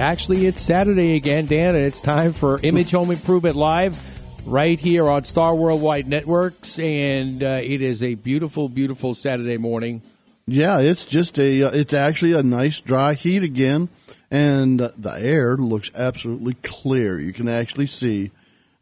actually 0.00 0.46
it's 0.46 0.62
Saturday 0.62 1.14
again, 1.14 1.46
Dan, 1.46 1.76
and 1.76 1.84
it's 1.84 2.00
time 2.00 2.32
for 2.32 2.58
Image 2.62 2.90
Home 2.92 3.10
Improvement 3.10 3.54
Live 3.54 3.98
right 4.46 4.80
here 4.80 5.08
on 5.08 5.24
Star 5.24 5.54
Worldwide 5.54 6.08
Networks, 6.08 6.78
and 6.78 7.42
uh, 7.42 7.60
it 7.62 7.82
is 7.82 8.02
a 8.02 8.14
beautiful, 8.14 8.68
beautiful 8.68 9.12
Saturday 9.14 9.58
morning. 9.58 10.02
Yeah, 10.46 10.80
it's 10.80 11.04
just 11.04 11.38
a. 11.38 11.64
Uh, 11.64 11.70
it's 11.72 11.92
actually 11.92 12.32
a 12.32 12.42
nice 12.42 12.80
dry 12.80 13.14
heat 13.14 13.42
again, 13.42 13.88
and 14.30 14.80
uh, 14.80 14.88
the 14.96 15.12
air 15.12 15.56
looks 15.56 15.90
absolutely 15.94 16.54
clear. 16.62 17.20
You 17.20 17.32
can 17.32 17.48
actually 17.48 17.86
see 17.86 18.30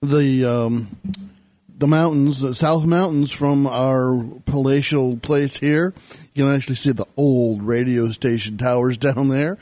the 0.00 0.44
um, 0.44 0.96
the 1.78 1.86
mountains, 1.86 2.40
the 2.40 2.54
South 2.54 2.84
Mountains 2.84 3.30
from 3.32 3.66
our 3.66 4.22
palatial 4.46 5.16
place 5.16 5.56
here. 5.56 5.94
You 6.34 6.44
can 6.44 6.54
actually 6.54 6.74
see 6.76 6.92
the 6.92 7.06
old 7.16 7.62
radio 7.62 8.08
station 8.10 8.56
towers 8.58 8.96
down 9.06 9.28
there. 9.28 9.58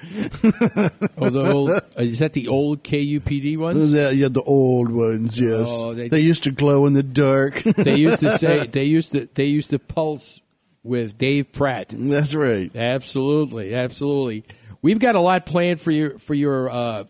oh, 1.19 1.31
the 1.31 1.51
old 1.53 1.71
uh, 1.71 1.81
is 1.97 2.19
that 2.21 2.33
the 2.33 2.49
old 2.49 2.83
KUPD 2.83 3.57
ones? 3.59 3.93
Yeah, 3.93 4.11
yeah, 4.11 4.29
the 4.29 4.43
old 4.43 4.91
ones. 4.91 5.39
Yes, 5.41 5.69
Oh, 5.71 5.95
they, 5.95 6.09
they- 6.09 6.21
used 6.21 6.45
to 6.45 6.51
glow 6.51 6.87
in 6.87 6.93
the 6.95 7.03
dark. 7.03 7.63
they 7.63 7.97
used 7.97 8.21
to 8.21 8.37
say 8.39 8.67
they 8.67 8.85
used 8.85 9.13
to 9.13 9.29
they 9.35 9.47
used 9.47 9.71
to 9.71 9.79
pulse 9.79 10.41
with 10.83 11.19
Dave 11.19 11.53
Pratt. 11.53 11.95
That's 11.97 12.35
right. 12.35 12.75
Absolutely, 12.75 13.75
absolutely. 13.75 14.45
We've 14.83 14.99
got 14.99 15.15
a 15.17 15.21
lot 15.21 15.47
planned 15.47 15.81
for 15.81 15.91
your 15.91 16.19
for 16.19 16.35
your 16.35 16.71
uh, 16.71 17.05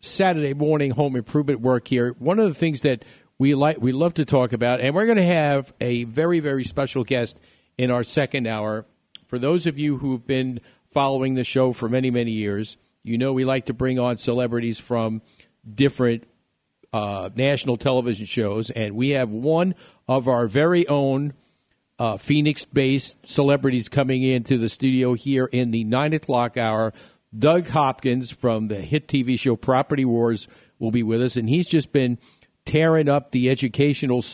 Saturday 0.00 0.54
morning 0.54 0.90
home 0.90 1.16
improvement 1.16 1.60
work 1.60 1.88
here. 1.88 2.14
One 2.18 2.38
of 2.38 2.48
the 2.48 2.54
things 2.54 2.82
that 2.82 3.04
we 3.38 3.54
like 3.54 3.80
we 3.80 3.92
love 3.92 4.14
to 4.14 4.24
talk 4.24 4.52
about, 4.52 4.80
and 4.80 4.94
we're 4.94 5.06
going 5.06 5.16
to 5.16 5.22
have 5.22 5.72
a 5.80 6.04
very 6.04 6.40
very 6.40 6.64
special 6.64 7.04
guest 7.04 7.40
in 7.76 7.90
our 7.90 8.04
second 8.04 8.46
hour. 8.46 8.86
For 9.26 9.38
those 9.38 9.66
of 9.66 9.78
you 9.78 9.98
who've 9.98 10.24
been 10.24 10.60
following 10.86 11.34
the 11.34 11.44
show 11.44 11.72
for 11.72 11.88
many 11.88 12.10
many 12.10 12.32
years, 12.32 12.76
you 13.02 13.18
know 13.18 13.32
we 13.32 13.44
like 13.44 13.66
to 13.66 13.74
bring 13.74 13.98
on 13.98 14.16
celebrities 14.16 14.78
from 14.78 15.22
different 15.72 16.24
uh, 16.92 17.30
national 17.34 17.76
television 17.76 18.26
shows, 18.26 18.70
and 18.70 18.94
we 18.94 19.10
have 19.10 19.30
one 19.30 19.74
of 20.06 20.28
our 20.28 20.46
very 20.46 20.86
own 20.86 21.34
uh, 21.98 22.16
Phoenix 22.16 22.64
based 22.64 23.26
celebrities 23.26 23.88
coming 23.88 24.22
into 24.22 24.58
the 24.58 24.68
studio 24.68 25.14
here 25.14 25.46
in 25.46 25.70
the 25.70 25.84
nine 25.84 26.12
o'clock 26.12 26.56
hour. 26.56 26.92
Doug 27.36 27.66
Hopkins 27.66 28.30
from 28.30 28.68
the 28.68 28.76
hit 28.76 29.08
TV 29.08 29.36
show 29.36 29.56
Property 29.56 30.04
Wars 30.04 30.46
will 30.78 30.92
be 30.92 31.02
with 31.02 31.20
us, 31.20 31.36
and 31.36 31.48
he's 31.48 31.68
just 31.68 31.92
been 31.92 32.18
tearing 32.64 33.08
up 33.08 33.30
the 33.30 33.50
educational 33.50 34.24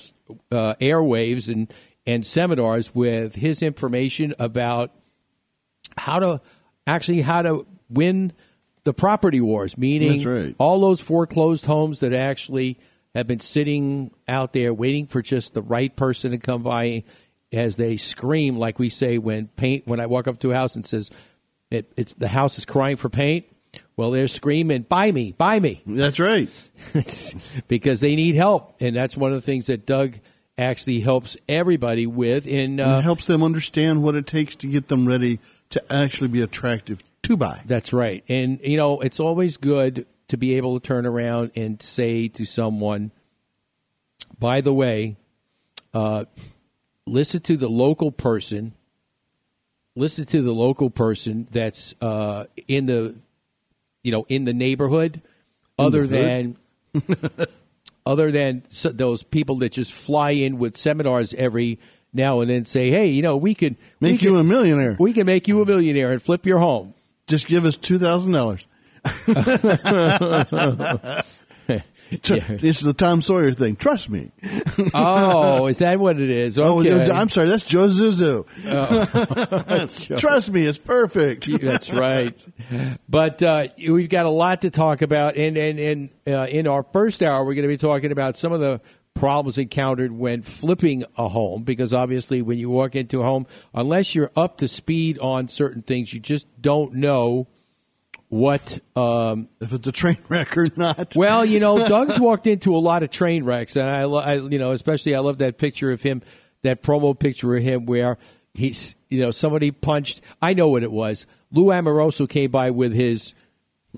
uh, 0.50 0.74
airwaves 0.80 1.52
and, 1.52 1.72
and 2.06 2.26
seminars 2.26 2.94
with 2.94 3.34
his 3.34 3.62
information 3.62 4.34
about 4.38 4.92
how 5.96 6.18
to 6.18 6.40
actually 6.86 7.20
how 7.20 7.42
to 7.42 7.66
win 7.88 8.32
the 8.84 8.94
property 8.94 9.40
wars, 9.40 9.76
meaning 9.76 10.24
right. 10.24 10.54
all 10.58 10.80
those 10.80 11.00
foreclosed 11.00 11.66
homes 11.66 12.00
that 12.00 12.12
actually 12.12 12.78
have 13.14 13.26
been 13.26 13.40
sitting 13.40 14.12
out 14.28 14.52
there 14.52 14.72
waiting 14.72 15.06
for 15.06 15.20
just 15.20 15.54
the 15.54 15.62
right 15.62 15.94
person 15.96 16.30
to 16.30 16.38
come 16.38 16.62
by 16.62 17.04
as 17.52 17.76
they 17.76 17.96
scream 17.96 18.56
like 18.56 18.78
we 18.78 18.88
say 18.88 19.18
when 19.18 19.48
paint 19.48 19.86
when 19.86 19.98
I 19.98 20.06
walk 20.06 20.28
up 20.28 20.38
to 20.38 20.52
a 20.52 20.54
house 20.54 20.76
and 20.76 20.86
says 20.86 21.10
it, 21.70 21.92
it's 21.96 22.14
the 22.14 22.28
house 22.28 22.58
is 22.58 22.64
crying 22.64 22.96
for 22.96 23.08
paint. 23.08 23.46
Well, 24.00 24.12
they're 24.12 24.28
screaming, 24.28 24.86
"Buy 24.88 25.12
me, 25.12 25.32
buy 25.36 25.60
me!" 25.60 25.82
That's 25.86 26.18
right. 26.18 26.48
because 27.68 28.00
they 28.00 28.16
need 28.16 28.34
help, 28.34 28.80
and 28.80 28.96
that's 28.96 29.14
one 29.14 29.30
of 29.30 29.36
the 29.36 29.44
things 29.44 29.66
that 29.66 29.84
Doug 29.84 30.14
actually 30.56 31.00
helps 31.00 31.36
everybody 31.46 32.06
with. 32.06 32.46
And 32.46 32.80
uh, 32.80 32.96
it 33.00 33.02
helps 33.02 33.26
them 33.26 33.42
understand 33.42 34.02
what 34.02 34.14
it 34.14 34.26
takes 34.26 34.56
to 34.56 34.68
get 34.68 34.88
them 34.88 35.06
ready 35.06 35.38
to 35.68 35.92
actually 35.92 36.28
be 36.28 36.40
attractive 36.40 37.04
to 37.24 37.36
buy. 37.36 37.60
That's 37.66 37.92
right. 37.92 38.24
And, 38.26 38.58
you 38.62 38.78
know, 38.78 39.00
it's 39.00 39.20
always 39.20 39.58
good 39.58 40.06
to 40.28 40.38
be 40.38 40.54
able 40.54 40.80
to 40.80 40.86
turn 40.86 41.04
around 41.04 41.50
and 41.54 41.82
say 41.82 42.28
to 42.28 42.46
someone, 42.46 43.10
by 44.38 44.62
the 44.62 44.72
way, 44.72 45.18
uh, 45.92 46.24
listen 47.06 47.42
to 47.42 47.58
the 47.58 47.68
local 47.68 48.12
person, 48.12 48.72
listen 49.94 50.24
to 50.24 50.40
the 50.40 50.52
local 50.52 50.88
person 50.88 51.48
that's 51.50 51.94
uh, 52.00 52.46
in 52.66 52.86
the, 52.86 53.16
you 54.02 54.12
know, 54.12 54.24
in 54.28 54.44
the 54.44 54.52
neighborhood, 54.52 55.22
other 55.78 56.06
the 56.06 56.16
than, 56.16 56.56
other 58.06 58.30
than 58.30 58.62
those 58.84 59.22
people 59.22 59.56
that 59.56 59.72
just 59.72 59.92
fly 59.92 60.30
in 60.30 60.58
with 60.58 60.76
seminars 60.76 61.34
every 61.34 61.78
now 62.12 62.40
and 62.40 62.50
then 62.50 62.64
say, 62.64 62.90
hey, 62.90 63.06
you 63.06 63.22
know, 63.22 63.36
we 63.36 63.54
could 63.54 63.76
we 64.00 64.12
Make 64.12 64.22
you 64.22 64.30
could- 64.32 64.40
a 64.40 64.44
millionaire. 64.44 64.96
we 64.98 65.12
can 65.12 65.26
make 65.26 65.48
you 65.48 65.60
a 65.62 65.66
millionaire 65.66 66.12
and 66.12 66.22
flip 66.22 66.46
your 66.46 66.58
home. 66.58 66.94
Just 67.26 67.46
give 67.46 67.64
us 67.64 67.76
two 67.76 67.98
thousand 67.98 68.32
dollars. 68.32 68.66
This 72.60 72.78
is 72.78 72.82
the 72.82 72.92
Tom 72.92 73.22
Sawyer 73.22 73.52
thing. 73.52 73.76
Trust 73.76 74.10
me. 74.10 74.32
Oh, 74.94 75.66
is 75.66 75.78
that 75.78 75.98
what 75.98 76.20
it 76.20 76.30
is? 76.30 76.58
Oh, 76.70 76.80
I'm 76.80 77.28
sorry. 77.28 77.48
That's 77.48 77.64
Joe 77.64 77.88
Isuzu. 77.88 78.46
That's 79.66 80.06
Trust 80.20 80.50
me, 80.52 80.66
it's 80.66 80.78
perfect. 80.78 81.48
That's 81.60 81.92
right. 81.92 82.46
But 83.08 83.42
uh, 83.42 83.68
we've 83.78 84.08
got 84.08 84.26
a 84.26 84.30
lot 84.30 84.62
to 84.62 84.70
talk 84.70 85.02
about, 85.02 85.36
and 85.36 85.56
and 85.56 85.78
and 85.78 86.10
uh, 86.26 86.46
in 86.50 86.66
our 86.66 86.82
first 86.92 87.22
hour, 87.22 87.44
we're 87.44 87.54
going 87.54 87.62
to 87.62 87.68
be 87.68 87.76
talking 87.76 88.12
about 88.12 88.36
some 88.36 88.52
of 88.52 88.60
the 88.60 88.80
problems 89.14 89.58
encountered 89.58 90.12
when 90.12 90.42
flipping 90.42 91.04
a 91.16 91.28
home. 91.28 91.62
Because 91.62 91.94
obviously, 91.94 92.42
when 92.42 92.58
you 92.58 92.70
walk 92.70 92.94
into 92.94 93.20
a 93.20 93.24
home, 93.24 93.46
unless 93.74 94.14
you're 94.14 94.30
up 94.36 94.58
to 94.58 94.68
speed 94.68 95.18
on 95.18 95.48
certain 95.48 95.82
things, 95.82 96.12
you 96.12 96.20
just 96.20 96.46
don't 96.60 96.94
know 96.94 97.48
what. 98.30 98.78
Um, 98.96 99.48
if 99.60 99.72
it's 99.74 99.86
a 99.86 99.92
train 99.92 100.18
wreck 100.28 100.56
or 100.56 100.68
not. 100.76 101.14
well, 101.14 101.44
you 101.44 101.60
know, 101.60 101.86
Doug's 101.88 102.18
walked 102.18 102.46
into 102.46 102.74
a 102.74 102.78
lot 102.78 103.02
of 103.02 103.10
train 103.10 103.44
wrecks, 103.44 103.76
and 103.76 103.90
I, 103.90 104.02
I, 104.02 104.34
you 104.36 104.58
know, 104.58 104.72
especially 104.72 105.14
I 105.14 105.18
love 105.18 105.38
that 105.38 105.58
picture 105.58 105.92
of 105.92 106.02
him, 106.02 106.22
that 106.62 106.82
promo 106.82 107.18
picture 107.18 107.54
of 107.54 107.62
him 107.62 107.84
where 107.84 108.16
he's, 108.54 108.94
you 109.08 109.20
know, 109.20 109.30
somebody 109.30 109.70
punched. 109.70 110.22
I 110.40 110.54
know 110.54 110.68
what 110.68 110.82
it 110.82 110.92
was. 110.92 111.26
Lou 111.52 111.70
Amoroso 111.72 112.26
came 112.26 112.50
by 112.50 112.70
with 112.70 112.94
his 112.94 113.34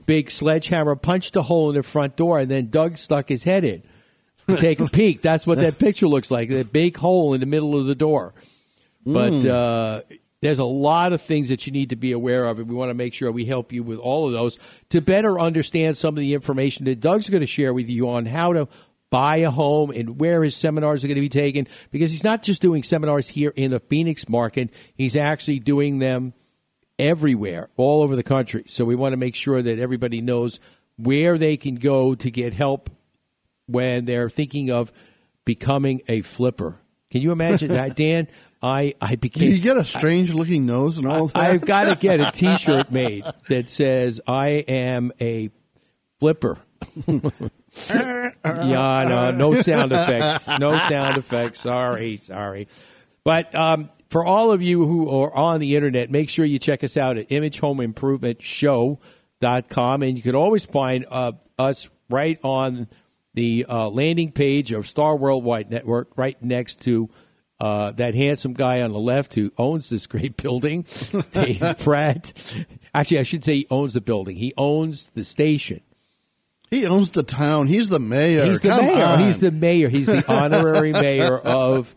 big 0.06 0.30
sledgehammer, 0.30 0.96
punched 0.96 1.36
a 1.36 1.42
hole 1.42 1.68
in 1.68 1.76
the 1.76 1.82
front 1.82 2.16
door, 2.16 2.40
and 2.40 2.50
then 2.50 2.70
Doug 2.70 2.96
stuck 2.98 3.28
his 3.28 3.44
head 3.44 3.64
in 3.64 3.82
to 4.48 4.56
take 4.56 4.80
a 4.80 4.88
peek. 4.88 5.22
That's 5.22 5.46
what 5.46 5.58
that 5.58 5.78
picture 5.78 6.08
looks 6.08 6.30
like. 6.30 6.48
That 6.48 6.72
big 6.72 6.96
hole 6.96 7.34
in 7.34 7.40
the 7.40 7.46
middle 7.46 7.78
of 7.78 7.86
the 7.86 7.94
door. 7.94 8.34
But 9.04 9.44
uh, 9.44 10.02
there's 10.42 10.58
a 10.58 10.64
lot 10.64 11.12
of 11.12 11.22
things 11.22 11.48
that 11.50 11.66
you 11.66 11.72
need 11.72 11.90
to 11.90 11.96
be 11.96 12.10
aware 12.10 12.46
of, 12.46 12.58
and 12.58 12.68
we 12.68 12.74
want 12.74 12.90
to 12.90 12.94
make 12.94 13.14
sure 13.14 13.30
we 13.30 13.44
help 13.44 13.72
you 13.72 13.84
with 13.84 13.98
all 13.98 14.26
of 14.26 14.32
those 14.32 14.58
to 14.90 15.00
better 15.00 15.40
understand 15.40 15.96
some 15.96 16.14
of 16.14 16.18
the 16.18 16.34
information 16.34 16.84
that 16.84 16.98
Doug's 16.98 17.30
going 17.30 17.40
to 17.42 17.46
share 17.46 17.72
with 17.72 17.88
you 17.88 18.10
on 18.10 18.26
how 18.26 18.52
to 18.52 18.68
buy 19.08 19.36
a 19.36 19.50
home 19.50 19.92
and 19.92 20.18
where 20.18 20.42
his 20.42 20.56
seminars 20.56 21.04
are 21.04 21.06
going 21.06 21.14
to 21.14 21.20
be 21.20 21.28
taken. 21.28 21.68
Because 21.92 22.10
he's 22.10 22.24
not 22.24 22.42
just 22.42 22.60
doing 22.60 22.82
seminars 22.82 23.28
here 23.28 23.52
in 23.54 23.70
the 23.70 23.78
Phoenix 23.78 24.28
market; 24.28 24.70
he's 24.94 25.14
actually 25.14 25.60
doing 25.60 26.00
them 26.00 26.34
everywhere, 26.98 27.70
all 27.76 28.02
over 28.02 28.16
the 28.16 28.24
country. 28.24 28.64
So 28.66 28.84
we 28.84 28.96
want 28.96 29.12
to 29.12 29.18
make 29.18 29.36
sure 29.36 29.62
that 29.62 29.78
everybody 29.78 30.20
knows 30.20 30.58
where 30.96 31.38
they 31.38 31.56
can 31.56 31.76
go 31.76 32.16
to 32.16 32.30
get 32.32 32.52
help 32.52 32.90
when 33.66 34.06
they're 34.06 34.28
thinking 34.28 34.72
of 34.72 34.92
becoming 35.44 36.02
a 36.08 36.22
flipper. 36.22 36.80
Can 37.12 37.22
you 37.22 37.30
imagine 37.30 37.68
that, 37.68 37.94
Dan? 37.96 38.26
I 38.62 38.94
I 39.00 39.12
Do 39.12 39.16
became. 39.16 39.50
you 39.50 39.58
get 39.58 39.76
a 39.76 39.84
strange 39.84 40.32
looking 40.32 40.66
nose 40.66 40.98
and 40.98 41.06
all 41.06 41.26
that? 41.28 41.36
I've 41.36 41.62
got 41.62 41.84
to 41.84 41.96
get 41.96 42.20
a 42.20 42.30
T-shirt 42.32 42.92
made 42.92 43.24
that 43.48 43.68
says 43.68 44.20
"I 44.26 44.48
am 44.48 45.12
a 45.20 45.50
flipper." 46.20 46.58
yeah, 47.08 48.30
no, 48.44 49.30
no 49.32 49.54
sound 49.60 49.92
effects. 49.92 50.48
No 50.58 50.78
sound 50.78 51.16
effects. 51.16 51.60
Sorry, 51.60 52.18
sorry. 52.18 52.68
But 53.24 53.54
um, 53.54 53.90
for 54.10 54.24
all 54.24 54.52
of 54.52 54.62
you 54.62 54.84
who 54.86 55.08
are 55.08 55.34
on 55.34 55.60
the 55.60 55.76
internet, 55.76 56.10
make 56.10 56.28
sure 56.28 56.44
you 56.44 56.58
check 56.58 56.82
us 56.84 56.96
out 56.96 57.16
at 57.18 57.28
imagehomeimprovement.show.com. 57.30 60.02
And 60.02 60.16
you 60.16 60.22
can 60.22 60.34
always 60.34 60.64
find 60.64 61.06
uh, 61.10 61.32
us 61.58 61.88
right 62.10 62.38
on 62.42 62.88
the 63.34 63.64
uh, 63.68 63.88
landing 63.88 64.32
page 64.32 64.72
of 64.72 64.86
Star 64.86 65.16
Worldwide 65.16 65.70
Network, 65.70 66.08
right 66.16 66.40
next 66.42 66.82
to 66.82 67.08
Uh, 67.62 67.92
that 67.92 68.16
handsome 68.16 68.54
guy 68.54 68.82
on 68.82 68.90
the 68.92 68.98
left 68.98 69.34
who 69.34 69.52
owns 69.56 69.88
this 69.88 70.08
great 70.08 70.36
building, 70.42 70.84
Dave 71.30 71.60
Pratt. 71.78 72.32
Actually, 72.92 73.20
I 73.20 73.22
should 73.22 73.44
say 73.44 73.54
he 73.58 73.66
owns 73.70 73.94
the 73.94 74.00
building. 74.00 74.34
He 74.34 74.52
owns 74.58 75.10
the 75.14 75.22
station. 75.22 75.80
He 76.72 76.84
owns 76.86 77.12
the 77.12 77.22
town. 77.22 77.68
He's 77.68 77.88
the 77.88 78.00
mayor. 78.00 78.46
He's 78.46 78.62
the 78.62 78.70
Come 78.70 78.84
mayor. 78.86 79.04
on. 79.04 79.20
He's 79.20 79.38
the 79.38 79.52
mayor. 79.52 79.88
He's 79.88 80.08
the 80.08 80.24
honorary 80.32 80.92
mayor 80.92 81.38
of 81.38 81.94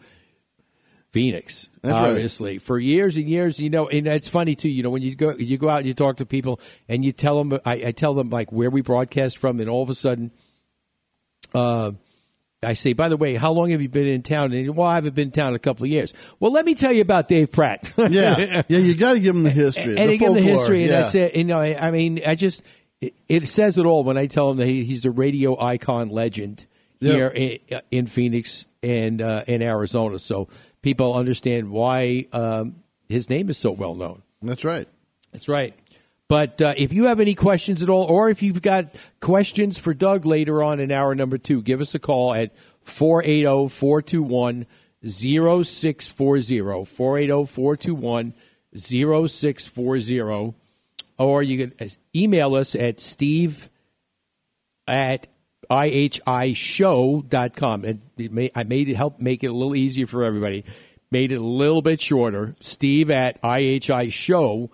Phoenix. 1.12 1.70
That's 1.82 1.94
right. 2.00 2.10
obviously, 2.10 2.60
for 2.60 2.78
years 2.78 3.18
and 3.18 3.28
years, 3.28 3.60
you 3.60 3.72
know, 3.72 3.88
and 3.88 4.06
it's 4.06 4.28
funny 4.30 4.54
too. 4.54 4.70
You 4.70 4.84
know, 4.84 4.92
when 4.92 5.02
you 5.02 5.16
go 5.16 5.36
you 5.36 5.58
go 5.58 5.70
out 5.70 5.80
and 5.80 5.88
you 5.88 5.96
talk 5.96 6.18
to 6.18 6.28
people 6.28 6.60
and 6.88 7.04
you 7.04 7.12
tell 7.12 7.44
them, 7.44 7.60
I, 7.66 7.86
I 7.88 7.92
tell 7.92 8.14
them 8.14 8.30
like 8.30 8.52
where 8.52 8.70
we 8.70 8.82
broadcast 8.82 9.40
from, 9.40 9.60
and 9.60 9.68
all 9.68 9.82
of 9.82 9.90
a 9.90 9.96
sudden, 9.96 10.30
uh, 11.56 11.92
I 12.66 12.74
say, 12.74 12.94
by 12.94 13.08
the 13.10 13.18
way, 13.18 13.36
how 13.36 13.52
long 13.52 13.70
have 13.70 13.82
you 13.82 13.90
been 13.90 14.08
in 14.08 14.22
town? 14.24 14.52
And 14.54 14.76
well, 14.76 14.88
I 14.88 14.96
haven't 14.96 15.16
been 15.16 15.28
in 15.28 15.32
town 15.32 15.50
in 15.50 15.56
a 15.56 15.60
couple 15.60 15.84
of 15.86 15.90
years. 15.90 16.14
Well, 16.40 16.52
let 16.52 16.66
me 16.66 16.76
tell 16.76 16.92
you 16.92 17.02
about 17.02 17.28
Dave 17.28 17.52
Pratt. 17.52 17.94
yeah, 17.98 18.64
yeah. 18.68 18.78
You 18.78 18.96
got 18.96 19.14
to 19.14 19.20
give 19.20 19.36
him 19.36 19.44
the 19.44 19.50
history, 19.52 19.98
and 19.98 20.10
the 20.10 20.14
I 20.14 20.18
give 20.18 20.30
him 20.30 20.34
the 20.36 20.42
history, 20.42 20.84
and 20.86 20.94
I 20.96 21.02
said, 21.04 21.36
you 21.36 21.44
know, 21.46 21.60
I, 21.60 21.88
I 21.88 21.92
mean, 21.92 22.22
I 22.26 22.36
just 22.36 22.64
it, 23.02 23.14
it 23.30 23.48
says 23.48 23.78
it 23.78 23.86
all 23.86 24.04
when 24.04 24.18
I 24.18 24.28
tell 24.28 24.52
him 24.52 24.58
that 24.58 24.66
he, 24.68 24.84
he's 24.84 25.06
a 25.06 25.12
radio 25.12 25.60
icon 25.62 26.10
legend 26.10 26.66
Yeah. 27.00 27.14
here 27.14 27.28
in, 27.28 27.60
in 27.92 28.06
Phoenix 28.08 28.66
and 28.84 29.22
uh, 29.22 29.44
in 29.48 29.62
Arizona, 29.62 30.20
so 30.20 30.48
people 30.82 31.14
understand 31.16 31.70
why 31.72 32.28
um, 32.34 32.76
his 33.10 33.30
name 33.30 33.50
is 33.50 33.58
so 33.58 33.72
well 33.72 33.96
known. 33.96 34.22
That's 34.42 34.64
right. 34.66 34.88
That's 35.32 35.48
right. 35.50 35.74
But 36.27 36.60
uh, 36.60 36.74
if 36.75 36.92
you 36.92 37.06
have 37.06 37.19
any 37.19 37.36
questions 37.36 37.83
at 37.83 37.89
all, 37.89 38.06
or 38.06 38.30
if 38.30 38.42
you've 38.42 38.63
got 38.63 38.95
questions 39.19 39.77
for 39.77 39.94
Doug 39.94 40.25
later 40.25 40.63
on 40.63 40.80
in 40.80 40.92
hour 40.92 41.13
number 41.13 41.38
two, 41.38 41.62
give 41.62 41.81
us 41.81 41.94
a 41.94 42.00
call 42.00 42.33
at 42.33 42.51
oh, 42.51 42.56
480 42.81 43.69
421 43.69 44.66
0640. 45.06 46.86
480 46.86 47.45
421 47.45 48.33
0640. 48.75 50.56
Or 51.18 51.42
you 51.44 51.68
can 51.68 51.89
email 52.16 52.56
us 52.56 52.75
at 52.75 53.00
steve 53.00 53.69
at 54.88 55.28
ihishow.com. 55.69 57.86
And 57.86 58.01
it 58.18 58.33
may, 58.33 58.50
I 58.56 58.63
made 58.63 58.89
it 58.89 58.95
help 58.95 59.19
make 59.19 59.44
it 59.44 59.48
a 59.48 59.54
little 59.54 59.75
easier 59.75 60.07
for 60.07 60.24
everybody. 60.24 60.66
Made 61.12 61.31
it 61.31 61.36
a 61.36 61.44
little 61.44 61.83
bit 61.83 62.01
shorter. 62.01 62.56
Steve 62.60 63.12
at 63.12 63.39
ihishow.com. 63.44 64.69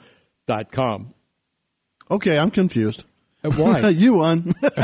Okay, 2.12 2.38
I'm 2.38 2.52
confused. 2.52 3.06
Uh, 3.44 3.52
Why? 3.52 3.90
you 3.90 4.16
won. 4.16 4.54
That's 4.62 4.84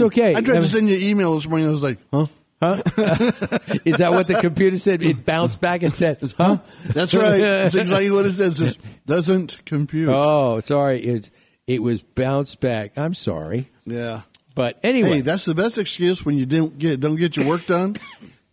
okay. 0.00 0.34
I 0.34 0.40
tried 0.40 0.60
to 0.60 0.64
send 0.64 0.88
you 0.88 0.96
an 0.96 1.02
email 1.02 1.34
this 1.34 1.46
morning. 1.46 1.68
I 1.68 1.70
was 1.70 1.82
like, 1.82 1.98
huh? 2.12 2.26
Is 3.84 3.98
that 3.98 4.10
what 4.10 4.26
the 4.26 4.38
computer 4.40 4.78
said? 4.78 5.00
It 5.02 5.24
bounced 5.24 5.60
back 5.60 5.84
and 5.84 5.94
said, 5.94 6.18
huh? 6.36 6.58
That's 6.86 7.14
right. 7.14 7.40
That's 7.40 7.76
exactly 7.76 8.10
what 8.10 8.26
it 8.26 8.32
says. 8.32 8.60
It 8.60 8.78
doesn't 9.06 9.64
compute. 9.64 10.08
Oh, 10.08 10.58
sorry. 10.58 11.00
It, 11.00 11.30
it 11.68 11.82
was 11.82 12.02
bounced 12.02 12.60
back. 12.60 12.98
I'm 12.98 13.14
sorry. 13.14 13.68
yeah. 13.84 14.22
But 14.56 14.80
anyway. 14.82 15.10
Hey, 15.10 15.20
that's 15.20 15.44
the 15.44 15.54
best 15.54 15.78
excuse 15.78 16.26
when 16.26 16.36
you 16.36 16.46
don't 16.46 16.76
get 16.76 16.98
don't 16.98 17.14
get 17.14 17.36
your 17.36 17.46
work 17.46 17.64
done. 17.66 17.94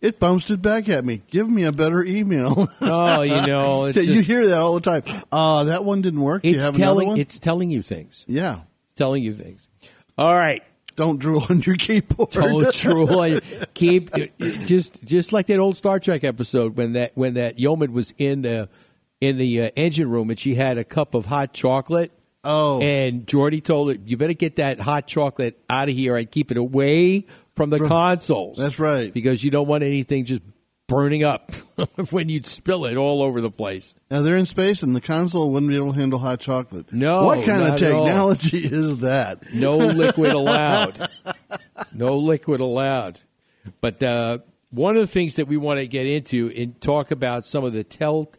It 0.00 0.18
bounced 0.18 0.50
it 0.50 0.60
back 0.60 0.88
at 0.88 1.04
me. 1.04 1.22
Give 1.30 1.48
me 1.48 1.64
a 1.64 1.72
better 1.72 2.04
email. 2.04 2.68
oh, 2.80 3.22
you 3.22 3.46
know, 3.46 3.86
it's, 3.86 3.98
you 3.98 4.16
just- 4.16 4.26
hear 4.26 4.46
that 4.48 4.58
all 4.58 4.74
the 4.74 4.80
time. 4.80 5.02
Uh, 5.32 5.64
that 5.64 5.84
one 5.84 6.02
didn't 6.02 6.20
work. 6.20 6.44
you 6.44 6.54
it's 6.54 6.64
have 6.64 6.76
telling 6.76 7.08
one? 7.08 7.18
it's 7.18 7.38
telling 7.38 7.70
you 7.70 7.82
things. 7.82 8.24
yeah. 8.28 8.60
It's 8.84 8.94
telling 8.94 9.22
you 9.22 9.32
things. 9.32 9.68
All 10.18 10.34
right. 10.34 10.62
Don't 10.96 11.18
drool 11.18 11.44
on 11.50 11.60
your 11.60 11.76
keyboard. 11.76 12.30
Oh, 12.36 12.70
true. 12.72 13.40
Keep 13.74 14.14
just 14.64 15.04
just 15.04 15.32
like 15.32 15.46
that 15.46 15.58
old 15.58 15.76
Star 15.76 16.00
Trek 16.00 16.24
episode 16.24 16.76
when 16.76 16.94
that 16.94 17.12
when 17.14 17.34
that 17.34 17.58
yeoman 17.58 17.92
was 17.92 18.14
in 18.16 18.40
the 18.42 18.70
in 19.20 19.36
the 19.36 19.62
uh, 19.64 19.70
engine 19.76 20.08
room 20.08 20.30
and 20.30 20.38
she 20.38 20.54
had 20.54 20.78
a 20.78 20.84
cup 20.84 21.14
of 21.14 21.26
hot 21.26 21.52
chocolate. 21.52 22.12
Oh. 22.48 22.80
and 22.80 23.26
Geordi 23.26 23.62
told 23.62 23.92
her, 23.92 23.98
"You 24.06 24.16
better 24.16 24.32
get 24.32 24.56
that 24.56 24.78
hot 24.78 25.08
chocolate 25.08 25.60
out 25.68 25.88
of 25.88 25.94
here 25.96 26.16
and 26.16 26.30
keep 26.30 26.52
it 26.52 26.56
away 26.56 27.26
from 27.56 27.70
the 27.70 27.78
consoles." 27.78 28.58
That's 28.58 28.78
right. 28.78 29.12
because 29.12 29.42
you 29.42 29.50
don't 29.50 29.66
want 29.66 29.82
anything 29.82 30.24
just 30.24 30.42
burning 30.88 31.24
up 31.24 31.52
when 32.10 32.28
you'd 32.28 32.46
spill 32.46 32.84
it 32.84 32.96
all 32.96 33.22
over 33.22 33.40
the 33.40 33.50
place. 33.50 33.94
Now 34.10 34.22
they're 34.22 34.36
in 34.36 34.46
space, 34.46 34.82
and 34.82 34.94
the 34.94 35.00
console 35.00 35.50
wouldn't 35.50 35.70
be 35.70 35.76
able 35.76 35.92
to 35.92 35.98
handle 35.98 36.18
hot 36.18 36.40
chocolate. 36.40 36.92
No, 36.92 37.24
what 37.24 37.44
kind 37.44 37.62
of 37.62 37.78
technology 37.78 38.58
is 38.64 38.98
that? 38.98 39.52
No 39.52 39.76
liquid 39.76 40.32
allowed. 40.32 41.08
No 41.92 42.16
liquid 42.18 42.60
allowed. 42.60 43.20
But 43.80 44.02
uh, 44.02 44.38
one 44.70 44.96
of 44.96 45.00
the 45.00 45.06
things 45.06 45.36
that 45.36 45.48
we 45.48 45.56
want 45.56 45.80
to 45.80 45.86
get 45.86 46.06
into 46.06 46.52
and 46.56 46.80
talk 46.80 47.10
about 47.10 47.44
some 47.44 47.64
of 47.64 47.72
the 47.72 47.82
tell, 47.82 48.32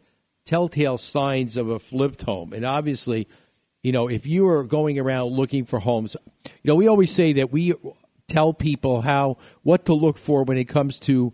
telltale 0.45 0.97
signs 0.97 1.57
of 1.57 1.69
a 1.69 1.79
flipped 1.79 2.23
home. 2.23 2.53
And 2.53 2.65
obviously, 2.65 3.27
you 3.83 3.91
know, 3.91 4.07
if 4.07 4.25
you 4.25 4.47
are 4.47 4.63
going 4.63 4.99
around 4.99 5.33
looking 5.33 5.65
for 5.65 5.79
homes, 5.79 6.15
you 6.45 6.51
know, 6.69 6.75
we 6.75 6.87
always 6.87 7.11
say 7.11 7.33
that 7.33 7.51
we 7.51 7.73
tell 8.27 8.53
people 8.53 9.01
how 9.01 9.37
what 9.63 9.85
to 9.85 9.93
look 9.93 10.17
for 10.17 10.43
when 10.43 10.57
it 10.57 10.65
comes 10.65 10.99
to 10.99 11.33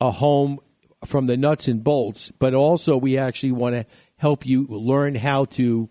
a 0.00 0.10
home 0.10 0.58
from 1.04 1.26
the 1.26 1.36
nuts 1.36 1.68
and 1.68 1.84
bolts, 1.84 2.30
but 2.38 2.54
also 2.54 2.96
we 2.96 3.18
actually 3.18 3.52
want 3.52 3.74
to 3.74 3.86
help 4.16 4.46
you 4.46 4.66
learn 4.66 5.14
how 5.14 5.44
to 5.44 5.88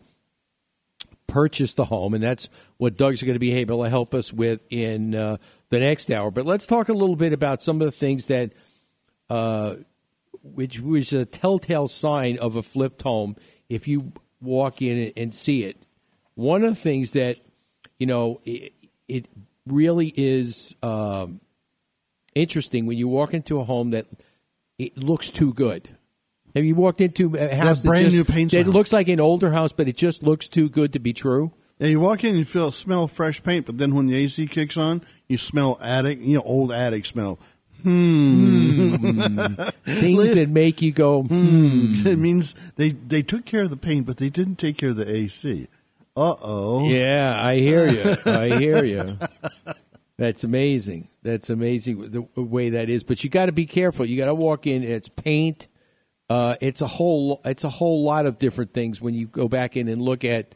purchase 1.27 1.73
the 1.73 1.85
home, 1.85 2.13
and 2.13 2.23
that's 2.23 2.49
what 2.77 2.97
Doug's 2.97 3.23
going 3.23 3.33
to 3.33 3.39
be 3.39 3.53
able 3.53 3.83
to 3.83 3.89
help 3.89 4.13
us 4.13 4.33
with 4.33 4.63
in 4.69 5.15
uh, 5.15 5.37
the 5.69 5.79
next 5.79 6.11
hour. 6.11 6.31
But 6.31 6.45
let's 6.45 6.67
talk 6.67 6.89
a 6.89 6.93
little 6.93 7.15
bit 7.15 7.33
about 7.33 7.61
some 7.61 7.81
of 7.81 7.85
the 7.85 7.91
things 7.91 8.27
that, 8.27 8.53
uh, 9.29 9.75
which 10.43 10.79
was 10.79 11.13
a 11.13 11.25
telltale 11.25 11.87
sign 11.87 12.37
of 12.37 12.55
a 12.55 12.61
flipped 12.61 13.01
home. 13.03 13.35
If 13.69 13.87
you 13.87 14.13
walk 14.41 14.81
in 14.81 15.13
and 15.15 15.33
see 15.33 15.63
it, 15.63 15.77
one 16.35 16.63
of 16.63 16.71
the 16.71 16.81
things 16.81 17.11
that 17.11 17.37
you 17.97 18.05
know 18.05 18.41
it, 18.45 18.73
it 19.07 19.27
really 19.67 20.13
is 20.15 20.75
um, 20.83 21.41
interesting 22.35 22.85
when 22.85 22.97
you 22.97 23.07
walk 23.07 23.33
into 23.33 23.59
a 23.59 23.63
home 23.63 23.91
that 23.91 24.07
it 24.77 24.97
looks 24.97 25.31
too 25.31 25.53
good. 25.53 25.89
Have 26.55 26.65
you 26.65 26.75
walked 26.75 27.01
into 27.01 27.35
a 27.35 27.55
house 27.55 27.81
that, 27.81 27.87
brand 27.87 28.05
just, 28.05 28.17
new 28.17 28.23
paint 28.23 28.51
that 28.51 28.63
smell. 28.63 28.73
looks 28.73 28.93
like 28.93 29.07
an 29.07 29.19
older 29.19 29.51
house, 29.51 29.71
but 29.71 29.87
it 29.87 29.97
just 29.97 30.21
looks 30.21 30.49
too 30.49 30.69
good 30.69 30.93
to 30.93 30.99
be 30.99 31.13
true? 31.13 31.51
Yeah, 31.79 31.87
you 31.87 31.99
walk 31.99 32.23
in, 32.23 32.31
and 32.31 32.37
you 32.37 32.45
feel 32.45 32.69
smell 32.69 33.07
fresh 33.07 33.41
paint, 33.41 33.65
but 33.65 33.79
then 33.79 33.95
when 33.95 34.05
the 34.05 34.15
AC 34.15 34.45
kicks 34.47 34.77
on, 34.77 35.01
you 35.27 35.37
smell 35.37 35.79
attic, 35.81 36.19
you 36.21 36.35
know, 36.35 36.43
old 36.45 36.71
attic 36.71 37.05
smell. 37.05 37.39
Hmm. 37.81 38.95
Things 39.85 40.31
that 40.31 40.49
make 40.49 40.81
you 40.81 40.91
go, 40.91 41.23
hmm. 41.23 42.07
It 42.07 42.17
means 42.17 42.55
they 42.75 42.91
they 42.91 43.23
took 43.23 43.45
care 43.45 43.63
of 43.63 43.71
the 43.71 43.77
paint, 43.77 44.05
but 44.05 44.17
they 44.17 44.29
didn't 44.29 44.55
take 44.57 44.77
care 44.77 44.89
of 44.89 44.95
the 44.95 45.09
AC. 45.09 45.67
Uh 46.15 46.35
oh. 46.41 46.87
yeah, 46.89 47.43
I 47.43 47.57
hear 47.57 47.87
you. 47.87 48.15
I 48.31 48.59
hear 48.59 48.83
you. 48.83 49.17
That's 50.17 50.43
amazing. 50.43 51.09
That's 51.23 51.49
amazing 51.49 52.09
the 52.11 52.41
way 52.41 52.71
that 52.71 52.89
is. 52.89 53.03
But 53.03 53.23
you 53.23 53.29
got 53.29 53.47
to 53.47 53.51
be 53.51 53.65
careful. 53.65 54.05
You 54.05 54.17
got 54.17 54.25
to 54.25 54.35
walk 54.35 54.67
in. 54.67 54.83
It's 54.83 55.09
paint. 55.09 55.67
Uh, 56.29 56.55
it's 56.61 56.81
a 56.81 56.87
whole. 56.87 57.41
It's 57.43 57.63
a 57.63 57.69
whole 57.69 58.03
lot 58.03 58.25
of 58.27 58.37
different 58.37 58.73
things 58.73 59.01
when 59.01 59.15
you 59.15 59.25
go 59.25 59.47
back 59.47 59.75
in 59.75 59.87
and 59.87 60.01
look 60.01 60.23
at 60.23 60.53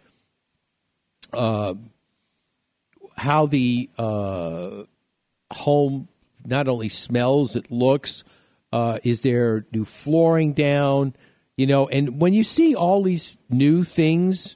uh, 1.33 1.73
how 3.15 3.47
the 3.47 3.89
uh, 3.97 4.83
home 5.51 6.07
not 6.45 6.67
only 6.67 6.89
smells, 6.89 7.55
it 7.55 7.71
looks. 7.71 8.23
Uh, 8.71 8.99
is 9.03 9.21
there 9.21 9.65
new 9.73 9.85
flooring 9.85 10.53
down? 10.53 11.15
You 11.57 11.65
know, 11.65 11.87
and 11.87 12.21
when 12.21 12.33
you 12.33 12.43
see 12.43 12.75
all 12.75 13.01
these 13.01 13.37
new 13.49 13.83
things 13.83 14.55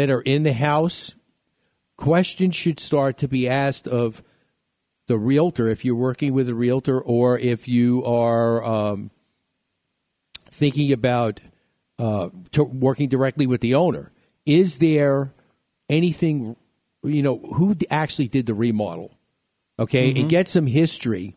that 0.00 0.08
are 0.08 0.22
in 0.22 0.44
the 0.44 0.54
house, 0.54 1.14
questions 1.98 2.56
should 2.56 2.80
start 2.80 3.18
to 3.18 3.28
be 3.28 3.46
asked 3.46 3.86
of 3.86 4.22
the 5.08 5.18
realtor 5.18 5.68
if 5.68 5.84
you're 5.84 5.94
working 5.94 6.32
with 6.32 6.48
a 6.48 6.54
realtor 6.54 6.98
or 6.98 7.38
if 7.38 7.68
you 7.68 8.02
are 8.06 8.64
um, 8.64 9.10
thinking 10.50 10.90
about 10.90 11.40
uh, 11.98 12.30
to 12.50 12.64
working 12.64 13.10
directly 13.10 13.46
with 13.46 13.60
the 13.60 13.74
owner. 13.74 14.10
Is 14.46 14.78
there 14.78 15.34
anything, 15.90 16.56
you 17.02 17.22
know, 17.22 17.36
who 17.36 17.76
actually 17.90 18.28
did 18.28 18.46
the 18.46 18.54
remodel? 18.54 19.12
Okay, 19.78 20.18
and 20.18 20.30
get 20.30 20.48
some 20.48 20.66
history 20.66 21.36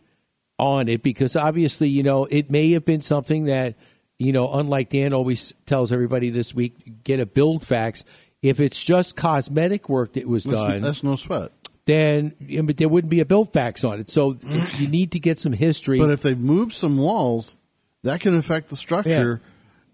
on 0.57 0.87
it 0.87 1.03
because 1.03 1.35
obviously, 1.35 1.89
you 1.89 2.03
know, 2.03 2.25
it 2.25 2.49
may 2.49 2.71
have 2.71 2.85
been 2.85 3.01
something 3.01 3.45
that, 3.45 3.75
you 4.19 4.31
know, 4.31 4.53
unlike 4.53 4.89
Dan 4.89 5.11
always 5.11 5.53
tells 5.65 5.91
everybody 5.91 6.29
this 6.29 6.55
week, 6.55 7.03
get 7.03 7.19
a 7.19 7.25
BuildFax. 7.25 8.05
If 8.43 8.59
it's 8.59 8.83
just 8.83 9.15
cosmetic 9.15 9.89
work 9.89 10.13
that 10.13 10.27
was 10.27 10.43
That's, 10.43 10.63
done, 10.63 10.81
that's 10.81 11.01
no 11.01 11.15
sweat. 11.15 11.51
then 11.85 12.35
but 12.63 12.77
there 12.77 12.89
wouldn't 12.89 13.09
be 13.09 13.21
a 13.21 13.25
BuildFax 13.25 13.89
on 13.89 13.99
it. 14.01 14.09
So 14.09 14.37
you 14.77 14.87
need 14.87 15.11
to 15.13 15.19
get 15.19 15.39
some 15.39 15.53
history. 15.53 15.97
But 15.97 16.11
if 16.11 16.21
they've 16.21 16.37
moved 16.37 16.73
some 16.73 16.97
walls, 16.97 17.55
that 18.03 18.19
can 18.19 18.35
affect 18.35 18.67
the 18.67 18.75
structure. 18.77 19.41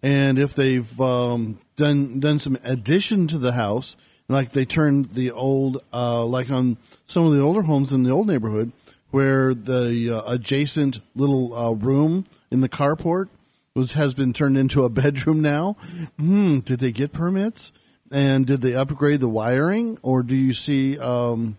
And 0.02 0.40
if 0.40 0.54
they've 0.56 1.00
um, 1.00 1.60
done 1.76 2.20
done 2.20 2.40
some 2.40 2.58
addition 2.64 3.28
to 3.28 3.38
the 3.38 3.52
house, 3.52 3.98
like 4.28 4.52
they 4.52 4.66
turned 4.66 5.12
the 5.12 5.32
old, 5.32 5.84
uh, 5.94 6.26
like 6.26 6.50
on 6.50 6.78
some 7.06 7.26
of 7.26 7.34
the 7.34 7.42
older 7.42 7.64
homes 7.64 7.92
in 7.92 8.04
the 8.04 8.12
old 8.12 8.28
neighborhood, 8.28 8.72
where 9.12 9.54
the 9.54 10.10
uh, 10.10 10.32
adjacent 10.32 11.02
little 11.16 11.54
uh, 11.54 11.72
room 11.72 12.26
in 12.50 12.62
the 12.62 12.70
carport 12.70 13.28
was 13.76 13.94
has 13.94 14.14
been 14.14 14.34
turned 14.34 14.58
into 14.58 14.84
a 14.84 14.90
bedroom 14.90 15.42
now. 15.42 15.74
Hmm, 16.18 16.60
did 16.60 16.80
they 16.80 16.92
get 16.92 17.12
permits? 17.12 17.72
And 18.12 18.46
did 18.46 18.62
they 18.62 18.76
upgrade 18.76 19.20
the 19.20 19.30
wiring, 19.30 19.98
or 20.02 20.24
do 20.24 20.36
you 20.36 20.54
see 20.54 20.98
um, 20.98 21.58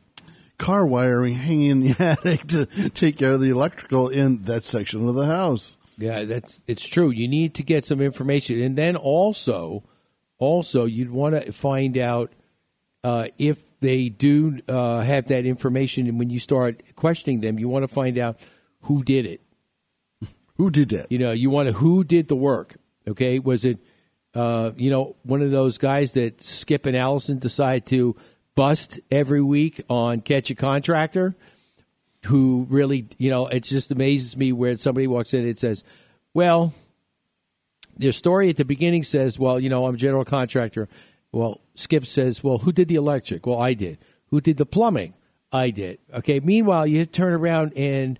car 0.59 0.87
wiring 0.87 1.35
hanging 1.35 1.71
in 1.71 1.81
the 1.81 1.97
attic 1.99 2.47
to 2.49 2.91
take 2.91 3.19
care 3.19 3.33
of 3.33 3.41
the 3.41 3.51
electrical 3.51 4.09
in 4.09 4.43
that 4.45 4.65
section 4.65 5.09
of 5.09 5.15
the 5.15 5.27
house? 5.27 5.77
Yeah, 5.97 6.25
that's 6.25 6.63
it's 6.67 6.89
true. 6.89 7.11
You 7.11 7.29
need 7.29 7.55
to 7.55 7.63
get 7.63 7.85
some 7.85 8.01
information, 8.01 8.61
and 8.61 8.77
then 8.77 8.97
also, 8.97 9.85
also 10.39 10.87
you'd 10.87 11.11
want 11.11 11.35
to 11.35 11.53
find 11.53 11.99
out 11.99 12.33
uh, 13.05 13.29
if 13.39 13.79
they 13.81 14.09
do 14.09 14.61
uh, 14.69 15.01
have 15.01 15.29
that 15.29 15.47
information. 15.47 16.07
And 16.07 16.19
when 16.19 16.31
you 16.31 16.39
start 16.39 16.83
questioning 16.97 17.41
them, 17.41 17.59
you 17.59 17.69
want 17.69 17.83
to 17.83 17.89
find 17.89 18.19
out 18.19 18.41
who 18.83 19.03
did 19.03 19.27
it. 19.27 19.41
Who 20.57 20.71
did 20.71 20.91
that? 20.91 21.11
You 21.11 21.19
know, 21.19 21.33
you 21.33 21.49
want 21.49 21.69
to 21.69 21.73
who 21.75 22.05
did 22.05 22.29
the 22.29 22.37
work. 22.37 22.77
Okay, 23.09 23.39
was 23.39 23.65
it 23.65 23.79
uh, 24.35 24.73
you 24.77 24.91
know 24.91 25.17
one 25.23 25.43
of 25.43 25.51
those 25.51 25.79
guys 25.79 26.13
that 26.13 26.43
Skip 26.43 26.87
and 26.87 26.97
Allison 26.97 27.39
decide 27.39 27.87
to 27.87 28.17
bust 28.55 29.01
every 29.11 29.43
week 29.43 29.81
on 29.89 30.21
Catch 30.21 30.51
a 30.51 30.55
Contractor? 30.55 31.35
Who 32.27 32.67
really, 32.69 33.09
you 33.17 33.31
know, 33.31 33.47
it 33.47 33.65
just 33.65 33.91
amazes 33.91 34.37
me 34.37 34.53
where 34.53 34.77
somebody 34.77 35.07
walks 35.07 35.33
in 35.33 35.47
and 35.47 35.59
says, 35.59 35.83
"Well, 36.35 36.75
their 38.01 38.13
story 38.13 38.49
at 38.49 38.57
the 38.57 38.65
beginning 38.65 39.03
says, 39.03 39.39
well, 39.39 39.61
you 39.61 39.69
know, 39.69 39.87
I'm 39.87 39.95
a 39.95 39.99
general 39.99 40.25
contractor. 40.25 40.89
Well, 41.33 41.61
Skip 41.75 42.07
says, 42.07 42.43
well, 42.43 42.59
who 42.59 42.73
did 42.73 42.89
the 42.89 42.95
electric? 42.95 43.47
Well, 43.47 43.61
I 43.61 43.75
did. 43.75 43.99
Who 44.29 44.41
did 44.41 44.57
the 44.57 44.67
plumbing? 44.67 45.15
I 45.53 45.71
did. 45.71 45.99
Okay. 46.15 46.41
Meanwhile, 46.41 46.87
you 46.87 47.05
turn 47.05 47.35
around 47.35 47.73
and 47.77 48.19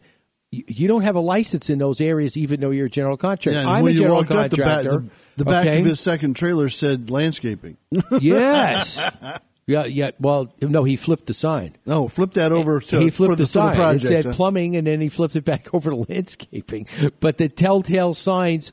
you, 0.51 0.89
don't 0.89 1.03
have 1.03 1.17
a 1.17 1.21
license 1.21 1.71
in 1.71 1.79
those 1.79 2.01
areas, 2.01 2.37
even 2.37 2.61
though 2.61 2.71
you're 2.71 2.87
a 2.87 2.91
general 2.91 3.17
contractor. 3.17 3.61
and 3.61 3.69
I'm 3.69 3.87
a 3.87 3.91
you 3.91 3.99
general 3.99 4.17
walked 4.17 4.33
out, 4.33 4.51
the 4.51 4.57
back, 4.57 4.83
contractor. 4.83 5.09
the, 5.37 5.45
the 5.45 5.45
back 5.45 5.67
okay? 5.67 5.81
of 5.81 5.87
his 5.87 6.01
second 6.01 6.35
trailer 6.35 6.69
said 6.69 7.11
landscaping. 7.11 7.77
yes. 8.21 9.11
Yeah, 9.67 9.85
yeah. 9.85 10.11
Well, 10.19 10.53
no, 10.61 10.83
he 10.83 10.97
flipped 10.97 11.27
the 11.27 11.35
sign. 11.35 11.77
no, 11.87 12.09
flip 12.09 12.33
that 12.33 12.51
over 12.51 12.81
to 12.81 12.99
he 12.99 13.11
flipped 13.11 13.37
the, 13.37 13.45
the 13.45 13.47
sign. 13.47 13.69
the 13.69 13.77
project. 13.77 14.05
it 14.05 14.09
said 14.09 14.25
huh? 14.25 14.33
plumbing, 14.33 14.75
and 14.75 14.85
then 14.85 15.01
he 15.01 15.09
flipped 15.09 15.37
it 15.37 15.45
back 15.45 15.73
over 15.75 15.91
to 15.91 15.97
landscaping. 16.09 16.89
But 17.21 17.39
the 17.39 17.49
telltale 17.49 18.15
signs 18.15 18.73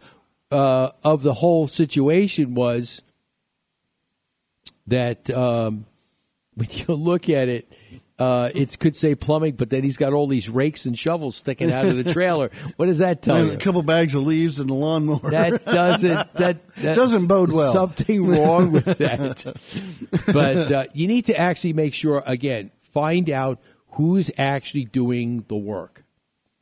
uh, 0.50 0.89
of 1.03 1.22
the 1.22 1.36
whole 1.36 1.67
situation 1.67 2.55
was 2.55 3.03
that 4.88 5.29
um, 5.29 5.86
when 6.55 6.69
you 6.72 6.96
look 6.96 7.29
at 7.29 7.48
it, 7.48 7.72
uh, 8.19 8.50
it 8.55 8.79
could 8.79 8.95
say 8.95 9.13
plumbing, 9.13 9.53
but 9.55 9.69
then 9.69 9.83
he's 9.83 9.97
got 9.97 10.13
all 10.13 10.27
these 10.27 10.50
rakes 10.50 10.86
and 10.86 10.97
shovels 10.97 11.36
sticking 11.36 11.71
out 11.71 11.86
of 11.86 11.95
the 11.95 12.12
trailer. 12.13 12.50
what 12.77 12.88
does 12.88 12.97
that 12.97 13.21
tell 13.21 13.36
and 13.36 13.47
you? 13.47 13.53
a 13.53 13.57
couple 13.57 13.83
bags 13.83 14.15
of 14.15 14.25
leaves 14.25 14.59
and 14.59 14.69
a 14.69 14.74
lawnmower. 14.74 15.29
That 15.29 15.63
doesn't 15.65 16.33
that 16.33 16.67
that's 16.75 16.97
Doesn't 16.97 17.27
bode 17.27 17.53
well. 17.53 17.71
Something 17.71 18.25
wrong 18.25 18.71
with 18.71 18.86
that. 18.86 19.45
but 20.33 20.71
uh, 20.71 20.86
you 20.93 21.07
need 21.07 21.25
to 21.25 21.39
actually 21.39 21.74
make 21.74 21.93
sure 21.93 22.24
again, 22.25 22.71
find 22.93 23.29
out 23.29 23.59
who's 23.91 24.31
actually 24.38 24.86
doing 24.86 25.45
the 25.47 25.57
work, 25.57 26.03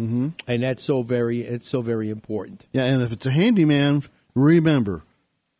mm-hmm. 0.01 0.29
and 0.47 0.63
that's 0.63 0.83
so 0.83 1.03
very 1.03 1.41
it's 1.41 1.69
so 1.69 1.81
very 1.81 2.09
important. 2.09 2.65
yeah, 2.73 2.85
and 2.85 3.01
if 3.01 3.13
it's 3.13 3.25
a 3.25 3.31
handyman, 3.31 4.03
remember, 4.33 5.03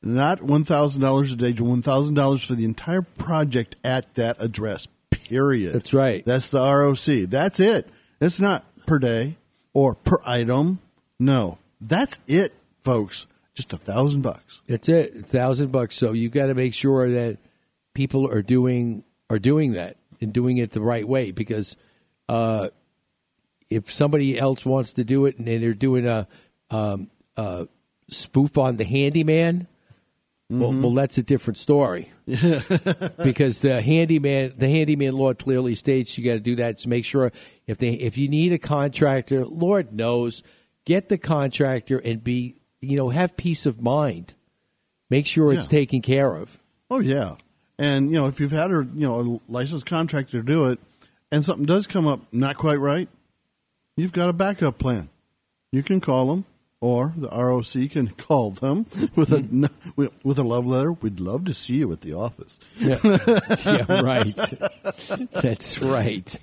not 0.01 0.41
one 0.41 0.65
thousand 0.65 1.01
dollars 1.01 1.31
a 1.31 1.37
day, 1.37 1.53
one 1.53 1.81
thousand 1.81 2.15
dollars 2.15 2.43
for 2.43 2.55
the 2.55 2.65
entire 2.65 3.01
project 3.01 3.77
at 3.83 4.13
that 4.15 4.35
address. 4.39 4.87
Period. 5.27 5.73
That's 5.73 5.93
right. 5.93 6.25
That's 6.25 6.49
the 6.49 6.61
ROC. 6.61 7.29
That's 7.29 7.59
it. 7.59 7.87
It's 8.21 8.39
not 8.39 8.65
per 8.85 8.99
day 8.99 9.37
or 9.73 9.95
per 9.95 10.17
item. 10.25 10.79
No, 11.19 11.57
that's 11.81 12.19
it, 12.27 12.53
folks. 12.79 13.27
Just 13.53 13.73
a 13.73 13.77
thousand 13.77 14.21
bucks. 14.21 14.61
That's 14.67 14.89
it, 14.89 15.15
a 15.15 15.23
thousand 15.23 15.71
bucks. 15.71 15.95
So 15.95 16.11
you 16.11 16.29
got 16.29 16.47
to 16.47 16.53
make 16.53 16.73
sure 16.73 17.09
that 17.11 17.37
people 17.93 18.29
are 18.29 18.41
doing 18.41 19.03
are 19.29 19.39
doing 19.39 19.73
that 19.73 19.97
and 20.21 20.33
doing 20.33 20.57
it 20.57 20.71
the 20.71 20.81
right 20.81 21.07
way 21.07 21.31
because 21.31 21.77
uh, 22.29 22.69
if 23.69 23.91
somebody 23.91 24.37
else 24.37 24.65
wants 24.65 24.93
to 24.93 25.03
do 25.03 25.25
it 25.25 25.37
and 25.37 25.47
they're 25.47 25.73
doing 25.73 26.07
a, 26.07 26.27
um, 26.69 27.09
a 27.37 27.67
spoof 28.09 28.57
on 28.57 28.77
the 28.77 28.85
handyman, 28.85 29.67
well, 30.49 30.71
mm-hmm. 30.71 30.83
well, 30.83 30.93
that's 30.93 31.17
a 31.17 31.23
different 31.23 31.57
story. 31.57 32.11
because 32.25 33.61
the 33.61 33.81
handyman, 33.83 34.53
the 34.57 34.69
handyman 34.69 35.15
law 35.15 35.33
clearly 35.33 35.73
states 35.75 36.17
you 36.17 36.25
got 36.25 36.33
to 36.33 36.39
do 36.39 36.55
that 36.57 36.77
to 36.79 36.89
make 36.89 37.05
sure 37.05 37.31
if 37.65 37.77
they 37.77 37.89
if 37.93 38.17
you 38.17 38.27
need 38.27 38.53
a 38.53 38.59
contractor, 38.59 39.45
Lord 39.45 39.93
knows, 39.93 40.43
get 40.85 41.09
the 41.09 41.17
contractor 41.17 41.97
and 41.97 42.23
be 42.23 42.55
you 42.79 42.95
know 42.95 43.09
have 43.09 43.35
peace 43.37 43.65
of 43.65 43.81
mind. 43.81 44.33
Make 45.09 45.27
sure 45.27 45.53
it's 45.53 45.67
taken 45.67 46.01
care 46.01 46.35
of. 46.35 46.59
Oh 46.89 46.99
yeah, 46.99 47.35
and 47.77 48.09
you 48.09 48.17
know 48.17 48.27
if 48.27 48.39
you've 48.39 48.51
had 48.51 48.71
a 48.71 48.87
you 48.93 49.07
know 49.07 49.39
a 49.47 49.51
licensed 49.51 49.85
contractor 49.85 50.41
do 50.41 50.65
it, 50.69 50.79
and 51.31 51.43
something 51.43 51.65
does 51.65 51.87
come 51.87 52.07
up 52.07 52.21
not 52.31 52.57
quite 52.57 52.79
right, 52.79 53.09
you've 53.95 54.13
got 54.13 54.29
a 54.29 54.33
backup 54.33 54.77
plan. 54.77 55.09
You 55.71 55.83
can 55.83 56.01
call 56.01 56.27
them, 56.27 56.45
or 56.81 57.13
the 57.17 57.29
ROC 57.29 57.89
can 57.91 58.09
call 58.09 58.51
them 58.51 58.85
with 59.15 59.31
a 59.31 59.37
n- 59.51 59.69
with 59.95 60.37
a 60.37 60.43
love 60.43 60.65
letter. 60.65 60.91
We'd 60.93 61.19
love 61.19 61.45
to 61.45 61.53
see 61.53 61.77
you 61.77 61.91
at 61.91 62.01
the 62.01 62.13
office. 62.13 62.59
Yeah, 62.79 62.99
yeah 63.65 64.01
right. 64.01 64.35
That's 65.31 65.81
right. 65.81 66.35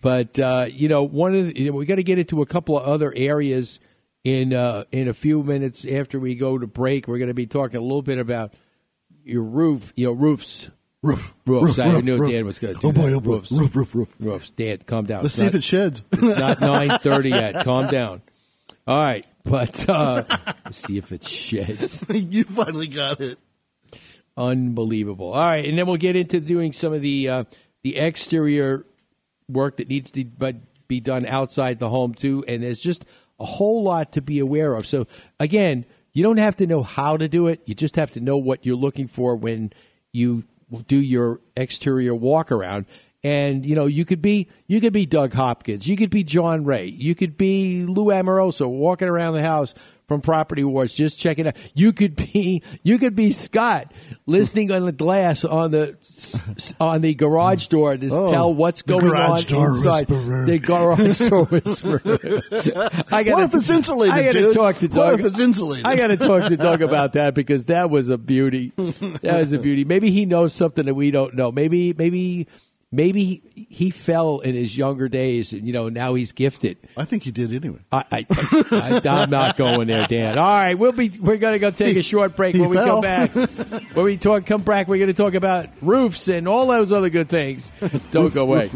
But 0.00 0.38
uh, 0.38 0.66
you 0.70 0.88
know, 0.88 1.02
one 1.02 1.34
of 1.34 1.46
the, 1.46 1.58
you 1.60 1.70
know, 1.70 1.76
we 1.76 1.86
got 1.86 1.94
to 1.96 2.02
get 2.02 2.18
into 2.18 2.42
a 2.42 2.46
couple 2.46 2.78
of 2.78 2.84
other 2.84 3.12
areas 3.16 3.80
in 4.22 4.52
uh, 4.52 4.84
in 4.92 5.08
a 5.08 5.14
few 5.14 5.42
minutes 5.42 5.84
after 5.86 6.18
we 6.18 6.34
go 6.34 6.58
to 6.58 6.66
break. 6.66 7.08
We're 7.08 7.18
going 7.18 7.28
to 7.28 7.34
be 7.34 7.46
talking 7.46 7.76
a 7.78 7.82
little 7.82 8.02
bit 8.02 8.18
about 8.18 8.52
your 9.24 9.42
roof, 9.42 9.92
you 9.96 10.06
know, 10.06 10.12
roofs. 10.12 10.70
Roof, 11.02 11.34
Roofs. 11.46 11.76
roof, 11.76 11.80
I 11.80 11.92
roof, 11.96 12.04
knew 12.04 12.16
roof. 12.16 12.30
Dan 12.30 12.46
was 12.46 12.58
going 12.58 12.74
to 12.76 12.80
do 12.80 12.88
Oh 12.88 12.92
boy, 12.92 13.10
that. 13.10 13.16
oh 13.16 13.20
boy, 13.20 13.32
Roofs. 13.36 13.52
roof, 13.52 13.76
roof, 13.76 13.94
roof. 13.94 14.16
Roofs. 14.20 14.50
Dan, 14.50 14.78
calm 14.86 15.04
down. 15.04 15.22
Let's 15.22 15.34
It's 15.34 15.42
see 15.42 15.46
if 15.46 15.54
it 15.54 15.62
sheds. 15.62 16.02
It's 16.12 16.22
not 16.38 16.60
nine 16.62 16.98
thirty 16.98 17.28
yet. 17.28 17.62
Calm 17.64 17.86
down. 17.88 18.22
All 18.86 18.96
right, 18.96 19.26
but 19.44 19.88
uh, 19.88 20.24
see 20.70 20.98
if 20.98 21.12
it 21.12 21.24
sheds. 21.24 22.04
you 22.10 22.44
finally 22.44 22.88
got 22.88 23.20
it. 23.20 23.38
Unbelievable. 24.36 25.32
All 25.32 25.44
right, 25.44 25.64
and 25.64 25.78
then 25.78 25.86
we'll 25.86 25.96
get 25.96 26.16
into 26.16 26.40
doing 26.40 26.72
some 26.72 26.92
of 26.92 27.02
the 27.02 27.28
uh, 27.28 27.44
the 27.82 27.96
exterior 27.96 28.84
work 29.48 29.76
that 29.76 29.88
needs 29.88 30.10
to 30.12 30.24
but 30.24 30.56
be 30.88 31.00
done 31.00 31.26
outside 31.26 31.78
the 31.78 31.88
home 31.88 32.14
too. 32.14 32.44
And 32.48 32.62
there's 32.62 32.82
just 32.82 33.04
a 33.38 33.44
whole 33.44 33.82
lot 33.82 34.12
to 34.12 34.22
be 34.22 34.38
aware 34.38 34.74
of. 34.74 34.86
So 34.86 35.06
again, 35.38 35.84
you 36.12 36.22
don't 36.22 36.38
have 36.38 36.56
to 36.56 36.66
know 36.66 36.82
how 36.82 37.16
to 37.16 37.28
do 37.28 37.46
it. 37.48 37.60
You 37.66 37.74
just 37.74 37.96
have 37.96 38.12
to 38.12 38.20
know 38.20 38.36
what 38.36 38.64
you're 38.64 38.76
looking 38.76 39.08
for 39.08 39.36
when 39.36 39.72
you 40.12 40.44
do 40.86 40.96
your 40.96 41.40
exterior 41.56 42.14
walk 42.14 42.50
around. 42.50 42.86
And 43.24 43.64
you 43.64 43.74
know, 43.74 43.86
you 43.86 44.04
could 44.04 44.20
be 44.20 44.48
you 44.66 44.80
could 44.82 44.92
be 44.92 45.06
Doug 45.06 45.32
Hopkins, 45.32 45.88
you 45.88 45.96
could 45.96 46.10
be 46.10 46.22
John 46.24 46.64
Ray, 46.64 46.86
you 46.86 47.14
could 47.14 47.36
be 47.38 47.86
Lou 47.86 48.12
Amoroso 48.12 48.68
walking 48.68 49.08
around 49.08 49.32
the 49.34 49.42
house 49.42 49.74
from 50.06 50.20
Property 50.20 50.62
Wars, 50.62 50.94
just 50.94 51.18
checking 51.18 51.46
out. 51.46 51.56
You 51.74 51.94
could 51.94 52.16
be 52.16 52.62
you 52.82 52.98
could 52.98 53.16
be 53.16 53.32
Scott 53.32 53.90
listening 54.26 54.70
on 54.70 54.84
the 54.84 54.92
glass 54.92 55.42
on 55.42 55.70
the 55.70 55.96
on 56.78 57.00
the 57.00 57.14
garage 57.14 57.68
door 57.68 57.96
to 57.96 58.08
Oh, 58.12 58.28
tell 58.30 58.52
what's 58.52 58.82
going 58.82 59.06
on 59.06 59.40
door 59.44 59.68
inside 59.70 60.10
whisperer. 60.10 60.44
the 60.44 60.58
garage 60.58 61.28
door 61.30 61.44
whisperer. 61.46 62.00
I 63.10 63.24
gotta, 63.24 63.32
What 63.36 63.44
if 63.44 63.54
it's 63.54 63.70
insulated, 63.70 64.14
I 64.14 64.22
got 64.24 64.32
to 64.32 64.52
talk 64.52 64.76
to 64.76 64.88
Doug. 64.88 64.96
What 65.12 65.20
if 65.20 65.26
it's 65.26 65.40
insulated? 65.40 65.86
I 65.86 65.96
got 65.96 66.08
to 66.08 66.18
talk 66.18 66.48
to 66.50 66.56
Doug 66.58 66.82
about 66.82 67.14
that 67.14 67.34
because 67.34 67.64
that 67.66 67.88
was 67.88 68.10
a 68.10 68.18
beauty. 68.18 68.72
That 68.76 69.38
was 69.40 69.52
a 69.52 69.58
beauty. 69.58 69.84
Maybe 69.86 70.10
he 70.10 70.26
knows 70.26 70.52
something 70.52 70.84
that 70.84 70.94
we 70.94 71.10
don't 71.10 71.34
know. 71.34 71.50
Maybe 71.50 71.94
maybe 71.94 72.46
maybe 72.94 73.24
he, 73.24 73.66
he 73.68 73.90
fell 73.90 74.40
in 74.40 74.54
his 74.54 74.76
younger 74.76 75.08
days, 75.08 75.52
and 75.52 75.66
you 75.66 75.72
know 75.72 75.88
now 75.88 76.14
he's 76.14 76.32
gifted. 76.32 76.78
I 76.96 77.04
think 77.04 77.22
he 77.24 77.30
did 77.30 77.52
anyway. 77.52 77.80
I, 77.90 78.26
I'm 79.08 79.30
not 79.30 79.56
going 79.56 79.88
there, 79.88 80.06
Dan. 80.06 80.38
All 80.38 80.44
right, 80.44 80.74
we'll 80.74 80.92
be. 80.92 81.10
We're 81.20 81.38
going 81.38 81.54
to 81.54 81.58
go 81.58 81.70
take 81.70 81.96
a 81.96 82.02
short 82.02 82.36
break. 82.36 82.54
he 82.54 82.60
When 82.60 82.70
we 82.70 82.76
fell. 82.76 82.86
come 82.86 83.00
back, 83.02 83.30
when 83.94 84.04
we 84.04 84.16
talk, 84.16 84.46
come 84.46 84.62
back, 84.62 84.88
we're 84.88 84.98
going 84.98 85.08
to 85.08 85.14
talk 85.14 85.34
about 85.34 85.68
roofs 85.80 86.28
and 86.28 86.48
all 86.48 86.66
those 86.66 86.92
other 86.92 87.10
good 87.10 87.28
things. 87.28 87.70
Don't 88.10 88.32
go 88.32 88.42
away. 88.42 88.70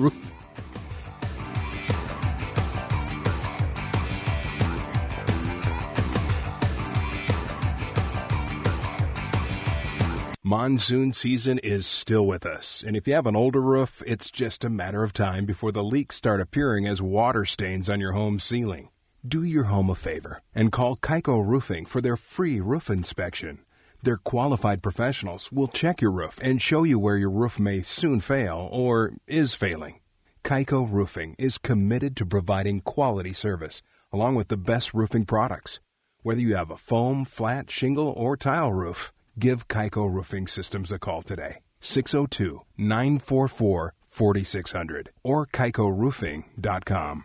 Monsoon 10.48 11.12
season 11.12 11.58
is 11.58 11.86
still 11.86 12.26
with 12.26 12.46
us, 12.46 12.82
and 12.82 12.96
if 12.96 13.06
you 13.06 13.12
have 13.12 13.26
an 13.26 13.36
older 13.36 13.60
roof, 13.60 14.02
it's 14.06 14.30
just 14.30 14.64
a 14.64 14.70
matter 14.70 15.04
of 15.04 15.12
time 15.12 15.44
before 15.44 15.72
the 15.72 15.84
leaks 15.84 16.16
start 16.16 16.40
appearing 16.40 16.86
as 16.86 17.02
water 17.02 17.44
stains 17.44 17.90
on 17.90 18.00
your 18.00 18.12
home 18.12 18.40
ceiling. 18.40 18.88
Do 19.28 19.42
your 19.42 19.64
home 19.64 19.90
a 19.90 19.94
favor 19.94 20.40
and 20.54 20.72
call 20.72 20.96
Kaiko 20.96 21.46
Roofing 21.46 21.84
for 21.84 22.00
their 22.00 22.16
free 22.16 22.62
roof 22.62 22.88
inspection. 22.88 23.58
Their 24.02 24.16
qualified 24.16 24.82
professionals 24.82 25.52
will 25.52 25.68
check 25.68 26.00
your 26.00 26.12
roof 26.12 26.38
and 26.40 26.62
show 26.62 26.82
you 26.82 26.98
where 26.98 27.18
your 27.18 27.28
roof 27.28 27.58
may 27.58 27.82
soon 27.82 28.20
fail 28.20 28.70
or 28.72 29.12
is 29.26 29.54
failing. 29.54 30.00
Kaiko 30.44 30.90
Roofing 30.90 31.36
is 31.38 31.58
committed 31.58 32.16
to 32.16 32.24
providing 32.24 32.80
quality 32.80 33.34
service 33.34 33.82
along 34.14 34.34
with 34.34 34.48
the 34.48 34.56
best 34.56 34.94
roofing 34.94 35.26
products. 35.26 35.78
Whether 36.22 36.40
you 36.40 36.56
have 36.56 36.70
a 36.70 36.78
foam, 36.78 37.26
flat, 37.26 37.70
shingle, 37.70 38.14
or 38.16 38.34
tile 38.34 38.72
roof, 38.72 39.12
give 39.38 39.68
Kaiko 39.68 40.12
Roofing 40.12 40.46
Systems 40.46 40.92
a 40.92 40.98
call 40.98 41.22
today. 41.22 41.58
602 41.80 42.62
944 42.76 43.94
4600 44.06 45.10
or 45.22 45.46
kaikoroofing.com. 45.46 47.24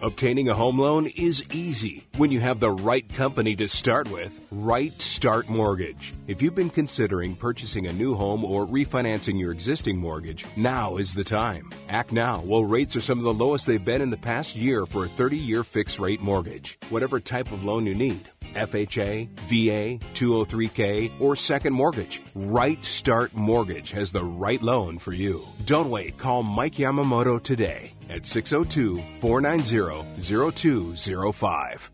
Obtaining 0.00 0.48
a 0.48 0.54
home 0.54 0.78
loan 0.78 1.06
is 1.16 1.44
easy 1.52 2.06
when 2.18 2.30
you 2.30 2.38
have 2.38 2.60
the 2.60 2.70
right 2.70 3.08
company 3.14 3.56
to 3.56 3.66
start 3.66 4.08
with 4.12 4.40
Right 4.52 4.92
Start 5.02 5.48
Mortgage. 5.48 6.14
If 6.28 6.40
you've 6.40 6.54
been 6.54 6.70
considering 6.70 7.34
purchasing 7.34 7.88
a 7.88 7.92
new 7.92 8.14
home 8.14 8.44
or 8.44 8.64
refinancing 8.64 9.40
your 9.40 9.50
existing 9.50 9.98
mortgage, 9.98 10.46
now 10.56 10.98
is 10.98 11.14
the 11.14 11.24
time. 11.24 11.72
Act 11.88 12.12
now 12.12 12.38
while 12.42 12.62
rates 12.62 12.94
are 12.94 13.00
some 13.00 13.18
of 13.18 13.24
the 13.24 13.34
lowest 13.34 13.66
they've 13.66 13.84
been 13.84 14.00
in 14.00 14.10
the 14.10 14.16
past 14.16 14.54
year 14.54 14.86
for 14.86 15.04
a 15.04 15.08
30 15.08 15.36
year 15.36 15.64
fixed 15.64 15.98
rate 15.98 16.20
mortgage. 16.20 16.78
Whatever 16.90 17.18
type 17.18 17.50
of 17.50 17.64
loan 17.64 17.84
you 17.84 17.96
need. 17.96 18.20
FHA, 18.54 19.28
VA, 19.48 20.04
203K, 20.14 21.20
or 21.20 21.34
second 21.34 21.72
mortgage. 21.72 22.22
Right 22.36 22.82
Start 22.84 23.34
Mortgage 23.34 23.90
has 23.90 24.12
the 24.12 24.24
right 24.24 24.62
loan 24.62 24.98
for 24.98 25.12
you. 25.12 25.44
Don't 25.64 25.90
wait. 25.90 26.18
Call 26.18 26.44
Mike 26.44 26.74
Yamamoto 26.74 27.42
today 27.42 27.94
at 28.08 28.26
602 28.26 28.96
490 29.20 30.04
0205. 30.20 31.90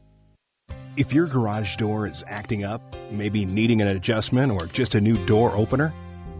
If 0.97 1.13
your 1.13 1.27
garage 1.27 1.75
door 1.77 2.07
is 2.07 2.23
acting 2.29 2.63
up, 2.63 2.81
maybe 3.11 3.45
needing 3.45 3.83
an 3.83 3.89
adjustment 3.89 4.53
or 4.53 4.67
just 4.67 4.95
a 4.95 5.01
new 5.01 5.17
door 5.27 5.51
opener, 5.57 5.93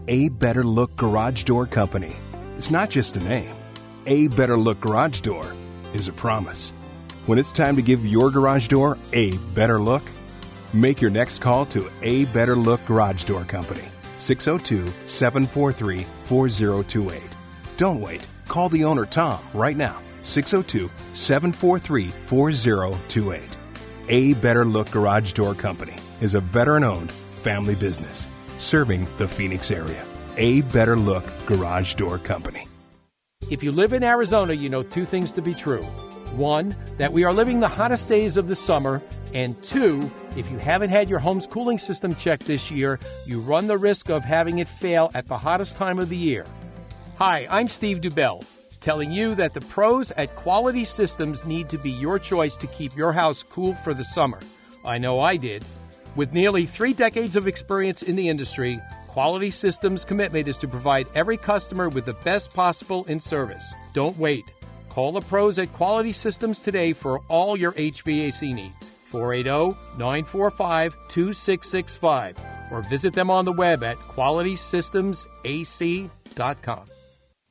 A 0.07 0.29
Better 0.29 0.63
Look 0.63 0.95
Garage 0.95 1.43
Door 1.43 1.67
Company. 1.67 2.15
It's 2.55 2.71
not 2.71 2.89
just 2.89 3.17
a 3.17 3.19
name. 3.19 3.53
A 4.05 4.27
Better 4.29 4.55
Look 4.55 4.79
Garage 4.79 5.19
Door 5.19 5.53
is 5.93 6.07
a 6.07 6.13
promise. 6.13 6.71
When 7.25 7.37
it's 7.37 7.51
time 7.51 7.75
to 7.75 7.81
give 7.81 8.05
your 8.05 8.29
garage 8.31 8.67
door 8.67 8.97
a 9.11 9.35
better 9.55 9.79
look, 9.79 10.03
make 10.73 11.01
your 11.01 11.11
next 11.11 11.39
call 11.39 11.65
to 11.67 11.89
A 12.03 12.25
Better 12.25 12.55
Look 12.55 12.85
Garage 12.85 13.23
Door 13.23 13.45
Company, 13.45 13.83
602 14.19 14.87
743 15.07 16.05
4028. 16.25 17.21
Don't 17.77 17.99
wait. 17.99 18.25
Call 18.47 18.69
the 18.69 18.85
owner, 18.85 19.05
Tom, 19.05 19.43
right 19.53 19.75
now, 19.75 19.99
602 20.21 20.89
743 21.13 22.09
4028. 22.09 23.41
A 24.09 24.33
Better 24.35 24.65
Look 24.65 24.91
Garage 24.91 25.33
Door 25.33 25.55
Company 25.55 25.95
is 26.21 26.35
a 26.35 26.39
veteran 26.39 26.83
owned 26.83 27.11
family 27.11 27.75
business 27.75 28.27
serving 28.57 29.07
the 29.17 29.27
Phoenix 29.27 29.71
area. 29.71 30.05
A 30.37 30.61
Better 30.61 30.97
Look 30.97 31.25
Garage 31.45 31.95
Door 31.95 32.19
Company. 32.19 32.67
If 33.49 33.63
you 33.63 33.71
live 33.71 33.93
in 33.93 34.03
Arizona, 34.03 34.53
you 34.53 34.69
know 34.69 34.83
two 34.83 35.05
things 35.05 35.31
to 35.33 35.41
be 35.41 35.53
true. 35.53 35.83
One, 36.35 36.75
that 36.97 37.13
we 37.13 37.23
are 37.23 37.33
living 37.33 37.59
the 37.59 37.67
hottest 37.67 38.09
days 38.09 38.37
of 38.37 38.47
the 38.47 38.55
summer. 38.55 39.01
And 39.33 39.61
two, 39.63 40.09
if 40.35 40.49
you 40.51 40.57
haven't 40.57 40.89
had 40.89 41.09
your 41.09 41.19
home's 41.19 41.47
cooling 41.47 41.77
system 41.77 42.15
checked 42.15 42.45
this 42.45 42.71
year, 42.71 42.99
you 43.25 43.39
run 43.39 43.67
the 43.67 43.77
risk 43.77 44.09
of 44.09 44.23
having 44.23 44.59
it 44.59 44.67
fail 44.67 45.11
at 45.13 45.27
the 45.27 45.37
hottest 45.37 45.75
time 45.75 45.99
of 45.99 46.09
the 46.09 46.17
year. 46.17 46.45
Hi, 47.17 47.47
I'm 47.49 47.69
Steve 47.69 48.01
Dubell, 48.01 48.43
telling 48.81 49.09
you 49.09 49.35
that 49.35 49.53
the 49.53 49.61
pros 49.61 50.11
at 50.11 50.35
Quality 50.35 50.83
Systems 50.83 51.45
need 51.45 51.69
to 51.69 51.77
be 51.77 51.91
your 51.91 52.19
choice 52.19 52.57
to 52.57 52.67
keep 52.67 52.93
your 52.93 53.13
house 53.13 53.41
cool 53.41 53.73
for 53.73 53.93
the 53.93 54.03
summer. 54.03 54.41
I 54.83 54.97
know 54.97 55.21
I 55.21 55.37
did. 55.37 55.63
With 56.17 56.33
nearly 56.33 56.65
three 56.65 56.91
decades 56.91 57.37
of 57.37 57.47
experience 57.47 58.01
in 58.01 58.17
the 58.17 58.27
industry, 58.27 58.81
Quality 59.07 59.49
Systems' 59.49 60.03
commitment 60.03 60.49
is 60.49 60.57
to 60.57 60.67
provide 60.67 61.07
every 61.15 61.37
customer 61.37 61.87
with 61.87 62.03
the 62.03 62.15
best 62.25 62.53
possible 62.53 63.05
in 63.05 63.21
service. 63.21 63.73
Don't 63.93 64.17
wait. 64.17 64.43
Call 64.89 65.13
the 65.13 65.21
pros 65.21 65.57
at 65.57 65.71
Quality 65.71 66.11
Systems 66.11 66.59
today 66.59 66.91
for 66.91 67.19
all 67.29 67.57
your 67.57 67.71
HVAC 67.71 68.53
needs. 68.53 68.91
480 69.05 69.77
945 69.97 70.97
2665 71.07 72.35
or 72.71 72.81
visit 72.81 73.13
them 73.13 73.29
on 73.29 73.45
the 73.45 73.53
web 73.53 73.83
at 73.83 73.97
qualitysystemsac.com. 73.99 76.89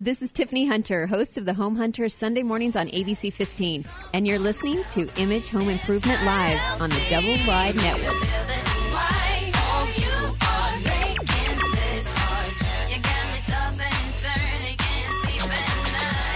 This 0.01 0.23
is 0.23 0.33
Tiffany 0.33 0.67
Hunter, 0.67 1.07
host 1.07 1.39
of 1.39 1.45
the 1.45 1.55
Home 1.55 1.77
Hunter 1.77 2.09
Sunday 2.09 2.43
mornings 2.43 2.75
on 2.75 2.89
ABC 2.89 3.33
15, 3.33 3.85
and 4.13 4.27
you're 4.27 4.41
listening 4.41 4.83
to 4.91 5.09
Image 5.23 5.49
Home 5.51 5.69
Improvement 5.69 6.21
Live 6.25 6.81
on 6.81 6.91
the 6.91 7.01
Double 7.09 7.37
Wide 7.47 7.77
Network. 7.77 8.13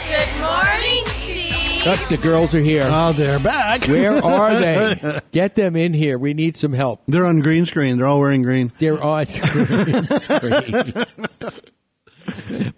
Good 0.09 0.40
morning, 0.40 1.05
Steve. 1.07 1.87
Look, 1.87 2.09
the 2.09 2.16
girls 2.16 2.55
are 2.55 2.61
here. 2.61 2.88
Oh, 2.90 3.12
they're 3.12 3.38
back. 3.38 3.87
Where 3.87 4.25
are 4.25 4.55
they? 4.55 5.21
Get 5.33 5.55
them 5.55 5.77
in 5.77 5.92
here. 5.94 6.16
We 6.16 6.33
need 6.33 6.57
some 6.57 6.73
help. 6.73 7.03
They're 7.07 7.27
on 7.27 7.40
green 7.40 7.66
screen. 7.66 7.99
They're 7.99 8.07
all 8.07 8.21
wearing 8.21 8.42
green. 8.42 8.73
They're 8.79 9.03
on 9.03 9.27
screen. 9.27 11.05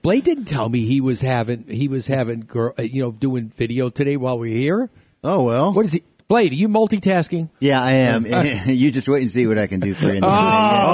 Blake 0.03 0.25
didn't 0.25 0.47
tell 0.47 0.69
me 0.69 0.81
he 0.81 1.01
was 1.01 1.21
having 1.21 1.65
he 1.69 1.87
was 1.89 2.07
having 2.07 2.41
girl, 2.41 2.73
uh, 2.79 2.83
you 2.83 3.01
know 3.03 3.13
doing 3.13 3.53
video 3.55 3.91
today 3.91 4.17
while 4.17 4.39
we 4.39 4.53
are 4.55 4.57
here. 4.57 4.91
Oh 5.23 5.45
well. 5.45 5.73
What 5.75 5.85
is 5.85 5.93
he? 5.93 6.03
Blade, 6.27 6.53
are 6.53 6.55
you 6.55 6.69
multitasking? 6.69 7.51
Yeah, 7.59 7.83
I 7.83 7.91
am. 7.93 8.25
you 8.69 8.93
just 8.93 9.09
wait 9.09 9.23
and 9.23 9.31
see 9.31 9.49
what 9.49 9.59
I 9.59 9.67
can 9.67 9.81
do 9.81 9.93
for 9.95 10.15
you. 10.15 10.21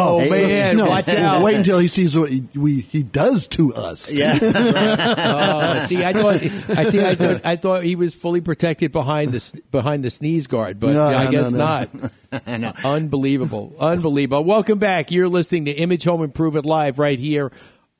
Oh, 0.08 0.18
Hey, 0.20 0.30
man, 0.30 0.76
No, 0.78 0.86
watch 0.86 1.08
out! 1.10 1.42
wait 1.42 1.56
until 1.56 1.78
he 1.78 1.88
sees 1.88 2.16
what 2.16 2.30
he, 2.30 2.42
we, 2.54 2.80
he 2.80 3.02
does 3.02 3.46
to 3.48 3.74
us. 3.74 4.12
Yeah. 4.14 4.38
Oh, 4.40 5.84
see, 5.86 6.02
I 6.02 6.12
thought 6.14 6.34
I 6.36 6.84
see. 6.84 7.00
I 7.04 7.14
thought 7.14 7.40
I 7.44 7.56
thought 7.56 7.82
he 7.84 7.96
was 7.96 8.14
fully 8.14 8.40
protected 8.40 8.92
behind 8.92 9.32
the 9.32 9.60
behind 9.70 10.04
the 10.04 10.10
sneeze 10.10 10.46
guard, 10.46 10.80
but 10.80 10.94
No, 10.94 11.04
I 11.04 11.24
no, 11.26 11.30
guess 11.30 11.52
no, 11.52 11.58
not. 11.58 12.84
Unbelievable, 12.84 13.74
unbelievable. 13.78 14.42
Welcome 14.42 14.78
back. 14.78 15.10
You're 15.10 15.28
listening 15.28 15.66
to 15.66 15.72
Image 15.72 16.04
Home 16.04 16.22
Improvement 16.22 16.64
Live 16.66 16.98
right 16.98 17.18
here 17.18 17.52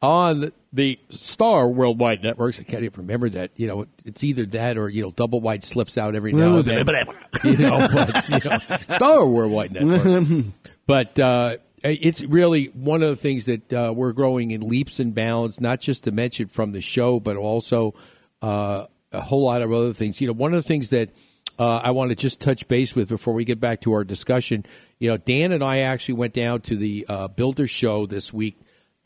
on 0.07 0.53
the 0.73 1.01
Star 1.11 1.69
Worldwide 1.69 2.23
Networks. 2.23 2.61
I 2.61 2.63
can't 2.63 2.85
even 2.85 3.03
remember 3.03 3.29
that. 3.31 3.51
You 3.57 3.67
know, 3.67 3.87
it's 4.05 4.23
either 4.23 4.47
that 4.47 4.79
or 4.79 4.89
you 4.89 5.03
know, 5.03 5.11
double 5.11 5.41
wide 5.41 5.65
slips 5.65 5.99
out 5.99 6.15
every 6.15 6.33
now 6.33 6.57
and 6.57 6.65
then. 6.65 6.87
you 7.45 7.57
know, 7.57 7.89
but 7.93 8.29
you 8.29 8.39
know, 8.49 8.59
Star 8.89 9.27
Worldwide 9.27 9.73
Network. 9.73 10.45
but 10.87 11.19
uh, 11.19 11.57
it's 11.83 12.23
really 12.23 12.67
one 12.67 13.03
of 13.03 13.11
the 13.11 13.17
things 13.17 13.47
that 13.47 13.73
uh, 13.73 13.93
we're 13.95 14.13
growing 14.13 14.53
in 14.53 14.61
leaps 14.61 15.01
and 15.01 15.13
bounds. 15.13 15.61
Not 15.61 15.81
just 15.81 16.05
to 16.05 16.13
mention 16.13 16.47
from 16.47 16.71
the 16.71 16.81
show, 16.81 17.19
but 17.19 17.37
also 17.37 17.95
uh, 18.43 18.87
a 19.11 19.21
whole 19.21 19.45
lot 19.45 19.61
of 19.61 19.73
other 19.73 19.93
things. 19.93 20.21
You 20.21 20.29
know, 20.29 20.35
one 20.35 20.55
of 20.55 20.63
the 20.63 20.69
things 20.69 20.91
that 20.91 21.11
uh, 21.59 21.79
I 21.79 21.91
want 21.91 22.11
to 22.11 22.15
just 22.15 22.41
touch 22.41 22.69
base 22.69 22.95
with 22.95 23.09
before 23.09 23.35
we 23.35 23.45
get 23.45 23.59
back 23.59 23.81
to 23.81 23.93
our 23.93 24.05
discussion. 24.05 24.65
You 25.01 25.11
know, 25.11 25.17
Dan 25.17 25.51
and 25.51 25.65
I 25.65 25.79
actually 25.79 26.15
went 26.15 26.33
down 26.33 26.61
to 26.63 26.77
the 26.77 27.07
uh, 27.09 27.27
Builder 27.27 27.67
Show 27.67 28.07
this 28.07 28.33
week 28.33 28.57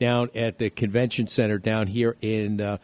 down 0.01 0.31
at 0.33 0.57
the 0.57 0.69
convention 0.71 1.27
center 1.27 1.59
down 1.59 1.85
here 1.85 2.17
in 2.21 2.59
uh, 2.59 2.77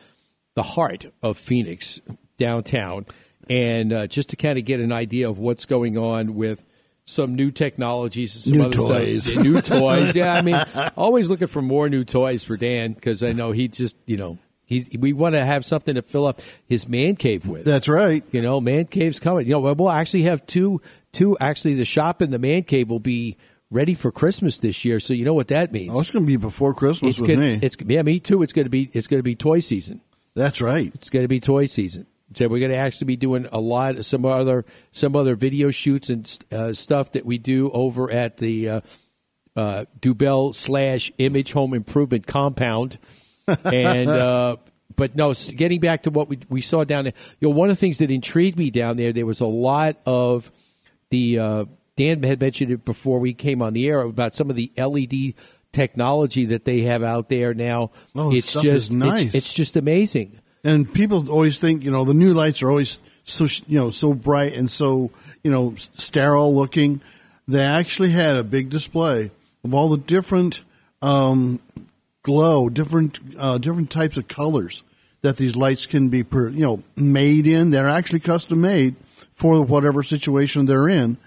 the 0.53 0.61
heart 0.63 1.07
of 1.23 1.35
Phoenix 1.37 1.99
downtown, 2.37 3.07
and 3.49 3.91
uh, 3.91 4.05
just 4.07 4.29
to 4.29 4.35
kind 4.35 4.59
of 4.59 4.63
get 4.65 4.79
an 4.79 4.91
idea 4.91 5.27
of 5.27 5.39
what's 5.39 5.65
going 5.65 5.97
on 5.97 6.35
with 6.35 6.63
some 7.05 7.35
new 7.35 7.49
technologies, 7.51 8.35
and 8.35 8.43
some 8.43 8.57
New 8.57 8.65
other 8.65 8.77
toys. 8.77 9.23
stuff. 9.25 9.35
Yeah, 9.37 9.41
new 9.41 9.61
toys. 9.61 10.15
Yeah, 10.15 10.33
I 10.33 10.41
mean, 10.43 10.61
always 10.95 11.29
looking 11.29 11.47
for 11.47 11.61
more 11.61 11.89
new 11.89 12.03
toys 12.03 12.43
for 12.43 12.55
Dan 12.55 12.93
because 12.93 13.23
I 13.23 13.33
know 13.33 13.51
he 13.51 13.67
just 13.67 13.97
you 14.05 14.17
know 14.17 14.37
he's 14.65 14.89
we 14.97 15.11
want 15.13 15.33
to 15.33 15.43
have 15.43 15.65
something 15.65 15.95
to 15.95 16.03
fill 16.03 16.27
up 16.27 16.39
his 16.67 16.87
man 16.87 17.15
cave 17.15 17.47
with. 17.47 17.65
That's 17.65 17.87
right. 17.89 18.23
You 18.31 18.43
know, 18.43 18.61
man 18.61 18.85
cave's 18.85 19.19
coming. 19.19 19.47
You 19.47 19.53
know, 19.53 19.73
we'll 19.73 19.89
actually 19.89 20.23
have 20.23 20.45
two 20.45 20.81
two. 21.11 21.35
Actually, 21.39 21.73
the 21.73 21.85
shop 21.85 22.21
and 22.21 22.31
the 22.31 22.39
man 22.39 22.61
cave 22.63 22.89
will 22.91 22.99
be 22.99 23.37
ready 23.69 23.93
for 23.93 24.11
Christmas 24.11 24.59
this 24.59 24.85
year. 24.85 24.99
So 24.99 25.13
you 25.13 25.25
know 25.25 25.33
what 25.33 25.49
that 25.49 25.71
means. 25.71 25.91
Oh, 25.93 25.99
it's 25.99 26.11
going 26.11 26.25
to 26.25 26.27
be 26.27 26.37
before 26.37 26.73
Christmas 26.73 27.11
it's 27.11 27.21
with 27.21 27.29
gonna, 27.31 27.41
me. 27.41 27.59
It's 27.61 27.77
yeah, 27.85 28.01
me 28.01 28.19
too. 28.19 28.43
It's 28.43 28.53
going 28.53 28.65
to 28.65 28.69
be 28.69 28.89
it's 28.93 29.07
going 29.07 29.19
to 29.19 29.23
be 29.23 29.35
toy 29.35 29.59
season. 29.59 30.01
That's 30.35 30.61
right. 30.61 30.91
It's 30.93 31.09
going 31.09 31.23
to 31.23 31.27
be 31.27 31.39
toy 31.39 31.65
season. 31.65 32.07
So 32.35 32.47
we're 32.47 32.59
going 32.59 32.71
to 32.71 32.77
actually 32.77 33.05
be 33.05 33.15
doing 33.15 33.47
a 33.51 33.59
lot 33.59 33.95
of 33.95 34.05
some 34.05 34.25
other 34.25 34.65
some 34.91 35.15
other 35.15 35.35
video 35.35 35.71
shoots 35.71 36.09
and 36.09 36.39
uh, 36.51 36.73
stuff 36.73 37.13
that 37.13 37.25
we 37.25 37.37
do 37.37 37.71
over 37.71 38.11
at 38.11 38.37
the 38.37 38.69
uh, 38.69 38.81
uh, 39.55 39.85
Dubell 39.99 40.53
slash 40.53 41.11
Image 41.17 41.53
Home 41.53 41.73
Improvement 41.73 42.27
Compound, 42.27 42.97
and 43.63 44.09
uh, 44.09 44.57
but 44.95 45.15
no, 45.15 45.33
getting 45.33 45.79
back 45.79 46.03
to 46.03 46.09
what 46.09 46.27
we 46.27 46.39
we 46.49 46.61
saw 46.61 46.83
down 46.83 47.05
there. 47.05 47.13
You 47.39 47.49
know, 47.49 47.55
one 47.55 47.69
of 47.69 47.77
the 47.77 47.79
things 47.79 47.99
that 47.99 48.11
intrigued 48.11 48.59
me 48.59 48.71
down 48.71 48.97
there, 48.97 49.13
there 49.13 49.25
was 49.25 49.39
a 49.39 49.47
lot 49.47 49.97
of 50.05 50.51
the 51.11 51.39
uh, 51.39 51.65
Dan 51.97 52.23
had 52.23 52.39
mentioned 52.39 52.71
it 52.71 52.85
before 52.85 53.19
we 53.19 53.33
came 53.33 53.61
on 53.61 53.73
the 53.73 53.87
air 53.89 53.99
about 54.01 54.33
some 54.33 54.49
of 54.49 54.55
the 54.55 54.71
LED 54.77 55.33
technology 55.73 56.45
that 56.45 56.63
they 56.63 56.81
have 56.81 57.03
out 57.03 57.27
there 57.27 57.53
now. 57.53 57.91
Oh, 58.15 58.31
it's 58.33 58.49
stuff 58.49 58.63
just 58.63 58.91
is 58.91 58.91
nice. 58.91 59.25
It's, 59.25 59.35
it's 59.35 59.53
just 59.53 59.75
amazing. 59.75 60.39
And 60.63 60.91
people 60.91 61.29
always 61.29 61.59
think, 61.59 61.83
you 61.83 61.91
know, 61.91 62.05
the 62.05 62.13
new 62.13 62.33
lights 62.33 62.61
are 62.61 62.69
always 62.69 63.01
so, 63.23 63.47
you 63.67 63.79
know, 63.79 63.89
so 63.89 64.13
bright 64.13 64.53
and 64.55 64.69
so, 64.69 65.11
you 65.43 65.51
know, 65.51 65.73
sterile 65.75 66.55
looking. 66.55 67.01
They 67.47 67.63
actually 67.63 68.11
had 68.11 68.35
a 68.35 68.43
big 68.43 68.69
display 68.69 69.31
of 69.63 69.73
all 69.73 69.89
the 69.89 69.97
different 69.97 70.63
um, 71.01 71.59
glow, 72.21 72.69
different 72.69 73.19
uh, 73.37 73.57
different 73.57 73.89
types 73.89 74.17
of 74.17 74.27
colors 74.27 74.83
that 75.21 75.37
these 75.37 75.55
lights 75.55 75.87
can 75.87 76.09
be, 76.09 76.23
per, 76.23 76.49
you 76.49 76.61
know, 76.61 76.83
made 76.95 77.47
in. 77.47 77.71
They're 77.71 77.89
actually 77.89 78.19
custom 78.19 78.61
made 78.61 78.95
for 79.31 79.61
whatever 79.63 80.03
situation 80.03 80.65
they're 80.67 80.89
in. 80.89 81.17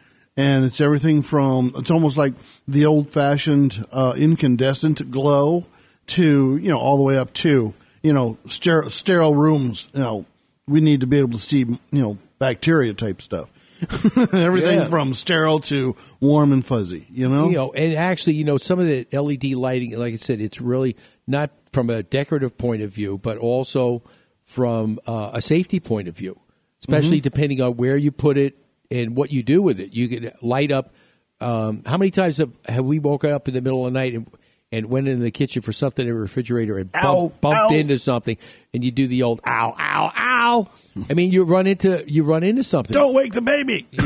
And 0.41 0.65
it's 0.65 0.81
everything 0.81 1.23
from, 1.23 1.73
it's 1.77 1.91
almost 1.91 2.17
like 2.17 2.35
the 2.67 2.87
old 2.87 3.11
fashioned 3.11 3.85
uh, 3.93 4.15
incandescent 4.17 5.11
glow 5.11 5.67
to, 6.09 6.57
you 6.57 6.69
know, 6.71 6.79
all 6.79 6.97
the 6.97 7.03
way 7.03 7.19
up 7.19 7.33
to, 7.35 7.75
you 8.03 8.13
know, 8.13 8.39
sterile, 8.47 8.91
sterile 8.91 9.35
rooms. 9.35 9.89
You 9.93 10.01
know, 10.01 10.27
we 10.67 10.81
need 10.81 11.01
to 11.01 11.07
be 11.07 11.19
able 11.19 11.33
to 11.33 11.39
see, 11.45 11.59
you 11.59 11.79
know, 12.03 12.19
bacteria 12.39 12.95
type 12.95 13.21
stuff. 13.23 13.51
everything 14.35 14.79
Yeah. 14.81 14.89
from 14.89 15.15
sterile 15.15 15.59
to 15.61 15.97
warm 16.21 16.53
and 16.53 16.65
fuzzy, 16.65 17.07
you 17.11 17.29
know? 17.29 17.49
you 17.49 17.57
know, 17.57 17.73
and 17.73 17.95
actually, 17.95 18.35
you 18.35 18.45
know, 18.45 18.57
some 18.59 18.79
of 18.79 18.87
the 18.87 19.07
LED 19.13 19.53
lighting, 19.55 19.99
like 19.99 20.13
I 20.13 20.17
said, 20.17 20.41
it's 20.41 20.61
really 20.61 20.97
not 21.27 21.51
from 21.73 21.89
a 21.91 22.03
decorative 22.03 22.59
point 22.59 22.83
of 22.83 22.91
view, 22.91 23.17
but 23.19 23.39
also 23.39 24.03
from 24.45 24.99
uh, 25.07 25.31
a 25.33 25.41
safety 25.41 25.81
point 25.81 26.09
of 26.09 26.17
view, 26.17 26.39
especially 26.81 27.19
Mm-hmm. 27.19 27.23
depending 27.25 27.61
on 27.63 27.77
where 27.77 27.97
you 27.97 28.11
put 28.13 28.37
it 28.37 28.57
and 28.91 29.17
what 29.17 29.33
you 29.33 29.43
do 29.43 29.63
with 29.63 29.81
it. 29.81 29.95
You 29.95 30.09
can 30.09 30.33
light 30.43 30.73
up. 30.73 30.93
Um, 31.41 31.83
how 31.87 31.97
many 31.97 32.11
times 32.11 32.37
have, 32.39 32.51
have 32.69 32.85
we 32.85 32.99
woken 32.99 33.31
up 33.31 33.49
in 33.49 33.55
the 33.55 33.63
middle 33.63 33.87
of 33.87 33.93
the 33.93 33.99
night 33.99 34.15
and, 34.15 34.27
and 34.73 34.87
went 34.87 35.09
into 35.09 35.23
the 35.23 35.31
kitchen 35.31 35.63
for 35.63 35.73
something 35.73 36.07
in 36.07 36.13
the 36.13 36.19
refrigerator 36.21 36.77
and 36.79 36.93
bump, 36.93 37.05
Ow, 37.05 37.33
bumped 37.41 37.73
ow. 37.73 37.75
into 37.75 37.99
something, 37.99 38.37
and 38.75 38.85
you 38.85 38.91
do 38.91 39.07
the 39.07 39.23
old 39.23 39.41
ow, 39.47 39.75
ow, 39.79 40.13
ow. 40.15 40.69
I 41.09 41.15
mean, 41.15 41.33
you 41.33 41.45
run 41.45 41.67
into 41.67 42.05
you 42.07 42.25
run 42.25 42.43
into 42.43 42.63
something. 42.63 42.93
Don't 42.93 43.15
wake 43.15 43.33
the 43.33 43.41
baby. 43.41 43.87
I 43.99 44.03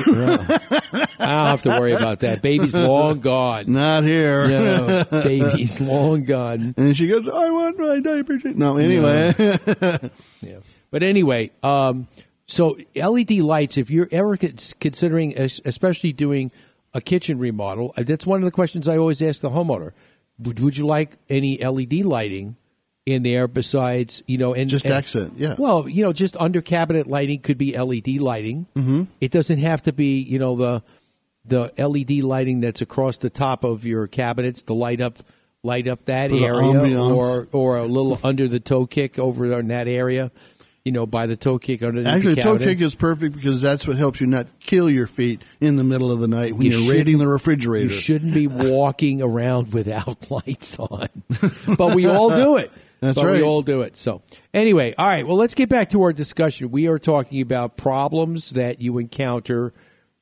don't 1.19 1.47
have 1.47 1.63
to 1.63 1.71
worry 1.71 1.93
about 1.93 2.21
that. 2.21 2.41
Baby's 2.41 2.75
long 2.75 3.21
gone. 3.21 3.65
Not 3.73 4.05
here. 4.05 4.47
No, 4.49 5.05
baby's 5.11 5.81
long 5.81 6.25
gone. 6.25 6.75
And 6.77 6.97
she 6.97 7.09
goes, 7.09 7.27
I 7.27 7.51
want 7.51 7.79
my 7.79 8.01
diaper. 8.01 8.39
change." 8.39 8.57
No, 8.57 8.77
anyway. 8.77 9.35
Yeah. 10.41 10.59
But 10.91 11.03
anyway, 11.03 11.51
um, 11.65 12.07
so 12.47 12.77
LED 12.95 13.33
lights, 13.33 13.79
if 13.79 13.91
you're 13.91 14.09
ever 14.11 14.37
considering, 14.37 15.37
especially 15.39 16.13
doing 16.13 16.51
a 16.93 17.01
kitchen 17.01 17.39
remodel, 17.39 17.95
uh, 17.97 18.03
that's 18.03 18.27
one 18.27 18.41
of 18.41 18.45
the 18.45 18.51
questions 18.51 18.87
I 18.87 18.99
always 18.99 19.23
ask 19.23 19.41
the 19.41 19.51
homeowner. 19.51 19.93
Would, 20.39 20.61
would 20.61 20.77
you 20.77 20.87
like 20.87 21.17
any 21.29 21.59
LED 21.59 22.05
lighting 22.05 22.57
in 23.07 23.23
there 23.23 23.47
besides, 23.47 24.23
you 24.27 24.39
know, 24.39 24.55
and 24.55 24.69
Just 24.69 24.85
and- 24.85 24.95
accent, 24.95 25.35
yeah. 25.37 25.55
Well, 25.59 25.89
you 25.89 26.03
know, 26.03 26.13
just 26.13 26.37
under 26.39 26.61
cabinet 26.61 27.07
lighting 27.07 27.41
could 27.41 27.59
be 27.59 27.79
LED 27.79 28.21
lighting. 28.21 28.67
Mm-hmm. 28.75 29.05
It 29.21 29.31
doesn't 29.31 29.59
have 29.59 29.83
to 29.83 29.93
be, 29.93 30.21
you 30.23 30.39
know, 30.39 30.57
the 30.57 30.83
the 31.47 31.73
LED 31.77 32.25
lighting 32.25 32.61
that's 32.61 32.81
across 32.81 33.19
the 33.19 33.29
top 33.29 33.65
of 33.65 33.85
your 33.85 34.07
cabinets 34.07 34.63
to 34.63 34.73
light 34.73 35.03
up 35.03 35.19
light 35.63 35.87
up 35.87 36.05
that 36.07 36.31
For 36.31 36.37
area, 36.37 36.99
or 36.99 37.49
or 37.53 37.77
a 37.79 37.87
little 37.87 38.19
under 38.25 38.49
the 38.49 38.61
toe 38.61 38.87
kick 38.87 39.19
over 39.19 39.53
in 39.59 39.69
that 39.69 39.87
area. 39.89 40.31
You 40.85 40.93
know, 40.93 41.07
by 41.07 41.27
the 41.27 41.37
toe 41.37 41.59
kick 41.59 41.83
underneath 41.83 42.13
Actually, 42.13 42.35
the 42.35 42.43
toe 42.43 42.59
kick 42.59 42.81
is 42.83 42.95
perfect 42.95 43.35
because 43.35 43.63
that's 43.63 43.89
what 43.89 43.97
helps 43.97 44.21
you 44.21 44.27
not 44.27 44.47
kill 44.61 44.91
your 44.91 45.07
feet 45.07 45.41
in 45.59 45.77
the 45.77 45.85
middle 45.85 46.13
of 46.13 46.21
the 46.21 46.29
night 46.29 46.53
when 46.53 46.71
You 46.71 46.87
are 46.87 46.93
raiding 46.93 47.17
the 47.17 47.27
refrigerator. 47.27 47.85
You 47.85 47.91
shouldn't 47.91 48.35
be 48.35 48.47
walking 48.51 49.23
around 49.23 49.73
without 49.73 50.31
lights 50.47 50.79
on, 50.79 51.09
but 51.79 51.95
we 51.95 52.07
all 52.07 52.29
do 52.29 52.59
it. 52.59 52.71
That's 53.01 53.21
but 53.21 53.33
We 53.33 53.43
all 53.43 53.63
do 53.63 53.81
it. 53.83 53.97
So 53.97 54.23
anyway, 54.53 54.95
all 54.97 55.07
right. 55.07 55.27
Well, 55.27 55.37
let's 55.37 55.55
get 55.55 55.69
back 55.69 55.91
to 55.91 56.03
our 56.03 56.13
discussion. 56.13 56.71
We 56.71 56.87
are 56.89 56.99
talking 56.99 57.41
about 57.41 57.77
problems 57.77 58.51
that 58.51 58.81
you 58.81 58.99
encounter 58.99 59.73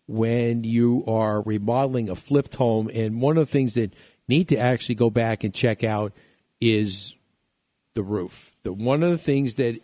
when 0.06 0.64
you 0.64 1.04
are 1.06 1.42
remodeling 1.42 2.08
a 2.08 2.14
flipped 2.14 2.56
home, 2.56 2.90
and 2.92 3.20
one 3.20 3.36
of 3.36 3.46
the 3.46 3.52
things 3.52 3.74
that 3.74 3.94
need 4.28 4.48
to 4.48 4.56
actually 4.56 4.94
go 4.96 5.10
back 5.10 5.44
and 5.44 5.54
check 5.54 5.84
out 5.84 6.12
is 6.60 7.14
the 7.94 8.02
roof. 8.02 8.52
The 8.62 8.72
one 8.72 9.02
of 9.02 9.10
the 9.10 9.18
things 9.18 9.56
that 9.56 9.80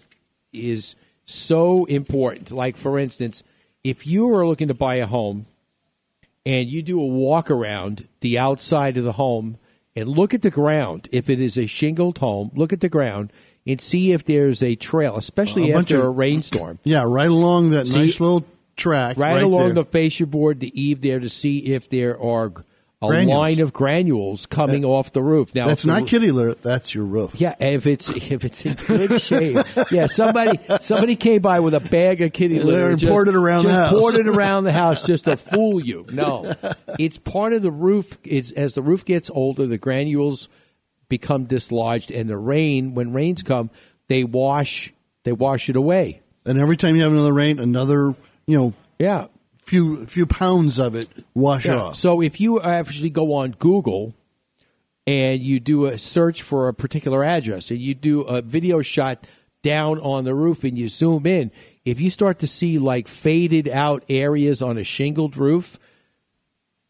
is 0.52 0.94
so 1.24 1.84
important, 1.86 2.50
like 2.50 2.76
for 2.76 2.98
instance, 2.98 3.42
if 3.84 4.06
you 4.06 4.28
are 4.34 4.46
looking 4.46 4.68
to 4.68 4.74
buy 4.74 4.96
a 4.96 5.06
home 5.06 5.46
and 6.46 6.68
you 6.68 6.82
do 6.82 7.00
a 7.00 7.06
walk 7.06 7.50
around 7.50 8.08
the 8.20 8.38
outside 8.38 8.96
of 8.96 9.04
the 9.04 9.12
home 9.12 9.58
and 9.94 10.08
look 10.08 10.32
at 10.34 10.42
the 10.42 10.50
ground, 10.50 11.08
if 11.12 11.28
it 11.28 11.40
is 11.40 11.56
a 11.58 11.66
shingled 11.66 12.18
home, 12.18 12.50
look 12.54 12.72
at 12.72 12.80
the 12.80 12.88
ground 12.88 13.32
and 13.66 13.80
see 13.80 14.12
if 14.12 14.24
there's 14.24 14.62
a 14.62 14.74
trail, 14.76 15.16
especially 15.16 15.70
A 15.72 15.76
after 15.78 15.98
of- 16.00 16.04
a 16.06 16.10
rainstorm. 16.10 16.78
yeah, 16.84 17.04
right 17.06 17.28
along 17.28 17.70
that 17.70 17.86
See- 17.88 17.98
nice 17.98 18.20
little 18.20 18.44
track. 18.76 19.16
Right, 19.16 19.34
Right, 19.34 19.42
along 19.42 19.74
there. 19.74 19.74
the 19.74 19.84
fascia 19.84 20.26
board, 20.26 20.60
the 20.60 20.72
eave 20.80 21.00
there 21.02 21.18
to 21.20 21.28
see 21.28 21.58
if 21.58 21.88
there 21.88 22.18
are 22.20 22.52
a 23.00 23.06
Granules. 23.06 23.36
line 23.38 23.60
of 23.60 23.72
granules 23.72 24.46
coming 24.46 24.84
off 24.84 25.12
the 25.12 25.22
roof. 25.22 25.54
Now, 25.54 25.66
That's 25.66 25.86
not 25.86 26.08
kitty 26.08 26.32
litter. 26.32 26.54
That's 26.54 26.92
your 26.96 27.04
roof. 27.04 27.40
Yeah, 27.40 27.54
if 27.60 27.86
it's 27.86 28.08
if 28.10 28.44
it's 28.44 28.66
in 28.66 28.74
good 28.74 29.20
shape. 29.20 29.56
Yeah, 29.92 30.06
somebody 30.06 30.58
somebody 30.80 31.14
came 31.14 31.40
by 31.40 31.60
with 31.60 31.74
a 31.74 31.80
bag 31.80 32.20
of 32.22 32.32
kitty 32.32 32.58
litter 32.58 32.90
And 32.90 32.98
just- 32.98 33.08
poured 33.12 33.28
it 33.28 33.36
around 33.36 33.62
the 33.66 33.72
house. 33.72 33.90
poured 33.92 34.16
it 34.16 34.26
around 34.26 34.64
the 34.64 34.72
house 34.72 35.06
just 35.06 35.26
to 35.26 35.36
fool 35.36 35.80
you. 35.84 36.06
No, 36.12 36.54
it's 36.98 37.18
part 37.18 37.52
of 37.52 37.62
the 37.62 37.70
roof. 37.70 38.18
It's 38.24 38.50
as 38.52 38.74
the 38.74 38.82
roof 38.82 39.04
gets 39.04 39.30
older, 39.30 39.66
the 39.68 39.78
granules 39.78 40.48
become 41.08 41.44
dislodged, 41.44 42.10
and 42.10 42.28
the 42.28 42.36
rain 42.36 42.94
when 42.94 43.12
rains 43.12 43.44
come, 43.44 43.70
they 44.08 44.24
wash 44.24 44.92
they 45.22 45.32
wash 45.32 45.68
it 45.70 45.76
away. 45.76 46.20
And 46.44 46.58
every 46.58 46.76
time 46.76 46.96
you 46.96 47.02
have 47.02 47.12
another 47.12 47.32
rain, 47.32 47.60
another 47.60 48.16
you 48.48 48.58
know 48.58 48.74
Yeah. 48.98 49.28
Few 49.68 50.06
few 50.06 50.26
pounds 50.26 50.78
of 50.78 50.94
it 50.94 51.08
wash 51.34 51.66
Yeah. 51.66 51.76
off. 51.76 51.96
So 51.96 52.20
if 52.22 52.40
you 52.40 52.60
actually 52.60 53.10
go 53.10 53.34
on 53.34 53.52
Google 53.58 54.14
and 55.06 55.42
you 55.42 55.60
do 55.60 55.84
a 55.86 55.98
search 55.98 56.42
for 56.42 56.68
a 56.68 56.74
particular 56.74 57.22
address 57.24 57.70
and 57.70 57.80
you 57.80 57.94
do 57.94 58.22
a 58.22 58.42
video 58.42 58.80
shot 58.82 59.26
down 59.62 59.98
on 60.00 60.24
the 60.24 60.34
roof 60.34 60.64
and 60.64 60.78
you 60.78 60.88
zoom 60.88 61.26
in, 61.26 61.50
if 61.84 62.00
you 62.00 62.10
start 62.10 62.38
to 62.40 62.46
see 62.46 62.78
like 62.78 63.08
faded 63.08 63.68
out 63.68 64.04
areas 64.08 64.62
on 64.62 64.78
a 64.78 64.84
shingled 64.84 65.36
roof, 65.36 65.78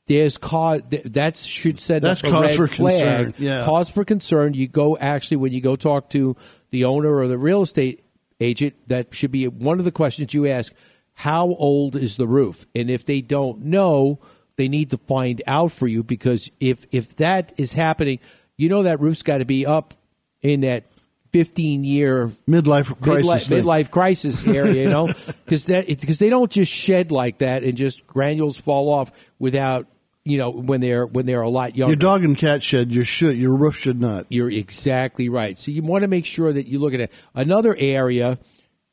there's 0.07 0.39
cause 0.39 0.83
that 1.05 1.37
should 1.37 1.79
send 1.81 2.03
That's 2.03 2.23
up 2.25 2.31
a 2.31 2.33
cause 2.33 2.43
red 2.45 2.57
for 2.57 2.67
flag. 2.67 3.25
concern, 3.27 3.35
yeah. 3.39 3.65
Cause 3.65 3.91
for 3.91 4.05
concern. 4.05 4.55
You 4.55 4.67
go 4.69 4.97
actually 4.97 5.37
when 5.39 5.53
you 5.53 5.61
go 5.61 5.77
talk 5.77 6.11
to 6.11 6.35
the 6.71 6.85
owner 6.85 7.15
or 7.15 7.29
the 7.29 7.37
real 7.39 7.63
estate 7.63 8.03
agent. 8.41 8.75
That 8.87 9.15
should 9.15 9.31
be 9.33 9.47
one 9.49 9.79
of 9.79 9.85
the 9.85 9.93
questions 9.93 10.33
you 10.33 10.47
ask. 10.47 10.73
How 11.19 11.49
old 11.49 11.97
is 11.97 12.17
the 12.17 12.29
roof? 12.29 12.65
And 12.77 12.89
if 12.89 13.05
they 13.05 13.21
don't 13.21 13.65
know, 13.65 14.21
they 14.55 14.69
need 14.69 14.91
to 14.91 14.99
find 14.99 15.43
out 15.49 15.73
for 15.73 15.89
you 15.89 16.05
because 16.05 16.49
if 16.61 16.87
if 16.93 17.17
that 17.17 17.53
is 17.57 17.73
happening, 17.73 18.21
you 18.57 18.69
know 18.69 18.85
that 18.85 19.01
roof's 19.01 19.25
got 19.25 19.39
to 19.39 19.45
be 19.45 19.67
up 19.67 19.95
in 20.43 20.61
that 20.61 20.85
15 21.33 21.83
year 21.83 22.29
Midlife 22.49 23.01
crisis. 23.01 23.49
midlife, 23.49 23.63
midlife 23.63 23.91
crisis 23.91 24.47
area, 24.47 24.85
you 24.85 24.91
know, 24.91 25.07
because 25.45 25.65
that 25.65 25.89
because 25.89 26.21
they 26.21 26.31
don't 26.31 26.53
just 26.53 26.71
shed 26.73 27.11
like 27.11 27.39
that 27.39 27.65
and 27.65 27.77
just 27.77 28.07
granules 28.07 28.57
fall 28.57 28.89
off 28.89 29.11
without 29.41 29.89
you 30.25 30.39
know 30.39 30.51
when 30.51 30.81
they're 30.81 31.05
when 31.05 31.27
they're 31.27 31.43
a 31.43 31.51
lot 31.51 31.75
younger. 31.75 31.95
Your 31.95 31.99
dog 31.99 32.23
and 32.23 32.39
cat 32.39 32.63
shed. 32.63 32.95
Your 32.95 33.05
should. 33.05 33.37
Your 33.37 33.59
roof 33.59 33.75
should 33.75 34.01
not. 34.01 34.27
You're 34.29 34.53
exactly 34.53 35.29
right. 35.29 35.59
So 35.59 35.73
you 35.73 35.83
want 35.83 36.03
to 36.03 36.09
make 36.09 36.27
sure 36.27 36.53
that 36.53 36.69
you 36.69 36.79
look 36.79 36.95
at 36.95 37.01
it. 37.01 37.13
Another 37.35 37.75
area 37.77 38.39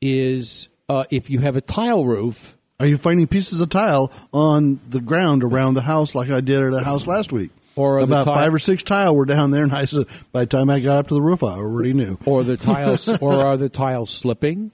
is 0.01 0.69
uh, 0.89 1.05
if 1.11 1.29
you 1.29 1.39
have 1.39 1.55
a 1.55 1.61
tile 1.61 2.05
roof. 2.05 2.57
Are 2.79 2.85
you 2.85 2.97
finding 2.97 3.25
pieces 3.27 3.61
of 3.61 3.69
tile 3.69 4.11
on 4.33 4.81
the 4.89 4.99
ground 4.99 5.43
around 5.43 5.75
the 5.75 5.81
house 5.81 6.13
like 6.13 6.29
I 6.29 6.41
did 6.41 6.61
at 6.61 6.73
a 6.73 6.83
house 6.83 7.07
last 7.07 7.31
week? 7.31 7.51
Or 7.77 7.99
about 7.99 8.25
ti- 8.25 8.33
five 8.33 8.53
or 8.53 8.59
six 8.59 8.83
tile 8.83 9.15
were 9.15 9.25
down 9.25 9.51
there, 9.51 9.63
and 9.63 9.71
I 9.73 9.85
said 9.85 10.07
by 10.33 10.41
the 10.41 10.45
time 10.47 10.69
I 10.69 10.79
got 10.81 10.97
up 10.97 11.07
to 11.07 11.13
the 11.13 11.21
roof, 11.21 11.41
I 11.43 11.55
already 11.55 11.93
knew. 11.93 12.17
Or 12.25 12.43
the 12.43 12.57
tiles, 12.57 13.07
or 13.19 13.33
are 13.33 13.55
the 13.57 13.69
tiles 13.69 14.11
slipping? 14.11 14.71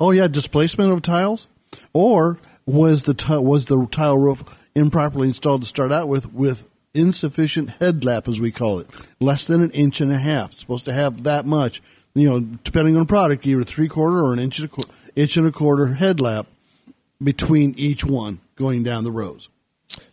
Oh 0.00 0.10
yeah, 0.12 0.26
displacement 0.28 0.92
of 0.92 1.02
tiles, 1.02 1.48
or 1.92 2.38
was 2.66 3.02
the 3.04 3.14
ti- 3.14 3.38
was 3.38 3.66
the 3.66 3.86
tile 3.86 4.18
roof 4.18 4.68
improperly 4.74 5.28
installed 5.28 5.62
to 5.62 5.68
start 5.68 5.92
out 5.92 6.08
with 6.08 6.32
with 6.32 6.64
insufficient 6.92 7.70
headlap 7.80 8.28
as 8.28 8.40
we 8.40 8.50
call 8.52 8.78
it, 8.78 8.88
less 9.20 9.44
than 9.44 9.60
an 9.60 9.70
inch 9.70 10.00
and 10.00 10.12
a 10.12 10.18
half. 10.18 10.52
It's 10.52 10.60
supposed 10.60 10.84
to 10.84 10.92
have 10.92 11.24
that 11.24 11.46
much. 11.46 11.82
You 12.14 12.30
know, 12.30 12.40
depending 12.40 12.94
on 12.96 13.00
the 13.02 13.06
product, 13.06 13.44
either 13.46 13.64
three 13.64 13.88
quarter 13.88 14.18
or 14.22 14.32
an 14.32 14.38
inch 14.38 14.60
and 14.60 14.66
a 14.66 14.68
qu- 14.70 14.88
inch 15.16 15.36
and 15.36 15.46
a 15.46 15.52
quarter 15.52 15.94
headlap 15.94 16.46
between 17.22 17.74
each 17.76 18.04
one 18.04 18.40
going 18.56 18.82
down 18.82 19.04
the 19.04 19.10
rows. 19.12 19.48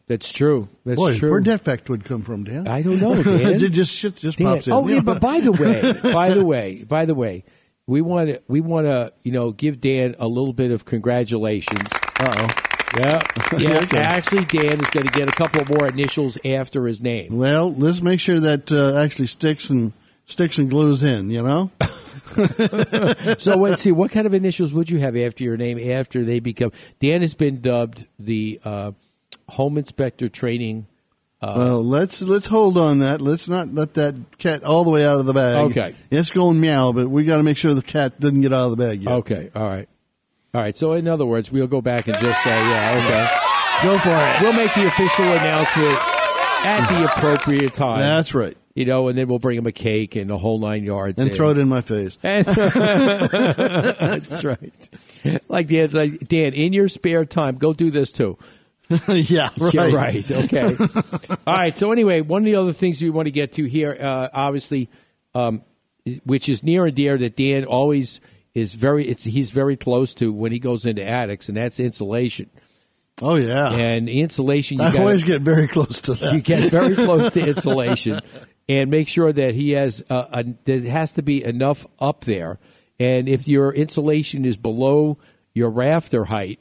That's 0.08 0.34
true. 0.34 0.68
That's 0.86 0.98
Boy, 0.98 1.16
true. 1.16 1.30
where'd 1.32 1.46
that 1.46 1.64
factoid 1.64 2.04
come 2.04 2.22
from, 2.24 2.44
Dan? 2.44 2.68
I 2.68 2.82
don't 2.82 3.00
know, 3.00 3.14
Dan. 3.24 3.54
it 3.56 3.72
just 3.72 3.96
shit 3.98 4.16
just 4.16 4.38
Dan. 4.40 4.48
pops 4.48 4.68
in. 4.68 4.74
Oh, 4.74 4.88
yeah, 4.88 4.96
Yeah. 4.96 5.02
but 5.02 5.22
by 5.22 5.40
the 5.40 5.52
way, 5.52 5.94
by 6.14 6.34
the 6.34 6.44
way, 6.46 6.84
by 6.84 7.06
the 7.06 7.16
way, 7.16 7.44
we 7.88 8.02
want 8.02 8.30
to 8.30 8.42
we 8.48 8.62
want 8.62 8.88
to 8.88 9.14
you 9.24 9.32
know 9.32 9.52
give 9.52 9.80
Dan 9.80 10.16
a 10.20 10.28
little 10.28 10.54
bit 10.54 10.72
of 10.72 10.86
congratulations. 10.86 11.88
Uh 12.20 12.36
oh. 12.38 12.48
Yeah, 13.00 13.22
yeah. 13.58 13.80
Okay. 13.84 13.98
Actually, 14.00 14.46
Dan 14.46 14.82
is 14.82 14.90
going 14.90 15.06
to 15.08 15.14
get 15.18 15.30
a 15.30 15.32
couple 15.32 15.64
more 15.78 15.88
initials 15.88 16.38
after 16.44 16.86
his 16.88 17.00
name. 17.02 17.38
Well, 17.38 17.72
let's 17.74 18.02
make 18.02 18.20
sure 18.20 18.40
that 18.42 18.70
uh, 18.70 18.98
actually 19.00 19.28
sticks 19.28 19.70
and 19.70 19.94
sticks 20.26 20.58
and 20.58 20.70
glues 20.70 21.04
in. 21.04 21.30
You 21.30 21.44
know. 21.44 21.72
So 23.40 23.58
let's 23.58 23.82
see, 23.82 23.92
what 23.92 24.12
kind 24.12 24.26
of 24.26 24.34
initials 24.34 24.72
would 24.72 24.90
you 24.90 25.00
have 25.00 25.18
after 25.18 25.44
your 25.44 25.58
name 25.58 25.78
after 25.92 26.24
they 26.24 26.40
become? 26.40 26.72
Dan 27.00 27.22
has 27.22 27.34
been 27.34 27.60
dubbed 27.60 28.06
the 28.20 28.60
uh, 28.64 28.92
home 29.50 29.78
inspector 29.78 30.30
training 30.30 30.88
well, 31.42 31.84
let's 31.84 32.22
let's 32.22 32.46
hold 32.46 32.78
on 32.78 33.00
that. 33.00 33.20
Let's 33.20 33.50
not 33.50 33.70
let 33.70 33.96
that 33.96 34.16
cat 34.38 34.64
all 34.64 34.84
the 34.84 34.92
way 34.92 35.06
out 35.06 35.20
of 35.20 35.26
the 35.26 35.34
bag. 35.34 35.72
Okay. 35.72 35.96
It's 36.12 36.32
going 36.32 36.62
meow, 36.62 36.92
but 36.92 37.08
we 37.08 37.24
got 37.24 37.38
to 37.38 37.44
make 37.44 37.58
sure 37.58 37.74
the 37.74 37.82
cat 37.82 38.20
doesn't 38.20 38.42
get 38.42 38.54
out 38.54 38.66
of 38.66 38.72
the 38.72 38.78
bag 38.78 39.02
yet. 39.02 39.12
Okay, 39.12 39.50
all 39.56 39.64
right, 39.64 39.90
all 40.54 40.62
right. 40.62 40.78
So 40.78 40.94
in 40.94 41.08
other 41.08 41.26
words, 41.26 41.52
we'll 41.52 41.68
go 41.68 41.82
back 41.82 42.08
and 42.08 42.16
just 42.18 42.44
say, 42.44 42.50
yeah, 42.52 43.04
okay, 43.82 43.88
go 43.88 43.98
for 43.98 44.10
it. 44.10 44.42
We'll 44.42 44.54
make 44.54 44.74
the 44.76 44.86
official 44.86 45.26
announcement 45.26 45.98
at 46.64 46.88
the 46.90 47.06
appropriate 47.06 47.74
time. 47.74 48.00
That's 48.00 48.36
right. 48.36 48.56
You 48.76 48.86
know, 48.86 49.08
and 49.10 49.18
then 49.18 49.28
we'll 49.28 49.40
bring 49.40 49.58
him 49.58 49.66
a 49.68 49.72
cake 49.72 50.16
and 50.16 50.30
a 50.32 50.38
whole 50.38 50.60
nine 50.60 50.84
yards. 50.84 51.22
And 51.22 51.34
throw 51.34 51.50
it 51.52 51.58
in 51.58 51.68
my 51.70 51.82
face. 51.82 52.16
That's 52.22 52.58
right. 54.44 54.90
Like 55.48 55.68
Dan, 55.68 55.92
like, 55.92 56.28
Dan, 56.28 56.54
in 56.54 56.74
your 56.74 56.90
spare 56.90 57.26
time, 57.26 57.58
go 57.58 57.74
do 57.74 57.92
this 57.92 58.12
too. 58.12 58.38
yeah, 59.08 59.50
right. 59.58 59.74
Yeah, 59.74 59.92
right. 59.94 60.32
Okay. 60.32 60.76
All 61.48 61.58
right. 61.58 61.78
So 61.78 61.92
anyway, 61.94 62.20
one 62.22 62.42
of 62.42 62.46
the 62.46 62.56
other 62.56 62.74
things 62.74 63.02
we 63.02 63.10
want 63.10 63.28
to 63.28 63.32
get 63.32 63.54
to 63.54 63.64
here, 63.64 63.96
uh, 63.98 64.28
obviously, 64.34 64.90
um, 65.34 65.62
which 66.26 66.50
is 66.50 66.62
near 66.64 66.86
and 66.86 66.94
dear 66.96 67.18
that 67.18 67.38
Dan 67.38 67.64
always 67.64 68.20
is 68.54 68.74
very. 68.74 69.08
It's 69.08 69.24
he's 69.24 69.52
very 69.52 69.78
close 69.78 70.14
to 70.16 70.34
when 70.34 70.52
he 70.52 70.60
goes 70.60 70.86
into 70.86 71.08
attics, 71.08 71.48
and 71.48 71.56
that's 71.58 71.80
insulation. 71.80 72.50
Oh 73.22 73.36
yeah. 73.36 73.72
And 73.72 74.10
insulation, 74.10 74.80
you 74.80 74.84
I 74.84 74.88
gotta- 74.92 75.00
always 75.04 75.24
get 75.24 75.40
very 75.42 75.70
close 75.70 76.02
to 76.02 76.14
that. 76.16 76.34
you 76.34 76.42
get 76.42 76.70
very 76.70 76.96
close 76.96 77.32
to 77.34 77.40
insulation 77.48 78.20
and 78.70 78.90
make 78.92 79.08
sure 79.08 79.34
that 79.34 79.56
he 79.56 79.72
has 79.72 80.04
uh, 80.10 80.26
a, 80.32 80.46
there 80.66 80.82
has 80.90 81.14
to 81.14 81.22
be 81.22 81.44
enough 81.44 81.86
up 82.00 82.26
there 82.26 82.60
and 83.00 83.28
if 83.28 83.48
your 83.48 83.74
insulation 83.74 84.46
is 84.46 84.58
below 84.58 85.18
your 85.54 85.70
rafter 85.70 86.26
height 86.26 86.60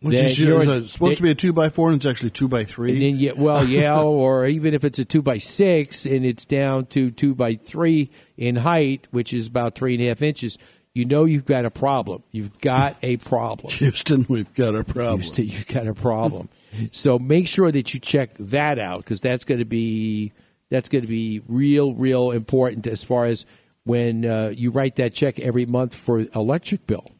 Which 0.00 0.18
is, 0.18 0.38
you're 0.38 0.62
is 0.62 0.68
in- 0.68 0.82
a- 0.84 0.88
supposed 0.88 1.16
to 1.18 1.22
be 1.22 1.30
a 1.30 1.34
two 1.34 1.52
by 1.52 1.68
four, 1.68 1.88
and 1.88 1.96
it's 1.96 2.06
actually 2.06 2.30
two 2.30 2.48
by 2.48 2.64
three. 2.64 2.92
and 2.92 3.02
then 3.02 3.16
you, 3.16 3.34
well 3.36 3.64
yeah 3.68 4.00
or 4.00 4.46
even 4.46 4.74
if 4.74 4.84
it's 4.84 4.98
a 4.98 5.04
two 5.04 5.22
by 5.22 5.38
six 5.38 6.04
and 6.06 6.24
it's 6.26 6.44
down 6.46 6.86
to 6.86 7.10
two 7.10 7.34
by 7.34 7.54
three 7.54 8.10
in 8.36 8.56
height 8.56 9.06
which 9.10 9.32
is 9.32 9.46
about 9.46 9.74
three 9.74 9.94
and 9.94 10.02
a 10.02 10.08
half 10.08 10.20
inches 10.22 10.58
you 10.94 11.04
know 11.04 11.24
you've 11.24 11.44
got 11.46 11.64
a 11.64 11.70
problem 11.70 12.22
you've 12.32 12.58
got 12.60 12.96
a 13.02 13.16
problem 13.18 13.70
Houston, 13.74 14.26
we've 14.28 14.52
got 14.54 14.74
a 14.74 14.82
problem. 14.84 15.20
Houston, 15.20 15.46
you've 15.46 15.66
got 15.68 15.86
a 15.86 15.94
problem. 15.94 16.48
so 16.90 17.18
make 17.18 17.46
sure 17.46 17.70
that 17.70 17.94
you 17.94 18.00
check 18.00 18.30
that 18.38 18.78
out 18.78 18.98
because 19.04 19.20
that's 19.20 19.44
going 19.44 19.60
to 19.60 19.64
be 19.64 20.32
that's 20.70 20.88
going 20.88 21.02
to 21.02 21.08
be 21.08 21.42
real, 21.48 21.94
real 21.94 22.30
important 22.30 22.86
as 22.86 23.04
far 23.04 23.24
as 23.24 23.46
when 23.84 24.24
uh, 24.24 24.52
you 24.54 24.70
write 24.70 24.96
that 24.96 25.14
check 25.14 25.38
every 25.40 25.66
month 25.66 25.94
for 25.94 26.26
electric 26.34 26.86
bill. 26.86 27.10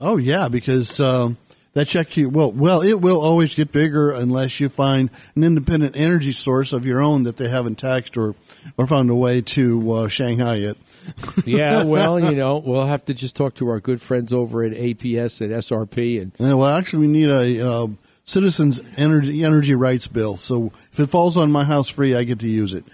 Oh 0.00 0.16
yeah, 0.16 0.48
because 0.48 1.00
um, 1.00 1.38
that 1.72 1.86
check 1.86 2.16
you 2.16 2.28
well, 2.28 2.50
well, 2.50 2.82
it 2.82 3.00
will 3.00 3.20
always 3.20 3.54
get 3.54 3.70
bigger 3.70 4.10
unless 4.10 4.60
you 4.60 4.68
find 4.68 5.10
an 5.34 5.44
independent 5.44 5.96
energy 5.96 6.32
source 6.32 6.72
of 6.72 6.84
your 6.84 7.00
own 7.00 7.22
that 7.22 7.36
they 7.36 7.48
haven't 7.48 7.76
taxed 7.76 8.16
or 8.16 8.34
or 8.76 8.86
found 8.86 9.10
a 9.10 9.14
way 9.14 9.40
to 9.42 9.92
uh, 9.92 10.08
Shanghai 10.08 10.56
it. 10.56 10.76
Yeah, 11.44 11.84
well, 11.84 12.18
you 12.18 12.32
know, 12.34 12.58
we'll 12.58 12.86
have 12.86 13.04
to 13.04 13.14
just 13.14 13.36
talk 13.36 13.54
to 13.56 13.68
our 13.68 13.78
good 13.78 14.02
friends 14.02 14.32
over 14.32 14.64
at 14.64 14.72
APS 14.72 15.40
and 15.40 15.52
SRP 15.52 16.20
and 16.20 16.32
Yeah, 16.38 16.54
well, 16.54 16.76
actually, 16.76 17.06
we 17.06 17.12
need 17.12 17.28
a 17.28 17.68
uh, 17.68 17.86
citizens 18.26 18.82
energy 18.96 19.44
energy 19.44 19.74
rights 19.74 20.08
bill. 20.08 20.36
So 20.36 20.72
if 20.92 21.00
it 21.00 21.06
falls 21.06 21.36
on 21.36 21.50
my 21.50 21.64
house 21.64 21.88
free, 21.88 22.14
I 22.14 22.24
get 22.24 22.40
to 22.40 22.48
use 22.48 22.74
it. 22.74 22.84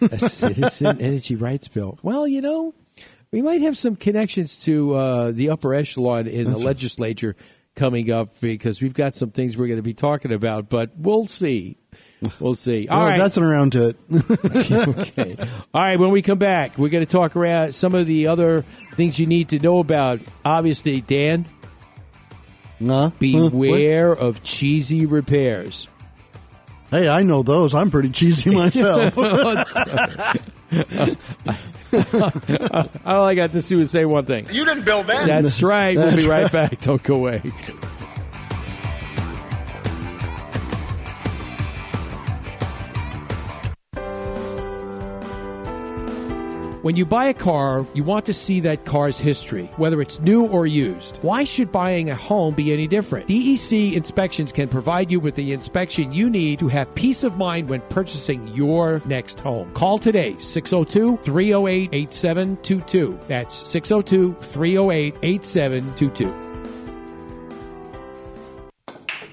a 0.12 0.18
citizen 0.18 1.00
energy 1.00 1.34
rights 1.34 1.68
bill. 1.68 1.98
Well, 2.02 2.28
you 2.28 2.40
know, 2.40 2.74
we 3.32 3.42
might 3.42 3.62
have 3.62 3.76
some 3.76 3.96
connections 3.96 4.60
to 4.60 4.94
uh, 4.94 5.30
the 5.32 5.50
upper 5.50 5.74
echelon 5.74 6.26
in 6.26 6.52
the 6.52 6.58
legislature 6.58 7.34
coming 7.74 8.10
up 8.10 8.40
because 8.40 8.82
we've 8.82 8.94
got 8.94 9.14
some 9.14 9.30
things 9.30 9.56
we're 9.56 9.68
going 9.68 9.78
to 9.78 9.82
be 9.82 9.94
talking 9.94 10.32
about, 10.32 10.68
but 10.68 10.90
we'll 10.96 11.26
see. 11.26 11.78
We'll 12.40 12.54
see. 12.54 12.88
All 12.88 12.98
well, 12.98 13.08
right. 13.10 13.18
that's 13.18 13.36
an 13.36 13.44
around 13.44 13.72
to 13.72 13.88
it. 13.90 13.96
okay. 14.88 15.36
All 15.72 15.80
right. 15.80 15.98
When 15.98 16.10
we 16.10 16.20
come 16.20 16.38
back, 16.38 16.76
we're 16.76 16.88
going 16.88 17.04
to 17.04 17.10
talk 17.10 17.36
around 17.36 17.74
some 17.74 17.94
of 17.94 18.06
the 18.06 18.26
other 18.26 18.64
things 18.94 19.20
you 19.20 19.26
need 19.26 19.50
to 19.50 19.60
know 19.60 19.78
about. 19.78 20.20
Obviously, 20.44 21.00
Dan, 21.00 21.46
Huh? 22.84 23.10
beware 23.18 24.12
of 24.12 24.42
cheesy 24.42 25.06
repairs. 25.06 25.88
Hey, 26.90 27.08
I 27.08 27.22
know 27.22 27.42
those. 27.42 27.74
I'm 27.74 27.90
pretty 27.90 28.10
cheesy 28.10 28.54
myself. 28.54 29.18
All 33.04 33.24
I 33.24 33.34
got 33.34 33.52
to 33.52 33.60
do 33.60 33.80
is 33.80 33.90
say 33.90 34.04
one 34.04 34.24
thing. 34.24 34.46
You 34.50 34.64
didn't 34.64 34.84
build 34.84 35.08
that. 35.08 35.26
That's 35.26 35.62
right. 35.62 35.96
We'll 35.96 36.06
That's 36.06 36.22
be 36.22 36.28
right 36.28 36.50
back. 36.50 36.80
Don't 36.80 37.02
go 37.02 37.16
away. 37.16 37.42
When 46.88 46.96
you 46.96 47.04
buy 47.04 47.26
a 47.26 47.34
car, 47.34 47.84
you 47.92 48.02
want 48.02 48.24
to 48.24 48.32
see 48.32 48.60
that 48.60 48.86
car's 48.86 49.18
history, 49.18 49.66
whether 49.76 50.00
it's 50.00 50.20
new 50.20 50.46
or 50.46 50.66
used. 50.66 51.18
Why 51.18 51.44
should 51.44 51.70
buying 51.70 52.08
a 52.08 52.14
home 52.14 52.54
be 52.54 52.72
any 52.72 52.86
different? 52.86 53.28
DEC 53.28 53.92
inspections 53.92 54.52
can 54.52 54.70
provide 54.70 55.10
you 55.10 55.20
with 55.20 55.34
the 55.34 55.52
inspection 55.52 56.12
you 56.12 56.30
need 56.30 56.60
to 56.60 56.68
have 56.68 56.94
peace 56.94 57.24
of 57.24 57.36
mind 57.36 57.68
when 57.68 57.82
purchasing 57.90 58.48
your 58.54 59.02
next 59.04 59.38
home. 59.38 59.70
Call 59.74 59.98
today 59.98 60.34
602 60.38 61.18
308 61.18 61.90
8722. 61.92 63.20
That's 63.28 63.68
602 63.68 64.32
308 64.40 65.14
8722. 65.22 66.48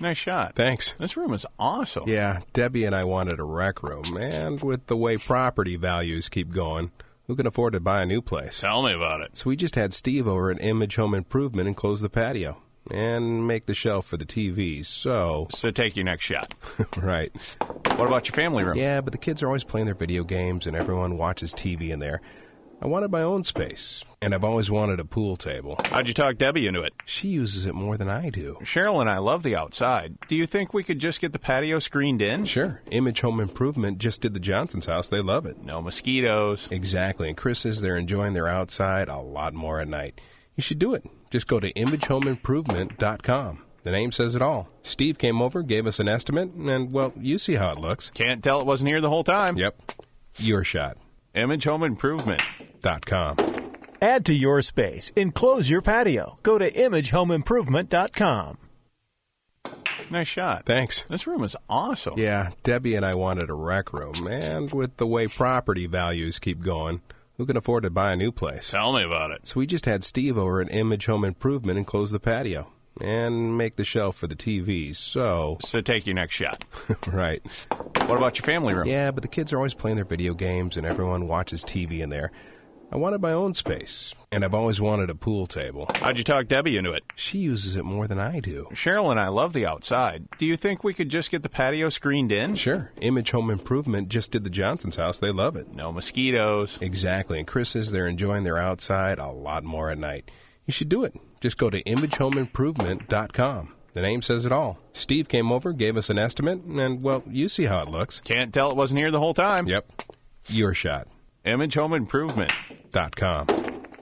Nice 0.02 0.18
shot. 0.18 0.56
Thanks. 0.56 0.94
This 0.98 1.16
room 1.16 1.34
is 1.34 1.46
awesome. 1.58 2.04
Yeah, 2.06 2.42
Debbie 2.52 2.84
and 2.84 2.94
I 2.94 3.06
wanted 3.06 3.40
a 3.40 3.46
rec 3.46 3.82
room, 3.82 4.18
and 4.18 4.62
with 4.62 4.88
the 4.88 4.98
way 4.98 5.16
property 5.16 5.78
values 5.78 6.28
keep 6.28 6.52
going, 6.52 6.92
who 7.28 7.36
can 7.36 7.48
afford 7.48 7.74
to 7.74 7.80
buy 7.80 8.02
a 8.02 8.06
new 8.06 8.22
place? 8.22 8.60
Tell 8.60 8.84
me 8.84 8.94
about 8.94 9.22
it. 9.22 9.38
So 9.38 9.50
we 9.50 9.56
just 9.56 9.76
had 9.76 9.94
Steve 9.94 10.28
over 10.28 10.52
at 10.52 10.62
Image 10.62 10.96
Home 10.96 11.14
Improvement 11.14 11.68
and 11.68 11.76
close 11.76 12.02
the 12.02 12.10
patio 12.10 12.58
and 12.92 13.48
make 13.48 13.66
the 13.66 13.74
shelf 13.74 14.06
for 14.06 14.18
the 14.18 14.26
TVs. 14.26 14.86
So, 14.86 15.48
So 15.52 15.72
take 15.72 15.96
your 15.96 16.06
next 16.06 16.26
shot. 16.26 16.54
right. 16.98 17.32
What 17.96 18.08
about 18.08 18.28
your 18.28 18.36
family 18.36 18.64
room? 18.64 18.78
Yeah, 18.78 19.02
but 19.02 19.12
the 19.12 19.18
kids 19.18 19.42
are 19.42 19.48
always 19.48 19.64
playing 19.64 19.86
their 19.86 19.96
video 19.96 20.24
games 20.24 20.68
and 20.68 20.76
everyone 20.76 21.18
watches 21.18 21.54
TV 21.54 21.90
in 21.90 22.00
there. 22.00 22.22
I 22.82 22.88
wanted 22.88 23.10
my 23.10 23.22
own 23.22 23.44
space, 23.44 24.04
and 24.22 24.36
I've 24.36 24.44
always 24.44 24.70
wanted 24.70 25.00
a 25.00 25.06
pool 25.06 25.38
table. 25.38 25.80
How'd 25.86 26.08
you 26.08 26.14
talk 26.14 26.38
Debbie 26.38 26.68
into 26.68 26.82
it? 26.82 26.94
She 27.06 27.30
uses 27.30 27.66
it 27.66 27.74
more 27.74 27.98
than 27.98 28.10
I 28.10 28.30
do. 28.30 28.58
Cheryl 28.62 29.02
and 29.02 29.10
I 29.10 29.18
love 29.18 29.44
the 29.44 29.56
outside. 29.56 30.18
Do 30.28 30.36
you 30.36 30.46
think 30.46 30.74
we 30.74 30.84
could 30.84 31.00
just 31.00 31.22
get 31.22 31.32
the 31.34 31.40
patio 31.40 31.80
screened 31.80 32.22
in? 32.22 32.46
Sure. 32.46 32.82
Image 32.92 33.22
Home 33.22 33.40
Improvement 33.40 33.98
just 33.98 34.22
did 34.22 34.34
the 34.34 34.40
Johnson's 34.40 34.86
house. 34.86 35.10
They 35.10 35.22
love 35.22 35.46
it. 35.46 35.64
No 35.64 35.82
mosquitoes. 35.82 36.68
Exactly. 36.70 37.30
And 37.30 37.38
Chris 37.38 37.60
says 37.60 37.82
they're 37.82 37.98
enjoying 37.98 38.34
their 38.34 38.48
outside 38.48 39.08
a 39.08 39.18
lot 39.20 39.54
more 39.54 39.80
at 39.80 39.88
night. 39.88 40.20
You 40.56 40.62
should 40.62 40.80
do 40.80 40.94
it. 40.94 41.06
Just 41.32 41.48
go 41.48 41.60
to 41.60 41.74
imagehomeimprovement.com. 41.74 43.62
The 43.84 43.92
name 43.92 44.12
says 44.12 44.36
it 44.36 44.42
all. 44.42 44.68
Steve 44.84 45.18
came 45.18 45.42
over, 45.42 45.64
gave 45.64 45.86
us 45.88 46.00
an 46.00 46.08
estimate, 46.08 46.52
and, 46.54 46.92
well, 46.92 47.14
you 47.20 47.38
see 47.38 47.54
how 47.56 47.72
it 47.72 47.80
looks. 47.80 48.10
Can't 48.14 48.44
tell 48.44 48.60
it 48.60 48.66
wasn't 48.66 48.90
here 48.90 49.00
the 49.02 49.10
whole 49.10 49.24
time. 49.24 49.58
Yep. 49.58 49.76
Your 50.38 50.64
shot. 50.64 50.98
Image 51.36 51.66
Home 51.66 51.84
Improvement. 51.84 52.42
Dot 52.82 53.06
com. 53.06 53.36
Add 54.02 54.26
to 54.26 54.34
your 54.34 54.62
space. 54.62 55.12
Enclose 55.16 55.70
your 55.70 55.82
patio. 55.82 56.38
Go 56.44 56.58
to 56.58 56.72
imagehomeimprovement.com. 56.72 58.58
Nice 60.12 60.28
shot. 60.28 60.66
Thanks. 60.66 61.04
This 61.10 61.26
room 61.26 61.44
is 61.44 61.56
awesome. 61.68 62.14
Yeah, 62.18 62.52
Debbie 62.64 62.96
and 62.96 63.06
I 63.06 63.16
wanted 63.16 63.50
a 63.50 63.54
rec 63.54 63.92
room, 63.92 64.28
and 64.28 64.72
with 64.72 64.98
the 64.98 65.08
way 65.08 65.28
property 65.28 65.88
values 65.88 66.38
keep 66.38 66.62
going, 66.62 67.02
who 67.38 67.46
can 67.46 67.58
afford 67.58 67.84
to 67.84 67.90
buy 67.90 68.14
a 68.14 68.16
new 68.16 68.32
place? 68.32 68.70
Tell 68.70 68.94
me 68.94 69.04
about 69.04 69.32
it. 69.32 69.48
So 69.48 69.60
we 69.60 69.66
just 69.66 69.86
had 69.86 70.04
Steve 70.04 70.38
over 70.38 70.62
at 70.62 70.72
Image 70.72 71.08
Home 71.08 71.26
Improvement 71.26 71.78
and 71.78 71.88
close 71.88 72.12
the 72.12 72.20
patio 72.20 72.68
and 73.02 73.58
make 73.58 73.76
the 73.76 73.84
shelf 73.84 74.16
for 74.16 74.28
the 74.28 74.36
TVs. 74.36 74.96
So, 74.96 75.58
So 75.62 75.82
take 75.82 76.06
your 76.06 76.16
next 76.16 76.36
shot. 76.36 76.64
right. 77.08 77.42
What 78.08 78.18
about 78.18 78.38
your 78.38 78.46
family 78.46 78.74
room? 78.74 78.88
Yeah, 78.88 79.12
but 79.12 79.22
the 79.22 79.28
kids 79.28 79.52
are 79.54 79.58
always 79.58 79.74
playing 79.74 79.96
their 79.98 80.06
video 80.06 80.34
games 80.34 80.78
and 80.78 80.86
everyone 80.86 81.28
watches 81.28 81.64
TV 81.64 82.00
in 82.02 82.10
there. 82.10 82.32
I 82.92 82.98
wanted 82.98 83.20
my 83.20 83.34
own 83.34 83.56
space, 83.56 84.14
and 84.32 84.46
I've 84.46 84.54
always 84.54 84.80
wanted 84.80 85.10
a 85.10 85.16
pool 85.16 85.48
table. 85.48 85.90
How'd 85.96 86.20
you 86.20 86.24
talk 86.24 86.48
Debbie 86.48 86.78
into 86.78 86.92
it? 86.94 87.04
She 87.16 87.40
uses 87.40 87.76
it 87.76 87.84
more 87.84 88.08
than 88.08 88.20
I 88.20 88.40
do. 88.40 88.68
Cheryl 88.74 89.10
and 89.10 89.20
I 89.20 89.28
love 89.28 89.54
the 89.54 89.66
outside. 89.66 90.28
Do 90.38 90.46
you 90.46 90.56
think 90.56 90.84
we 90.84 90.94
could 90.94 91.10
just 91.10 91.32
get 91.32 91.42
the 91.42 91.50
patio 91.50 91.90
screened 91.90 92.32
in? 92.32 92.54
Sure. 92.56 92.92
Image 93.02 93.32
Home 93.32 93.50
Improvement 93.50 94.10
just 94.10 94.32
did 94.32 94.44
the 94.44 94.50
Johnson's 94.52 94.98
house. 94.98 95.20
They 95.20 95.32
love 95.32 95.56
it. 95.56 95.74
No 95.74 95.92
mosquitoes. 95.92 96.78
Exactly. 96.80 97.40
And 97.40 97.48
Chris 97.48 97.70
says 97.70 97.92
they're 97.92 98.08
enjoying 98.08 98.44
their 98.44 98.60
outside 98.60 99.18
a 99.18 99.30
lot 99.30 99.64
more 99.64 99.90
at 99.90 99.98
night. 99.98 100.30
You 100.66 100.72
should 100.72 100.90
do 100.90 101.04
it. 101.04 101.16
Just 101.46 101.60
go 101.60 101.70
to 101.70 101.84
imagehomeimprovement.com. 101.84 103.74
The 103.94 104.02
name 104.02 104.24
says 104.24 104.48
it 104.48 104.52
all. 104.52 104.80
Steve 104.94 105.28
came 105.28 105.52
over, 105.52 105.74
gave 105.74 105.96
us 105.96 106.10
an 106.10 106.18
estimate, 106.18 106.64
and, 106.64 107.04
well, 107.04 107.22
you 107.30 107.50
see 107.50 107.66
how 107.66 107.84
it 107.84 107.88
looks. 107.88 108.20
Can't 108.22 108.52
tell 108.52 108.72
it 108.72 108.76
wasn't 108.76 108.98
here 108.98 109.12
the 109.12 109.20
whole 109.20 109.36
time. 109.36 109.68
Yep. 109.68 109.86
Your 110.48 110.74
shot. 110.74 111.08
Image 111.46 111.76
Home 111.76 111.94
Improvement. 111.94 112.52
Dot 112.92 113.16
com. 113.16 113.46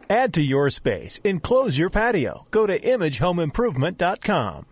Add 0.09 0.33
to 0.35 0.41
your 0.41 0.69
space. 0.69 1.19
Enclose 1.25 1.77
your 1.77 1.89
patio. 1.89 2.47
Go 2.49 2.65
to 2.65 2.79
imagehomeimprovement.com. 2.79 4.65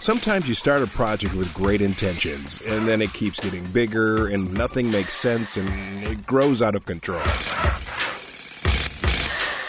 Sometimes 0.00 0.46
you 0.46 0.54
start 0.54 0.82
a 0.82 0.86
project 0.86 1.34
with 1.34 1.54
great 1.54 1.80
intentions, 1.80 2.60
and 2.66 2.86
then 2.86 3.00
it 3.00 3.14
keeps 3.14 3.40
getting 3.40 3.64
bigger, 3.68 4.26
and 4.26 4.52
nothing 4.52 4.90
makes 4.90 5.14
sense, 5.14 5.56
and 5.56 6.04
it 6.04 6.26
grows 6.26 6.60
out 6.60 6.74
of 6.74 6.84
control. 6.84 7.22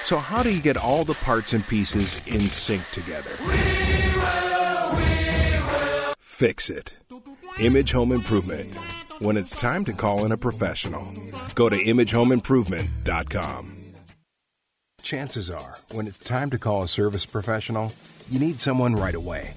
So, 0.06 0.20
how 0.20 0.44
do 0.44 0.54
you 0.54 0.62
get 0.62 0.78
all 0.78 1.04
the 1.04 1.16
parts 1.16 1.54
and 1.54 1.68
pieces 1.68 2.22
in 2.28 2.42
sync 2.42 2.88
together? 2.92 3.32
We 3.40 4.16
will, 4.16 4.96
we 4.98 5.60
will. 5.60 6.14
Fix 6.20 6.70
it. 6.70 6.94
Image 7.60 7.92
Home 7.94 8.12
Improvement. 8.12 8.76
When 9.18 9.36
it's 9.36 9.50
time 9.50 9.84
to 9.86 9.94
call 9.94 10.24
in 10.24 10.32
a 10.32 10.38
professional, 10.38 11.08
go 11.56 11.70
to 11.70 11.76
imagehomeimprovement.com. 11.76 13.94
Chances 15.02 15.50
are, 15.50 15.80
when 15.92 16.06
it's 16.06 16.20
time 16.20 16.52
to 16.52 16.60
call 16.60 16.84
a 16.84 16.88
service 16.88 17.26
professional, 17.26 17.92
you 18.30 18.40
need 18.40 18.60
someone 18.60 18.96
right 18.96 19.16
away. 19.16 19.56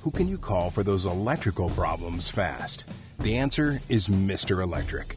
Who 0.00 0.10
can 0.10 0.26
you 0.26 0.38
call 0.38 0.70
for 0.70 0.82
those 0.82 1.06
electrical 1.06 1.70
problems 1.70 2.28
fast? 2.28 2.86
The 3.20 3.36
answer 3.36 3.82
is 3.88 4.08
Mr. 4.08 4.64
Electric, 4.64 5.16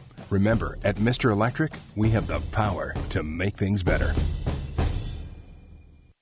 Remember, 0.31 0.77
at 0.85 0.95
Mr. 0.95 1.29
Electric, 1.29 1.73
we 1.97 2.09
have 2.11 2.25
the 2.25 2.39
power 2.53 2.95
to 3.09 3.21
make 3.21 3.57
things 3.57 3.83
better. 3.83 4.13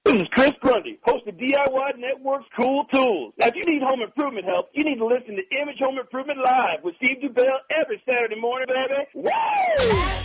This 0.03 0.23
is 0.23 0.27
Chris 0.31 0.51
Grundy, 0.61 0.97
host 1.03 1.27
of 1.27 1.35
DIY 1.35 1.97
Network's 1.99 2.47
Cool 2.59 2.85
Tools. 2.91 3.33
Now, 3.37 3.47
if 3.49 3.55
you 3.55 3.63
need 3.65 3.83
home 3.83 4.01
improvement 4.01 4.47
help, 4.47 4.69
you 4.73 4.83
need 4.83 4.97
to 4.97 5.05
listen 5.05 5.35
to 5.35 5.61
Image 5.61 5.77
Home 5.79 5.99
Improvement 5.99 6.39
Live 6.43 6.83
with 6.83 6.95
Steve 6.95 7.17
Dubell 7.21 7.59
every 7.69 8.01
Saturday 8.03 8.41
morning, 8.41 8.67
baby. 8.67 9.05
Woo! 9.13 10.19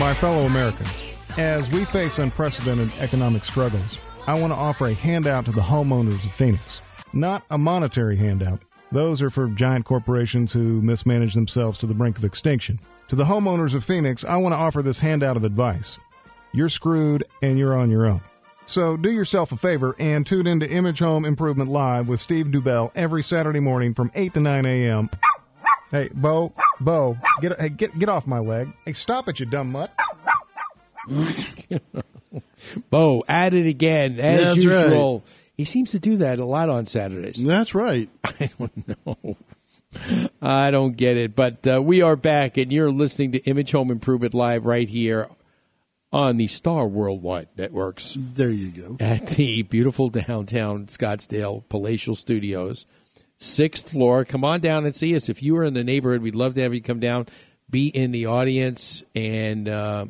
My 0.00 0.14
fellow 0.14 0.46
Americans, 0.46 0.90
as 1.36 1.70
we 1.70 1.84
face 1.84 2.18
unprecedented 2.18 2.90
economic 2.98 3.44
struggles, 3.44 3.98
I 4.26 4.32
want 4.32 4.50
to 4.50 4.56
offer 4.56 4.86
a 4.86 4.94
handout 4.94 5.44
to 5.44 5.52
the 5.52 5.60
homeowners 5.60 6.24
of 6.24 6.32
Phoenix. 6.32 6.80
Not 7.12 7.44
a 7.50 7.58
monetary 7.58 8.16
handout. 8.16 8.62
Those 8.90 9.20
are 9.20 9.28
for 9.28 9.48
giant 9.48 9.84
corporations 9.84 10.54
who 10.54 10.80
mismanage 10.80 11.34
themselves 11.34 11.76
to 11.80 11.86
the 11.86 11.92
brink 11.92 12.16
of 12.16 12.24
extinction. 12.24 12.80
To 13.08 13.14
the 13.14 13.24
homeowners 13.24 13.74
of 13.74 13.84
Phoenix, 13.84 14.24
I 14.24 14.38
want 14.38 14.54
to 14.54 14.56
offer 14.56 14.80
this 14.80 15.00
handout 15.00 15.36
of 15.36 15.44
advice. 15.44 15.98
You're 16.52 16.70
screwed 16.70 17.24
and 17.42 17.58
you're 17.58 17.76
on 17.76 17.90
your 17.90 18.06
own. 18.06 18.22
So 18.64 18.96
do 18.96 19.10
yourself 19.10 19.52
a 19.52 19.58
favor 19.58 19.96
and 19.98 20.26
tune 20.26 20.46
in 20.46 20.60
to 20.60 20.70
Image 20.70 21.00
Home 21.00 21.26
Improvement 21.26 21.68
Live 21.68 22.08
with 22.08 22.22
Steve 22.22 22.46
Dubell 22.46 22.90
every 22.94 23.22
Saturday 23.22 23.60
morning 23.60 23.92
from 23.92 24.10
8 24.14 24.32
to 24.32 24.40
9 24.40 24.64
a.m. 24.64 25.10
Hey, 25.90 26.08
Bo, 26.14 26.54
Bo, 26.80 27.18
get 27.40 27.60
hey, 27.60 27.68
get 27.68 27.98
get 27.98 28.08
off 28.08 28.26
my 28.26 28.38
leg. 28.38 28.72
Hey, 28.84 28.92
stop 28.94 29.28
it, 29.28 29.38
you 29.40 29.46
dumb 29.46 29.72
mutt. 29.72 29.92
Bo, 32.90 33.24
at 33.28 33.54
it 33.54 33.66
again 33.66 34.18
as 34.20 34.40
That's 34.40 34.64
usual. 34.64 35.14
right. 35.20 35.22
He 35.56 35.64
seems 35.64 35.90
to 35.92 35.98
do 35.98 36.16
that 36.18 36.38
a 36.38 36.44
lot 36.44 36.68
on 36.70 36.86
Saturdays. 36.86 37.42
That's 37.42 37.74
right. 37.74 38.08
I 38.24 38.50
don't 38.58 39.06
know. 39.06 39.36
I 40.40 40.70
don't 40.70 40.96
get 40.96 41.16
it, 41.16 41.34
but 41.34 41.66
uh, 41.66 41.82
we 41.82 42.00
are 42.02 42.16
back, 42.16 42.56
and 42.56 42.72
you're 42.72 42.92
listening 42.92 43.32
to 43.32 43.38
Image 43.40 43.72
Home 43.72 43.90
Improvement 43.90 44.34
Live 44.34 44.64
right 44.64 44.88
here 44.88 45.28
on 46.12 46.36
the 46.36 46.46
Star 46.46 46.86
Worldwide 46.86 47.48
Networks 47.56 48.16
There 48.18 48.50
you 48.50 48.70
go. 48.70 48.96
at 49.00 49.26
the 49.28 49.62
beautiful 49.62 50.08
downtown 50.08 50.86
Scottsdale 50.86 51.64
Palatial 51.68 52.14
Studios, 52.14 52.86
sixth 53.40 53.90
floor. 53.90 54.24
Come 54.24 54.44
on 54.44 54.60
down 54.60 54.84
and 54.84 54.94
see 54.94 55.16
us. 55.16 55.28
If 55.28 55.42
you 55.42 55.56
are 55.56 55.64
in 55.64 55.74
the 55.74 55.82
neighborhood, 55.82 56.22
we'd 56.22 56.36
love 56.36 56.54
to 56.54 56.62
have 56.62 56.72
you 56.72 56.80
come 56.80 57.00
down, 57.00 57.26
be 57.68 57.88
in 57.88 58.12
the 58.12 58.26
audience, 58.26 59.02
and 59.14 59.68
uh, 59.68 60.06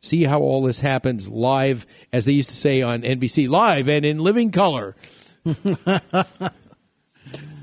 see 0.00 0.24
how 0.24 0.40
all 0.40 0.62
this 0.62 0.80
happens 0.80 1.28
live, 1.28 1.86
as 2.12 2.24
they 2.26 2.32
used 2.32 2.50
to 2.50 2.56
say 2.56 2.82
on 2.82 3.02
NBC, 3.02 3.48
live 3.48 3.88
and 3.88 4.04
in 4.04 4.18
living 4.18 4.52
color. 4.52 4.94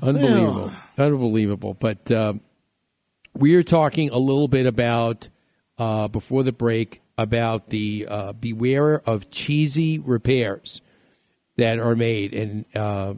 Unbelievable. 0.02 0.72
Unbelievable. 0.98 1.74
But 1.74 2.10
uh, 2.10 2.34
we 3.34 3.54
are 3.54 3.62
talking 3.62 4.10
a 4.10 4.18
little 4.18 4.48
bit 4.48 4.66
about, 4.66 5.28
uh, 5.78 6.08
before 6.08 6.42
the 6.42 6.52
break, 6.52 7.00
about 7.16 7.70
the 7.70 8.06
uh, 8.08 8.32
beware 8.32 9.00
of 9.08 9.30
cheesy 9.30 9.98
repairs 9.98 10.82
that 11.56 11.78
are 11.78 11.94
made. 11.94 12.34
And 12.34 12.64
uh, 12.74 13.14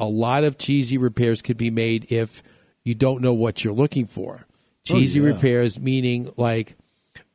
a 0.00 0.04
lot 0.06 0.44
of 0.44 0.58
cheesy 0.58 0.98
repairs 0.98 1.42
could 1.42 1.56
be 1.56 1.70
made 1.70 2.10
if 2.10 2.42
you 2.84 2.94
don't 2.94 3.20
know 3.22 3.32
what 3.32 3.64
you're 3.64 3.72
looking 3.74 4.06
for. 4.06 4.46
Oh, 4.46 4.54
Cheesy 4.84 5.20
yeah. 5.20 5.26
repairs, 5.26 5.78
meaning 5.78 6.32
like 6.36 6.76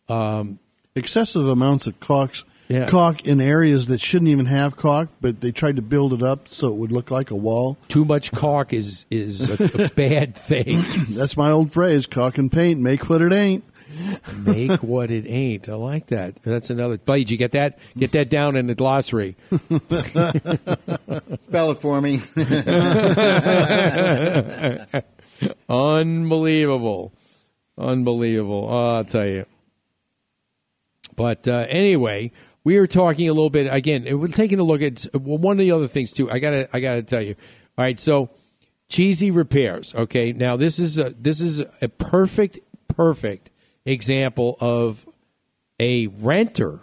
um, 0.09 0.59
Excessive 0.95 1.47
amounts 1.47 1.87
of 1.87 1.99
caulks, 1.99 2.43
Yeah. 2.67 2.87
caulk 2.87 3.25
in 3.25 3.39
areas 3.39 3.85
that 3.87 4.01
shouldn't 4.01 4.29
even 4.29 4.47
have 4.47 4.75
caulk, 4.75 5.09
but 5.21 5.39
they 5.41 5.51
tried 5.51 5.75
to 5.77 5.81
build 5.81 6.11
it 6.11 6.21
up 6.23 6.47
so 6.47 6.67
it 6.69 6.75
would 6.75 6.91
look 6.91 7.11
like 7.11 7.31
a 7.31 7.35
wall. 7.35 7.77
too 7.87 8.03
much 8.03 8.31
caulk 8.31 8.73
is, 8.73 9.05
is 9.09 9.49
a, 9.49 9.85
a 9.85 9.89
bad 9.95 10.35
thing. 10.35 10.83
That's 11.11 11.37
my 11.37 11.51
old 11.51 11.71
phrase: 11.71 12.05
caulk 12.07 12.37
and 12.37 12.51
paint 12.51 12.81
make 12.81 13.09
what 13.09 13.21
it 13.21 13.31
ain't. 13.31 13.63
Make 14.39 14.83
what 14.83 15.11
it 15.11 15.25
ain't. 15.27 15.69
I 15.69 15.75
like 15.75 16.07
that. 16.07 16.35
That's 16.43 16.69
another. 16.69 16.97
Blade, 16.97 17.29
you 17.29 17.37
get 17.37 17.51
that? 17.51 17.79
Get 17.97 18.11
that 18.11 18.29
down 18.29 18.55
in 18.55 18.67
the 18.67 18.75
glossary. 18.75 19.35
Spell 21.41 21.71
it 21.71 21.79
for 21.79 22.01
me. 22.01 22.21
Unbelievable. 25.69 27.13
Unbelievable. 27.77 28.67
Oh, 28.69 28.95
I'll 28.95 29.03
tell 29.03 29.27
you. 29.27 29.45
But 31.15 31.47
uh, 31.47 31.65
anyway, 31.69 32.31
we 32.63 32.79
were 32.79 32.87
talking 32.87 33.29
a 33.29 33.33
little 33.33 33.49
bit 33.49 33.67
again. 33.71 34.05
We're 34.19 34.27
taking 34.27 34.59
a 34.59 34.63
look 34.63 34.81
at 34.81 35.05
well, 35.13 35.37
one 35.37 35.53
of 35.53 35.59
the 35.59 35.71
other 35.71 35.87
things 35.87 36.11
too. 36.11 36.29
I 36.29 36.39
gotta, 36.39 36.69
I 36.73 36.79
gotta 36.79 37.03
tell 37.03 37.21
you. 37.21 37.35
All 37.77 37.85
right, 37.85 37.99
so 37.99 38.29
cheesy 38.89 39.31
repairs. 39.31 39.95
Okay, 39.95 40.33
now 40.33 40.57
this 40.57 40.79
is 40.79 40.97
a 40.97 41.11
this 41.11 41.41
is 41.41 41.63
a 41.81 41.89
perfect, 41.89 42.59
perfect 42.87 43.49
example 43.87 44.57
of 44.59 45.05
a 45.79 46.07
renter 46.07 46.79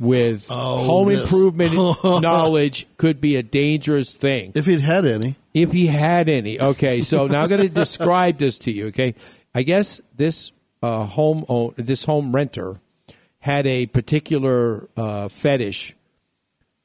with 0.00 0.46
Oh, 0.50 0.78
home 0.78 1.08
this. 1.08 1.20
improvement 1.22 1.74
knowledge 2.04 2.86
could 2.98 3.20
be 3.20 3.34
a 3.36 3.42
dangerous 3.42 4.14
thing 4.16 4.52
If 4.54 4.66
he'd 4.66 4.80
had 4.80 5.04
any, 5.04 5.36
if 5.54 5.72
he 5.72 5.86
had 5.86 6.28
any. 6.28 6.60
Okay, 6.60 7.02
so 7.02 7.26
now 7.26 7.42
I'm 7.42 7.48
going 7.48 7.62
to 7.62 7.68
describe 7.68 8.38
this 8.38 8.58
to 8.60 8.70
you. 8.70 8.86
Okay, 8.88 9.14
I 9.54 9.62
guess 9.62 10.00
this 10.14 10.52
uh, 10.82 11.04
home 11.04 11.44
own, 11.48 11.74
this 11.76 12.04
home 12.04 12.32
renter 12.32 12.80
had 13.40 13.66
a 13.66 13.86
particular 13.86 14.88
uh, 14.96 15.28
fetish 15.28 15.96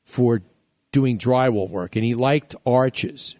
for 0.03 0.41
doing 0.91 1.17
drywall 1.17 1.69
work, 1.69 1.95
and 1.95 2.05
he 2.05 2.15
liked 2.15 2.55
arches. 2.65 3.35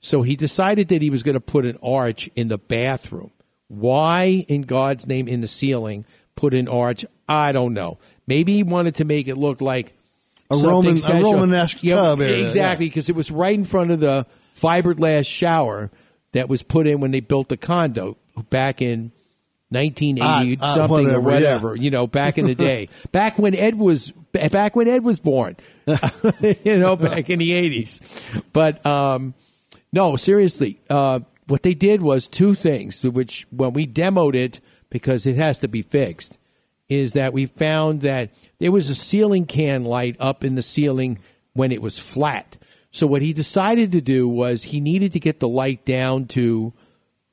So 0.00 0.22
he 0.22 0.36
decided 0.36 0.88
that 0.88 1.02
he 1.02 1.10
was 1.10 1.22
going 1.22 1.34
to 1.34 1.40
put 1.40 1.64
an 1.64 1.78
arch 1.82 2.28
in 2.36 2.48
the 2.48 2.58
bathroom. 2.58 3.30
Why, 3.68 4.44
in 4.48 4.62
God's 4.62 5.06
name, 5.06 5.26
in 5.28 5.40
the 5.40 5.48
ceiling, 5.48 6.04
put 6.36 6.54
an 6.54 6.68
arch? 6.68 7.04
I 7.28 7.52
don't 7.52 7.72
know. 7.74 7.98
Maybe 8.26 8.54
he 8.54 8.62
wanted 8.62 8.96
to 8.96 9.04
make 9.04 9.28
it 9.28 9.36
look 9.36 9.60
like 9.60 9.94
A 10.50 10.56
Roman- 10.56 10.96
a. 11.04 11.22
Romanesque 11.22 11.82
Yeah, 11.82 11.94
tub 11.94 12.20
area, 12.20 12.44
exactly, 12.44 12.86
because 12.86 13.08
it 13.08 13.16
was 13.16 13.30
right 13.30 13.54
in 13.54 13.64
front 13.64 13.90
of 13.90 14.00
the 14.00 14.26
fiberglass 14.56 15.26
shower 15.26 15.90
that 16.32 16.48
was 16.48 16.62
put 16.62 16.86
in 16.86 17.00
when 17.00 17.10
they 17.10 17.20
built 17.20 17.48
the 17.48 17.56
condo 17.56 18.16
back 18.50 18.82
in 18.82 19.12
1980 19.70 20.58
Ah, 20.60 20.64
ah, 20.64 20.74
something 20.74 21.10
or 21.10 21.20
whatever, 21.20 21.74
yeah. 21.74 21.82
You 21.82 21.90
know, 21.90 22.06
back 22.06 22.38
in 22.38 22.46
the 22.46 22.54
day, 22.54 22.88
back 23.12 23.38
when 23.38 23.54
Ed 23.54 23.76
was 23.76 24.10
back 24.32 24.76
when 24.76 24.86
Ed 24.88 25.04
was 25.04 25.18
born. 25.18 25.56
you 26.64 26.78
know, 26.78 26.96
back 26.96 27.30
in 27.30 27.38
the 27.38 27.50
80s. 27.50 28.42
But 28.52 28.84
um, 28.86 29.34
no, 29.92 30.16
seriously, 30.16 30.80
uh, 30.90 31.20
what 31.46 31.62
they 31.62 31.74
did 31.74 32.02
was 32.02 32.28
two 32.28 32.54
things, 32.54 33.02
which 33.02 33.46
when 33.50 33.72
we 33.72 33.86
demoed 33.86 34.34
it 34.34 34.60
because 34.90 35.26
it 35.26 35.36
has 35.36 35.58
to 35.60 35.68
be 35.68 35.82
fixed, 35.82 36.38
is 36.88 37.12
that 37.14 37.32
we 37.32 37.46
found 37.46 38.02
that 38.02 38.30
there 38.58 38.72
was 38.72 38.88
a 38.88 38.94
ceiling 38.94 39.46
can 39.46 39.84
light 39.84 40.16
up 40.20 40.44
in 40.44 40.54
the 40.54 40.62
ceiling 40.62 41.18
when 41.52 41.72
it 41.72 41.82
was 41.82 41.98
flat. 41.98 42.56
So 42.90 43.06
what 43.06 43.22
he 43.22 43.32
decided 43.32 43.90
to 43.92 44.00
do 44.00 44.28
was 44.28 44.64
he 44.64 44.80
needed 44.80 45.12
to 45.14 45.20
get 45.20 45.40
the 45.40 45.48
light 45.48 45.84
down 45.84 46.26
to 46.28 46.72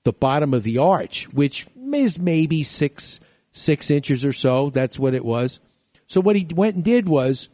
the 0.04 0.14
bottom 0.14 0.54
of 0.54 0.64
the 0.64 0.78
arch, 0.78 1.26
which 1.34 1.68
is 1.94 2.18
maybe 2.18 2.64
six 2.64 3.20
six 3.52 3.92
inches 3.92 4.24
or 4.26 4.34
so. 4.34 4.70
That's 4.70 4.98
what 4.98 5.14
it 5.14 5.26
was. 5.26 5.60
So 6.08 6.22
what 6.22 6.36
he 6.36 6.48
went 6.54 6.76
and 6.76 6.84
did 6.84 7.08
was 7.08 7.50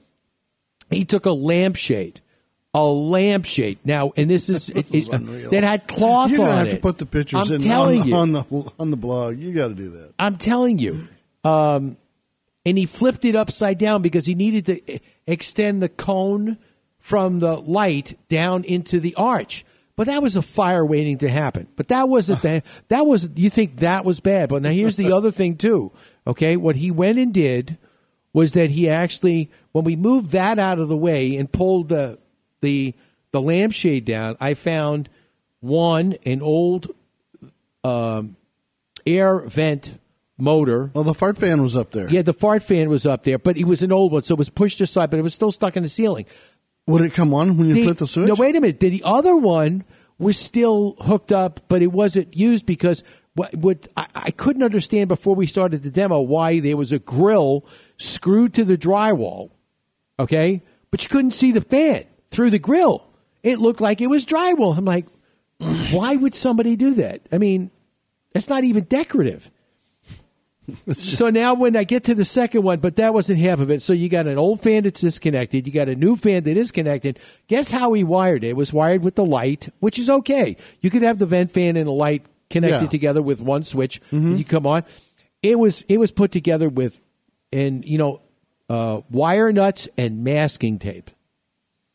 he 0.89 1.05
took 1.05 1.26
a 1.26 1.32
lampshade, 1.32 2.22
a 2.78 2.86
lampshade. 2.86 3.80
Now, 3.84 4.11
and 4.15 4.30
this 4.30 4.49
is, 4.49 4.69
it, 4.75 4.93
it, 4.93 5.49
that 5.51 5.63
had 5.63 5.88
cloth 5.88 6.30
You're 6.30 6.41
on 6.41 6.47
gonna 6.47 6.57
have 6.57 6.69
to 6.69 6.78
put 6.78 6.99
the 6.99 7.05
pictures 7.05 7.49
I'm 7.49 7.55
in 7.55 7.61
telling 7.61 8.01
on, 8.01 8.07
you. 8.07 8.15
on 8.15 8.32
the 8.34 8.71
on 8.80 8.91
the 8.91 8.97
blog. 8.97 9.38
You 9.38 9.53
got 9.53 9.69
to 9.69 9.73
do 9.73 9.89
that. 9.89 10.13
I'm 10.19 10.38
telling 10.38 10.78
you. 10.80 11.07
Um, 11.43 11.97
and 12.65 12.78
he 12.78 12.86
flipped 12.86 13.25
it 13.25 13.36
upside 13.36 13.78
down 13.78 14.01
because 14.01 14.25
he 14.25 14.36
needed 14.36 14.65
to 14.65 14.99
extend 15.25 15.82
the 15.82 15.89
cone 15.89 16.57
from 16.99 17.39
the 17.39 17.55
light 17.55 18.17
down 18.28 18.63
into 18.65 18.99
the 18.99 19.15
arch. 19.15 19.65
But 19.95 20.07
that 20.07 20.21
was 20.21 20.36
a 20.36 20.41
fire 20.43 20.86
waiting 20.86 21.17
to 21.19 21.30
happen. 21.30 21.67
But 21.75 21.88
that 21.88 22.09
wasn't 22.09 22.43
the, 22.43 22.61
that 22.89 23.05
was 23.05 23.30
you 23.36 23.49
think 23.49 23.78
that 23.78 24.05
was 24.05 24.19
bad. 24.19 24.49
But 24.49 24.61
now 24.61 24.69
here's 24.69 24.97
the 24.97 25.13
other 25.13 25.32
thing 25.32 25.55
too. 25.55 25.91
Okay, 26.28 26.57
what 26.57 26.75
he 26.75 26.91
went 26.91 27.17
and 27.17 27.34
did 27.34 27.78
was 28.34 28.53
that 28.53 28.69
he 28.69 28.88
actually 28.88 29.49
when 29.71 29.84
we 29.84 29.95
moved 29.95 30.32
that 30.34 30.59
out 30.59 30.78
of 30.78 30.89
the 30.89 30.97
way 30.97 31.36
and 31.38 31.51
pulled 31.51 31.89
the 31.89 32.19
the 32.62 32.93
the 33.32 33.41
lampshade 33.41 34.05
down, 34.05 34.38
I 34.39 34.53
found 34.53 35.10
one 35.60 36.16
an 36.26 36.41
old 36.41 36.88
um, 37.84 38.36
air 39.05 39.39
vent 39.41 39.99
motor. 40.38 40.91
Well, 40.93 41.03
the 41.03 41.14
fart 41.14 41.38
fan 41.38 41.62
was 41.62 41.76
up 41.76 41.91
there. 41.91 42.10
Yeah, 42.10 42.22
the 42.22 42.34
fart 42.34 42.64
fan 42.64 42.89
was 42.89 43.05
up 43.05 43.24
there, 43.24 43.38
but 43.38 43.58
it 43.58 43.66
was 43.66 43.82
an 43.82 43.91
old 43.91 44.14
one, 44.14 44.24
so 44.24 44.34
it 44.34 44.39
was 44.39 44.49
pushed 44.49 44.82
aside, 44.82 45.10
but 45.10 45.20
it 45.20 45.24
was 45.24 45.34
still 45.34 45.51
stuck 45.51 45.76
in 45.78 45.84
the 45.84 45.89
ceiling. 45.89 46.26
Would 46.86 47.01
it 47.01 47.14
come 47.14 47.34
on 47.34 47.58
when 47.58 47.68
you 47.68 47.74
The- 47.74 47.84
flip 47.84 47.97
the 47.97 48.08
switch? 48.08 48.28
No, 48.28 48.36
wait 48.36 48.55
a 48.55 48.62
minute. 48.62 48.80
The 48.80 49.01
other 49.03 49.36
one 49.36 49.84
was 50.18 50.38
still 50.38 50.95
hooked 51.01 51.32
up, 51.32 51.60
but 51.68 51.82
it 51.82 51.91
wasn't 51.91 52.36
used 52.36 52.66
because 52.66 53.03
what, 53.36 53.53
what 53.55 53.88
I, 53.97 54.08
I 54.16 54.32
couldn't 54.32 54.64
understand 54.64 55.10
before 55.10 55.36
we 55.36 55.45
started 55.47 55.84
the 55.84 55.91
demo 55.91 56.22
why 56.22 56.60
there 56.60 56.78
was 56.78 56.91
a 56.91 56.99
grill 56.99 57.66
screwed 57.97 58.53
to 58.55 58.64
the 58.64 58.78
drywall, 58.78 59.51
okay, 60.18 60.64
but 60.91 61.03
you 61.03 61.10
couldn't 61.10 61.32
see 61.32 61.51
the 61.51 61.62
fan 61.62 62.05
through 62.32 62.49
the 62.51 62.59
grill. 62.59 63.03
It 63.43 63.59
looked 63.59 63.82
like 63.82 64.01
it 64.01 64.07
was 64.07 64.25
drywall. 64.25 64.78
I'm 64.78 64.86
like, 64.86 65.05
why 65.91 66.15
would 66.15 66.36
somebody 66.36 66.75
do 66.75 66.95
that? 66.95 67.21
I 67.32 67.38
mean, 67.38 67.71
that's 68.34 68.49
not 68.49 68.63
even 68.63 68.84
decorative. 68.86 69.49
so 70.93 71.30
now 71.30 71.53
when 71.53 71.78
I 71.78 71.86
get 71.86 72.03
to 72.05 72.15
the 72.15 72.25
second 72.25 72.63
one, 72.63 72.80
but 72.80 72.97
that 72.97 73.13
wasn't 73.13 73.39
half 73.39 73.59
of 73.61 73.71
it. 73.71 73.82
So 73.82 73.93
you 73.93 74.09
got 74.09 74.28
an 74.28 74.38
old 74.38 74.61
fan 74.61 74.84
that's 74.84 74.99
disconnected. 74.99 75.65
You 75.65 75.71
got 75.71 75.88
a 75.88 75.95
new 75.95 76.17
fan 76.17 76.43
that 76.43 76.57
is 76.57 76.71
connected. 76.71 77.19
Guess 77.47 77.71
how 77.71 77.93
he 77.93 78.03
wired 78.03 78.43
it? 78.43 78.49
It 78.49 78.55
was 78.57 78.73
wired 78.73 79.03
with 79.03 79.15
the 79.15 79.23
light, 79.25 79.69
which 79.80 79.97
is 79.97 80.09
okay. 80.09 80.57
You 80.82 80.89
could 80.89 81.03
have 81.03 81.19
the 81.19 81.25
vent 81.25 81.51
fan 81.51 81.78
and 81.78 81.88
the 81.88 81.91
light 81.93 82.25
connected 82.49 82.84
Yeah. 82.84 82.89
together 82.89 83.21
with 83.21 83.39
one 83.41 83.63
switch. 83.63 84.01
when 84.09 84.38
You 84.38 84.43
come 84.43 84.67
on. 84.67 84.84
It 85.41 85.57
was 85.57 85.84
it 85.88 85.99
was 85.99 86.11
put 86.11 86.32
together 86.32 86.67
with, 86.67 86.99
and 87.53 87.86
you 87.86 87.97
know, 87.97 88.21
uh, 88.69 89.01
wire 89.09 89.53
nuts 89.53 89.88
and 89.97 90.23
masking 90.23 90.80
tape. 90.80 91.11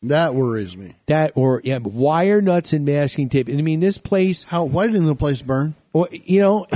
That 0.03 0.35
worries 0.35 0.75
me. 0.75 0.95
That 1.05 1.31
or 1.35 1.61
yeah, 1.63 1.79
wire 1.79 2.41
nuts 2.41 2.73
and 2.73 2.85
masking 2.85 3.29
tape. 3.29 3.47
And 3.47 3.57
I 3.57 3.61
mean, 3.61 3.79
this 3.79 3.97
place. 3.97 4.43
How? 4.43 4.65
Why 4.65 4.87
didn't 4.87 5.05
the 5.05 5.15
place 5.15 5.41
burn? 5.41 5.75
Well, 5.93 6.07
you 6.11 6.39
know, 6.39 6.67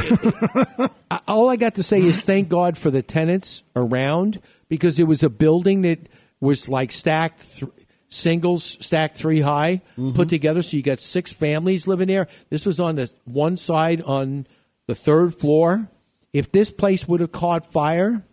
I- 1.11 1.19
all 1.27 1.49
I 1.49 1.55
got 1.55 1.75
to 1.75 1.83
say 1.83 2.01
is 2.01 2.23
thank 2.23 2.49
God 2.49 2.77
for 2.77 2.91
the 2.91 3.01
tenants 3.01 3.63
around 3.75 4.41
because 4.69 4.99
it 4.99 5.03
was 5.03 5.23
a 5.23 5.29
building 5.29 5.81
that 5.81 5.99
was 6.39 6.69
like 6.69 6.91
stacked 6.91 7.59
th- 7.59 7.71
singles 8.09 8.77
stacked 8.79 9.17
three 9.17 9.41
high 9.41 9.81
mm-hmm. 9.97 10.13
put 10.13 10.29
together. 10.29 10.61
So 10.61 10.77
you 10.77 10.83
got 10.83 10.99
six 10.99 11.33
families 11.33 11.87
living 11.87 12.07
there. 12.07 12.27
This 12.49 12.65
was 12.65 12.79
on 12.79 12.95
the 12.95 13.11
one 13.25 13.57
side 13.57 14.01
on 14.01 14.47
the 14.87 14.95
third 14.95 15.35
floor. 15.35 15.89
If 16.33 16.51
this 16.51 16.71
place 16.71 17.07
would 17.07 17.19
have 17.19 17.31
caught 17.31 17.71
fire, 17.71 18.23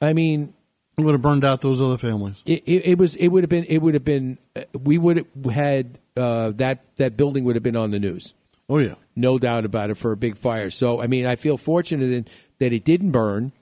I 0.00 0.12
mean, 0.12 0.54
It 0.98 1.02
would 1.02 1.12
have 1.12 1.22
burned 1.22 1.44
out 1.44 1.60
those 1.60 1.82
other 1.82 1.98
families. 1.98 2.42
it, 2.46 2.62
it, 2.64 2.86
it 2.86 2.98
was 2.98 3.16
it 3.16 3.28
would 3.28 3.42
have 3.42 3.50
been 3.50 3.64
it 3.64 3.78
would 3.82 3.94
have 3.94 4.04
been 4.04 4.38
we 4.72 4.96
would 4.96 5.18
have 5.18 5.52
had 5.52 5.98
uh, 6.16 6.50
that 6.52 6.84
that 6.96 7.16
building 7.16 7.44
would 7.44 7.54
have 7.56 7.62
been 7.62 7.76
on 7.76 7.90
the 7.90 7.98
news. 7.98 8.34
Oh 8.68 8.78
yeah, 8.78 8.94
no 9.14 9.38
doubt 9.38 9.64
about 9.64 9.90
it 9.90 9.96
for 9.96 10.12
a 10.12 10.16
big 10.16 10.36
fire. 10.36 10.70
So 10.70 11.02
I 11.02 11.06
mean, 11.06 11.26
I 11.26 11.36
feel 11.36 11.56
fortunate 11.56 12.06
that, 12.08 12.28
that 12.58 12.72
it 12.72 12.84
didn't 12.84 13.10
burn, 13.12 13.52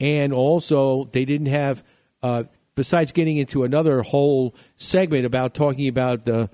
and 0.00 0.32
also 0.32 1.04
they 1.12 1.24
didn't 1.24 1.46
have. 1.48 1.82
Uh, 2.22 2.44
besides 2.74 3.10
getting 3.12 3.36
into 3.36 3.64
another 3.64 4.02
whole 4.02 4.54
segment 4.76 5.26
about 5.26 5.54
talking 5.54 5.88
about 5.88 6.24
the 6.26 6.48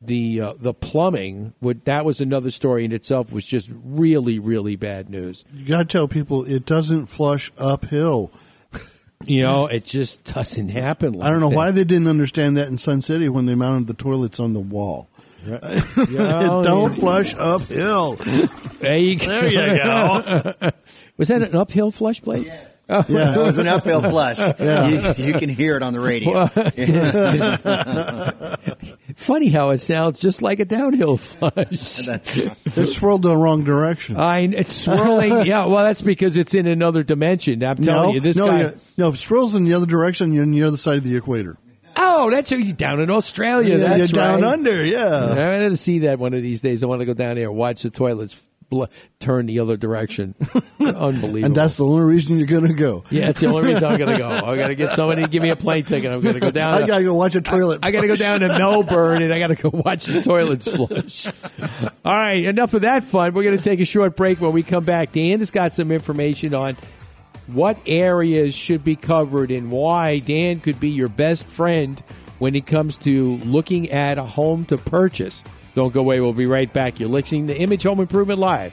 the 0.00 0.40
uh, 0.40 0.54
the 0.58 0.74
plumbing, 0.74 1.54
would 1.60 1.84
that 1.84 2.04
was 2.04 2.20
another 2.20 2.50
story 2.50 2.84
in 2.84 2.92
itself. 2.92 3.32
Was 3.32 3.46
just 3.46 3.70
really 3.72 4.38
really 4.38 4.76
bad 4.76 5.10
news. 5.10 5.44
You 5.54 5.66
got 5.66 5.78
to 5.78 5.84
tell 5.84 6.08
people 6.08 6.44
it 6.44 6.64
doesn't 6.64 7.06
flush 7.06 7.52
uphill. 7.58 8.30
You 9.26 9.42
know, 9.42 9.66
it 9.66 9.84
just 9.84 10.24
doesn't 10.24 10.68
happen. 10.68 11.14
Like 11.14 11.26
I 11.26 11.30
don't 11.30 11.40
know 11.40 11.50
that. 11.50 11.56
why 11.56 11.70
they 11.70 11.84
didn't 11.84 12.08
understand 12.08 12.56
that 12.56 12.68
in 12.68 12.78
Sun 12.78 13.02
City 13.02 13.28
when 13.28 13.46
they 13.46 13.54
mounted 13.54 13.86
the 13.86 13.94
toilets 13.94 14.40
on 14.40 14.52
the 14.54 14.60
wall. 14.60 15.08
Yeah, 15.44 15.58
oh, 15.62 16.60
it 16.60 16.62
don't 16.62 16.94
flush 16.94 17.34
uphill. 17.36 18.14
There 18.78 18.96
you 18.96 19.16
go. 19.16 19.26
There 19.26 19.76
you 19.76 19.82
go. 19.82 20.70
was 21.16 21.28
that 21.28 21.42
an 21.42 21.56
uphill 21.56 21.90
flush 21.90 22.22
plate? 22.22 22.48
Oh. 22.48 22.71
Yeah, 23.08 23.34
it 23.34 23.38
was 23.38 23.58
an 23.58 23.68
uphill 23.68 24.02
flush. 24.02 24.38
Yeah. 24.58 25.14
You, 25.16 25.26
you 25.26 25.34
can 25.34 25.48
hear 25.48 25.76
it 25.76 25.82
on 25.82 25.92
the 25.92 26.00
radio. 26.00 26.46
Funny 29.16 29.48
how 29.48 29.70
it 29.70 29.78
sounds 29.78 30.20
just 30.20 30.42
like 30.42 30.60
a 30.60 30.64
downhill 30.64 31.16
flush. 31.16 32.06
That's 32.06 32.36
It 32.36 32.86
swirled 32.86 33.22
the 33.22 33.36
wrong 33.36 33.64
direction. 33.64 34.16
I 34.16 34.40
it's 34.40 34.72
swirling. 34.72 35.46
yeah, 35.46 35.66
well, 35.66 35.84
that's 35.84 36.02
because 36.02 36.36
it's 36.36 36.54
in 36.54 36.66
another 36.66 37.02
dimension. 37.02 37.62
I'm 37.62 37.76
telling 37.76 38.10
no, 38.10 38.14
you, 38.14 38.20
this 38.20 38.36
no, 38.36 38.46
guy. 38.46 38.60
yeah. 38.60 38.70
no. 38.96 39.08
If 39.08 39.16
it 39.16 39.18
swirls 39.18 39.54
in 39.54 39.64
the 39.64 39.74
other 39.74 39.86
direction, 39.86 40.32
you're 40.32 40.44
on 40.44 40.52
the 40.52 40.62
other 40.62 40.76
side 40.76 40.98
of 40.98 41.04
the 41.04 41.16
equator. 41.16 41.58
Oh, 41.96 42.30
that's 42.30 42.50
you 42.50 42.72
down 42.72 43.00
in 43.00 43.10
Australia. 43.10 43.76
Yeah, 43.76 43.96
that's 43.96 43.98
you're 43.98 44.22
down 44.22 44.42
right. 44.42 44.52
under, 44.52 44.84
yeah. 44.84 45.30
I'm 45.30 45.34
going 45.34 45.70
to 45.70 45.76
see 45.76 46.00
that 46.00 46.18
one 46.18 46.34
of 46.34 46.42
these 46.42 46.60
days. 46.60 46.82
I 46.82 46.86
want 46.86 47.00
to 47.00 47.06
go 47.06 47.14
down 47.14 47.36
there 47.36 47.48
and 47.48 47.56
watch 47.56 47.82
the 47.82 47.90
toilets 47.90 48.48
bl- 48.72 48.84
turn 49.20 49.46
the 49.46 49.60
other 49.60 49.76
direction. 49.76 50.34
Unbelievable. 50.80 51.44
And 51.44 51.54
that's 51.54 51.76
the 51.76 51.84
only 51.84 52.04
reason 52.12 52.38
you're 52.38 52.46
going 52.46 52.66
to 52.66 52.72
go. 52.74 53.04
yeah, 53.10 53.28
it's 53.28 53.40
the 53.42 53.46
only 53.46 53.68
reason 53.68 53.84
I'm 53.84 53.98
going 53.98 54.10
to 54.10 54.18
go. 54.18 54.28
I 54.46 54.56
got 54.56 54.68
to 54.68 54.74
get 54.74 54.92
somebody 54.94 55.22
to 55.22 55.28
give 55.28 55.42
me 55.42 55.50
a 55.50 55.56
plane 55.56 55.84
ticket. 55.84 56.10
I'm 56.10 56.20
going 56.20 56.34
to 56.34 56.40
go 56.40 56.50
down. 56.50 56.82
I 56.82 56.86
got 56.86 56.98
to 56.98 57.04
go 57.04 57.14
watch 57.14 57.34
a 57.34 57.40
toilet. 57.42 57.80
I 57.82 57.90
got 57.90 58.00
to 58.00 58.08
go 58.08 58.16
down 58.16 58.40
to 58.40 58.48
Melbourne 58.48 59.22
and 59.22 59.32
I 59.32 59.38
got 59.38 59.48
to 59.48 59.54
go 59.54 59.70
watch 59.72 60.06
the 60.06 60.22
toilets 60.22 60.66
flush. 60.76 61.26
All 62.04 62.16
right, 62.16 62.44
enough 62.44 62.74
of 62.74 62.82
that 62.82 63.04
fun. 63.04 63.34
We're 63.34 63.44
going 63.44 63.58
to 63.58 63.62
take 63.62 63.80
a 63.80 63.84
short 63.84 64.16
break. 64.16 64.40
When 64.40 64.52
we 64.52 64.62
come 64.62 64.84
back, 64.84 65.12
Dan 65.12 65.38
has 65.40 65.50
got 65.50 65.74
some 65.74 65.92
information 65.92 66.54
on 66.54 66.76
what 67.46 67.78
areas 67.86 68.54
should 68.54 68.82
be 68.82 68.96
covered 68.96 69.50
and 69.50 69.70
why 69.70 70.18
Dan 70.20 70.60
could 70.60 70.80
be 70.80 70.88
your 70.90 71.08
best 71.08 71.48
friend 71.48 72.02
when 72.38 72.54
it 72.54 72.66
comes 72.66 72.98
to 72.98 73.36
looking 73.38 73.90
at 73.90 74.18
a 74.18 74.24
home 74.24 74.64
to 74.66 74.78
purchase. 74.78 75.44
Don't 75.74 75.92
go 75.92 76.00
away. 76.00 76.20
We'll 76.20 76.32
be 76.32 76.46
right 76.46 76.70
back. 76.72 77.00
You're 77.00 77.08
listening 77.08 77.46
to 77.48 77.56
Image 77.56 77.84
Home 77.84 78.00
Improvement 78.00 78.38
Live. 78.38 78.72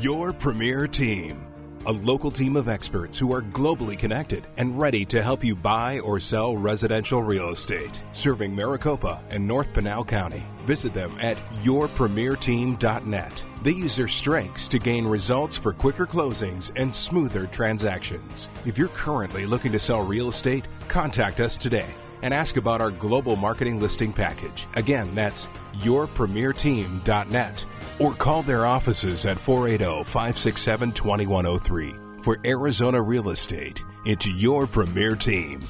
Your 0.00 0.32
premier 0.32 0.86
team. 0.86 1.49
A 1.86 1.92
local 1.92 2.30
team 2.30 2.56
of 2.56 2.68
experts 2.68 3.16
who 3.18 3.32
are 3.32 3.40
globally 3.40 3.98
connected 3.98 4.46
and 4.58 4.78
ready 4.78 5.06
to 5.06 5.22
help 5.22 5.42
you 5.42 5.56
buy 5.56 6.00
or 6.00 6.20
sell 6.20 6.54
residential 6.54 7.22
real 7.22 7.48
estate. 7.48 8.04
Serving 8.12 8.54
Maricopa 8.54 9.22
and 9.30 9.48
North 9.48 9.72
Pinal 9.72 10.04
County. 10.04 10.42
Visit 10.66 10.92
them 10.92 11.16
at 11.22 11.38
yourpremierteam.net. 11.62 13.44
They 13.62 13.70
use 13.72 13.96
their 13.96 14.08
strengths 14.08 14.68
to 14.68 14.78
gain 14.78 15.06
results 15.06 15.56
for 15.56 15.72
quicker 15.72 16.06
closings 16.06 16.70
and 16.76 16.94
smoother 16.94 17.46
transactions. 17.46 18.50
If 18.66 18.76
you're 18.76 18.88
currently 18.88 19.46
looking 19.46 19.72
to 19.72 19.78
sell 19.78 20.04
real 20.04 20.28
estate, 20.28 20.66
contact 20.88 21.40
us 21.40 21.56
today 21.56 21.88
and 22.20 22.34
ask 22.34 22.58
about 22.58 22.82
our 22.82 22.90
global 22.90 23.36
marketing 23.36 23.80
listing 23.80 24.12
package. 24.12 24.66
Again, 24.74 25.14
that's 25.14 25.48
yourpremierteam.net 25.78 27.64
or 28.00 28.14
call 28.14 28.42
their 28.42 28.66
offices 28.66 29.26
at 29.26 29.38
480 29.38 30.04
567 30.04 30.92
2103. 30.92 31.94
For 32.22 32.38
Arizona 32.44 33.00
Real 33.00 33.30
Estate, 33.30 33.84
it's 34.04 34.26
your 34.26 34.66
premier 34.66 35.14
team. 35.14 35.60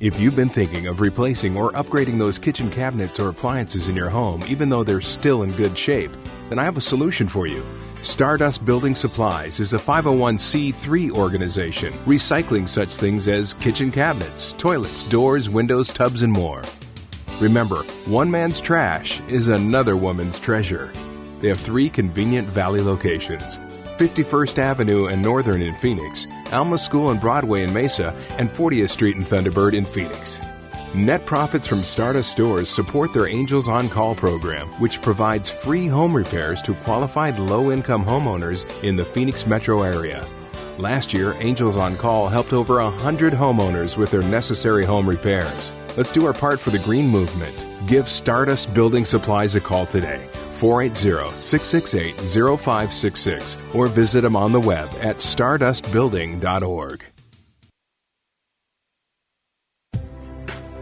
If 0.00 0.18
you've 0.18 0.36
been 0.36 0.48
thinking 0.48 0.86
of 0.86 1.02
replacing 1.02 1.58
or 1.58 1.72
upgrading 1.72 2.18
those 2.18 2.38
kitchen 2.38 2.70
cabinets 2.70 3.20
or 3.20 3.28
appliances 3.28 3.88
in 3.88 3.94
your 3.94 4.08
home, 4.08 4.42
even 4.48 4.70
though 4.70 4.82
they're 4.82 5.02
still 5.02 5.42
in 5.42 5.52
good 5.52 5.76
shape, 5.76 6.10
then 6.48 6.58
I 6.58 6.64
have 6.64 6.78
a 6.78 6.80
solution 6.80 7.28
for 7.28 7.46
you. 7.46 7.62
Stardust 8.00 8.64
Building 8.64 8.94
Supplies 8.94 9.60
is 9.60 9.74
a 9.74 9.78
501c3 9.78 11.10
organization 11.10 11.92
recycling 12.06 12.66
such 12.66 12.94
things 12.94 13.28
as 13.28 13.52
kitchen 13.52 13.90
cabinets, 13.90 14.54
toilets, 14.54 15.04
doors, 15.04 15.50
windows, 15.50 15.88
tubs, 15.88 16.22
and 16.22 16.32
more. 16.32 16.62
Remember, 17.40 17.82
one 18.04 18.30
man's 18.30 18.60
trash 18.60 19.20
is 19.22 19.48
another 19.48 19.96
woman's 19.96 20.38
treasure. 20.38 20.92
They 21.40 21.48
have 21.48 21.58
three 21.58 21.88
convenient 21.88 22.46
valley 22.46 22.82
locations 22.82 23.58
51st 23.96 24.58
Avenue 24.58 25.06
and 25.06 25.22
Northern 25.22 25.62
in 25.62 25.74
Phoenix, 25.74 26.26
Alma 26.52 26.78
School 26.78 27.10
and 27.10 27.20
Broadway 27.20 27.62
in 27.62 27.72
Mesa, 27.72 28.14
and 28.38 28.48
40th 28.50 28.90
Street 28.90 29.16
and 29.16 29.24
Thunderbird 29.24 29.74
in 29.74 29.84
Phoenix. 29.84 30.38
Net 30.94 31.24
profits 31.24 31.66
from 31.66 31.78
Stardust 31.78 32.32
stores 32.32 32.68
support 32.68 33.12
their 33.12 33.28
Angels 33.28 33.68
on 33.68 33.88
Call 33.88 34.14
program, 34.14 34.68
which 34.80 35.00
provides 35.00 35.48
free 35.48 35.86
home 35.86 36.14
repairs 36.14 36.60
to 36.62 36.74
qualified 36.74 37.38
low 37.38 37.70
income 37.70 38.04
homeowners 38.04 38.64
in 38.82 38.96
the 38.96 39.04
Phoenix 39.04 39.46
metro 39.46 39.82
area. 39.82 40.26
Last 40.80 41.12
year, 41.12 41.36
Angels 41.40 41.76
on 41.76 41.94
Call 41.98 42.26
helped 42.26 42.54
over 42.54 42.82
100 42.82 43.34
homeowners 43.34 43.98
with 43.98 44.10
their 44.10 44.22
necessary 44.22 44.82
home 44.82 45.06
repairs. 45.06 45.74
Let's 45.94 46.10
do 46.10 46.24
our 46.24 46.32
part 46.32 46.58
for 46.58 46.70
the 46.70 46.78
green 46.78 47.06
movement. 47.06 47.66
Give 47.86 48.08
Stardust 48.08 48.72
Building 48.72 49.04
Supplies 49.04 49.56
a 49.56 49.60
call 49.60 49.84
today. 49.84 50.26
480 50.56 51.30
668 51.32 52.14
0566 52.58 53.58
or 53.74 53.88
visit 53.88 54.22
them 54.22 54.36
on 54.36 54.52
the 54.52 54.60
web 54.60 54.88
at 55.02 55.16
stardustbuilding.org. 55.16 57.04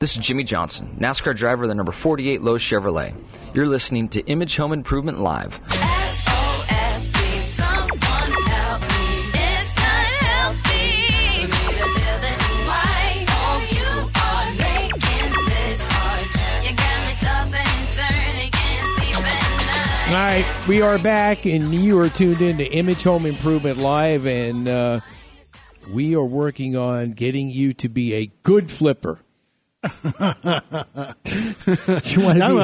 This 0.00 0.16
is 0.16 0.24
Jimmie 0.24 0.44
Johnson, 0.44 0.96
NASCAR 0.98 1.36
driver 1.36 1.64
of 1.64 1.68
the 1.68 1.74
number 1.74 1.92
48 1.92 2.40
Lowe's 2.40 2.62
Chevrolet. 2.62 3.14
You're 3.52 3.66
listening 3.66 4.08
to 4.08 4.22
Image 4.22 4.56
Home 4.56 4.72
Improvement 4.72 5.20
Live. 5.20 5.60
All 20.08 20.16
right, 20.16 20.64
we 20.66 20.80
are 20.80 20.98
back, 20.98 21.44
and 21.44 21.74
you 21.74 21.98
are 21.98 22.08
tuned 22.08 22.40
in 22.40 22.56
to 22.56 22.64
Image 22.64 23.02
Home 23.02 23.26
Improvement 23.26 23.76
Live, 23.76 24.26
and 24.26 24.66
uh, 24.66 25.00
we 25.92 26.16
are 26.16 26.24
working 26.24 26.74
on 26.74 27.10
getting 27.10 27.50
you 27.50 27.74
to 27.74 27.90
be 27.90 28.14
a 28.14 28.32
good 28.42 28.70
flipper. 28.70 29.20
You 29.82 29.90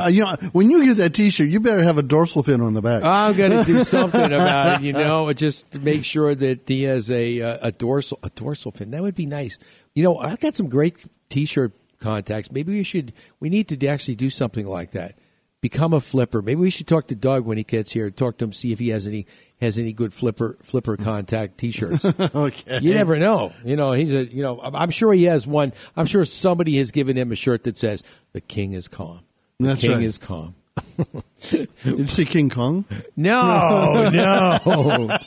you 0.09 0.25
know, 0.25 0.37
when 0.53 0.71
you 0.71 0.85
get 0.85 0.99
that 0.99 1.13
T-shirt, 1.15 1.49
you 1.49 1.61
better 1.61 1.83
have 1.83 1.97
a 1.97 2.03
dorsal 2.03 2.43
fin 2.43 2.61
on 2.61 2.75
the 2.75 2.83
back. 2.83 3.05
I'm 3.05 3.35
going 3.35 3.53
to 3.53 3.65
do 3.65 3.85
something 3.95 4.25
about 4.25 4.81
it. 4.81 4.85
You 4.85 4.93
know, 4.93 5.33
just 5.33 5.71
to 5.73 5.79
make 5.79 6.05
sure 6.05 6.35
that 6.35 6.69
he 6.69 6.83
has 6.83 7.11
a 7.11 7.41
uh, 7.41 7.69
a 7.69 7.73
dorsal 7.73 8.19
a 8.23 8.29
dorsal 8.31 8.73
fin. 8.73 8.91
That 8.91 9.03
would 9.03 9.15
be 9.15 9.27
nice. 9.27 9.59
You 9.95 10.03
know, 10.03 10.19
I've 10.19 10.41
got 10.41 10.55
some 10.55 10.69
great 10.69 10.97
T-shirt 11.31 11.73
contacts. 12.01 12.53
Maybe 12.53 12.75
we 12.75 12.83
should. 12.83 13.15
We 13.41 13.49
need 13.49 13.69
to 13.69 13.87
actually 13.87 14.17
do 14.17 14.29
something 14.29 14.67
like 14.67 14.91
that. 14.91 15.17
Become 15.63 15.95
a 15.95 16.01
flipper. 16.01 16.43
Maybe 16.43 16.61
we 16.61 16.71
should 16.71 16.87
talk 16.87 17.09
to 17.09 17.15
Doug 17.15 17.45
when 17.45 17.59
he 17.59 17.65
gets 17.65 17.93
here. 17.93 18.11
Talk 18.11 18.39
to 18.39 18.45
him, 18.45 18.53
see 18.53 18.73
if 18.73 18.79
he 18.79 18.91
has 18.91 19.07
any 19.07 19.27
has 19.61 19.79
any 19.79 19.93
good 19.93 20.13
flipper 20.13 20.59
flipper 20.63 20.97
contact 20.97 21.59
T-shirts. 21.59 22.05
okay, 22.21 22.79
you 22.83 22.95
never 22.95 23.19
know. 23.19 23.53
You 23.65 23.77
know, 23.77 23.93
he's 23.93 24.15
a, 24.15 24.25
you 24.27 24.43
know. 24.43 24.61
I'm 24.63 24.91
sure 24.91 25.13
he 25.13 25.25
has 25.25 25.47
one. 25.47 25.73
I'm 25.97 26.07
sure 26.07 26.25
somebody 26.25 26.77
has 26.79 26.91
given 26.91 27.17
him 27.17 27.33
a 27.33 27.37
shirt 27.37 27.65
that 27.65 27.79
says 27.79 28.05
"The 28.33 28.41
King 28.41 28.73
is 28.73 28.87
calm." 28.87 29.21
The 29.59 29.69
That's 29.69 29.81
King 29.81 29.93
right. 29.93 30.03
is 30.03 30.19
calm. 30.19 30.55
Did 31.49 31.69
you 31.85 32.07
see 32.07 32.25
King 32.27 32.51
Kong? 32.51 32.85
No, 33.17 34.11
no. 34.13 35.19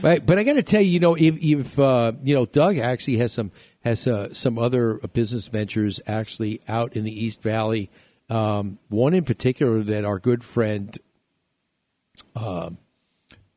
but 0.00 0.26
but 0.26 0.38
I 0.38 0.42
got 0.42 0.54
to 0.54 0.62
tell 0.62 0.80
you, 0.80 0.90
you 0.90 1.00
know, 1.00 1.14
if, 1.14 1.36
if 1.42 1.78
uh, 1.78 2.12
you 2.22 2.34
know, 2.34 2.46
Doug 2.46 2.78
actually 2.78 3.18
has 3.18 3.32
some 3.32 3.50
has 3.84 4.06
uh, 4.06 4.32
some 4.32 4.58
other 4.58 4.94
business 5.12 5.48
ventures 5.48 6.00
actually 6.06 6.60
out 6.68 6.96
in 6.96 7.04
the 7.04 7.12
East 7.12 7.42
Valley. 7.42 7.90
Um, 8.30 8.78
one 8.88 9.14
in 9.14 9.24
particular 9.24 9.82
that 9.82 10.04
our 10.04 10.18
good 10.18 10.42
friend 10.42 10.96
um, 12.34 12.78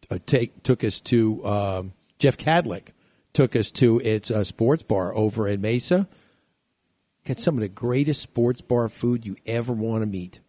uh, 0.10 0.20
take 0.26 0.64
took 0.64 0.84
us 0.84 1.00
to 1.02 1.46
um, 1.46 1.94
Jeff 2.20 2.38
Cadlick 2.38 2.90
took 3.34 3.56
us 3.56 3.72
to 3.72 4.00
its 4.00 4.32
uh, 4.32 4.44
sports 4.44 4.84
bar 4.84 5.16
over 5.16 5.48
in 5.48 5.62
Mesa. 5.62 6.08
Got 7.26 7.40
some 7.40 7.56
of 7.56 7.62
the 7.62 7.70
greatest 7.70 8.22
sports 8.22 8.62
bar 8.62 8.90
food 8.90 9.26
you 9.26 9.36
ever 9.46 9.74
want 9.74 10.02
to 10.02 10.06
meet, 10.08 10.40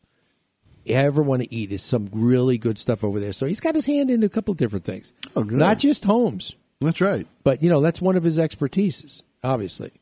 ever 0.86 1.22
want 1.22 1.42
to 1.42 1.54
eat. 1.54 1.72
Is 1.72 1.82
some 1.82 2.08
really 2.12 2.56
good 2.56 2.78
stuff 2.78 3.04
over 3.04 3.20
there. 3.20 3.32
So 3.32 3.46
he's 3.46 3.60
got 3.60 3.74
his 3.74 3.86
hand 3.86 4.10
in 4.10 4.22
a 4.22 4.28
couple 4.28 4.52
of 4.52 4.58
different 4.58 4.84
things. 4.84 5.12
Oh, 5.36 5.44
good. 5.44 5.58
Not 5.58 5.78
just 5.78 6.04
homes. 6.04 6.54
That's 6.80 7.00
right. 7.00 7.26
But 7.44 7.62
you 7.62 7.68
know 7.68 7.80
that's 7.80 8.00
one 8.00 8.16
of 8.16 8.24
his 8.24 8.38
expertises, 8.38 9.22
obviously. 9.42 9.92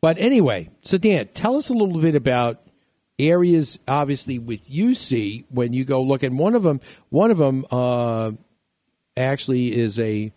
But 0.00 0.18
anyway, 0.18 0.68
so 0.82 0.98
Dan, 0.98 1.28
tell 1.28 1.56
us 1.56 1.70
a 1.70 1.74
little 1.74 2.00
bit 2.00 2.16
about 2.16 2.60
areas, 3.18 3.78
obviously, 3.86 4.38
with 4.38 4.60
you 4.68 4.94
see 4.94 5.44
when 5.50 5.72
you 5.72 5.84
go 5.84 6.02
look. 6.02 6.22
And 6.22 6.38
one 6.38 6.54
of 6.54 6.62
them, 6.62 6.80
one 7.10 7.30
of 7.30 7.38
them, 7.38 7.64
uh, 7.70 8.32
actually 9.16 9.76
is 9.76 9.98
a, 9.98 10.32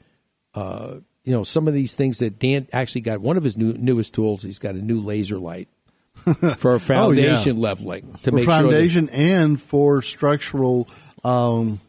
uh, 0.53 0.95
you 1.23 1.31
know, 1.33 1.43
some 1.43 1.67
of 1.67 1.73
these 1.73 1.95
things 1.95 2.19
that 2.19 2.39
Dan 2.39 2.67
actually 2.73 3.01
got. 3.01 3.19
One 3.19 3.37
of 3.37 3.43
his 3.43 3.57
new, 3.57 3.73
newest 3.73 4.13
tools, 4.13 4.43
he's 4.43 4.59
got 4.59 4.75
a 4.75 4.81
new 4.81 4.99
laser 4.99 5.39
light 5.39 5.67
for 6.57 6.77
foundation 6.79 7.57
leveling 7.57 8.13
to 8.23 8.29
Oh, 8.29 8.31
for 8.31 8.31
make 8.31 8.45
foundation 8.45 9.09
and 9.09 9.59
for 9.61 10.01
structural. 10.01 10.87
Um, 11.23 11.79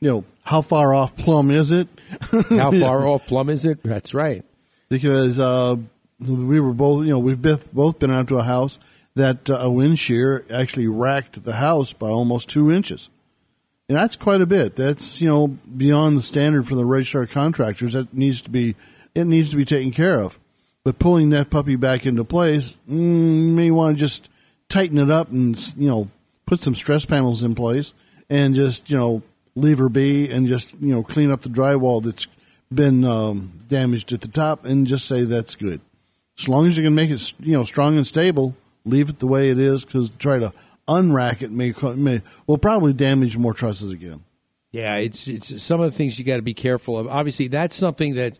you 0.00 0.10
know, 0.10 0.24
how 0.44 0.62
far 0.62 0.94
off 0.94 1.16
plumb 1.16 1.50
is 1.50 1.70
it? 1.70 1.88
how 2.50 2.70
far 2.72 3.06
off 3.06 3.26
plumb 3.26 3.48
is 3.48 3.64
it? 3.64 3.82
That's 3.82 4.14
right. 4.14 4.44
because 4.88 5.38
uh, 5.38 5.76
we 6.20 6.60
were 6.60 6.72
both, 6.72 7.04
you 7.04 7.10
know, 7.10 7.18
we've 7.18 7.40
both 7.40 7.72
both 7.72 7.98
been 7.98 8.10
out 8.10 8.28
to 8.28 8.38
a 8.38 8.42
house 8.42 8.78
that 9.18 9.50
uh, 9.50 9.58
a 9.60 9.70
wind 9.70 9.98
shear 9.98 10.44
actually 10.50 10.88
racked 10.88 11.42
the 11.42 11.54
house 11.54 11.92
by 11.92 12.08
almost 12.08 12.48
two 12.48 12.70
inches, 12.70 13.10
and 13.88 13.98
that's 13.98 14.16
quite 14.16 14.40
a 14.40 14.46
bit. 14.46 14.76
That's 14.76 15.20
you 15.20 15.28
know 15.28 15.48
beyond 15.48 16.18
the 16.18 16.22
standard 16.22 16.66
for 16.66 16.74
the 16.74 16.86
registered 16.86 17.30
contractors. 17.30 17.92
That 17.92 18.14
needs 18.14 18.42
to 18.42 18.50
be 18.50 18.76
it 19.14 19.24
needs 19.24 19.50
to 19.50 19.56
be 19.56 19.64
taken 19.64 19.92
care 19.92 20.20
of. 20.20 20.38
But 20.84 20.98
pulling 20.98 21.30
that 21.30 21.50
puppy 21.50 21.76
back 21.76 22.06
into 22.06 22.24
place, 22.24 22.78
mm, 22.88 23.48
you 23.48 23.52
may 23.52 23.70
want 23.70 23.96
to 23.96 24.00
just 24.00 24.30
tighten 24.68 24.98
it 24.98 25.10
up 25.10 25.30
and 25.30 25.58
you 25.76 25.88
know 25.88 26.10
put 26.46 26.60
some 26.60 26.74
stress 26.74 27.04
panels 27.04 27.42
in 27.42 27.54
place 27.54 27.92
and 28.30 28.54
just 28.54 28.88
you 28.88 28.96
know 28.96 29.22
leave 29.54 29.78
her 29.78 29.88
be 29.88 30.30
and 30.30 30.46
just 30.46 30.74
you 30.80 30.94
know 30.94 31.02
clean 31.02 31.30
up 31.30 31.42
the 31.42 31.48
drywall 31.48 32.02
that's 32.02 32.28
been 32.72 33.04
um, 33.04 33.64
damaged 33.66 34.12
at 34.12 34.20
the 34.20 34.28
top 34.28 34.64
and 34.64 34.86
just 34.86 35.06
say 35.06 35.24
that's 35.24 35.56
good. 35.56 35.80
As 36.38 36.48
long 36.48 36.66
as 36.66 36.78
you 36.78 36.84
can 36.84 36.94
make 36.94 37.10
it 37.10 37.34
you 37.40 37.52
know 37.52 37.64
strong 37.64 37.96
and 37.96 38.06
stable, 38.06 38.54
leave 38.88 39.08
it 39.08 39.18
the 39.18 39.26
way 39.26 39.50
it 39.50 39.58
is 39.58 39.84
because 39.84 40.10
try 40.10 40.38
to 40.38 40.52
unrack 40.88 41.42
it 41.42 41.50
may, 41.50 41.72
may 41.96 42.22
will 42.46 42.58
probably 42.58 42.92
damage 42.92 43.36
more 43.36 43.52
trusses 43.54 43.92
again. 43.92 44.24
Yeah, 44.72 44.96
it's 44.96 45.26
it's 45.28 45.62
some 45.62 45.80
of 45.80 45.90
the 45.90 45.96
things 45.96 46.18
you 46.18 46.24
got 46.24 46.36
to 46.36 46.42
be 46.42 46.54
careful 46.54 46.98
of. 46.98 47.06
Obviously, 47.08 47.48
that's 47.48 47.74
something 47.76 48.14
that 48.16 48.38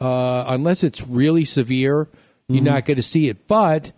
uh, 0.00 0.44
unless 0.48 0.82
it's 0.84 1.06
really 1.06 1.44
severe, 1.44 2.08
you're 2.48 2.60
Mhm. 2.62 2.66
not 2.66 2.84
going 2.84 2.96
to 2.96 3.02
see 3.02 3.28
it. 3.28 3.46
But 3.46 3.92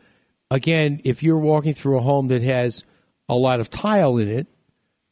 again, 0.50 1.00
if 1.04 1.22
you're 1.22 1.38
walking 1.38 1.72
through 1.72 1.98
a 1.98 2.02
home 2.02 2.28
that 2.28 2.42
has 2.42 2.84
a 3.28 3.34
lot 3.34 3.60
of 3.60 3.70
tile 3.70 4.16
in 4.18 4.28
it, 4.28 4.46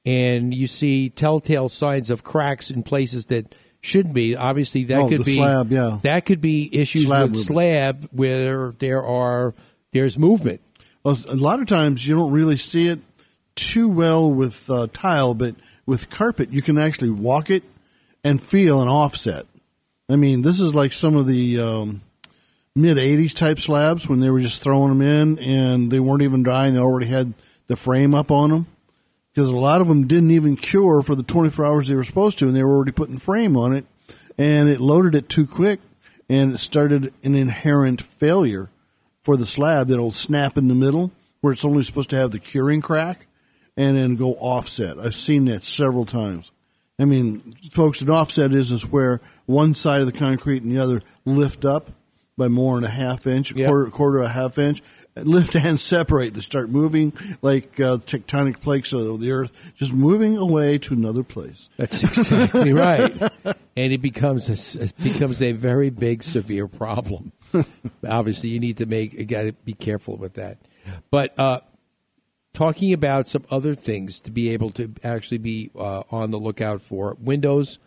and 0.06 0.52
you 0.54 0.66
see 0.66 1.08
telltale 1.08 1.68
signs 1.68 2.10
of 2.10 2.22
cracks 2.22 2.70
in 2.70 2.82
places 2.82 3.26
that 3.26 3.54
shouldn't 3.80 4.14
be, 4.14 4.36
obviously 4.36 4.84
that 4.84 4.98
Oh, 5.00 5.08
could 5.08 5.24
be 5.24 5.36
slab, 5.36 5.72
yeah. 5.72 5.98
that 6.02 6.26
could 6.26 6.40
be 6.40 6.68
issues 6.72 7.06
Slab 7.06 7.22
with 7.22 7.30
movement. 7.32 7.46
slab 7.46 8.08
where 8.12 8.72
there 8.78 9.02
are 9.04 9.54
there's 9.92 10.18
movement. 10.18 10.60
A 11.06 11.36
lot 11.36 11.60
of 11.60 11.66
times 11.66 12.06
you 12.06 12.14
don't 12.14 12.32
really 12.32 12.56
see 12.56 12.88
it 12.88 12.98
too 13.54 13.90
well 13.90 14.30
with 14.30 14.70
uh, 14.70 14.86
tile, 14.90 15.34
but 15.34 15.54
with 15.84 16.08
carpet 16.08 16.50
you 16.50 16.62
can 16.62 16.78
actually 16.78 17.10
walk 17.10 17.50
it 17.50 17.62
and 18.24 18.40
feel 18.40 18.80
an 18.80 18.88
offset. 18.88 19.44
I 20.08 20.16
mean, 20.16 20.40
this 20.40 20.60
is 20.60 20.74
like 20.74 20.94
some 20.94 21.14
of 21.14 21.26
the 21.26 21.60
um, 21.60 22.00
mid 22.74 22.96
'80s 22.96 23.34
type 23.34 23.58
slabs 23.58 24.08
when 24.08 24.20
they 24.20 24.30
were 24.30 24.40
just 24.40 24.62
throwing 24.62 24.88
them 24.88 25.02
in 25.02 25.38
and 25.40 25.90
they 25.90 26.00
weren't 26.00 26.22
even 26.22 26.42
dry 26.42 26.66
and 26.66 26.74
they 26.74 26.80
already 26.80 27.08
had 27.08 27.34
the 27.66 27.76
frame 27.76 28.14
up 28.14 28.30
on 28.30 28.48
them. 28.48 28.66
Because 29.34 29.50
a 29.50 29.56
lot 29.56 29.82
of 29.82 29.88
them 29.88 30.06
didn't 30.06 30.30
even 30.30 30.56
cure 30.56 31.02
for 31.02 31.14
the 31.14 31.22
24 31.22 31.66
hours 31.66 31.88
they 31.88 31.96
were 31.96 32.04
supposed 32.04 32.38
to, 32.38 32.46
and 32.46 32.56
they 32.56 32.62
were 32.62 32.74
already 32.74 32.92
putting 32.92 33.18
frame 33.18 33.56
on 33.56 33.74
it, 33.74 33.84
and 34.38 34.70
it 34.70 34.80
loaded 34.80 35.14
it 35.14 35.28
too 35.28 35.46
quick, 35.46 35.80
and 36.30 36.54
it 36.54 36.58
started 36.58 37.12
an 37.22 37.34
inherent 37.34 38.00
failure 38.00 38.70
for 39.24 39.36
the 39.36 39.46
slab 39.46 39.88
that'll 39.88 40.12
snap 40.12 40.56
in 40.56 40.68
the 40.68 40.74
middle 40.74 41.10
where 41.40 41.52
it's 41.52 41.64
only 41.64 41.82
supposed 41.82 42.10
to 42.10 42.16
have 42.16 42.30
the 42.30 42.38
curing 42.38 42.80
crack 42.80 43.26
and 43.76 43.96
then 43.96 44.14
go 44.16 44.34
offset. 44.34 44.98
I've 45.00 45.14
seen 45.14 45.46
that 45.46 45.64
several 45.64 46.04
times. 46.04 46.52
I 46.98 47.06
mean, 47.06 47.54
folks, 47.72 48.02
an 48.02 48.10
offset 48.10 48.52
is 48.52 48.70
is 48.70 48.86
where 48.86 49.20
one 49.46 49.74
side 49.74 50.00
of 50.00 50.06
the 50.06 50.12
concrete 50.16 50.62
and 50.62 50.70
the 50.70 50.78
other 50.78 51.02
lift 51.24 51.64
up 51.64 51.90
by 52.36 52.46
more 52.48 52.76
than 52.76 52.84
a 52.84 52.92
half 52.92 53.26
inch, 53.26 53.52
Yep. 53.52 53.68
quarter, 53.68 53.90
quarter 53.90 54.20
a 54.20 54.28
half 54.28 54.58
inch, 54.58 54.80
lift 55.16 55.54
and 55.56 55.78
separate. 55.80 56.34
They 56.34 56.40
start 56.40 56.70
moving 56.70 57.12
like 57.42 57.80
uh, 57.80 57.96
tectonic 57.98 58.60
plates 58.60 58.92
of 58.92 59.20
the 59.20 59.32
earth, 59.32 59.72
just 59.74 59.92
moving 59.92 60.36
away 60.36 60.78
to 60.78 60.94
another 60.94 61.22
place. 61.24 61.68
That's 61.76 62.02
exactly 62.04 62.72
right. 62.72 63.12
And 63.76 63.92
it 63.92 64.00
becomes 64.02 64.48
a, 64.48 64.82
it 64.84 64.92
becomes 65.02 65.42
a 65.42 65.50
very 65.52 65.90
big, 65.90 66.22
severe 66.22 66.68
problem. 66.68 67.32
Obviously, 68.08 68.50
you 68.50 68.60
need 68.60 68.76
to 68.78 68.86
make 68.86 69.12
you 69.12 69.24
got 69.24 69.42
to 69.42 69.52
be 69.52 69.72
careful 69.72 70.16
with 70.16 70.34
that. 70.34 70.58
But 71.10 71.38
uh, 71.38 71.60
talking 72.52 72.92
about 72.92 73.28
some 73.28 73.44
other 73.50 73.74
things 73.74 74.20
to 74.20 74.30
be 74.30 74.50
able 74.50 74.70
to 74.72 74.92
actually 75.02 75.38
be 75.38 75.70
uh, 75.76 76.02
on 76.10 76.30
the 76.30 76.38
lookout 76.38 76.82
for 76.82 77.16
windows, 77.20 77.78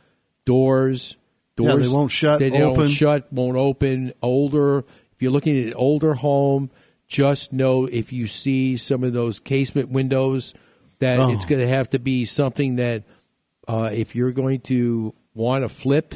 doors, 0.45 1.18
Yeah, 1.58 1.70
doors 1.72 1.89
they 1.89 1.95
won't 1.95 2.12
shut, 2.12 2.39
They 2.39 2.49
don't 2.49 2.72
open. 2.78 2.88
shut, 2.88 3.32
won't 3.32 3.58
open. 3.58 4.14
Older. 4.22 4.80
If 4.80 5.22
you're 5.22 5.32
looking 5.32 5.58
at 5.60 5.68
an 5.68 5.74
older 5.74 6.14
home, 6.16 6.70
just 7.08 7.51
know 7.53 7.86
if 7.86 8.12
you 8.14 8.28
see 8.28 8.78
some 8.78 9.03
of 9.03 9.14
those 9.14 9.39
casement 9.39 9.89
windows 9.89 10.53
that 10.99 11.20
Oh. 11.20 11.32
it's 11.32 11.45
going 11.45 11.62
to 11.62 11.68
have 11.68 11.89
to 11.91 11.99
be 11.99 12.26
something 12.26 12.76
that 12.78 13.03
uh, 13.68 13.89
if 13.93 14.16
you're 14.16 14.32
going 14.32 14.60
to 14.62 15.14
want 15.34 15.64
to 15.64 15.70
flip, 15.70 16.16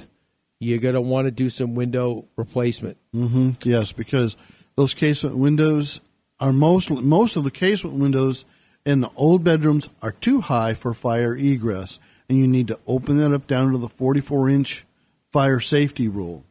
you're 0.61 0.79
going 0.79 0.93
to 0.93 1.01
want 1.01 1.25
to 1.25 1.31
do 1.31 1.49
some 1.49 1.73
window 1.75 2.25
replacement. 2.37 2.97
hmm 3.11 3.51
Yes, 3.63 3.91
because 3.91 4.37
those 4.75 4.93
casement 4.93 5.35
windows 5.35 5.99
are 6.39 6.53
most 6.53 6.89
most 6.91 7.35
of 7.35 7.43
the 7.43 7.51
casement 7.51 7.97
windows 7.97 8.45
in 8.85 9.01
the 9.01 9.09
old 9.15 9.43
bedrooms 9.43 9.89
are 10.01 10.11
too 10.11 10.39
high 10.41 10.73
for 10.73 10.93
fire 10.93 11.35
egress, 11.35 11.99
and 12.29 12.37
you 12.37 12.47
need 12.47 12.67
to 12.67 12.79
open 12.87 13.17
that 13.17 13.33
up 13.33 13.47
down 13.47 13.71
to 13.71 13.77
the 13.77 13.89
44 13.89 14.49
inch 14.49 14.85
fire 15.31 15.59
safety 15.59 16.07
rule. 16.07 16.43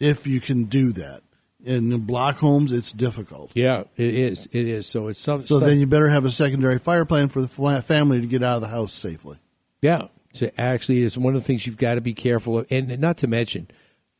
If 0.00 0.26
you 0.26 0.40
can 0.40 0.64
do 0.64 0.92
that, 0.92 1.22
in 1.64 1.96
block 2.00 2.36
homes, 2.38 2.72
it's 2.72 2.90
difficult. 2.90 3.52
Yeah, 3.54 3.84
it 3.96 4.14
is. 4.14 4.46
It 4.50 4.66
is. 4.66 4.86
So 4.86 5.06
it's 5.08 5.20
some. 5.20 5.46
So 5.46 5.56
stuff- 5.58 5.68
then 5.68 5.78
you 5.80 5.86
better 5.86 6.08
have 6.08 6.24
a 6.24 6.30
secondary 6.30 6.78
fire 6.78 7.04
plan 7.04 7.28
for 7.28 7.40
the 7.40 7.48
family 7.82 8.20
to 8.20 8.26
get 8.26 8.42
out 8.42 8.56
of 8.56 8.62
the 8.62 8.68
house 8.68 8.92
safely. 8.92 9.38
Yeah. 9.80 10.06
So 10.32 10.50
actually, 10.56 11.02
it's 11.02 11.16
one 11.16 11.34
of 11.34 11.40
the 11.42 11.46
things 11.46 11.66
you've 11.66 11.76
got 11.76 11.94
to 11.94 12.00
be 12.00 12.14
careful 12.14 12.58
of, 12.58 12.66
and 12.70 12.98
not 12.98 13.18
to 13.18 13.26
mention, 13.26 13.68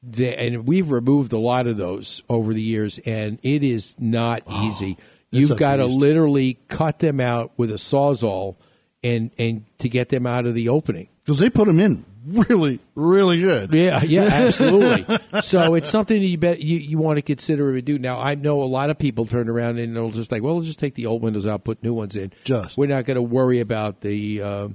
the, 0.02 0.28
and 0.38 0.66
we've 0.66 0.90
removed 0.90 1.32
a 1.32 1.38
lot 1.38 1.66
of 1.66 1.76
those 1.76 2.22
over 2.28 2.52
the 2.52 2.62
years, 2.62 2.98
and 3.00 3.38
it 3.42 3.62
is 3.62 3.96
not 3.98 4.42
easy. 4.50 4.96
Oh, 4.98 5.04
it's 5.32 5.48
You've 5.48 5.58
got 5.58 5.76
to 5.76 5.86
literally 5.86 6.58
cut 6.68 6.98
them 6.98 7.20
out 7.20 7.52
with 7.56 7.70
a 7.70 7.76
sawzall, 7.76 8.56
and 9.02 9.30
and 9.38 9.64
to 9.78 9.88
get 9.88 10.10
them 10.10 10.26
out 10.26 10.46
of 10.46 10.54
the 10.54 10.68
opening. 10.68 11.08
Because 11.24 11.38
they 11.38 11.50
put 11.50 11.66
them 11.66 11.80
in 11.80 12.04
really, 12.24 12.80
really 12.94 13.40
good. 13.40 13.72
Yeah, 13.72 14.02
yeah, 14.02 14.22
absolutely. 14.32 15.18
so 15.40 15.74
it's 15.74 15.88
something 15.88 16.20
that 16.20 16.26
you 16.26 16.38
bet 16.38 16.60
you, 16.60 16.78
you 16.78 16.98
want 16.98 17.18
to 17.18 17.22
consider 17.22 17.74
and 17.74 17.84
do. 17.84 17.98
Now 17.98 18.18
I 18.18 18.34
know 18.34 18.62
a 18.62 18.64
lot 18.64 18.90
of 18.90 18.98
people 18.98 19.26
turn 19.26 19.48
around 19.48 19.78
and 19.78 19.96
they'll 19.96 20.10
just 20.10 20.32
like, 20.32 20.42
well, 20.42 20.54
we'll 20.54 20.62
just 20.62 20.78
take 20.78 20.94
the 20.94 21.06
old 21.06 21.22
windows 21.22 21.46
out, 21.46 21.64
put 21.64 21.82
new 21.82 21.94
ones 21.94 22.16
in. 22.16 22.32
Just 22.44 22.76
we're 22.76 22.86
not 22.86 23.04
going 23.04 23.16
to 23.16 23.22
worry 23.22 23.60
about 23.60 24.00
the 24.00 24.42
uh, 24.42 24.68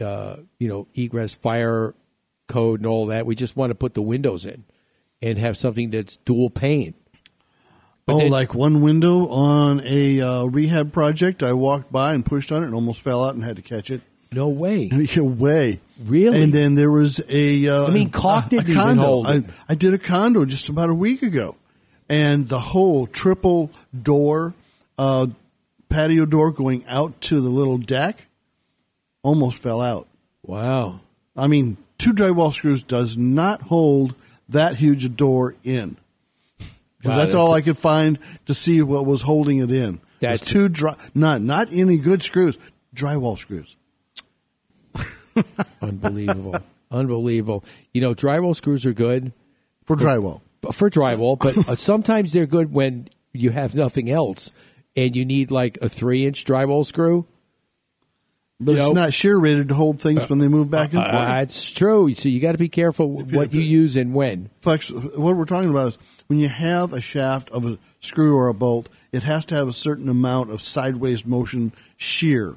uh, 0.00 0.36
you 0.58 0.68
know 0.68 0.86
egress 0.94 1.34
fire 1.34 1.94
code 2.48 2.80
and 2.80 2.86
all 2.86 3.06
that. 3.06 3.26
We 3.26 3.34
just 3.34 3.56
want 3.56 3.70
to 3.70 3.74
put 3.74 3.94
the 3.94 4.02
windows 4.02 4.44
in 4.44 4.64
and 5.22 5.38
have 5.38 5.56
something 5.56 5.90
that's 5.90 6.16
dual 6.18 6.50
pane. 6.50 6.94
oh, 8.08 8.18
like 8.18 8.54
one 8.54 8.82
window 8.82 9.28
on 9.28 9.80
a 9.84 10.20
uh, 10.20 10.44
rehab 10.44 10.92
project, 10.92 11.42
I 11.42 11.54
walked 11.54 11.90
by 11.90 12.12
and 12.12 12.24
pushed 12.24 12.52
on 12.52 12.62
it 12.62 12.66
and 12.66 12.74
almost 12.74 13.00
fell 13.00 13.24
out 13.24 13.34
and 13.34 13.42
had 13.42 13.56
to 13.56 13.62
catch 13.62 13.90
it. 13.90 14.02
No 14.32 14.48
way. 14.48 14.90
Yeah, 14.92 15.22
way. 15.22 15.80
Really? 16.02 16.42
And 16.42 16.52
then 16.52 16.74
there 16.74 16.90
was 16.90 17.22
a. 17.28 17.68
Uh, 17.68 17.86
I 17.86 17.90
mean, 17.90 18.10
caulk 18.10 18.48
didn't 18.48 18.66
a 18.68 18.70
even 18.72 18.82
condo. 18.82 19.02
hold 19.02 19.26
I. 19.28 19.42
I 19.68 19.74
did 19.76 19.94
a 19.94 19.98
condo 19.98 20.44
just 20.44 20.68
about 20.68 20.90
a 20.90 20.94
week 20.94 21.22
ago, 21.22 21.56
and 22.08 22.48
the 22.48 22.58
whole 22.58 23.06
triple 23.06 23.70
door, 24.02 24.54
uh, 24.98 25.28
patio 25.88 26.26
door 26.26 26.50
going 26.50 26.84
out 26.86 27.20
to 27.22 27.40
the 27.40 27.48
little 27.48 27.78
deck, 27.78 28.26
almost 29.24 29.60
fell 29.60 29.80
out. 29.80 30.06
Wow. 30.44 31.00
I 31.36 31.48
mean, 31.48 31.76
two 31.98 32.12
drywall 32.12 32.52
screws 32.52 32.84
does 32.84 33.18
not 33.18 33.62
hold 33.62 34.14
that 34.50 34.76
huge 34.76 35.04
a 35.04 35.08
door 35.08 35.56
in. 35.64 35.96
Because 36.98 37.16
Wow, 37.16 37.22
that's 37.22 37.34
all 37.34 37.46
that's- 37.48 37.62
I 37.62 37.64
could 37.64 37.78
find 37.78 38.18
to 38.46 38.54
see 38.54 38.80
what 38.82 39.04
was 39.04 39.22
holding 39.22 39.58
it 39.58 39.70
in. 39.72 40.00
That's 40.20 40.40
That's- 40.40 40.50
two 40.52 40.68
dry, 40.68 40.96
not 41.14 41.42
not 41.42 41.68
any 41.72 41.98
good 41.98 42.22
screws, 42.22 42.58
drywall 42.94 43.36
screws. 43.36 43.76
Unbelievable. 45.82 46.56
Unbelievable. 46.90 47.64
You 47.92 48.00
know, 48.00 48.14
drywall 48.14 48.54
screws 48.54 48.86
are 48.86 48.92
good 48.92 49.32
for 49.84 49.96
drywall. 49.96 50.40
For 50.72 50.88
drywall, 50.88 51.38
but 51.38 51.68
uh, 51.68 51.74
sometimes 51.74 52.32
they're 52.32 52.46
good 52.46 52.72
when 52.72 53.08
you 53.32 53.50
have 53.50 53.74
nothing 53.74 54.08
else 54.08 54.50
and 54.96 55.14
you 55.14 55.24
need 55.26 55.50
like 55.50 55.76
a 55.82 55.88
three 55.90 56.24
inch 56.24 56.44
drywall 56.44 56.86
screw. 56.86 57.26
But 58.64 58.76
You 58.76 58.82
it's 58.82 58.94
not 58.94 59.12
shear 59.12 59.36
rated 59.36 59.68
to 59.68 59.74
hold 59.74 60.00
things 60.00 60.28
when 60.28 60.38
they 60.38 60.48
move 60.48 60.70
back 60.70 60.92
and 60.92 61.00
Uh, 61.00 61.04
forth. 61.04 61.28
That's 61.28 61.70
true. 61.70 62.14
So 62.14 62.28
you 62.28 62.40
got 62.40 62.52
to 62.52 62.58
be 62.58 62.68
careful 62.68 63.22
what 63.22 63.52
you 63.52 63.60
use 63.60 63.96
and 63.96 64.14
when. 64.14 64.48
Flex, 64.60 64.90
what 64.90 65.36
we're 65.36 65.44
talking 65.44 65.70
about 65.70 65.88
is 65.88 65.98
when 66.28 66.38
you 66.38 66.48
have 66.48 66.92
a 66.92 67.00
shaft 67.00 67.50
of 67.50 67.66
a 67.66 67.78
screw 68.00 68.36
or 68.36 68.48
a 68.48 68.54
bolt, 68.54 68.88
it 69.12 69.22
has 69.24 69.44
to 69.46 69.54
have 69.54 69.68
a 69.68 69.72
certain 69.72 70.08
amount 70.08 70.50
of 70.50 70.62
sideways 70.62 71.26
motion 71.26 71.72
shear 71.96 72.56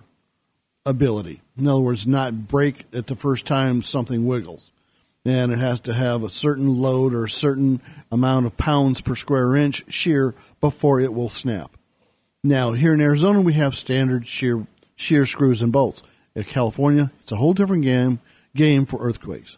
ability. 0.86 1.42
In 1.58 1.68
other 1.68 1.82
words, 1.82 2.08
not 2.08 2.48
break 2.48 2.86
at 2.94 3.08
the 3.08 3.16
first 3.16 3.46
time 3.46 3.82
something 3.82 4.26
wiggles. 4.26 4.72
And 5.26 5.52
it 5.52 5.60
has 5.60 5.82
to 5.82 5.94
have 5.94 6.24
a 6.24 6.30
certain 6.30 6.78
load 6.80 7.14
or 7.14 7.26
a 7.26 7.30
certain 7.30 7.82
amount 8.10 8.46
of 8.46 8.56
pounds 8.56 9.02
per 9.02 9.16
square 9.16 9.58
inch 9.58 9.84
shear 9.92 10.34
before 10.62 11.02
it 11.02 11.14
will 11.14 11.28
snap. 11.28 11.76
Now, 12.46 12.72
here 12.72 12.94
in 12.94 13.02
Arizona, 13.02 13.42
we 13.42 13.54
have 13.54 13.76
standard 13.76 14.26
shear 14.26 14.66
shear 14.98 15.26
screws 15.26 15.62
and 15.62 15.72
bolts. 15.72 16.04
In 16.36 16.44
California, 16.44 17.12
it's 17.22 17.32
a 17.32 17.38
whole 17.38 17.54
different 17.54 17.84
game 17.84 18.20
game 18.56 18.86
for 18.86 19.00
earthquakes. 19.02 19.58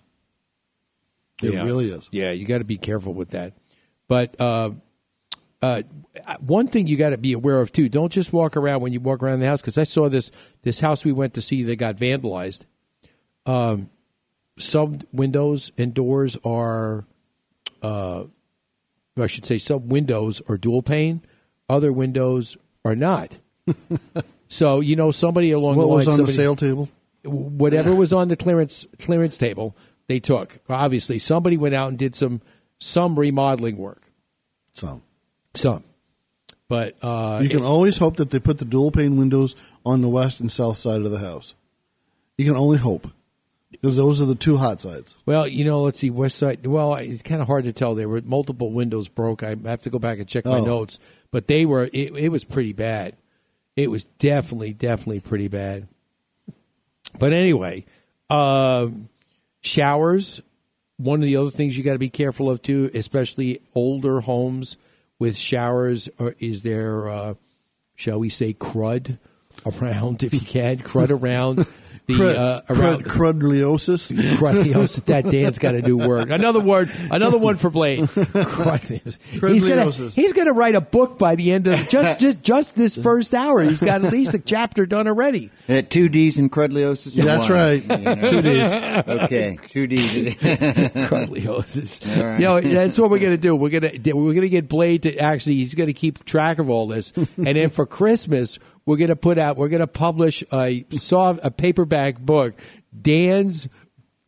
It 1.42 1.54
Yeah. 1.54 1.64
really 1.64 1.90
is. 1.90 2.08
Yeah, 2.12 2.32
you 2.32 2.46
got 2.46 2.60
to 2.60 2.64
be 2.64 2.78
careful 2.78 3.14
with 3.14 3.30
that. 3.30 3.54
But 4.08 4.40
uh, 4.40 4.72
uh, 5.62 5.82
one 6.40 6.68
thing 6.68 6.88
you 6.88 6.96
got 6.98 7.10
to 7.10 7.18
be 7.18 7.34
aware 7.34 7.60
of 7.62 7.72
too: 7.72 7.90
don't 7.90 8.12
just 8.12 8.32
walk 8.32 8.56
around 8.56 8.82
when 8.82 8.94
you 8.94 9.00
walk 9.00 9.24
around 9.24 9.40
the 9.40 9.46
house. 9.48 9.62
Because 9.62 9.78
I 9.78 9.84
saw 9.84 10.08
this 10.10 10.32
this 10.62 10.80
house 10.82 11.04
we 11.04 11.12
went 11.12 11.34
to 11.34 11.42
see 11.42 11.64
that 11.64 11.76
got 11.78 11.96
vandalized. 11.98 12.66
Um, 13.46 13.90
some 14.58 15.00
windows 15.14 15.72
and 15.78 15.94
doors 15.94 16.38
are, 16.44 17.06
uh, 17.82 18.26
I 19.18 19.28
should 19.28 19.46
say, 19.46 19.58
some 19.58 19.88
windows 19.88 20.42
are 20.50 20.58
dual 20.58 20.82
pane. 20.82 21.22
Other 21.70 21.92
windows 21.94 22.58
are 22.84 22.96
not. 22.96 23.40
so 24.50 24.82
you 24.82 24.96
know, 24.98 25.12
somebody 25.12 25.52
along 25.52 25.78
What 25.78 25.84
the 25.84 25.88
line, 25.88 25.90
What 25.90 25.96
was 26.08 26.20
on 26.20 26.26
the 26.26 26.32
sale 26.32 26.56
table? 26.58 26.90
whatever 27.24 27.94
was 27.96 28.12
on 28.14 28.28
the 28.28 28.36
clearance 28.36 28.86
clearance 29.00 29.38
table, 29.38 29.76
they 30.08 30.20
took. 30.20 30.60
Obviously, 30.70 31.20
somebody 31.20 31.56
went 31.58 31.76
out 31.76 31.90
and 31.90 31.98
did 31.98 32.16
some 32.16 32.42
some 32.80 33.18
remodeling 33.18 33.78
work. 33.78 34.02
Some, 34.74 35.02
some, 35.56 35.84
but 36.70 36.96
uh, 37.02 37.40
you 37.44 37.50
can 37.50 37.60
it- 37.60 37.66
always 37.66 37.98
hope 37.98 38.18
that 38.18 38.30
they 38.32 38.40
put 38.40 38.58
the 38.60 38.66
dual 38.66 38.92
pane 38.92 39.18
windows 39.18 39.56
on 39.86 40.02
the 40.02 40.08
west 40.10 40.40
and 40.40 40.52
south 40.52 40.78
side 40.78 41.02
of 41.02 41.12
the 41.12 41.20
house. 41.20 41.56
You 42.38 42.46
can 42.46 42.56
only 42.56 42.78
hope 42.78 43.08
because 43.72 43.98
those 43.98 44.22
are 44.22 44.26
the 44.26 44.36
two 44.36 44.56
hot 44.58 44.80
sides. 44.80 45.18
well, 45.26 45.46
you 45.46 45.66
know, 45.66 45.82
let's 45.82 46.00
see, 46.00 46.10
west 46.10 46.38
side. 46.38 46.66
Well, 46.66 46.96
it's 46.96 47.22
kind 47.22 47.42
of 47.42 47.48
hard 47.48 47.66
to 47.66 47.74
tell. 47.74 47.94
There 47.96 48.08
were 48.08 48.22
multiple 48.22 48.72
windows 48.72 49.10
broke. 49.10 49.44
I 49.44 49.56
have 49.66 49.82
to 49.82 49.90
go 49.90 50.00
back 50.00 50.20
and 50.20 50.28
check 50.28 50.46
my 50.46 50.60
Oh. 50.60 50.66
notes, 50.66 51.00
but 51.32 51.48
they 51.48 51.66
were. 51.66 51.90
It, 51.92 52.16
it 52.16 52.30
was 52.30 52.46
pretty 52.46 52.72
bad. 52.74 53.16
It 53.80 53.90
was 53.90 54.04
definitely, 54.04 54.74
definitely 54.74 55.22
pretty 55.22 55.48
bad. 55.48 55.88
But 57.18 57.32
anyway, 57.32 57.86
um, 58.30 59.08
showers. 59.62 60.42
One 60.98 61.22
of 61.22 61.26
the 61.26 61.38
other 61.38 61.50
things 61.50 61.78
you 61.78 61.84
got 61.86 61.94
to 61.94 62.00
be 62.00 62.10
careful 62.10 62.50
of 62.50 62.62
too, 62.62 62.92
especially 62.94 63.62
older 63.74 64.20
homes 64.20 64.76
with 65.18 65.38
showers, 65.38 66.10
or 66.20 66.36
is 66.40 66.64
there, 66.64 67.08
uh, 67.08 67.34
shall 67.96 68.20
we 68.20 68.28
say, 68.28 68.54
crud 68.54 69.18
around 69.66 70.24
if 70.24 70.34
you 70.34 70.42
can, 70.42 70.80
crud 70.80 71.10
around 71.10 71.66
the 72.10 72.16
Crud- 72.16 72.36
uh, 72.36 72.62
crud- 72.68 72.80
around 72.80 73.06
crudliosis. 73.06 74.12
crudliosis. 74.38 75.06
That 75.06 75.26
Dan's 75.26 75.58
got 75.60 75.76
a 75.76 75.82
new 75.82 75.98
word. 75.98 76.32
Another 76.32 76.60
word. 76.60 76.90
Another 77.12 77.38
one 77.38 77.58
for 77.58 77.70
Blade. 77.70 78.00
Crudliosis. 78.10 79.20
He's 79.32 79.64
gonna 79.64 79.92
he's 80.12 80.34
gonna 80.34 80.54
write 80.54 80.76
a 80.76 80.82
book 80.82 81.18
by 81.18 81.36
the 81.36 81.52
end 81.52 81.68
of 81.68 81.88
just 81.90 82.20
just, 82.20 82.42
just 82.42 82.76
this 82.76 82.96
first 82.96 83.34
hour. 83.34 83.62
He's 83.62 83.82
got 83.82 84.04
at 84.04 84.12
least 84.12 84.34
a 84.34 84.40
chapter 84.40 84.86
done 84.86 85.08
already. 85.08 85.52
Uh, 85.68 85.82
two 85.88 86.10
D's 86.10 86.38
in 86.40 86.50
crudliosis. 86.50 87.18
or 87.18 87.24
That's 87.24 87.50
right. 87.50 87.82
You 87.84 87.98
know? 87.98 88.16
Two 88.30 88.42
Ds. 88.42 89.08
Okay, 89.08 89.58
two 89.68 89.88
D's. 89.88 90.10
Crudliosis. 91.10 92.18
All 92.18 92.26
right. 92.26 92.40
You 92.40 92.46
know, 92.46 92.60
that's 92.62 92.98
what 92.98 93.10
we're 93.10 93.20
gonna 93.20 93.38
do. 93.38 93.56
We're 93.56 93.70
gonna 93.70 93.92
we're 94.16 94.34
gonna 94.34 94.50
get 94.50 94.68
Blade 94.70 95.04
to 95.04 95.18
actually. 95.18 95.56
He's 95.56 95.76
gonna 95.76 95.94
keep 95.94 96.24
track 96.26 96.60
of 96.60 96.70
all 96.70 96.88
this, 96.88 97.12
and 97.12 97.28
then 97.56 97.70
for 97.70 97.86
Christmas. 97.86 98.60
We're 98.90 98.98
gonna 98.98 99.16
put 99.16 99.38
out. 99.38 99.56
We're 99.56 99.70
gonna 99.70 99.86
publish 99.86 100.44
a 100.52 100.84
soft, 100.90 101.42
a 101.44 101.52
paperback 101.52 102.18
book 102.18 102.56
Dan's 103.00 103.68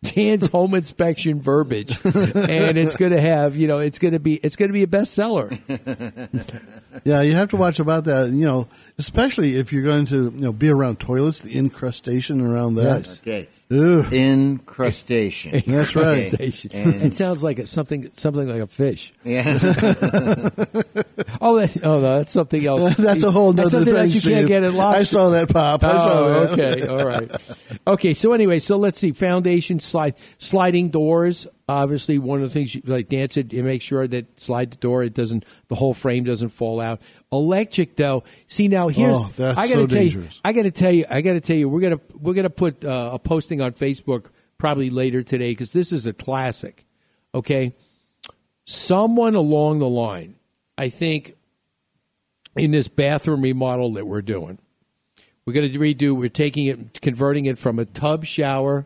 Dan's 0.03 0.47
home 0.47 0.76
inspection 0.76 1.41
verbiage, 1.41 1.97
and 2.05 2.78
it's 2.78 2.95
going 2.95 3.12
to 3.12 3.22
have 3.22 3.55
you 3.55 3.68
know 3.68 3.80
it's 3.80 3.97
going 3.97 4.14
to 4.14 4.20
be 4.20 4.36
it's 4.36 4.55
going 4.55 4.70
to 4.70 4.74
be 4.74 4.84
a 4.84 4.88
bestseller. 4.88 5.57
Yeah, 7.05 7.22
you 7.22 7.36
have 7.36 7.47
to 7.49 7.55
watch 7.55 7.80
about 7.80 8.03
that. 8.05 8.32
You 8.32 8.45
know, 8.45 8.68
especially 8.99 9.55
if 9.55 9.72
you're 9.72 9.84
going 9.84 10.05
to 10.07 10.26
you 10.36 10.41
know 10.41 10.51
be 10.51 10.70
around 10.70 10.99
toilets, 10.99 11.39
the 11.39 11.57
incrustation 11.57 12.41
around 12.41 12.76
that. 12.76 12.97
Yes. 12.97 13.22
Okay. 13.22 13.47
Ugh. 13.72 14.12
Incrustation. 14.12 15.64
That's 15.66 15.96
right. 15.96 16.26
Incrustation. 16.26 16.72
And- 16.74 17.02
it 17.04 17.16
sounds 17.16 17.44
like 17.44 17.60
a, 17.60 17.68
something 17.68 18.10
something 18.14 18.48
like 18.48 18.62
a 18.62 18.68
fish. 18.68 19.14
Yeah. 19.24 19.58
Oh, 21.44 21.58
that, 21.60 21.76
oh 21.84 22.00
no, 22.00 22.18
that's 22.18 22.32
something 22.32 22.64
else. 22.64 22.96
That's 22.98 23.24
a 23.24 23.32
whole 23.32 23.54
That's 23.54 23.74
nother 23.74 23.84
something 23.86 23.94
thing. 23.94 24.10
that 24.10 24.16
you 24.16 24.22
can't 24.22 24.46
Steve. 24.46 24.48
get 24.48 24.64
at 24.64 24.74
lobster. 24.74 25.00
I 25.00 25.04
saw 25.04 25.30
that 25.30 25.50
pop. 25.50 25.84
I 25.84 25.92
oh, 25.92 25.98
saw 25.98 26.28
that. 26.28 26.52
okay, 26.52 26.88
all 26.88 27.04
right. 27.04 27.32
Okay, 27.88 28.14
so 28.14 28.34
anyway, 28.34 28.60
so 28.60 28.78
let's 28.78 29.00
see. 29.00 29.12
Foundation 29.12 29.80
slide, 29.80 30.14
sliding 30.38 30.90
doors. 30.90 31.48
Obviously, 31.72 32.20
one 32.20 32.42
of 32.42 32.50
the 32.50 32.54
things, 32.54 32.76
you, 32.76 32.82
like 32.86 33.10
Dan 33.10 33.30
said, 33.30 33.54
you 33.54 33.64
make 33.64 33.82
sure 33.82 34.08
that 34.08 34.40
slide 34.40 34.72
the 34.72 34.78
door, 34.78 35.04
it 35.04 35.14
doesn't, 35.14 35.46
the 35.68 35.76
whole 35.76 35.94
frame 35.94 36.24
doesn't 36.24 36.50
fall 36.50 36.80
out. 36.80 37.02
Electric, 37.32 37.96
though. 37.96 38.24
See 38.48 38.68
now, 38.68 38.88
here's 38.90 39.16
Oh, 39.16 39.24
that's 39.24 39.58
I 39.58 39.68
gotta 39.68 39.70
so 39.70 39.88
tell 39.88 39.88
dangerous. 39.88 40.36
You, 40.36 40.42
I 40.46 40.54
got 40.54 40.64
to 40.64 40.72
tell 40.72 40.92
you, 40.92 41.06
I 41.10 41.22
got 41.22 41.34
to 41.34 41.42
tell 41.42 41.56
you, 41.56 41.70
we're 41.70 41.82
gonna 41.82 42.00
we're 42.20 42.34
gonna 42.34 42.50
put 42.50 42.84
uh, 42.84 43.12
a 43.14 43.20
posting 43.20 43.62
on 43.62 43.74
Facebook 43.74 44.26
probably 44.58 44.90
later 44.90 45.24
today 45.24 45.52
because 45.52 45.72
this 45.74 45.92
is 45.92 46.06
a 46.06 46.14
classic. 46.14 46.86
Okay, 47.34 47.74
someone 48.66 49.36
along 49.36 49.80
the 49.80 49.90
line, 49.90 50.36
I 50.78 50.90
think, 50.90 51.36
in 52.56 52.72
this 52.72 52.88
bathroom 52.88 53.42
remodel 53.42 53.94
that 53.94 54.06
we're 54.06 54.22
doing, 54.22 54.60
we're 55.46 55.54
going 55.54 55.72
to 55.72 55.80
redo. 55.80 56.16
We're 56.16 56.30
taking 56.30 56.66
it, 56.66 57.02
converting 57.02 57.46
it 57.46 57.58
from 57.58 57.80
a 57.80 57.86
tub 57.86 58.26
shower 58.26 58.86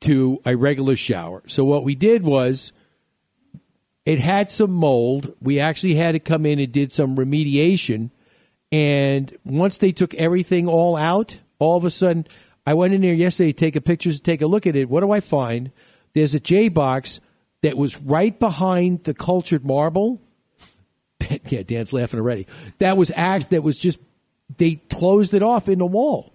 to 0.00 0.40
a 0.44 0.56
regular 0.56 0.96
shower. 0.96 1.42
So 1.46 1.64
what 1.64 1.84
we 1.84 1.94
did 1.94 2.24
was, 2.24 2.72
it 4.06 4.18
had 4.18 4.50
some 4.50 4.70
mold. 4.70 5.34
We 5.40 5.60
actually 5.60 5.94
had 5.94 6.12
to 6.12 6.18
come 6.18 6.46
in 6.46 6.58
and 6.58 6.72
did 6.72 6.92
some 6.92 7.16
remediation. 7.16 8.10
And 8.72 9.36
once 9.44 9.78
they 9.78 9.92
took 9.92 10.14
everything 10.14 10.66
all 10.66 10.96
out, 10.96 11.40
all 11.58 11.76
of 11.76 11.84
a 11.84 11.90
sudden, 11.90 12.26
I 12.66 12.74
went 12.74 12.94
in 12.94 13.00
there 13.00 13.14
yesterday 13.14 13.52
to 13.52 13.58
take 13.58 13.76
a 13.76 13.80
pictures, 13.80 14.20
take 14.20 14.42
a 14.42 14.46
look 14.46 14.66
at 14.66 14.76
it. 14.76 14.88
What 14.88 15.00
do 15.00 15.10
I 15.10 15.20
find? 15.20 15.72
There's 16.14 16.34
a 16.34 16.40
J 16.40 16.68
box 16.68 17.20
that 17.62 17.76
was 17.76 18.00
right 18.00 18.38
behind 18.38 19.04
the 19.04 19.14
cultured 19.14 19.64
marble. 19.64 20.20
yeah, 21.48 21.62
Dan's 21.62 21.92
laughing 21.92 22.20
already. 22.20 22.46
That 22.78 22.96
was 22.96 23.10
act. 23.14 23.50
That 23.50 23.62
was 23.62 23.78
just 23.78 23.98
they 24.56 24.76
closed 24.76 25.34
it 25.34 25.42
off 25.42 25.68
in 25.68 25.78
the 25.78 25.86
wall, 25.86 26.34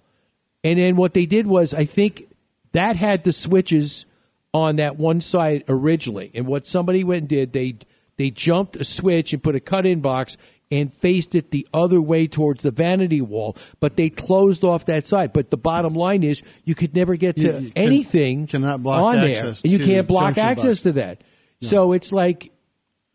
and 0.64 0.78
then 0.78 0.96
what 0.96 1.14
they 1.14 1.26
did 1.26 1.48
was 1.48 1.74
I 1.74 1.86
think 1.86 2.28
that 2.74 2.96
had 2.98 3.24
the 3.24 3.32
switches 3.34 4.06
on 4.54 4.76
that 4.76 4.98
one 4.98 5.22
side 5.22 5.64
originally, 5.68 6.30
and 6.36 6.46
what 6.46 6.68
somebody 6.68 7.04
went 7.04 7.22
and 7.22 7.30
did 7.30 7.54
they 7.54 7.76
they 8.18 8.30
jumped 8.30 8.76
a 8.76 8.84
switch 8.84 9.34
and 9.34 9.42
put 9.42 9.56
a 9.56 9.60
cut 9.60 9.86
in 9.88 10.02
box 10.02 10.38
and 10.72 10.94
faced 10.94 11.36
it 11.36 11.52
the 11.52 11.68
other 11.74 12.02
way 12.02 12.26
towards 12.28 12.64
the 12.64 12.72
vanity 12.72 13.22
wall, 13.22 13.56
but 13.80 13.96
they 13.96 14.10
closed 14.10 14.64
off 14.64 14.86
that 14.86 15.06
side. 15.06 15.32
But 15.34 15.52
the 15.52 15.58
bottom 15.58 15.94
line 15.94 16.24
is 16.24 16.42
you 16.66 16.74
could 16.76 16.96
never 16.96 17.16
get 17.16 17.36
to 17.36 17.42
You- 17.42 17.48
you 17.60 17.72
can- 17.72 17.72
anything 17.76 18.48
cannot 18.48 18.82
block 18.84 19.02
on 19.04 19.16
there, 19.18 19.46
and 19.46 19.72
you 19.72 19.80
can't 19.80 20.08
block 20.08 20.38
access 20.38 20.66
box. 20.80 20.82
to 20.84 20.92
that. 20.94 21.24
So 21.62 21.94
it's 21.94 22.12
like, 22.12 22.52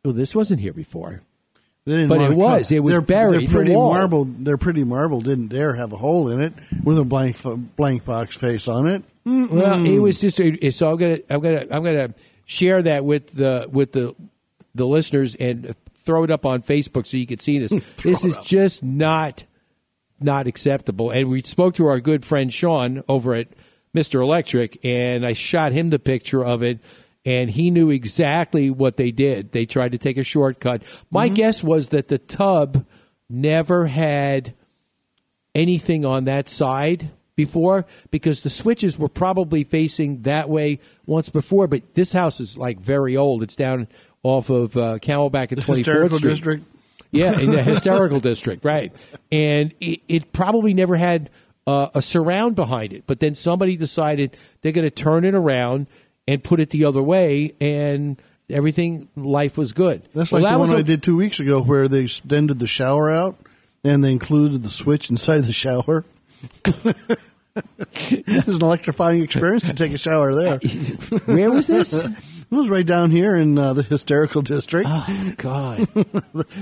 well, 0.04 0.14
this 0.14 0.34
wasn't 0.34 0.60
here 0.60 0.72
before. 0.72 1.22
But 1.84 2.00
it 2.00 2.36
was. 2.36 2.68
cut- 2.68 2.72
It 2.76 2.80
was 2.80 2.92
their, 2.92 3.00
buried 3.00 3.26
in 3.34 3.40
Their 3.40 3.48
the 3.48 3.54
pretty 3.54 3.74
wall. 3.74 3.94
marble. 3.94 4.24
Their 4.24 4.58
pretty 4.58 4.84
marble 4.84 5.20
didn't 5.20 5.48
dare 5.48 5.74
have 5.74 5.92
a 5.92 5.96
hole 5.96 6.28
in 6.28 6.40
it 6.40 6.52
with 6.84 6.98
a 6.98 7.04
blank 7.04 7.36
blank 7.76 8.04
box 8.04 8.36
face 8.36 8.68
on 8.68 8.86
it. 8.86 9.04
Well, 9.28 9.84
it 9.84 9.98
was 9.98 10.20
just 10.20 10.36
so 10.78 10.90
I'm 10.90 10.96
gonna 10.96 11.18
I'm 11.28 11.40
gonna 11.40 11.66
I'm 11.70 11.82
gonna 11.82 12.14
share 12.46 12.82
that 12.82 13.04
with 13.04 13.34
the 13.34 13.68
with 13.70 13.92
the 13.92 14.14
the 14.74 14.86
listeners 14.86 15.34
and 15.34 15.74
throw 15.96 16.24
it 16.24 16.30
up 16.30 16.46
on 16.46 16.62
Facebook 16.62 17.06
so 17.06 17.16
you 17.16 17.26
can 17.26 17.38
see 17.38 17.58
this. 17.58 17.72
this 18.02 18.24
is 18.24 18.36
just 18.38 18.82
not 18.82 19.44
not 20.20 20.46
acceptable. 20.46 21.10
And 21.10 21.28
we 21.28 21.42
spoke 21.42 21.74
to 21.74 21.86
our 21.86 22.00
good 22.00 22.24
friend 22.24 22.52
Sean 22.52 23.04
over 23.08 23.34
at 23.34 23.48
Mister 23.92 24.20
Electric, 24.20 24.78
and 24.84 25.26
I 25.26 25.34
shot 25.34 25.72
him 25.72 25.90
the 25.90 25.98
picture 25.98 26.44
of 26.44 26.62
it. 26.62 26.80
And 27.24 27.50
he 27.50 27.70
knew 27.70 27.90
exactly 27.90 28.70
what 28.70 28.96
they 28.96 29.10
did. 29.10 29.52
They 29.52 29.66
tried 29.66 29.92
to 29.92 29.98
take 29.98 30.16
a 30.16 30.22
shortcut. 30.22 30.82
My 31.10 31.28
guess 31.28 31.62
was 31.62 31.90
that 31.90 32.08
the 32.08 32.16
tub 32.16 32.86
never 33.28 33.86
had 33.86 34.54
anything 35.54 36.06
on 36.06 36.24
that 36.24 36.48
side 36.48 37.10
before 37.38 37.86
because 38.10 38.42
the 38.42 38.50
switches 38.50 38.98
were 38.98 39.08
probably 39.08 39.62
facing 39.62 40.22
that 40.22 40.50
way 40.50 40.80
once 41.06 41.28
before. 41.28 41.68
But 41.68 41.94
this 41.94 42.12
house 42.12 42.40
is 42.40 42.58
like 42.58 42.80
very 42.80 43.16
old. 43.16 43.44
It's 43.44 43.54
down 43.54 43.86
off 44.24 44.50
of 44.50 44.76
uh, 44.76 44.98
Camelback 44.98 45.52
at 45.52 45.62
Twenty 45.62 45.84
Fourth 45.84 46.14
Street. 46.14 46.30
district. 46.30 46.64
Yeah, 47.12 47.38
in 47.38 47.52
the 47.52 47.62
hysterical 47.72 48.18
district, 48.18 48.64
right? 48.64 48.92
And 49.30 49.72
it, 49.80 50.00
it 50.08 50.32
probably 50.32 50.74
never 50.74 50.96
had 50.96 51.30
uh, 51.66 51.88
a 51.94 52.02
surround 52.02 52.56
behind 52.56 52.92
it. 52.92 53.04
But 53.06 53.20
then 53.20 53.36
somebody 53.36 53.76
decided 53.76 54.36
they're 54.60 54.72
going 54.72 54.84
to 54.84 54.90
turn 54.90 55.24
it 55.24 55.34
around 55.34 55.86
and 56.26 56.42
put 56.42 56.58
it 56.58 56.70
the 56.70 56.84
other 56.84 57.02
way, 57.02 57.54
and 57.60 58.20
everything 58.50 59.08
life 59.14 59.56
was 59.56 59.72
good. 59.72 60.02
That's 60.12 60.32
Well, 60.32 60.42
like 60.42 60.50
that 60.50 60.56
the 60.56 60.72
one 60.72 60.76
I 60.76 60.82
did 60.82 61.04
two 61.04 61.16
weeks 61.16 61.38
ago, 61.38 61.62
where 61.62 61.86
they 61.86 62.02
extended 62.02 62.58
the 62.58 62.66
shower 62.66 63.10
out 63.10 63.36
and 63.84 64.02
they 64.02 64.10
included 64.10 64.64
the 64.64 64.68
switch 64.68 65.08
inside 65.08 65.44
the 65.44 65.52
shower. 65.52 66.04
it 68.10 68.46
was 68.46 68.56
an 68.56 68.62
electrifying 68.62 69.22
experience 69.22 69.66
to 69.68 69.74
take 69.74 69.92
a 69.92 69.98
shower 69.98 70.34
there. 70.34 70.58
Where 71.26 71.50
was 71.50 71.66
this? 71.66 72.06
It 72.50 72.54
was 72.54 72.70
right 72.70 72.86
down 72.86 73.10
here 73.10 73.36
in 73.36 73.58
uh, 73.58 73.74
the 73.74 73.82
hysterical 73.82 74.40
district. 74.40 74.88
Oh 74.90 75.34
God! 75.36 75.80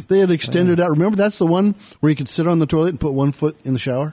they 0.08 0.18
had 0.18 0.32
extended 0.32 0.80
out. 0.80 0.90
Remember, 0.90 1.14
that's 1.14 1.38
the 1.38 1.46
one 1.46 1.76
where 2.00 2.10
you 2.10 2.16
could 2.16 2.28
sit 2.28 2.48
on 2.48 2.58
the 2.58 2.66
toilet 2.66 2.88
and 2.88 2.98
put 2.98 3.12
one 3.12 3.30
foot 3.30 3.56
in 3.62 3.72
the 3.72 3.78
shower. 3.78 4.12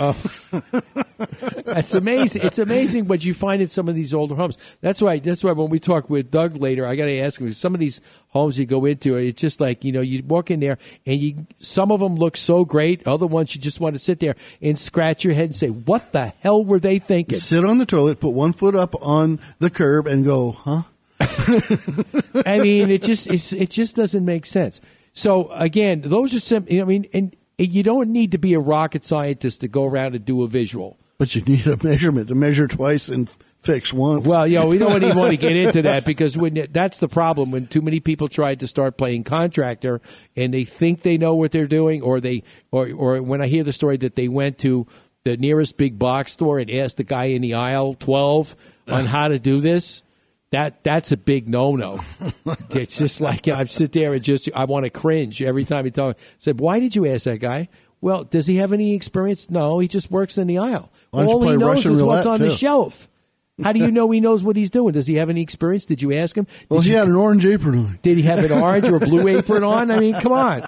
Oh, 0.00 0.16
that's 1.64 1.94
amazing! 1.94 2.42
It's 2.42 2.58
amazing 2.58 3.08
what 3.08 3.24
you 3.24 3.34
find 3.34 3.60
in 3.60 3.68
some 3.68 3.88
of 3.88 3.94
these 3.94 4.14
older 4.14 4.34
homes. 4.34 4.56
That's 4.80 5.02
why. 5.02 5.18
That's 5.18 5.42
why 5.42 5.52
when 5.52 5.70
we 5.70 5.78
talk 5.78 6.08
with 6.08 6.30
Doug 6.30 6.56
later, 6.56 6.86
I 6.86 6.96
got 6.96 7.06
to 7.06 7.18
ask 7.18 7.40
him. 7.40 7.52
Some 7.52 7.74
of 7.74 7.80
these 7.80 8.00
homes 8.28 8.58
you 8.58 8.66
go 8.66 8.84
into, 8.84 9.16
it's 9.16 9.40
just 9.40 9.60
like 9.60 9.84
you 9.84 9.92
know, 9.92 10.00
you 10.00 10.22
walk 10.22 10.50
in 10.50 10.60
there 10.60 10.78
and 11.06 11.20
you. 11.20 11.46
Some 11.58 11.90
of 11.90 12.00
them 12.00 12.16
look 12.16 12.36
so 12.36 12.64
great. 12.64 13.06
Other 13.06 13.26
ones 13.26 13.54
you 13.54 13.60
just 13.60 13.80
want 13.80 13.94
to 13.94 13.98
sit 13.98 14.20
there 14.20 14.36
and 14.62 14.78
scratch 14.78 15.24
your 15.24 15.34
head 15.34 15.46
and 15.46 15.56
say, 15.56 15.68
"What 15.68 16.12
the 16.12 16.28
hell 16.40 16.64
were 16.64 16.78
they 16.80 16.98
thinking?" 16.98 17.38
Sit 17.38 17.64
on 17.64 17.78
the 17.78 17.86
toilet, 17.86 18.20
put 18.20 18.30
one 18.30 18.52
foot 18.52 18.74
up 18.74 18.94
on 19.02 19.40
the 19.58 19.70
curb, 19.70 20.06
and 20.06 20.24
go, 20.24 20.52
huh? 20.52 20.82
I 22.46 22.60
mean, 22.60 22.90
it 22.90 23.02
just 23.02 23.26
it's, 23.26 23.52
it 23.52 23.70
just 23.70 23.96
doesn't 23.96 24.24
make 24.24 24.46
sense. 24.46 24.80
So 25.12 25.50
again, 25.50 26.02
those 26.04 26.34
are 26.34 26.40
some. 26.40 26.66
I 26.70 26.84
mean, 26.84 27.06
and 27.12 27.34
you 27.58 27.82
don't 27.82 28.10
need 28.10 28.32
to 28.32 28.38
be 28.38 28.54
a 28.54 28.60
rocket 28.60 29.04
scientist 29.04 29.60
to 29.60 29.68
go 29.68 29.84
around 29.84 30.14
and 30.14 30.24
do 30.24 30.42
a 30.42 30.48
visual. 30.48 30.98
But 31.18 31.34
you 31.34 31.42
need 31.42 31.66
a 31.66 31.76
measurement 31.82 32.28
to 32.28 32.36
measure 32.36 32.68
twice 32.68 33.08
and 33.08 33.28
fix 33.58 33.92
once. 33.92 34.28
Well, 34.28 34.46
you 34.46 34.60
know, 34.60 34.66
we 34.66 34.78
don't 34.78 35.02
even 35.02 35.18
want 35.18 35.32
to 35.32 35.36
get 35.36 35.56
into 35.56 35.82
that 35.82 36.04
because 36.06 36.38
when 36.38 36.68
that's 36.70 37.00
the 37.00 37.08
problem 37.08 37.50
when 37.50 37.66
too 37.66 37.82
many 37.82 37.98
people 37.98 38.28
try 38.28 38.54
to 38.54 38.68
start 38.68 38.96
playing 38.96 39.24
contractor 39.24 40.00
and 40.36 40.54
they 40.54 40.62
think 40.62 41.02
they 41.02 41.18
know 41.18 41.34
what 41.34 41.50
they're 41.50 41.66
doing, 41.66 42.02
or 42.02 42.20
they, 42.20 42.44
or 42.70 42.90
or 42.92 43.20
when 43.20 43.42
I 43.42 43.48
hear 43.48 43.64
the 43.64 43.72
story 43.72 43.96
that 43.96 44.14
they 44.14 44.28
went 44.28 44.58
to 44.58 44.86
the 45.24 45.36
nearest 45.36 45.76
big 45.76 45.98
box 45.98 46.32
store 46.32 46.60
and 46.60 46.70
asked 46.70 46.98
the 46.98 47.04
guy 47.04 47.24
in 47.24 47.42
the 47.42 47.54
aisle 47.54 47.94
twelve 47.94 48.54
on 48.86 49.06
how 49.06 49.26
to 49.26 49.40
do 49.40 49.60
this. 49.60 50.04
That 50.50 50.82
that's 50.82 51.12
a 51.12 51.16
big 51.16 51.48
no 51.48 51.76
no. 51.76 52.00
it's 52.70 52.98
just 52.98 53.20
like 53.20 53.48
I 53.48 53.64
sit 53.64 53.92
there 53.92 54.14
and 54.14 54.22
just 54.22 54.48
I 54.54 54.64
want 54.64 54.84
to 54.84 54.90
cringe 54.90 55.42
every 55.42 55.64
time 55.64 55.84
he 55.84 55.90
talks. 55.90 56.20
Said, 56.38 56.58
why 56.58 56.80
did 56.80 56.96
you 56.96 57.06
ask 57.06 57.24
that 57.24 57.38
guy? 57.38 57.68
Well, 58.00 58.24
does 58.24 58.46
he 58.46 58.56
have 58.56 58.72
any 58.72 58.94
experience? 58.94 59.50
No, 59.50 59.78
he 59.78 59.88
just 59.88 60.10
works 60.10 60.38
in 60.38 60.46
the 60.46 60.58
aisle. 60.58 60.90
Why 61.10 61.20
don't 61.24 61.28
you 61.28 61.34
All 61.34 61.42
he 61.42 61.56
knows 61.56 61.68
Russian 61.68 61.92
is 61.92 62.02
what's 62.02 62.26
on 62.26 62.38
the 62.38 62.50
shelf. 62.50 63.08
How 63.62 63.72
do 63.72 63.80
you 63.80 63.90
know 63.90 64.08
he 64.10 64.20
knows 64.20 64.44
what 64.44 64.56
he's 64.56 64.70
doing? 64.70 64.92
Does 64.92 65.08
he 65.08 65.16
have 65.16 65.30
any 65.30 65.42
experience? 65.42 65.84
Did 65.84 66.00
you 66.00 66.12
ask 66.12 66.36
him? 66.36 66.44
Did 66.44 66.70
well, 66.70 66.80
he 66.80 66.90
you- 66.90 66.96
had 66.96 67.08
an 67.08 67.16
orange 67.16 67.44
apron 67.44 67.78
on. 67.78 67.98
did 68.02 68.16
he 68.16 68.22
have 68.22 68.38
an 68.38 68.52
orange 68.52 68.88
or 68.88 68.96
a 68.96 69.00
blue 69.00 69.26
apron 69.26 69.64
on? 69.64 69.90
I 69.90 69.98
mean, 69.98 70.14
come 70.20 70.32
on. 70.32 70.64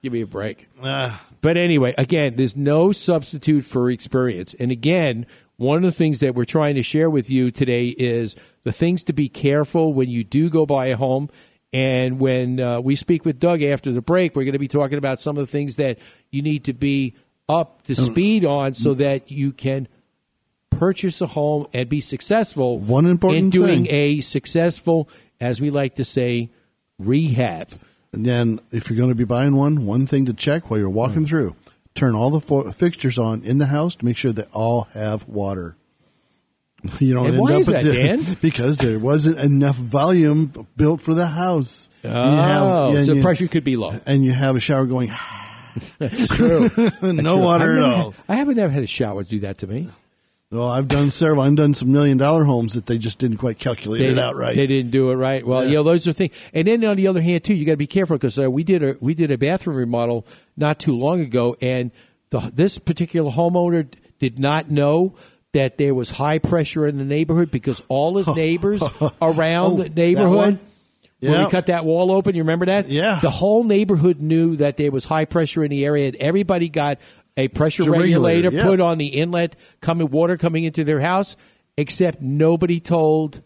Give 0.00 0.12
me 0.12 0.20
a 0.20 0.26
break. 0.26 0.68
Ah. 0.80 1.24
But 1.40 1.56
anyway, 1.56 1.94
again, 1.98 2.36
there's 2.36 2.56
no 2.56 2.92
substitute 2.92 3.64
for 3.64 3.90
experience. 3.90 4.54
And 4.54 4.70
again, 4.70 5.26
one 5.58 5.78
of 5.78 5.82
the 5.82 5.92
things 5.92 6.20
that 6.20 6.34
we're 6.34 6.44
trying 6.44 6.76
to 6.76 6.82
share 6.82 7.10
with 7.10 7.28
you 7.28 7.50
today 7.50 7.88
is 7.88 8.36
the 8.62 8.72
things 8.72 9.04
to 9.04 9.12
be 9.12 9.28
careful 9.28 9.92
when 9.92 10.08
you 10.08 10.24
do 10.24 10.48
go 10.48 10.64
buy 10.64 10.86
a 10.86 10.96
home. 10.96 11.28
And 11.72 12.18
when 12.18 12.60
uh, 12.60 12.80
we 12.80 12.94
speak 12.94 13.24
with 13.24 13.38
Doug 13.38 13.62
after 13.62 13.92
the 13.92 14.00
break, 14.00 14.34
we're 14.34 14.44
going 14.44 14.52
to 14.52 14.58
be 14.60 14.68
talking 14.68 14.98
about 14.98 15.20
some 15.20 15.36
of 15.36 15.42
the 15.42 15.50
things 15.50 15.76
that 15.76 15.98
you 16.30 16.42
need 16.42 16.64
to 16.64 16.72
be 16.72 17.14
up 17.48 17.82
to 17.82 17.94
mm. 17.94 18.06
speed 18.06 18.44
on 18.44 18.74
so 18.74 18.94
mm. 18.94 18.98
that 18.98 19.30
you 19.30 19.52
can 19.52 19.88
purchase 20.70 21.20
a 21.20 21.26
home 21.26 21.66
and 21.74 21.88
be 21.88 22.00
successful 22.00 22.78
One 22.78 23.04
important 23.04 23.44
in 23.44 23.50
doing 23.50 23.84
thing. 23.84 23.94
a 23.94 24.20
successful, 24.20 25.08
as 25.40 25.60
we 25.60 25.70
like 25.70 25.96
to 25.96 26.04
say, 26.04 26.50
rehab. 27.00 27.70
And 28.12 28.24
then, 28.24 28.60
if 28.70 28.88
you're 28.88 28.96
going 28.96 29.10
to 29.10 29.16
be 29.16 29.24
buying 29.24 29.56
one, 29.56 29.84
one 29.84 30.06
thing 30.06 30.24
to 30.26 30.32
check 30.32 30.70
while 30.70 30.78
you're 30.78 30.88
walking 30.88 31.24
mm. 31.24 31.28
through: 31.28 31.56
turn 31.98 32.14
all 32.14 32.30
the 32.30 32.40
fo- 32.40 32.70
fixtures 32.72 33.18
on 33.18 33.42
in 33.42 33.58
the 33.58 33.66
house 33.66 33.96
to 33.96 34.04
make 34.04 34.16
sure 34.16 34.32
they 34.32 34.44
all 34.52 34.88
have 34.94 35.26
water. 35.28 35.76
You 37.00 37.12
don't 37.12 37.26
And 37.26 37.34
end 37.34 37.42
why 37.42 37.54
up 37.54 37.60
is 37.60 37.66
that, 37.66 37.82
the- 37.82 37.92
Dan? 37.92 38.36
because 38.40 38.78
there 38.78 39.00
wasn't 39.00 39.38
enough 39.40 39.74
volume 39.76 40.52
built 40.76 41.00
for 41.00 41.12
the 41.12 41.26
house. 41.26 41.88
And 42.04 42.12
have- 42.12 42.62
Oh, 42.62 42.96
and 42.96 43.04
so 43.04 43.14
you- 43.14 43.22
pressure 43.22 43.48
could 43.48 43.64
be 43.64 43.76
low. 43.76 43.98
and 44.06 44.24
you 44.24 44.32
have 44.32 44.54
a 44.54 44.60
shower 44.60 44.86
going. 44.86 45.10
That's 45.98 46.28
true. 46.28 46.68
That's 46.68 47.02
no 47.02 47.34
true. 47.34 47.44
water 47.44 47.64
I've 47.64 47.82
at 47.84 47.88
never- 47.90 48.02
all. 48.02 48.14
I 48.28 48.36
haven't 48.36 48.58
ever 48.60 48.72
had 48.72 48.82
a 48.84 48.86
shower 48.86 49.24
do 49.24 49.40
that 49.40 49.58
to 49.58 49.66
me. 49.66 49.88
Well, 50.50 50.68
I've 50.68 50.88
done 50.88 51.10
several. 51.10 51.42
I've 51.42 51.56
done 51.56 51.74
some 51.74 51.92
million 51.92 52.16
dollar 52.16 52.44
homes 52.44 52.72
that 52.72 52.86
they 52.86 52.96
just 52.96 53.18
didn't 53.18 53.36
quite 53.36 53.58
calculate 53.58 54.00
it 54.00 54.18
out 54.18 54.34
right. 54.34 54.56
They 54.56 54.66
didn't 54.66 54.90
do 54.90 55.10
it 55.10 55.16
right. 55.16 55.46
Well, 55.46 55.66
you 55.66 55.74
know, 55.74 55.82
those 55.82 56.08
are 56.08 56.14
things. 56.14 56.32
And 56.54 56.66
then 56.66 56.82
on 56.86 56.96
the 56.96 57.06
other 57.06 57.20
hand, 57.20 57.44
too, 57.44 57.52
you 57.52 57.66
got 57.66 57.72
to 57.72 57.76
be 57.76 57.86
careful 57.86 58.16
because 58.16 58.38
uh, 58.38 58.50
we 58.50 58.64
did 58.64 58.82
a 58.82 58.94
we 59.02 59.12
did 59.12 59.30
a 59.30 59.36
bathroom 59.36 59.76
remodel 59.76 60.26
not 60.56 60.78
too 60.78 60.96
long 60.96 61.20
ago, 61.20 61.54
and 61.60 61.90
the, 62.30 62.40
this 62.54 62.78
particular 62.78 63.30
homeowner 63.30 63.86
did 64.20 64.38
not 64.38 64.70
know 64.70 65.14
that 65.52 65.76
there 65.76 65.94
was 65.94 66.10
high 66.12 66.38
pressure 66.38 66.86
in 66.86 66.96
the 66.96 67.04
neighborhood 67.04 67.50
because 67.50 67.82
all 67.88 68.16
his 68.16 68.26
neighbors 68.34 68.82
around 69.20 69.72
Oh, 69.72 69.76
the 69.82 69.90
neighborhood. 69.90 70.58
Where 71.20 71.32
Yeah. 71.32 71.44
we 71.46 71.50
cut 71.50 71.66
that 71.66 71.84
wall 71.84 72.12
open, 72.12 72.36
you 72.36 72.42
remember 72.42 72.66
that? 72.66 72.88
Yeah. 72.88 73.18
The 73.20 73.28
whole 73.30 73.64
neighborhood 73.64 74.20
knew 74.20 74.54
that 74.56 74.76
there 74.76 74.92
was 74.92 75.04
high 75.04 75.24
pressure 75.24 75.64
in 75.64 75.70
the 75.70 75.84
area, 75.84 76.06
and 76.06 76.16
everybody 76.16 76.68
got 76.68 76.98
a 77.38 77.48
pressure 77.48 77.84
a 77.84 77.90
regulator, 77.90 78.48
regulator 78.48 78.50
yeah. 78.50 78.62
put 78.64 78.80
on 78.80 78.98
the 78.98 79.06
inlet, 79.06 79.56
coming 79.80 80.10
water 80.10 80.36
coming 80.36 80.64
into 80.64 80.84
their 80.84 81.00
house. 81.00 81.36
Except 81.78 82.20
nobody 82.20 82.80
told 82.80 83.40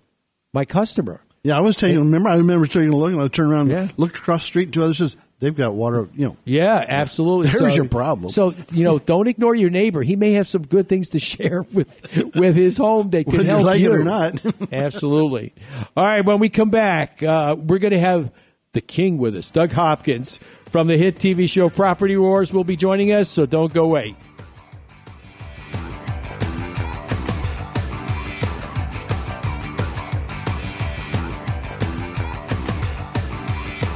my 0.55 0.65
customer. 0.65 1.23
Yeah, 1.45 1.59
I 1.59 1.61
was 1.61 1.77
taking. 1.77 1.99
Remember, 1.99 2.31
I 2.31 2.37
remember 2.37 2.67
taking 2.67 2.93
a 2.93 2.97
look, 2.97 3.13
and 3.13 3.21
I 3.21 3.29
turned 3.29 3.53
around, 3.53 3.69
Yeah. 3.69 3.89
looked 3.97 4.19
across 4.19 4.43
the 4.43 4.47
street. 4.47 4.73
Two 4.73 4.83
others 4.83 4.99
says 4.99 5.17
they've 5.41 5.55
got 5.55 5.75
water. 5.75 6.09
You 6.15 6.29
know, 6.29 6.37
Yeah, 6.45 6.83
absolutely. 6.89 7.49
There's 7.49 7.77
your 7.77 7.89
problem. 7.89 8.31
So 8.31 8.55
you 8.73 8.85
know, 8.85 8.99
don't 8.99 9.27
ignore 9.27 9.55
your 9.55 9.69
neighbor. 9.69 10.03
He 10.03 10.17
may 10.17 10.33
have 10.33 10.49
some 10.49 10.63
good 10.63 10.89
things 10.89 11.11
to 11.11 11.19
share 11.21 11.63
with 11.73 12.01
with 12.35 12.57
his 12.57 12.79
home 12.79 13.11
that 13.11 13.25
could 13.25 13.35
Whether 13.35 13.43
you 13.45 13.51
help 13.51 13.65
like 13.65 13.81
it 13.81 13.83
you 13.83 13.93
or 13.93 14.05
not. 14.05 14.43
absolutely. 14.73 15.53
All 15.97 16.05
right, 16.05 16.25
when 16.25 16.39
we 16.39 16.49
come 16.49 16.71
back, 16.71 17.23
uh, 17.23 17.57
we're 17.59 17.81
going 17.81 17.93
to 17.93 17.99
have 17.99 18.31
the 18.73 18.81
king 18.81 19.19
with 19.19 19.37
us, 19.37 19.51
Doug 19.51 19.73
Hopkins 19.73 20.41
from 20.73 20.87
the 20.87 20.97
hit 20.97 21.17
TV 21.17 21.49
show 21.49 21.69
Property 21.69 22.17
Wars, 22.17 22.51
will 22.51 22.65
be 22.65 22.77
joining 22.77 23.13
us. 23.13 23.29
So 23.29 23.45
don't 23.45 23.73
go 23.75 23.85
away. 23.85 24.17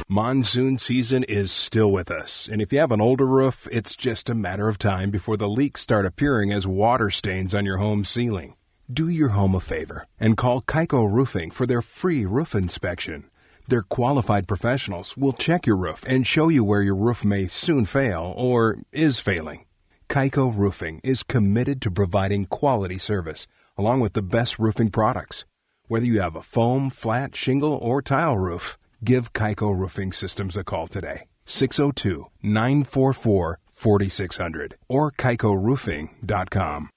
Monsoon 0.07 0.77
season 0.77 1.23
is 1.25 1.51
still 1.51 1.91
with 1.91 2.09
us, 2.09 2.47
and 2.51 2.59
if 2.59 2.73
you 2.73 2.79
have 2.79 2.91
an 2.91 3.01
older 3.01 3.25
roof, 3.25 3.67
it's 3.71 3.95
just 3.95 4.29
a 4.29 4.35
matter 4.35 4.67
of 4.67 4.79
time 4.79 5.11
before 5.11 5.37
the 5.37 5.49
leaks 5.49 5.81
start 5.81 6.07
appearing 6.07 6.51
as 6.51 6.65
water 6.65 7.11
stains 7.11 7.53
on 7.53 7.65
your 7.65 7.77
home 7.77 8.03
ceiling. 8.03 8.55
Do 8.91 9.09
your 9.09 9.29
home 9.29 9.53
a 9.53 9.59
favor 9.59 10.07
and 10.19 10.37
call 10.37 10.61
Kaiko 10.61 11.11
Roofing 11.11 11.51
for 11.51 11.67
their 11.67 11.81
free 11.81 12.25
roof 12.25 12.55
inspection. 12.55 13.25
Their 13.69 13.81
qualified 13.81 14.47
professionals 14.47 15.17
will 15.17 15.33
check 15.33 15.67
your 15.67 15.75
roof 15.75 16.05
and 16.07 16.25
show 16.25 16.47
you 16.47 16.63
where 16.63 16.81
your 16.81 16.95
roof 16.95 17.25
may 17.25 17.47
soon 17.47 17.85
fail 17.85 18.33
or 18.37 18.77
is 18.93 19.19
failing. 19.19 19.65
Kaiko 20.07 20.55
Roofing 20.55 21.01
is 21.03 21.21
committed 21.21 21.81
to 21.81 21.91
providing 21.91 22.45
quality 22.45 22.97
service 22.97 23.45
along 23.77 23.99
with 23.99 24.13
the 24.13 24.21
best 24.21 24.57
roofing 24.57 24.89
products. 24.89 25.43
Whether 25.87 26.05
you 26.05 26.21
have 26.21 26.37
a 26.37 26.41
foam, 26.41 26.89
flat, 26.89 27.35
shingle, 27.35 27.75
or 27.75 28.01
tile 28.01 28.37
roof, 28.37 28.77
give 29.03 29.33
Kaiko 29.33 29.77
Roofing 29.77 30.13
Systems 30.13 30.55
a 30.55 30.63
call 30.63 30.87
today. 30.87 31.23
602 31.45 32.27
944 32.41 33.59
4600 33.69 34.75
or 34.87 35.11
kaikoroofing.com. 35.11 36.89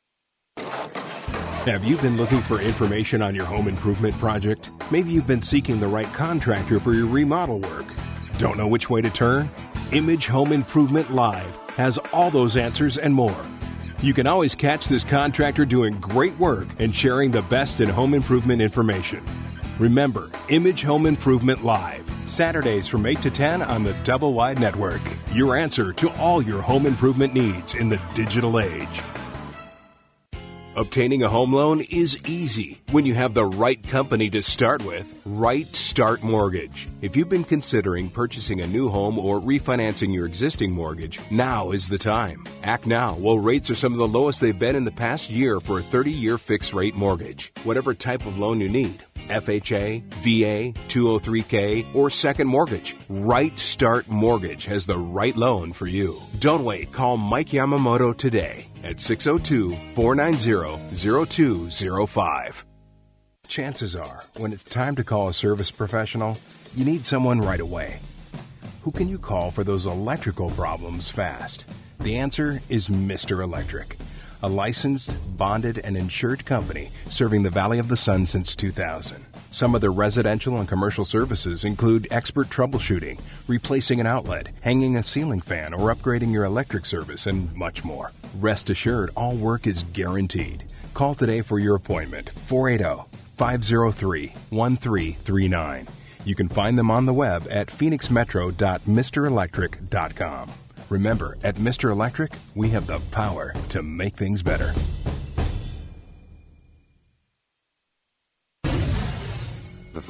Have 1.66 1.84
you 1.84 1.98
been 1.98 2.16
looking 2.16 2.40
for 2.40 2.58
information 2.58 3.20
on 3.20 3.34
your 3.34 3.44
home 3.44 3.68
improvement 3.68 4.14
project? 4.14 4.70
Maybe 4.90 5.12
you've 5.12 5.26
been 5.26 5.42
seeking 5.42 5.78
the 5.78 5.88
right 5.88 6.10
contractor 6.14 6.80
for 6.80 6.94
your 6.94 7.06
remodel 7.06 7.60
work. 7.60 7.84
Don't 8.38 8.56
know 8.56 8.66
which 8.66 8.88
way 8.88 9.02
to 9.02 9.10
turn? 9.10 9.50
Image 9.92 10.26
Home 10.28 10.52
Improvement 10.52 11.12
Live 11.12 11.58
has 11.76 11.98
all 12.14 12.30
those 12.30 12.56
answers 12.56 12.96
and 12.96 13.12
more. 13.12 13.36
You 14.00 14.14
can 14.14 14.26
always 14.26 14.54
catch 14.54 14.86
this 14.86 15.04
contractor 15.04 15.66
doing 15.66 16.00
great 16.00 16.34
work 16.38 16.66
and 16.78 16.96
sharing 16.96 17.30
the 17.30 17.42
best 17.42 17.82
in 17.82 17.90
home 17.90 18.14
improvement 18.14 18.62
information. 18.62 19.22
Remember, 19.78 20.30
Image 20.48 20.82
Home 20.84 21.04
Improvement 21.04 21.62
Live, 21.62 22.10
Saturdays 22.24 22.88
from 22.88 23.04
8 23.04 23.20
to 23.20 23.30
10 23.30 23.60
on 23.60 23.84
the 23.84 23.92
Double 24.02 24.32
Wide 24.32 24.60
Network. 24.60 25.02
Your 25.34 25.58
answer 25.58 25.92
to 25.92 26.08
all 26.16 26.40
your 26.40 26.62
home 26.62 26.86
improvement 26.86 27.34
needs 27.34 27.74
in 27.74 27.90
the 27.90 28.00
digital 28.14 28.60
age. 28.60 29.02
Obtaining 30.80 31.22
a 31.22 31.28
home 31.28 31.52
loan 31.52 31.82
is 31.90 32.18
easy 32.26 32.80
when 32.90 33.04
you 33.04 33.12
have 33.12 33.34
the 33.34 33.44
right 33.44 33.86
company 33.88 34.30
to 34.30 34.40
start 34.40 34.82
with 34.82 35.14
Right 35.26 35.66
Start 35.76 36.22
Mortgage. 36.22 36.88
If 37.02 37.18
you've 37.18 37.28
been 37.28 37.44
considering 37.44 38.08
purchasing 38.08 38.62
a 38.62 38.66
new 38.66 38.88
home 38.88 39.18
or 39.18 39.40
refinancing 39.40 40.14
your 40.14 40.24
existing 40.24 40.70
mortgage, 40.70 41.20
now 41.30 41.72
is 41.72 41.86
the 41.86 41.98
time. 41.98 42.46
Act 42.62 42.86
now 42.86 43.12
while 43.12 43.38
rates 43.38 43.68
are 43.68 43.74
some 43.74 43.92
of 43.92 43.98
the 43.98 44.08
lowest 44.08 44.40
they've 44.40 44.58
been 44.58 44.74
in 44.74 44.84
the 44.84 44.90
past 44.90 45.28
year 45.28 45.60
for 45.60 45.80
a 45.80 45.82
30 45.82 46.12
year 46.12 46.38
fixed 46.38 46.72
rate 46.72 46.94
mortgage. 46.94 47.52
Whatever 47.62 47.92
type 47.92 48.24
of 48.24 48.38
loan 48.38 48.58
you 48.58 48.70
need 48.70 49.02
FHA, 49.28 50.02
VA, 50.22 50.72
203K, 50.88 51.94
or 51.94 52.08
second 52.08 52.48
mortgage, 52.48 52.96
Right 53.10 53.56
Start 53.58 54.08
Mortgage 54.08 54.64
has 54.64 54.86
the 54.86 54.96
right 54.96 55.36
loan 55.36 55.74
for 55.74 55.86
you. 55.86 56.22
Don't 56.38 56.64
wait. 56.64 56.90
Call 56.90 57.18
Mike 57.18 57.48
Yamamoto 57.48 58.16
today 58.16 58.69
at 58.82 59.00
602 59.00 59.70
490 59.94 60.94
0205. 60.94 62.66
Chances 63.48 63.96
are, 63.96 64.24
when 64.38 64.52
it's 64.52 64.62
time 64.64 64.94
to 64.94 65.02
call 65.02 65.28
a 65.28 65.32
service 65.32 65.70
professional, 65.70 66.38
you 66.76 66.84
need 66.84 67.04
someone 67.04 67.40
right 67.40 67.60
away. 67.60 67.98
Who 68.82 68.92
can 68.92 69.08
you 69.08 69.18
call 69.18 69.50
for 69.50 69.64
those 69.64 69.86
electrical 69.86 70.50
problems 70.50 71.10
fast? 71.10 71.66
The 71.98 72.16
answer 72.16 72.62
is 72.68 72.88
Mr. 72.88 73.42
Electric, 73.42 73.98
a 74.42 74.48
licensed, 74.48 75.16
bonded, 75.36 75.78
and 75.78 75.96
insured 75.96 76.46
company 76.46 76.90
serving 77.08 77.42
the 77.42 77.50
Valley 77.50 77.78
of 77.78 77.88
the 77.88 77.96
Sun 77.96 78.26
since 78.26 78.54
2000. 78.54 79.26
Some 79.52 79.74
of 79.74 79.80
their 79.80 79.90
residential 79.90 80.60
and 80.60 80.68
commercial 80.68 81.04
services 81.04 81.64
include 81.64 82.06
expert 82.12 82.50
troubleshooting, 82.50 83.18
replacing 83.48 83.98
an 84.00 84.06
outlet, 84.06 84.50
hanging 84.60 84.96
a 84.96 85.02
ceiling 85.02 85.40
fan, 85.40 85.74
or 85.74 85.92
upgrading 85.92 86.30
your 86.32 86.44
electric 86.44 86.86
service, 86.86 87.26
and 87.26 87.52
much 87.56 87.82
more. 87.84 88.12
Rest 88.38 88.70
assured, 88.70 89.10
all 89.16 89.34
work 89.34 89.66
is 89.66 89.82
guaranteed. 89.92 90.62
Call 90.94 91.16
today 91.16 91.42
for 91.42 91.58
your 91.58 91.74
appointment 91.74 92.30
480 92.30 93.08
503 93.34 94.28
1339. 94.50 95.88
You 96.24 96.36
can 96.36 96.48
find 96.48 96.78
them 96.78 96.90
on 96.90 97.06
the 97.06 97.14
web 97.14 97.46
at 97.50 97.68
phoenixmetro.mrelectric.com. 97.68 100.50
Remember, 100.90 101.38
at 101.42 101.54
Mr. 101.56 101.90
Electric, 101.90 102.32
we 102.54 102.68
have 102.70 102.86
the 102.86 103.00
power 103.10 103.52
to 103.70 103.82
make 103.82 104.14
things 104.16 104.42
better. 104.42 104.72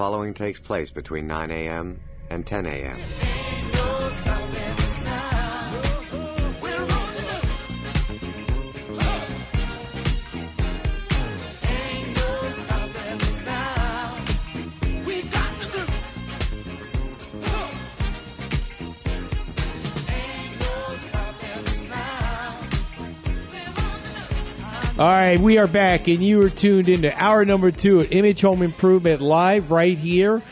Following 0.00 0.32
takes 0.32 0.58
place 0.58 0.88
between 0.88 1.26
9 1.26 1.50
a.m. 1.50 2.00
and 2.30 2.46
10 2.46 2.64
a.m. 2.64 3.49
All 25.00 25.08
right, 25.08 25.40
we 25.40 25.56
are 25.56 25.66
back, 25.66 26.08
and 26.08 26.22
you 26.22 26.42
are 26.42 26.50
tuned 26.50 26.90
into 26.90 27.10
hour 27.18 27.46
number 27.46 27.70
two 27.70 28.00
at 28.00 28.12
Image 28.12 28.42
Home 28.42 28.60
Improvement 28.60 29.22
live 29.22 29.70
right 29.70 29.96
here. 29.96 30.42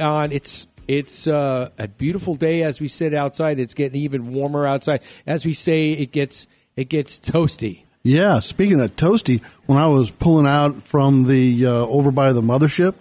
On 0.00 0.32
it's 0.32 0.66
it's 0.86 1.26
uh, 1.26 1.68
a 1.78 1.88
beautiful 1.88 2.34
day 2.34 2.62
as 2.62 2.80
we 2.80 2.88
sit 2.88 3.12
outside. 3.12 3.60
It's 3.60 3.74
getting 3.74 4.00
even 4.00 4.32
warmer 4.32 4.66
outside. 4.66 5.02
As 5.26 5.44
we 5.44 5.52
say, 5.52 5.90
it 5.90 6.10
gets 6.10 6.46
it 6.74 6.88
gets 6.88 7.20
toasty. 7.20 7.82
Yeah, 8.02 8.40
speaking 8.40 8.80
of 8.80 8.96
toasty, 8.96 9.44
when 9.66 9.76
I 9.76 9.88
was 9.88 10.10
pulling 10.10 10.46
out 10.46 10.82
from 10.82 11.24
the 11.24 11.66
uh, 11.66 11.70
over 11.70 12.10
by 12.10 12.32
the 12.32 12.40
mothership, 12.40 12.94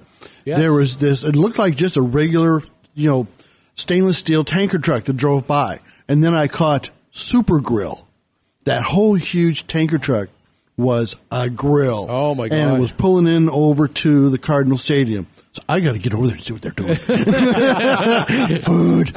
Yes. 0.43 0.57
there 0.57 0.73
was 0.73 0.97
this. 0.97 1.23
It 1.23 1.37
looked 1.37 1.57
like 1.57 1.77
just 1.77 1.95
a 1.95 2.01
regular, 2.01 2.63
you 2.95 3.09
know, 3.09 3.27
stainless 3.75 4.17
steel 4.17 4.43
tanker 4.43 4.77
truck 4.77 5.05
that 5.05 5.15
drove 5.15 5.47
by, 5.47 5.79
and 6.09 6.21
then 6.21 6.33
I 6.33 6.49
caught 6.49 6.89
Super 7.11 7.61
Grill. 7.61 8.05
That 8.65 8.83
whole 8.83 9.13
huge 9.15 9.67
tanker 9.67 9.97
truck 9.99 10.27
was 10.77 11.15
a 11.31 11.49
grill. 11.49 12.05
Oh, 12.09 12.35
my 12.35 12.43
And 12.45 12.51
God. 12.51 12.77
it 12.77 12.79
was 12.79 12.91
pulling 12.91 13.27
in 13.27 13.49
over 13.49 13.87
to 13.87 14.29
the 14.29 14.37
Cardinal 14.37 14.77
Stadium. 14.77 15.25
So 15.53 15.63
I 15.67 15.79
got 15.79 15.93
to 15.93 15.99
get 15.99 16.13
over 16.13 16.27
there 16.27 16.35
and 16.35 16.43
see 16.43 16.53
what 16.53 16.61
they're 16.61 16.71
doing. 16.71 16.95
Food. 18.61 19.09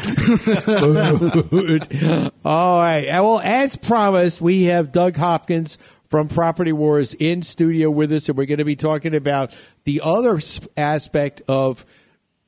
Food. 1.51 2.31
All 2.45 2.79
right. 2.81 3.07
Uh, 3.09 3.23
Well, 3.23 3.41
as 3.41 3.77
promised, 3.77 4.41
we 4.41 4.65
have 4.65 4.91
Doug 4.93 5.17
Hopkins 5.17 5.77
from 6.09 6.29
Property 6.29 6.73
Wars 6.73 7.15
in 7.15 7.43
studio 7.43 7.91
with 7.91 8.11
us, 8.13 8.29
and 8.29 8.37
we're 8.39 8.47
going 8.47 8.59
to 8.59 8.65
be 8.65 8.77
talking 8.77 9.15
about 9.15 9.55
the 9.85 10.01
other 10.03 10.41
aspect 10.77 11.43
of 11.47 11.85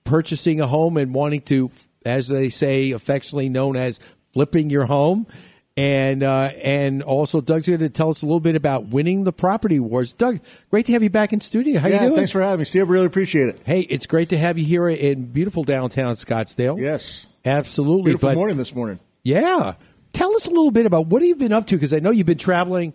purchasing 0.04 0.60
a 0.60 0.66
home 0.66 0.96
and 0.96 1.14
wanting 1.14 1.42
to, 1.42 1.70
as 2.04 2.28
they 2.28 2.48
say, 2.48 2.90
affectionately 2.92 3.48
known 3.48 3.76
as 3.76 4.00
flipping 4.32 4.70
your 4.70 4.86
home. 4.86 5.26
And 5.74 6.22
uh, 6.22 6.50
and 6.62 7.02
also 7.02 7.40
Doug's 7.40 7.66
going 7.66 7.78
to 7.80 7.88
tell 7.88 8.10
us 8.10 8.22
a 8.22 8.26
little 8.26 8.40
bit 8.40 8.56
about 8.56 8.88
winning 8.88 9.24
the 9.24 9.32
property 9.32 9.80
wars. 9.80 10.12
Doug, 10.12 10.40
great 10.70 10.84
to 10.86 10.92
have 10.92 11.02
you 11.02 11.08
back 11.08 11.32
in 11.32 11.40
studio. 11.40 11.80
How 11.80 11.88
yeah, 11.88 11.94
you 11.94 12.00
doing? 12.08 12.16
thanks 12.16 12.30
for 12.30 12.42
having 12.42 12.58
me, 12.58 12.64
Steve. 12.66 12.90
Really 12.90 13.06
appreciate 13.06 13.48
it. 13.48 13.60
Hey, 13.64 13.80
it's 13.80 14.06
great 14.06 14.28
to 14.30 14.38
have 14.38 14.58
you 14.58 14.64
here 14.66 14.86
in 14.88 15.26
beautiful 15.32 15.64
downtown 15.64 16.14
Scottsdale. 16.14 16.78
Yes, 16.78 17.26
absolutely. 17.44 18.10
Beautiful 18.10 18.30
but- 18.30 18.34
morning 18.36 18.58
this 18.58 18.74
morning. 18.74 19.00
Yeah, 19.22 19.74
tell 20.12 20.34
us 20.34 20.46
a 20.46 20.50
little 20.50 20.72
bit 20.72 20.84
about 20.84 21.06
what 21.06 21.22
have 21.22 21.28
you 21.28 21.36
been 21.36 21.52
up 21.52 21.66
to 21.68 21.76
because 21.76 21.94
I 21.94 22.00
know 22.00 22.10
you've 22.10 22.26
been 22.26 22.36
traveling 22.36 22.92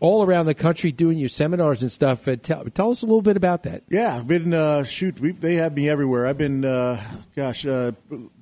all 0.00 0.22
around 0.22 0.46
the 0.46 0.54
country 0.54 0.92
doing 0.92 1.18
your 1.18 1.28
seminars 1.28 1.82
and 1.82 1.90
stuff. 1.92 2.26
And 2.26 2.42
tell, 2.42 2.64
tell 2.66 2.90
us 2.90 3.02
a 3.02 3.06
little 3.06 3.22
bit 3.22 3.36
about 3.36 3.62
that. 3.64 3.82
Yeah, 3.88 4.16
I've 4.16 4.26
been 4.26 4.52
uh, 4.54 4.84
shoot. 4.84 5.20
We, 5.20 5.32
they 5.32 5.56
have 5.56 5.74
me 5.74 5.88
everywhere. 5.88 6.26
I've 6.26 6.38
been, 6.38 6.64
uh, 6.64 7.02
gosh, 7.36 7.66
uh, 7.66 7.92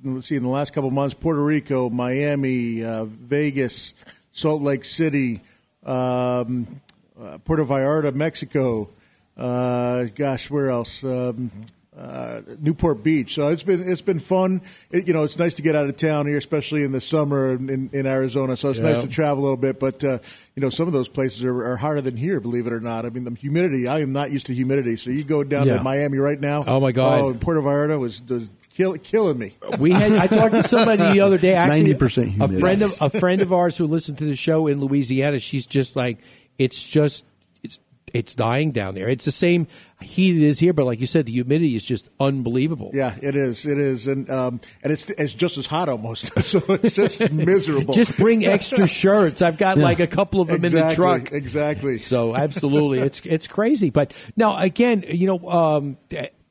let's 0.05 0.29
see, 0.29 0.37
in 0.37 0.43
the 0.43 0.49
last 0.49 0.73
couple 0.73 0.91
months, 0.91 1.15
Puerto 1.15 1.43
Rico, 1.43 1.91
Miami, 1.91 2.85
uh, 2.85 3.05
Vegas, 3.05 3.95
Salt 4.33 4.63
Lake 4.63 4.85
City, 4.85 5.43
um, 5.85 6.81
uh, 7.21 7.39
Puerto 7.39 7.65
Vallarta, 7.65 8.15
Mexico. 8.15 8.89
Uh, 9.37 10.05
gosh, 10.15 10.51
where 10.51 10.71
else? 10.71 11.05
Um, 11.05 11.51
uh, 11.99 12.43
Newport 12.61 13.03
Beach. 13.03 13.35
So 13.35 13.49
it's 13.49 13.63
been 13.63 13.89
it's 13.89 14.03
been 14.03 14.19
fun. 14.19 14.61
It, 14.91 15.09
you 15.09 15.15
know, 15.15 15.23
it's 15.25 15.39
nice 15.39 15.55
to 15.55 15.63
get 15.63 15.75
out 15.75 15.87
of 15.87 15.97
town 15.97 16.27
here, 16.27 16.37
especially 16.37 16.85
in 16.85 16.93
the 16.93 17.01
summer 17.01 17.55
in, 17.55 17.89
in 17.93 18.07
Arizona. 18.07 18.57
So 18.57 18.69
it's 18.71 18.79
Yeah. 18.79 18.87
nice 18.87 19.01
to 19.01 19.09
travel 19.09 19.41
a 19.41 19.45
little 19.45 19.57
bit. 19.57 19.81
But 19.81 20.05
uh, 20.05 20.19
you 20.55 20.61
know, 20.61 20.69
some 20.71 20.87
of 20.87 20.93
those 20.93 21.09
places 21.09 21.43
are, 21.45 21.73
are 21.73 21.77
harder 21.77 22.03
than 22.03 22.17
here. 22.17 22.39
Believe 22.41 22.67
it 22.67 22.73
or 22.73 22.81
not. 22.81 23.07
I 23.07 23.11
mean, 23.11 23.25
the 23.25 23.31
humidity. 23.35 23.89
I 23.89 24.01
am 24.01 24.13
not 24.13 24.31
used 24.31 24.47
to 24.47 24.55
humidity. 24.55 24.97
So 24.97 25.11
you 25.11 25.25
go 25.25 25.43
down 25.43 25.67
Yeah. 25.67 25.79
to 25.79 25.83
Miami 25.83 26.19
right 26.19 26.39
now. 26.41 26.65
Oh, 26.67 26.81
my 26.81 26.93
God. 26.93 27.21
Oh, 27.21 27.35
Puerto 27.35 27.63
Vallarta 27.63 27.99
was 27.99 28.23
was 28.29 28.51
kill, 28.69 28.99
killing 28.99 29.39
me. 29.39 29.55
We 29.79 29.93
had 29.93 30.13
I 30.13 30.27
talked 30.27 30.53
to 30.55 30.63
somebody 30.63 31.03
the 31.15 31.21
other 31.21 31.39
day. 31.39 31.55
90% 31.55 32.41
a 32.41 32.61
friend 32.61 32.83
of 32.83 32.95
a 33.01 33.09
friend 33.11 33.41
of 33.41 33.53
ours 33.53 33.77
who 33.79 33.87
listened 33.87 34.19
to 34.19 34.25
the 34.25 34.37
show 34.37 34.67
in 34.67 34.81
Louisiana. 34.81 35.39
She's 35.39 35.67
just 35.67 35.97
like 35.97 36.19
it's 36.59 36.89
just 36.91 37.25
it's 37.63 37.81
it's 38.13 38.35
dying 38.35 38.71
down 38.73 38.95
there. 38.95 39.09
It's 39.09 39.25
the 39.25 39.33
same 39.33 39.67
heat 40.03 40.37
it 40.37 40.43
is 40.43 40.59
here, 40.59 40.73
but 40.73 40.85
like 40.87 41.01
you 41.01 41.07
said, 41.07 41.27
the 41.27 41.33
humidity 41.33 41.75
is 41.75 41.85
just 41.85 42.11
unbelievable. 42.21 42.91
Yeah, 42.93 43.15
it 43.23 43.35
is. 43.35 43.65
It 43.67 43.79
is, 43.79 44.07
and 44.07 44.29
um, 44.31 44.61
and 44.83 44.93
it's 44.93 45.09
it's 45.11 45.33
just 45.35 45.57
as 45.59 45.67
hot 45.67 45.89
almost. 45.89 46.39
so 46.45 46.63
it's 46.69 46.95
just 46.97 47.31
miserable. 47.33 47.95
Just 47.95 48.17
bring 48.17 48.45
extra 48.47 48.87
shirts. 48.87 49.43
I've 49.43 49.59
got 49.59 49.79
Yeah. 49.79 49.85
like 49.85 50.01
a 50.01 50.07
couple 50.07 50.41
of 50.41 50.49
them 50.49 50.65
in 50.65 50.73
the 50.73 50.93
truck. 50.95 51.33
Exactly. 51.33 51.99
So 51.99 52.35
absolutely, 52.37 52.99
it's 53.01 53.21
it's 53.21 53.47
crazy. 53.47 53.91
But 53.91 54.13
now 54.37 54.59
again, 54.59 55.05
you 55.09 55.27
know, 55.27 55.49
um, 55.49 55.97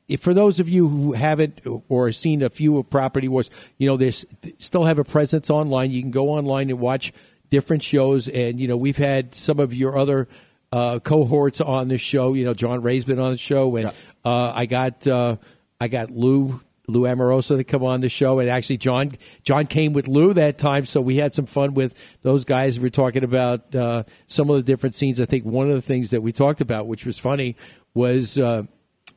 if 0.08 0.20
for 0.20 0.34
those 0.34 0.60
of 0.60 0.68
you 0.68 0.88
who 0.88 1.12
haven't 1.12 1.60
or 1.88 2.12
seen 2.12 2.42
a 2.42 2.50
few 2.50 2.78
of 2.78 2.90
Property 2.90 3.28
Wars, 3.28 3.50
you 3.78 3.86
know, 3.86 3.96
they 3.96 4.10
still 4.10 4.84
have 4.84 4.98
a 4.98 5.04
presence 5.04 5.50
online. 5.50 5.90
You 5.90 6.02
can 6.02 6.10
go 6.10 6.30
online 6.30 6.70
and 6.70 6.78
watch 6.80 7.12
different 7.50 7.82
shows, 7.84 8.26
and 8.28 8.58
you 8.58 8.66
know, 8.68 8.76
we've 8.76 8.96
had 8.96 9.34
some 9.34 9.60
of 9.60 9.72
your 9.72 9.96
other. 9.96 10.26
Uh, 10.72 10.98
cohorts 10.98 11.60
on 11.60 11.88
the 11.88 11.96
show, 11.96 12.34
you 12.34 12.44
know, 12.44 12.52
John 12.52 12.82
Ray's 12.82 13.04
been 13.04 13.20
on 13.20 13.30
the 13.30 13.38
show, 13.38 13.76
and 13.76 13.92
uh, 14.24 14.52
I 14.54 14.66
got 14.66 15.06
uh, 15.06 15.36
I 15.80 15.88
got 15.88 16.10
Lou 16.10 16.60
Lou 16.88 17.06
Amoroso 17.06 17.56
to 17.56 17.64
come 17.64 17.84
on 17.84 18.00
the 18.00 18.08
show, 18.08 18.40
and 18.40 18.50
actually 18.50 18.78
John 18.78 19.12
John 19.42 19.66
came 19.66 19.92
with 19.92 20.08
Lou 20.08 20.32
that 20.34 20.58
time, 20.58 20.84
so 20.84 21.00
we 21.00 21.16
had 21.16 21.34
some 21.34 21.46
fun 21.46 21.74
with 21.74 21.94
those 22.22 22.44
guys. 22.44 22.78
We 22.78 22.84
were 22.84 22.90
talking 22.90 23.24
about 23.24 23.74
uh, 23.74 24.02
some 24.26 24.50
of 24.50 24.56
the 24.56 24.62
different 24.62 24.94
scenes. 24.94 25.20
I 25.20 25.24
think 25.24 25.44
one 25.44 25.68
of 25.68 25.74
the 25.74 25.82
things 25.82 26.10
that 26.10 26.22
we 26.22 26.32
talked 26.32 26.60
about, 26.60 26.86
which 26.86 27.06
was 27.06 27.18
funny, 27.18 27.56
was. 27.94 28.38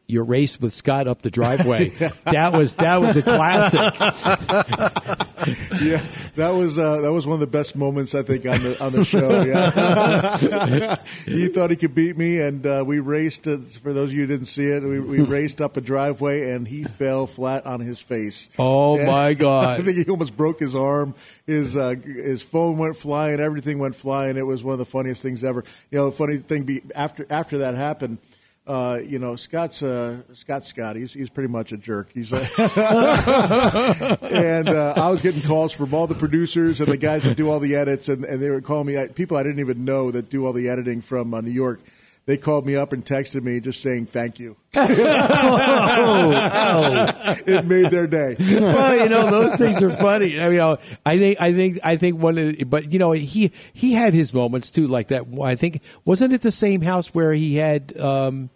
Your 0.10 0.24
race 0.24 0.60
with 0.60 0.74
Scott 0.74 1.08
up 1.08 1.22
the 1.22 1.30
driveway. 1.30 1.90
that 2.26 2.52
was 2.54 2.74
that 2.76 3.00
was 3.00 3.16
a 3.16 3.22
classic. 3.22 3.80
yeah, 5.82 6.02
that 6.36 6.50
was 6.50 6.80
uh, 6.80 7.02
that 7.02 7.12
was 7.12 7.28
one 7.28 7.36
of 7.36 7.40
the 7.40 7.48
best 7.48 7.76
moments 7.76 8.16
I 8.16 8.24
think 8.24 8.46
on 8.48 8.64
the 8.64 8.84
on 8.84 8.92
the 8.92 9.04
show. 9.04 9.44
Yeah, 9.44 10.96
he 11.26 11.48
thought 11.50 11.70
he 11.70 11.76
could 11.76 11.94
beat 11.94 12.18
me, 12.18 12.40
and 12.40 12.66
uh, 12.66 12.84
we 12.86 13.00
raced. 13.00 13.48
Uh, 13.48 13.58
for 13.60 13.94
those 13.94 14.10
of 14.10 14.16
you 14.16 14.22
who 14.22 14.28
didn't 14.28 14.48
see 14.48 14.66
it, 14.66 14.82
we, 14.84 15.00
we 15.00 15.22
raced 15.24 15.62
up 15.62 15.78
a 15.78 15.82
driveway, 15.82 16.52
and 16.52 16.68
he 16.68 16.84
fell 16.84 17.28
flat 17.28 17.66
on 17.68 17.80
his 17.80 18.00
face. 18.00 18.50
Oh, 18.58 18.98
And 18.98 19.08
my 19.08 19.34
God. 19.36 19.80
I 19.80 19.84
think 19.84 19.98
he 19.98 20.10
almost 20.10 20.36
broke 20.36 20.60
his 20.60 20.76
arm. 20.76 21.14
His 21.46 21.76
uh, 21.76 21.96
his 22.04 22.42
phone 22.42 22.78
went 22.80 22.96
flying. 22.96 23.40
Everything 23.40 23.78
went 23.78 23.96
flying. 23.96 24.38
It 24.38 24.46
was 24.46 24.64
one 24.64 24.74
of 24.74 24.80
the 24.80 24.86
funniest 24.86 25.22
things 25.22 25.44
ever. 25.44 25.64
You 25.92 26.00
know, 26.00 26.12
funny 26.12 26.38
thing 26.38 26.64
be 26.64 26.82
after 26.96 27.28
after 27.30 27.60
that 27.60 27.76
happened. 27.76 28.18
Uh, 28.70 29.00
you 29.04 29.18
know, 29.18 29.36
Scott's 29.36 29.82
uh, 29.82 30.22
Scott's 30.36 30.68
Scott. 30.68 30.96
He's 30.96 31.12
he's 31.12 31.32
pretty 31.32 31.50
much 31.50 31.72
a 31.72 31.78
jerk. 31.78 32.12
He's 32.14 32.32
like, 32.32 32.48
and 32.60 32.70
uh, 34.70 34.94
I 34.96 35.10
was 35.10 35.24
getting 35.24 35.42
calls 35.42 35.74
from 35.74 35.92
all 35.92 36.06
the 36.06 36.14
producers 36.14 36.80
and 36.80 36.88
the 36.92 36.98
guys 36.98 37.24
that 37.24 37.36
do 37.36 37.50
all 37.50 37.60
the 37.60 37.76
edits, 37.76 38.10
and, 38.10 38.24
and 38.26 38.40
they 38.40 38.52
were 38.52 38.62
calling 38.62 38.86
me 38.86 38.96
I- 39.00 39.08
people 39.08 39.38
I 39.38 39.44
didn't 39.44 39.60
even 39.60 39.86
know 39.86 40.12
that 40.12 40.30
do 40.30 40.46
all 40.46 40.54
the 40.54 40.70
editing 40.70 41.02
from 41.02 41.34
uh, 41.34 41.42
New 41.42 41.50
York. 41.50 41.82
They 42.28 42.38
called 42.38 42.64
me 42.68 42.76
up 42.76 42.94
and 42.94 43.04
texted 43.04 43.42
me 43.42 43.60
just 43.60 43.82
saying 43.82 44.06
thank 44.06 44.40
you. 44.40 44.56
it 44.76 44.86
made 47.66 47.90
their 47.90 48.06
day. 48.06 48.36
well, 48.40 49.00
you 49.00 49.10
know 49.10 49.32
those 49.32 49.56
things 49.56 49.82
are 49.82 49.90
funny. 49.90 50.40
I 50.40 50.44
mean, 50.44 50.52
you 50.52 50.60
know, 50.60 50.78
I 51.04 51.18
think 51.18 51.42
I 51.42 51.54
think 51.54 51.80
I 51.84 51.96
think 51.98 52.20
one 52.20 52.38
of 52.38 52.56
the, 52.56 52.66
but 52.66 52.94
you 52.94 53.00
know 53.00 53.14
he 53.14 53.52
he 53.74 53.94
had 53.94 54.14
his 54.14 54.32
moments 54.32 54.70
too, 54.70 54.86
like 54.86 55.08
that. 55.08 55.26
I 55.42 55.56
think 55.56 55.82
wasn't 56.06 56.34
it 56.34 56.42
the 56.42 56.52
same 56.52 56.82
house 56.82 57.16
where 57.16 57.34
he 57.34 57.56
had 57.56 57.98
um, 57.98 58.52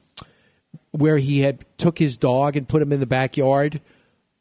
where 0.94 1.18
he 1.18 1.41
had 1.41 1.66
took 1.78 2.00
his 2.00 2.16
dog 2.18 2.56
and 2.56 2.68
put 2.68 2.82
him 2.82 2.94
in 2.94 3.00
the 3.02 3.06
backyard 3.06 3.82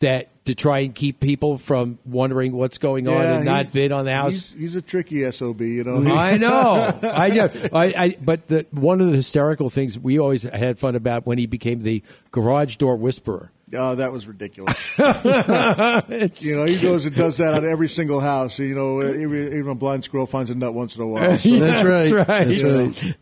that 0.01 0.29
to 0.45 0.55
try 0.55 0.81
and 0.81 0.95
keep 0.95 1.21
people 1.21 1.57
from 1.57 1.99
wondering 2.05 2.53
what's 2.53 2.79
going 2.79 3.07
on 3.07 3.15
Yeah, 3.15 3.37
and 3.37 3.45
not 3.45 3.73
bid 3.73 3.93
on 3.93 4.05
the 4.05 4.13
house. 4.13 4.33
He's, 4.33 4.53
he's 4.53 4.75
a 4.75 4.83
tricky 4.83 5.31
sob, 5.31 5.61
you 5.61 5.85
know. 5.85 6.03
I 6.13 6.37
know. 6.39 6.99
I 7.03 7.29
know. 7.31 7.49
I, 7.73 7.85
I, 7.97 8.17
but 8.21 8.49
the, 8.49 8.67
one 8.73 9.01
of 9.01 9.11
the 9.11 9.17
hysterical 9.17 9.69
things 9.69 9.99
we 9.99 10.19
always 10.19 10.43
had 10.43 10.79
fun 10.81 10.97
about 10.97 11.27
when 11.27 11.39
he 11.39 11.47
became 11.47 11.83
the 11.83 12.03
garage 12.33 12.77
door 12.77 12.97
whisperer. 12.97 13.53
Oh, 13.75 13.95
that 13.95 14.13
was 14.13 14.27
ridiculous. 14.27 14.99
It's- 14.99 16.45
you 16.45 16.57
know, 16.57 16.65
he 16.67 16.79
goes 16.79 17.07
and 17.07 17.17
does 17.17 17.39
that 17.39 17.55
on 17.55 17.65
every 17.65 17.89
single 17.89 18.21
house. 18.21 18.59
You 18.59 18.75
know, 18.75 19.01
even, 19.03 19.47
even 19.47 19.69
a 19.69 19.75
blind 19.75 20.05
squirrel 20.05 20.27
finds 20.27 20.51
a 20.51 20.55
nut 20.55 20.75
once 20.75 20.97
in 20.97 21.03
a 21.03 21.07
while. 21.07 21.39
So- 21.39 21.59
That's 21.59 21.83
right. 21.85 22.11
That's 22.13 22.29
right. 22.29 22.49
That's 22.49 23.03
right. 23.05 23.17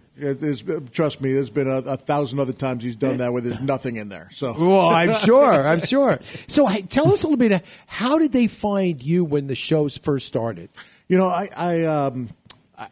Trust 0.92 1.20
me, 1.20 1.32
there's 1.32 1.50
been 1.50 1.68
a, 1.68 1.78
a 1.78 1.96
thousand 1.96 2.40
other 2.40 2.52
times 2.52 2.84
he's 2.84 2.96
done 2.96 3.18
that 3.18 3.32
where 3.32 3.42
there's 3.42 3.60
nothing 3.60 3.96
in 3.96 4.08
there. 4.08 4.28
So, 4.32 4.52
Well, 4.52 4.88
I'm 4.88 5.14
sure. 5.26 5.66
I'm 5.66 5.80
sure. 5.80 6.20
So, 6.46 6.68
tell 6.88 7.12
us 7.12 7.22
a 7.22 7.26
little 7.26 7.36
bit. 7.36 7.52
Of, 7.52 7.62
how 7.86 8.18
did 8.18 8.32
they 8.32 8.46
find 8.46 9.02
you 9.02 9.24
when 9.24 9.46
the 9.46 9.54
shows 9.54 9.98
first 9.98 10.26
started? 10.26 10.70
You 11.08 11.18
know, 11.18 11.26
I 11.26 11.48
I, 11.56 11.84
um, 11.84 12.28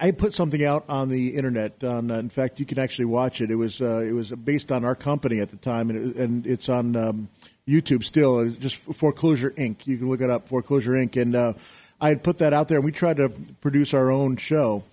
I 0.01 0.11
put 0.11 0.35
something 0.35 0.65
out 0.65 0.85
on 0.89 1.09
the 1.09 1.37
internet. 1.37 1.83
On, 1.83 2.11
uh, 2.11 2.19
in 2.19 2.29
fact, 2.29 2.61
you 2.61 2.67
can 2.67 2.79
actually 2.79 3.07
watch 3.07 3.41
it. 3.41 3.51
It 3.51 3.57
was 3.57 3.81
uh, 3.81 3.99
it 3.99 4.13
was 4.13 4.31
based 4.31 4.71
on 4.71 4.85
our 4.85 4.95
company 4.95 5.41
at 5.41 5.49
the 5.49 5.57
time, 5.57 5.91
and, 5.91 6.11
it, 6.11 6.17
and 6.17 6.47
it's 6.47 6.69
on 6.69 6.95
um, 6.95 7.29
YouTube 7.67 8.05
still. 8.05 8.41
It's 8.41 8.57
just 8.57 8.77
Foreclosure 8.77 9.51
Inc. 9.53 9.87
You 9.87 9.99
can 9.99 10.09
look 10.09 10.21
it 10.21 10.31
up, 10.31 10.49
Foreclosure 10.49 10.93
Inc. 10.93 11.21
And 11.21 11.35
uh, 11.35 11.53
I 12.01 12.09
had 12.09 12.23
put 12.23 12.39
that 12.39 12.53
out 12.53 12.69
there, 12.69 12.79
and 12.79 12.85
we 12.85 12.93
tried 12.93 13.19
to 13.19 13.31
produce 13.61 13.95
our 13.95 14.11
own 14.11 14.37
show. 14.37 14.85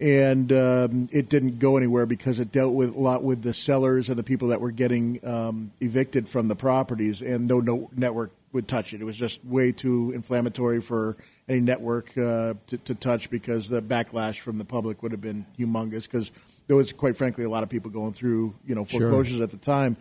And 0.00 0.52
um, 0.52 1.08
it 1.12 1.28
didn't 1.28 1.60
go 1.60 1.76
anywhere 1.76 2.04
because 2.04 2.40
it 2.40 2.50
dealt 2.50 2.74
with 2.74 2.96
a 2.96 2.98
lot 2.98 3.22
with 3.22 3.42
the 3.42 3.54
sellers 3.54 4.08
and 4.08 4.18
the 4.18 4.24
people 4.24 4.48
that 4.48 4.60
were 4.60 4.72
getting 4.72 5.24
um, 5.24 5.70
evicted 5.80 6.28
from 6.28 6.48
the 6.48 6.56
properties, 6.56 7.22
and 7.22 7.46
no, 7.46 7.60
no 7.60 7.88
network 7.94 8.32
would 8.52 8.66
touch 8.66 8.92
it. 8.92 9.00
It 9.00 9.04
was 9.04 9.16
just 9.16 9.44
way 9.44 9.70
too 9.70 10.10
inflammatory 10.12 10.80
for 10.80 11.16
any 11.48 11.60
network 11.60 12.10
uh, 12.18 12.54
to, 12.66 12.78
to 12.78 12.94
touch 12.96 13.30
because 13.30 13.68
the 13.68 13.80
backlash 13.80 14.40
from 14.40 14.58
the 14.58 14.64
public 14.64 15.02
would 15.02 15.12
have 15.12 15.20
been 15.20 15.46
humongous. 15.58 16.02
Because 16.04 16.32
there 16.66 16.76
was, 16.76 16.92
quite 16.92 17.16
frankly, 17.16 17.44
a 17.44 17.50
lot 17.50 17.62
of 17.62 17.68
people 17.68 17.90
going 17.90 18.12
through 18.12 18.54
you 18.66 18.74
know 18.74 18.84
Sure. 18.84 19.00
foreclosures 19.00 19.40
at 19.40 19.52
the 19.52 19.56
time, 19.58 19.96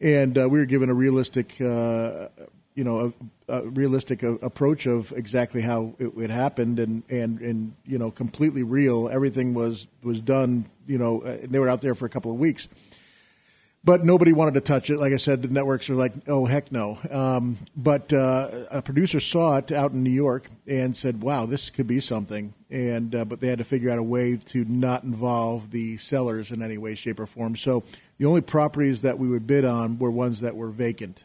and 0.00 0.38
uh, 0.38 0.48
we 0.48 0.60
were 0.60 0.66
given 0.66 0.88
a 0.88 0.94
realistic. 0.94 1.60
Uh, 1.60 2.28
you 2.74 2.84
know, 2.84 3.12
a, 3.48 3.58
a 3.58 3.68
realistic 3.68 4.22
a, 4.22 4.32
approach 4.36 4.86
of 4.86 5.12
exactly 5.12 5.62
how 5.62 5.94
it, 5.98 6.12
it 6.16 6.30
happened, 6.30 6.78
and, 6.78 7.02
and, 7.10 7.40
and 7.40 7.74
you 7.84 7.98
know, 7.98 8.10
completely 8.10 8.62
real. 8.62 9.08
Everything 9.08 9.54
was 9.54 9.86
was 10.02 10.20
done. 10.20 10.66
You 10.86 10.98
know, 10.98 11.20
uh, 11.20 11.38
they 11.42 11.58
were 11.58 11.68
out 11.68 11.80
there 11.80 11.94
for 11.94 12.06
a 12.06 12.08
couple 12.08 12.30
of 12.30 12.38
weeks, 12.38 12.68
but 13.84 14.04
nobody 14.04 14.32
wanted 14.32 14.54
to 14.54 14.60
touch 14.60 14.90
it. 14.90 14.98
Like 14.98 15.12
I 15.12 15.16
said, 15.16 15.42
the 15.42 15.48
networks 15.48 15.90
are 15.90 15.94
like, 15.94 16.14
oh 16.28 16.46
heck 16.46 16.70
no. 16.72 16.98
Um, 17.10 17.58
but 17.76 18.12
uh, 18.12 18.48
a 18.70 18.82
producer 18.82 19.20
saw 19.20 19.56
it 19.56 19.72
out 19.72 19.92
in 19.92 20.02
New 20.02 20.10
York 20.10 20.48
and 20.66 20.96
said, 20.96 21.22
wow, 21.22 21.46
this 21.46 21.68
could 21.70 21.86
be 21.86 22.00
something. 22.00 22.54
And 22.70 23.14
uh, 23.14 23.24
but 23.24 23.40
they 23.40 23.48
had 23.48 23.58
to 23.58 23.64
figure 23.64 23.90
out 23.90 23.98
a 23.98 24.02
way 24.02 24.36
to 24.36 24.64
not 24.64 25.04
involve 25.04 25.72
the 25.72 25.98
sellers 25.98 26.52
in 26.52 26.62
any 26.62 26.78
way, 26.78 26.94
shape, 26.94 27.20
or 27.20 27.26
form. 27.26 27.54
So 27.56 27.84
the 28.18 28.24
only 28.24 28.40
properties 28.40 29.02
that 29.02 29.18
we 29.18 29.28
would 29.28 29.46
bid 29.46 29.64
on 29.64 29.98
were 29.98 30.10
ones 30.10 30.40
that 30.40 30.56
were 30.56 30.68
vacant, 30.68 31.24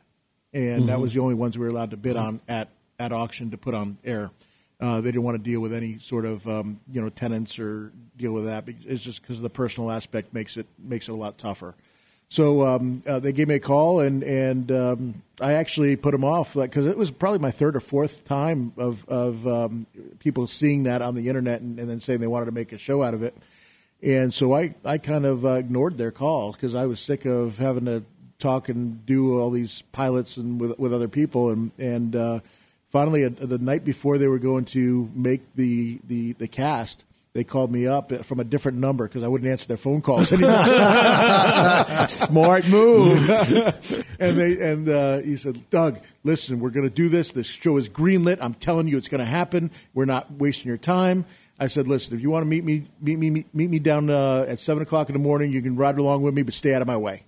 and 0.58 0.89
that 0.89 0.97
Mhm. 0.97 1.01
was 1.01 1.14
the 1.14 1.20
only 1.20 1.36
ones 1.36 1.58
we 1.58 1.64
were 1.64 1.70
allowed 1.72 1.91
to 1.91 1.97
bid 1.97 2.16
on 2.18 2.39
at 2.47 2.70
at 2.99 3.12
auction 3.12 3.51
to 3.51 3.58
put 3.58 3.74
on 3.74 3.97
air. 4.03 4.32
Uh, 4.80 5.01
they 5.01 5.10
didn't 5.12 5.24
want 5.24 5.38
to 5.38 5.43
deal 5.43 5.60
with 5.60 5.74
any 5.74 5.97
sort 5.97 6.26
of 6.26 6.47
um, 6.47 6.80
you 6.91 7.01
know 7.01 7.10
tenants 7.10 7.58
or 7.60 7.91
deal 8.18 8.32
with 8.32 8.45
that. 8.45 8.66
It's 8.86 9.03
just 9.03 9.22
because 9.22 9.41
the 9.41 9.49
personal 9.49 9.91
aspect 9.91 10.34
makes 10.34 10.58
it 10.58 10.68
makes 10.80 11.08
it 11.08 11.12
a 11.12 11.16
lot 11.16 11.38
tougher. 11.38 11.76
So 12.30 12.64
um, 12.68 13.03
uh, 13.08 13.20
they 13.20 13.32
gave 13.32 13.47
me 13.47 13.55
a 13.55 13.60
call, 13.60 14.01
and 14.01 14.22
and 14.24 14.72
um, 14.72 15.24
I 15.39 15.53
actually 15.53 15.95
put 15.95 16.12
them 16.12 16.26
off 16.26 16.55
because 16.55 16.86
it 16.86 16.97
was 16.97 17.10
probably 17.10 17.39
my 17.39 17.51
third 17.51 17.76
or 17.76 17.80
fourth 17.80 18.26
time 18.26 18.74
of 18.78 19.08
of 19.08 19.47
um, 19.47 19.86
people 20.20 20.45
seeing 20.47 20.84
that 20.84 21.01
on 21.01 21.16
the 21.16 21.30
internet 21.30 21.62
and, 21.62 21.80
and, 21.80 21.89
then 21.89 21.99
saying 22.01 22.20
they 22.20 22.28
wanted 22.28 22.47
to 22.47 22.51
make 22.51 22.74
a 22.74 22.78
show 22.78 23.01
out 23.01 23.14
of 23.14 23.24
it. 23.24 23.36
And 24.03 24.34
so 24.34 24.53
I 24.53 24.76
I 24.84 24.97
kind 24.97 25.26
of 25.26 25.45
uh, 25.45 25.51
ignored 25.51 25.97
their 25.97 26.12
call 26.12 26.51
because 26.51 26.76
I 26.76 26.86
was 26.86 26.99
sick 26.99 27.26
of 27.26 27.60
having 27.60 27.86
to 27.86 28.03
talk 28.40 28.70
and 28.70 29.06
do 29.06 29.40
all 29.40 29.50
these 29.50 29.84
pilots 29.92 30.38
and 30.38 30.60
with 30.60 30.78
with 30.80 30.94
other 30.94 31.08
people, 31.08 31.50
and 31.50 31.72
and 31.78 32.16
uh, 32.16 32.40
finally 32.90 33.26
uh, 33.26 33.30
the 33.30 33.58
night 33.58 33.84
before 33.84 34.18
they 34.18 34.28
were 34.28 34.40
going 34.40 34.66
to 34.66 35.10
make 35.14 35.54
the 35.56 36.00
the 36.08 36.34
the 36.34 36.48
cast 36.48 37.06
they 37.38 37.44
called 37.44 37.72
me 37.72 37.86
up 37.86 38.26
from 38.26 38.40
a 38.40 38.44
different 38.44 38.80
number 38.80 39.08
because 39.08 39.22
I 39.22 39.28
wouldn't 39.28 39.48
answer 39.48 39.68
their 39.68 39.78
phone 39.78 40.02
calls 40.02 40.32
anymore. 40.32 40.66
Smart 42.08 42.68
move. 42.68 43.30
and 44.20 44.40
they 44.40 44.60
and 44.60 44.90
uh, 44.90 45.20
he 45.20 45.36
said, 45.36 45.70
Doug, 45.70 46.00
listen, 46.24 46.60
we're 46.60 46.72
going 46.72 46.90
to 46.90 46.96
do 46.96 47.10
this. 47.10 47.34
This 47.34 47.46
show 47.46 47.78
is 47.78 47.90
greenlit. 47.90 48.40
I'm 48.42 48.56
telling 48.56 48.88
you, 48.88 48.98
it's 48.98 49.08
going 49.08 49.20
to 49.20 49.26
happen. 49.26 49.70
We're 49.94 50.06
not 50.06 50.32
wasting 50.32 50.68
your 50.68 50.80
time. 50.80 51.26
I 51.60 51.68
said, 51.68 51.88
listen, 51.88 52.16
if 52.16 52.24
you 52.24 52.32
want 52.32 52.42
to 52.42 52.48
meet 52.48 52.64
me, 52.64 52.88
meet 53.00 53.20
me, 53.20 53.30
meet, 53.30 53.54
meet 53.54 53.70
me 53.70 53.78
down 53.78 54.10
uh, 54.10 54.48
at 54.48 54.58
seven 54.58 54.82
o'clock 54.82 55.08
in 55.08 55.14
the 55.14 55.20
morning. 55.20 55.52
You 55.52 55.62
can 55.62 55.76
ride 55.76 56.00
along 56.00 56.24
with 56.24 56.34
me, 56.34 56.42
but 56.42 56.56
stay 56.56 56.74
out 56.74 56.82
of 56.82 56.88
my 56.88 56.98
way. 56.98 57.22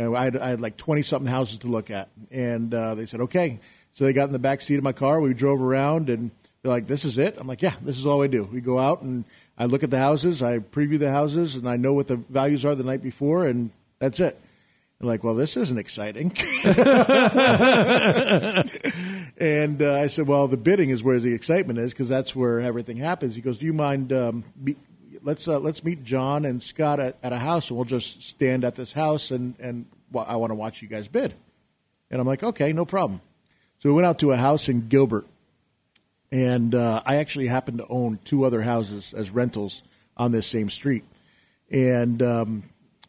And 0.00 0.16
I 0.16 0.24
had, 0.24 0.36
I 0.36 0.48
had 0.48 0.60
like 0.60 0.76
twenty 0.76 1.02
something 1.02 1.30
houses 1.30 1.58
to 1.58 1.68
look 1.68 1.90
at, 1.90 2.08
and 2.30 2.72
uh, 2.72 2.94
they 2.94 3.06
said, 3.06 3.20
okay. 3.20 3.60
So 3.92 4.04
they 4.04 4.12
got 4.12 4.26
in 4.26 4.32
the 4.32 4.38
back 4.38 4.60
seat 4.60 4.76
of 4.76 4.84
my 4.84 4.92
car. 4.92 5.20
We 5.20 5.34
drove 5.34 5.60
around 5.60 6.08
and 6.08 6.30
they're 6.62 6.72
like, 6.72 6.86
"This 6.86 7.04
is 7.04 7.18
it." 7.18 7.36
I'm 7.38 7.46
like, 7.46 7.60
"Yeah, 7.60 7.74
this 7.82 7.98
is 7.98 8.06
all 8.06 8.22
I 8.22 8.26
do. 8.26 8.44
We 8.44 8.60
go 8.60 8.78
out 8.78 9.02
and 9.02 9.24
I 9.58 9.64
look 9.66 9.82
at 9.82 9.90
the 9.90 9.98
houses, 9.98 10.42
I 10.42 10.58
preview 10.58 10.98
the 10.98 11.10
houses, 11.10 11.56
and 11.56 11.68
I 11.68 11.76
know 11.76 11.92
what 11.92 12.06
the 12.06 12.16
values 12.16 12.64
are 12.64 12.74
the 12.74 12.84
night 12.84 13.02
before, 13.02 13.46
and 13.46 13.70
that's 13.98 14.20
it." 14.20 14.40
They're 14.98 15.08
like, 15.08 15.24
"Well, 15.24 15.34
this 15.34 15.56
isn't 15.56 15.78
exciting." 15.78 16.32
and 19.38 19.82
uh, 19.82 20.00
I 20.00 20.06
said, 20.06 20.26
"Well, 20.26 20.48
the 20.48 20.58
bidding 20.58 20.90
is 20.90 21.02
where 21.02 21.18
the 21.18 21.34
excitement 21.34 21.78
is 21.78 21.92
because 21.92 22.08
that's 22.08 22.36
where 22.36 22.60
everything 22.60 22.98
happens." 22.98 23.34
He 23.34 23.40
goes, 23.40 23.58
"Do 23.58 23.66
you 23.66 23.72
mind? 23.72 24.12
Um, 24.12 24.44
be, 24.62 24.76
let's 25.22 25.48
uh, 25.48 25.58
let's 25.58 25.84
meet 25.84 26.02
John 26.04 26.44
and 26.44 26.62
Scott 26.62 27.00
at, 27.00 27.16
at, 27.22 27.32
a 27.32 27.38
house, 27.38 27.70
and 27.70 27.76
we'll 27.76 27.84
just 27.84 28.22
stand 28.22 28.64
at 28.64 28.74
this 28.74 28.92
house, 28.92 29.30
and 29.30 29.54
and 29.58 29.86
well, 30.10 30.26
I 30.28 30.36
want 30.36 30.50
to 30.50 30.54
watch 30.54 30.82
you 30.82 30.88
guys 30.88 31.08
bid." 31.08 31.34
And 32.10 32.20
I'm 32.20 32.26
like, 32.26 32.42
"Okay, 32.42 32.72
no 32.72 32.84
problem." 32.84 33.20
So 33.78 33.88
we 33.88 33.94
went 33.94 34.06
out 34.06 34.18
to 34.20 34.32
a 34.32 34.36
house 34.36 34.68
in 34.68 34.88
Gilbert 34.88 35.26
and 36.32 36.74
uh, 36.74 37.02
I 37.04 37.16
actually 37.16 37.46
happened 37.46 37.78
to 37.78 37.86
own 37.88 38.18
two 38.24 38.44
other 38.44 38.62
houses 38.62 39.12
as 39.12 39.30
rentals 39.30 39.82
on 40.16 40.32
this 40.32 40.46
same 40.46 40.70
street. 40.70 41.04
And 41.70 42.22
um, 42.22 42.62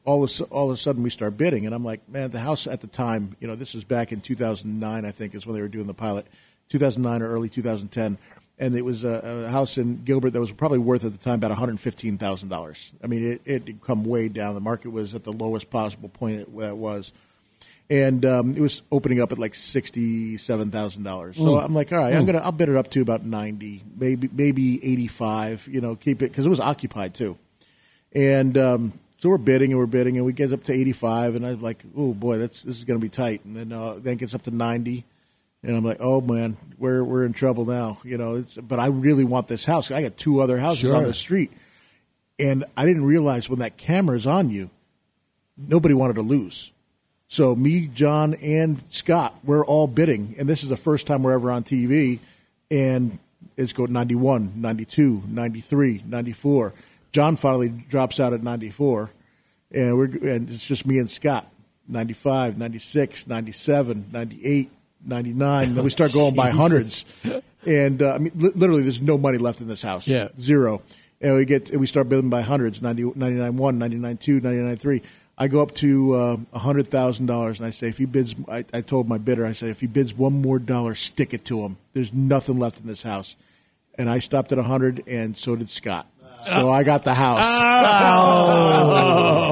all 0.06 0.24
of 0.24 0.42
all 0.50 0.70
of 0.70 0.76
a 0.76 0.78
sudden 0.78 1.04
we 1.04 1.10
start 1.10 1.38
bidding, 1.38 1.66
and 1.66 1.74
I'm 1.76 1.84
like, 1.84 2.08
man, 2.10 2.30
the 2.32 2.40
house 2.40 2.68
at 2.68 2.82
the 2.82 2.88
time, 2.88 3.36
you 3.40 3.48
know, 3.48 3.56
this 3.56 3.76
is 3.76 3.84
back 3.84 4.12
in 4.12 4.22
2009, 4.22 5.06
I 5.06 5.12
think, 5.12 5.36
is 5.36 5.46
when 5.46 5.56
they 5.56 5.62
were 5.62 5.68
doing 5.68 5.88
the 5.88 5.94
pilot, 5.94 6.28
2009 6.70 7.22
or 7.22 7.32
early 7.32 7.50
2010, 7.50 8.18
and 8.62 8.76
it 8.76 8.86
was 8.86 9.04
a, 9.04 9.46
a 9.48 9.50
house 9.50 9.78
in 9.78 10.04
Gilbert 10.04 10.30
that 10.30 10.40
was 10.40 10.52
probably 10.52 10.80
worth 10.80 11.04
at 11.04 11.12
the 11.12 11.18
time 11.18 11.36
about 11.36 11.50
115 11.50 12.18
thousand 12.18 12.48
dollars. 12.48 12.94
I 13.04 13.08
mean, 13.08 13.34
it 13.34 13.42
it 13.44 13.68
had 13.68 13.82
come 13.82 14.06
way 14.06 14.30
down. 14.30 14.54
The 14.54 14.62
market 14.62 14.92
was 14.92 15.14
at 15.16 15.26
the 15.26 15.34
lowest 15.34 15.70
possible 15.70 16.08
point 16.08 16.42
it, 16.42 16.48
it 16.48 16.78
was 16.78 17.12
and 17.92 18.24
um, 18.26 18.52
it 18.52 18.62
was 18.62 18.82
opening 18.90 19.20
up 19.20 19.34
at 19.34 19.38
like 19.38 19.54
sixty 19.54 20.38
seven 20.38 20.72
thousand 20.72 21.04
dollars. 21.04 21.36
So 21.36 21.44
mm. 21.44 21.64
I'm 21.64 21.74
like, 21.74 21.92
all 21.92 21.98
right, 21.98 22.14
mm. 22.14 22.18
I'm 22.18 22.26
gonna 22.26 22.40
I'll 22.40 22.54
bid 22.54 22.70
it 22.70 22.78
up 22.78 22.90
to 22.92 23.02
about 23.02 23.26
ninety, 23.26 23.84
maybe 23.98 24.30
maybe 24.32 24.84
eighty 24.84 25.08
five. 25.08 25.68
You 25.70 25.82
know, 25.82 25.98
keep 25.98 26.22
it 26.22 26.32
because 26.32 26.46
it 26.46 26.50
was 26.50 26.62
occupied 26.62 27.14
too, 27.14 27.38
and 28.16 28.58
um, 28.58 28.94
so 29.20 29.28
we're 29.28 29.38
bidding 29.38 29.72
and 29.72 29.80
we're 29.80 29.88
bidding 29.88 30.16
and 30.16 30.26
we 30.26 30.32
get 30.32 30.54
up 30.54 30.64
to 30.64 30.74
eighty 30.74 30.94
five, 30.94 31.36
and 31.36 31.46
I'm 31.46 31.62
like, 31.62 31.84
oh 31.98 32.14
boy, 32.14 32.38
that's 32.38 32.64
this 32.64 32.78
is 32.78 32.86
gonna 32.86 33.00
be 33.00 33.10
tight, 33.10 33.44
and 33.44 33.58
then 33.58 33.74
uh, 33.74 33.96
then 33.96 34.14
it 34.14 34.20
gets 34.20 34.34
up 34.34 34.44
to 34.44 34.52
ninety. 34.52 35.04
And 35.64 35.76
I'm 35.76 35.86
like, 35.86 35.98
oh 36.00 36.22
man, 36.22 36.58
we're 36.78 37.04
we're 37.04 37.24
in 37.24 37.34
trouble 37.34 37.66
now, 37.66 38.00
you 38.04 38.18
know. 38.18 38.44
but 38.64 38.80
I 38.80 38.88
really 38.88 39.24
want 39.24 39.48
this 39.48 39.66
house. 39.66 39.92
I 39.92 40.02
got 40.02 40.18
two 40.18 40.42
other 40.42 40.58
houses 40.58 40.82
sure. 40.82 40.96
on 40.96 41.04
the 41.04 41.14
street, 41.14 41.52
and 42.40 42.66
I 42.76 42.86
didn't 42.86 43.06
realize 43.06 43.50
when 43.50 43.60
that 43.60 43.78
camera 43.78 44.16
is 44.16 44.26
on 44.26 44.50
you, 44.50 44.72
nobody 45.58 45.94
wanted 45.94 46.16
to 46.16 46.24
lose. 46.24 46.72
So 47.28 47.56
me, 47.56 47.88
John, 47.88 48.34
and 48.34 48.84
Scott, 48.90 49.36
we're 49.44 49.66
all 49.66 49.88
bidding, 49.88 50.36
and 50.38 50.50
this 50.50 50.64
is 50.64 50.70
the 50.70 50.78
first 50.78 51.08
time 51.08 51.24
we're 51.24 51.32
ever 51.32 51.52
on 51.52 51.64
TV, 51.64 52.20
and 52.70 53.20
it's 53.56 53.72
go 53.72 53.86
91, 53.86 54.54
92, 54.56 55.24
93, 55.28 56.04
94. 56.06 56.74
John 57.12 57.36
finally 57.36 57.70
drops 57.70 58.20
out 58.20 58.34
at 58.34 58.42
94, 58.42 59.12
and 59.72 59.98
we're 59.98 60.06
and 60.06 60.50
it's 60.50 60.66
just 60.66 60.86
me 60.86 61.00
and 61.00 61.10
Scott. 61.10 61.48
95, 61.88 62.58
96, 62.58 63.28
97, 63.28 64.06
98, 64.12 64.72
99. 65.06 65.68
And 65.68 65.78
then 65.78 65.84
we 65.84 65.90
start 65.90 66.14
going 66.14 66.36
by 66.36 66.50
hundreds. 66.50 67.06
And 67.66 68.02
uh, 68.02 68.14
I 68.14 68.18
mean, 68.18 68.32
li- 68.36 68.52
literally, 68.56 68.84
there's 68.84 69.02
no 69.02 69.18
money 69.18 69.38
left 69.38 69.62
in 69.62 69.68
this 69.68 69.82
house. 69.82 70.08
Yeah. 70.08 70.30
Zero. 70.40 70.82
And 71.20 71.36
we 71.36 71.46
get 71.46 71.70
we 71.76 71.86
start 71.86 72.10
bidding 72.10 72.30
by 72.30 72.42
hundreds 72.42 72.82
90, 72.82 73.14
99 73.16 73.58
1, 73.58 73.78
99 73.78 74.18
2, 74.18 74.40
99 74.40 74.76
3. 74.76 75.02
I 75.38 75.48
go 75.48 75.62
up 75.62 75.74
to 75.76 76.14
uh, 76.14 76.38
a 76.54 76.60
hundred 76.60 76.90
thousand 76.90 77.26
dollars, 77.26 77.60
and 77.60 77.66
I 77.68 77.72
say, 77.72 77.88
if 77.88 77.98
he 77.98 78.06
bids, 78.06 78.36
I, 78.48 78.64
I, 78.74 78.82
told 78.82 79.08
my 79.08 79.18
bidder, 79.18 79.46
I 79.46 79.54
said, 79.54 79.70
if 79.70 79.80
he 79.80 79.88
bids 79.88 80.14
one 80.14 80.42
more 80.42 80.60
dollar, 80.60 80.94
stick 80.94 81.34
it 81.34 81.46
to 81.46 81.62
him. 81.62 81.78
There's 81.94 82.14
nothing 82.14 82.60
left 82.60 82.80
in 82.80 82.86
this 82.86 83.02
house, 83.02 83.36
and 83.98 84.08
I 84.10 84.20
stopped 84.20 84.52
at 84.52 84.60
a 84.60 84.64
hundred, 84.64 85.04
and 85.08 85.36
so 85.36 85.56
did 85.56 85.70
Scott. 85.70 86.08
So 86.46 86.70
I 86.70 86.84
got 86.84 87.04
the 87.04 87.14
house. 87.14 87.46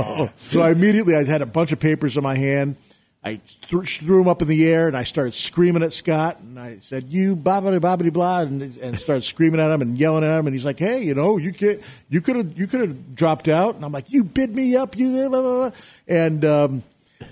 Oh. 0.02 0.30
so 0.38 0.62
I 0.62 0.72
immediately, 0.72 1.16
I 1.16 1.24
had 1.24 1.42
a 1.42 1.46
bunch 1.46 1.72
of 1.72 1.80
papers 1.80 2.18
in 2.18 2.24
my 2.24 2.36
hand. 2.36 2.76
I 3.22 3.42
th- 3.68 4.00
threw 4.00 4.22
him 4.22 4.30
up 4.30 4.42
in 4.42 4.48
the 4.48 4.66
air 4.66 4.88
and 4.88 4.96
I 4.96 5.04
started 5.04 5.34
screaming 5.34 5.84
at 5.84 5.92
Scott 5.92 6.40
and 6.40 6.58
I 6.58 6.78
said, 6.80 7.10
"You 7.10 7.36
bobbity 7.36 7.80
bobbity 7.80 8.14
blah," 8.14 8.42
and, 8.42 8.78
and 8.78 8.98
started 8.98 9.24
screaming 9.24 9.60
at 9.60 9.72
him 9.72 9.82
and 9.82 9.98
yelling 9.98 10.24
at 10.24 10.40
him. 10.40 10.48
And 10.48 10.56
he's 10.56 10.64
like, 10.64 10.80
"Hey, 10.80 11.04
you 11.04 11.14
know, 11.14 11.38
you 11.38 11.52
can 11.52 11.82
you 12.10 12.22
could 12.22 12.38
have 12.38 12.58
you 12.58 12.66
could 12.66 12.80
have 12.80 13.16
dropped 13.16 13.50
out." 13.50 13.76
And 13.76 13.84
I'm 13.84 13.92
like, 13.92 14.12
"You 14.12 14.24
bid 14.24 14.56
me 14.56 14.78
up, 14.78 14.98
you." 14.98 15.30
Blah, 15.30 15.42
blah, 15.42 15.44
blah. 15.70 15.72
And 16.08 16.46
um, 16.46 16.84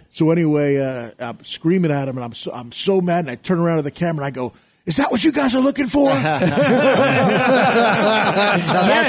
so 0.09 0.31
anyway, 0.31 0.77
uh, 0.77 1.11
I'm 1.19 1.41
screaming 1.43 1.91
at 1.91 2.09
him 2.09 2.17
and 2.17 2.25
I'm 2.25 2.33
so, 2.33 2.51
I'm 2.51 2.73
so 2.73 2.99
mad. 2.99 3.19
And 3.19 3.31
I 3.31 3.35
turn 3.35 3.59
around 3.59 3.77
to 3.77 3.83
the 3.83 3.91
camera 3.91 4.25
and 4.25 4.25
I 4.25 4.31
go. 4.31 4.51
Is 4.85 4.97
that 4.97 5.11
what 5.11 5.21
you 5.21 5.33
guys 5.33 5.53
are 5.53 5.61
looking 5.61 5.87
for? 5.87 6.05
now 6.09 6.39
that's 6.39 6.49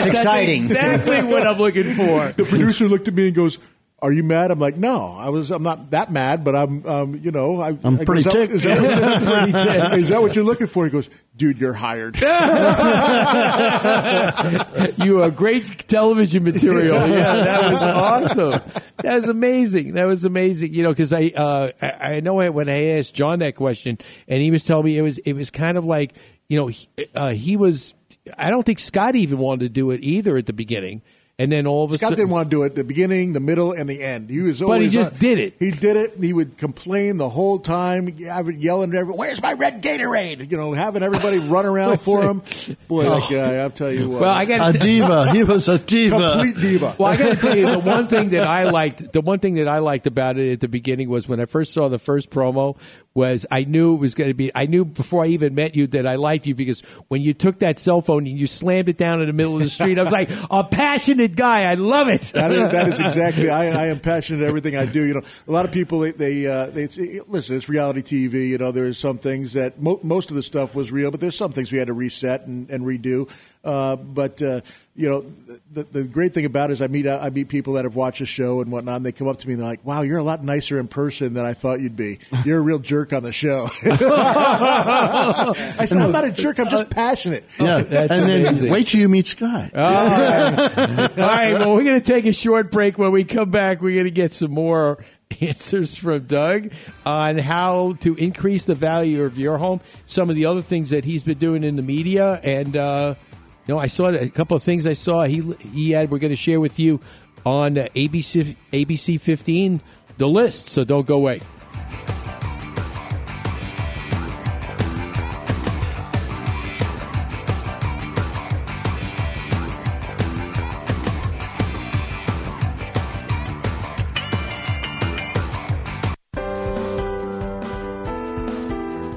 yes, 0.05 0.07
exciting. 0.07 0.67
That's 0.67 1.05
exactly 1.05 1.23
what 1.23 1.47
I'm 1.47 1.57
looking 1.57 1.95
for. 1.95 2.33
The 2.33 2.45
producer 2.45 2.89
looked 2.89 3.07
at 3.07 3.15
me 3.15 3.29
and 3.29 3.37
goes, 3.37 3.61
are 4.01 4.13
you 4.13 4.23
mad? 4.23 4.53
I'm 4.53 4.61
like, 4.61 4.77
no, 4.77 5.17
I 5.19 5.31
was. 5.31 5.51
I'm 5.51 5.65
not 5.65 5.91
that 5.91 6.13
mad, 6.13 6.45
but 6.45 6.55
I'm, 6.55 6.87
um, 6.87 7.17
you 7.17 7.33
know, 7.33 7.61
I, 7.61 7.71
am 7.83 7.99
pretty 7.99 8.23
ticked. 8.23 8.53
Is, 8.53 8.63
that, 8.63 9.95
is 9.95 10.11
that 10.11 10.23
what 10.23 10.37
you're 10.37 10.45
looking 10.45 10.69
for? 10.69 10.85
He 10.85 10.91
goes, 10.91 11.11
dude, 11.37 11.61
you're 11.61 11.73
hired. 11.73 12.17
you 15.05 15.23
are 15.23 15.33
great 15.33 15.89
television 15.89 16.45
material. 16.45 16.95
Yeah, 17.09 17.37
that 17.37 17.73
was 17.73 17.83
awesome. 17.83 18.63
That 18.99 19.17
was 19.17 19.29
amazing. 19.29 19.95
That 19.95 20.05
was 20.05 20.25
amazing. 20.25 20.75
You 20.75 20.85
know, 20.85 20.91
because 20.91 21.13
I, 21.13 21.33
uh, 21.35 21.73
I, 21.83 22.15
I 22.15 22.21
know 22.21 22.35
when 22.35 22.69
I 22.69 22.99
asked 22.99 23.17
John 23.17 23.41
that 23.41 23.57
question, 23.57 23.99
and 24.29 24.41
he 24.41 24.53
was 24.53 24.65
telling 24.65 24.85
me 24.85 24.97
it 24.97 25.03
was, 25.03 25.19
it 25.19 25.33
was 25.33 25.51
kind 25.51 25.77
of 25.77 25.85
like, 25.85 26.15
you 26.49 26.57
know, 26.57 26.69
he, 26.69 26.87
uh, 27.17 27.31
he 27.31 27.57
was. 27.57 27.95
I 28.37 28.51
don't 28.51 28.63
think 28.63 28.79
Scott 28.79 29.17
even 29.17 29.39
wanted 29.39 29.61
to 29.61 29.71
do 29.71 29.91
it 29.91 30.03
either 30.03 30.37
at 30.37 30.47
the 30.47 30.53
beginning 30.53 31.03
and 31.41 31.53
then 31.53 31.69
all 31.69 31.85
of 31.85 31.93
a 31.93 31.99
Scott 31.99 32.11
sudden, 32.11 32.17
didn't 32.17 32.31
want 32.31 32.51
to 32.51 32.57
do 32.57 32.63
it 32.65 32.75
the 32.75 32.83
beginning, 32.83 33.33
the 33.33 33.41
middle, 33.41 33.71
and 33.71 33.89
the 33.89 34.03
end. 34.03 34.29
He 34.29 34.41
was, 34.41 34.61
but 34.61 34.81
he 34.81 34.89
just 34.89 35.13
on, 35.13 35.19
did 35.21 35.39
it. 35.39 35.55
He 35.61 35.71
did 35.71 35.97
it. 35.97 36.15
He 36.19 36.33
would 36.33 36.59
complain 36.59 37.17
the 37.17 37.29
whole 37.29 37.61
time, 37.61 38.09
yelling 38.19 38.91
at 38.91 38.97
everyone, 38.97 39.19
"Where's 39.19 39.41
my 39.41 39.53
red 39.53 39.81
Gatorade?" 39.81 40.51
You 40.51 40.57
know, 40.57 40.73
having 40.73 41.05
everybody 41.05 41.39
run 41.39 41.65
around 41.67 42.01
for 42.01 42.25
him. 42.25 42.43
Boy, 42.89 43.05
that 43.05 43.23
oh. 43.23 43.29
guy! 43.31 43.57
I'll 43.59 43.71
tell 43.71 43.93
you 43.93 44.11
what. 44.11 44.23
Well, 44.23 44.35
I 44.35 44.47
got 44.47 44.75
a 44.75 44.79
diva. 44.79 45.31
He 45.31 45.45
was 45.45 45.69
a 45.69 45.79
diva, 45.79 46.17
complete 46.17 46.57
diva. 46.57 46.97
Well, 46.99 47.13
I 47.13 47.17
got 47.17 47.37
to 47.37 47.41
tell 47.41 47.57
you, 47.57 47.71
the 47.71 47.79
one 47.79 48.09
thing 48.09 48.31
that 48.31 48.43
I 48.43 48.65
liked, 48.71 49.13
the 49.13 49.21
one 49.21 49.39
thing 49.39 49.55
that 49.55 49.69
I 49.69 49.79
liked 49.79 50.09
about 50.09 50.39
it 50.39 50.53
at 50.55 50.61
the 50.61 50.69
beginning 50.69 51.09
was 51.09 51.29
when 51.29 51.39
I 51.39 51.45
first 51.45 51.73
saw 51.73 51.89
the 51.89 52.01
first 52.01 52.31
promo 52.31 52.77
was 53.15 53.47
I 53.51 53.65
knew 53.65 53.95
it 53.95 53.99
was 53.99 54.15
going 54.15 54.31
to 54.31 54.35
be. 54.35 54.51
I 54.55 54.67
knew 54.67 54.85
before 54.85 55.25
I 55.25 55.29
even 55.29 55.55
met 55.55 55.75
you 55.75 55.87
that 55.89 56.07
I 56.07 56.17
liked 56.17 56.47
you 56.47 56.55
because 56.55 56.83
when 57.09 57.21
you 57.21 57.35
took 57.35 57.59
that 57.59 57.79
cell 57.79 58.01
phone 58.01 58.27
and 58.27 58.39
you 58.39 58.47
slammed 58.47 58.89
it 58.89 58.97
down 58.97 59.21
in 59.21 59.27
the 59.27 59.33
middle 59.33 59.57
of 59.57 59.63
the 59.63 59.69
street, 59.69 59.99
I 59.99 60.03
was 60.03 60.13
like 60.13 60.31
a 60.51 60.63
passionate 60.63 61.28
guy. 61.37 61.71
I 61.71 61.75
love 61.75 62.09
it. 62.09 62.23
That 62.35 62.53
is, 62.53 62.59
that 62.73 62.89
is 62.89 63.01
exactly. 63.09 63.51
I, 63.51 63.85
I 63.85 63.87
am 63.87 64.01
passionate 64.01 64.43
at 64.43 64.49
everything 64.49 64.77
I 64.77 64.87
do. 64.87 65.05
You 65.05 65.15
know, 65.15 65.23
a 65.47 65.53
lot 65.53 65.65
of 65.65 65.73
people 65.73 66.01
they 66.01 66.13
they, 66.13 66.47
uh, 66.47 66.67
they 66.67 66.89
listen. 67.27 67.57
It's 67.57 67.69
reality 67.69 68.03
TV. 68.03 68.49
You 68.49 68.59
know, 68.59 68.73
there's 68.73 68.99
some 68.99 69.19
things 69.19 69.53
that 69.55 69.81
mo- 69.81 70.01
most 70.03 70.31
of 70.31 70.37
the 70.37 70.43
stuff 70.43 70.75
was 70.75 70.91
real, 70.93 71.11
but 71.11 71.21
there's 71.21 71.37
some 71.37 71.53
things 71.53 71.73
we 71.73 71.79
had 71.79 71.89
to 71.89 71.93
reset 71.93 72.47
and, 72.47 72.69
and 72.71 72.85
redo. 72.85 73.29
Uh, 73.65 73.97
but 73.97 74.41
uh, 74.41 74.61
you 74.99 75.09
know, 75.09 75.25
the, 75.73 75.85
the 75.85 76.03
great 76.03 76.35
thing 76.35 76.45
about 76.45 76.71
it 76.71 76.73
is 76.73 76.83
I 76.83 76.89
meet 76.89 77.07
I 77.07 77.31
meet 77.31 77.49
people 77.49 77.75
that 77.75 77.85
have 77.85 77.95
watched 77.95 78.19
the 78.19 78.27
show 78.27 78.61
and 78.61 78.73
whatnot, 78.73 78.97
and 78.97 79.07
they 79.07 79.13
come 79.13 79.29
up 79.29 79.39
to 79.39 79.47
me 79.47 79.55
and 79.55 79.63
they're 79.63 79.69
like, 79.69 79.87
"Wow, 79.87 80.03
you're 80.03 80.19
a 80.19 80.25
lot 80.25 80.43
nicer 80.43 80.81
in 80.81 80.89
person 80.89 81.35
than 81.35 81.47
I 81.47 81.55
thought 81.55 81.81
you'd 81.81 81.95
be. 81.95 82.19
You're 82.45 82.59
a 82.59 82.63
real 82.63 82.81
jerk 82.81 83.13
on 83.13 83.23
the 83.23 83.31
show." 83.31 83.69
I 83.85 85.85
said, 85.87 86.03
"I'm 86.03 86.11
not 86.11 86.25
a 86.25 86.33
jerk. 86.33 86.59
I'm 86.59 86.69
just 86.69 86.91
passionate." 86.91 87.45
Yeah, 87.61 87.81
That's 87.83 88.13
and 88.13 88.25
amazing. 88.25 88.65
then 88.65 88.73
wait 88.73 88.89
till 88.89 89.01
you 89.01 89.09
meet 89.09 89.29
Scott. 89.29 89.73
All 89.73 89.83
right. 89.83 90.59
All 90.59 91.09
right. 91.17 91.53
Well, 91.53 91.77
we're 91.77 91.85
going 91.85 92.01
to 92.01 92.13
take 92.13 92.27
a 92.27 92.33
short 92.33 92.73
break. 92.73 92.99
When 92.99 93.13
we 93.13 93.23
come 93.23 93.53
back, 93.53 93.81
we're 93.81 93.95
going 93.95 94.07
to 94.07 94.11
get 94.11 94.35
some 94.35 94.51
more 94.51 94.99
answers 95.41 95.97
from 95.97 96.27
Doug 96.27 96.73
on 97.07 97.39
how 97.39 97.93
to 98.01 98.17
increase 98.17 98.65
the 98.65 98.75
value 98.75 99.23
of 99.23 99.39
your 99.39 99.59
home, 99.59 99.81
some 100.07 100.29
of 100.29 100.35
the 100.35 100.47
other 100.47 100.63
things 100.63 100.91
that 100.91 101.05
he's 101.05 101.23
been 101.23 101.39
doing 101.39 101.63
in 101.63 101.77
the 101.77 101.83
media. 101.83 102.41
And, 102.43 102.77
uh, 102.77 103.15
you 103.15 103.28
know, 103.69 103.79
I 103.79 103.87
saw 103.87 104.09
a 104.09 104.29
couple 104.29 104.57
of 104.57 104.63
things 104.63 104.87
I 104.87 104.95
saw 104.95 105.25
he, 105.25 105.41
he 105.73 105.91
had, 105.91 106.11
we're 106.11 106.19
going 106.19 106.31
to 106.31 106.37
share 106.37 106.61
with 106.61 106.79
you 106.79 107.01
on 107.45 107.75
ABC, 107.75 108.57
ABC 108.73 109.21
15, 109.21 109.81
the 110.17 110.29
list. 110.29 110.69
So 110.69 110.85
don't 110.85 111.07
go 111.07 111.17
away. 111.17 111.41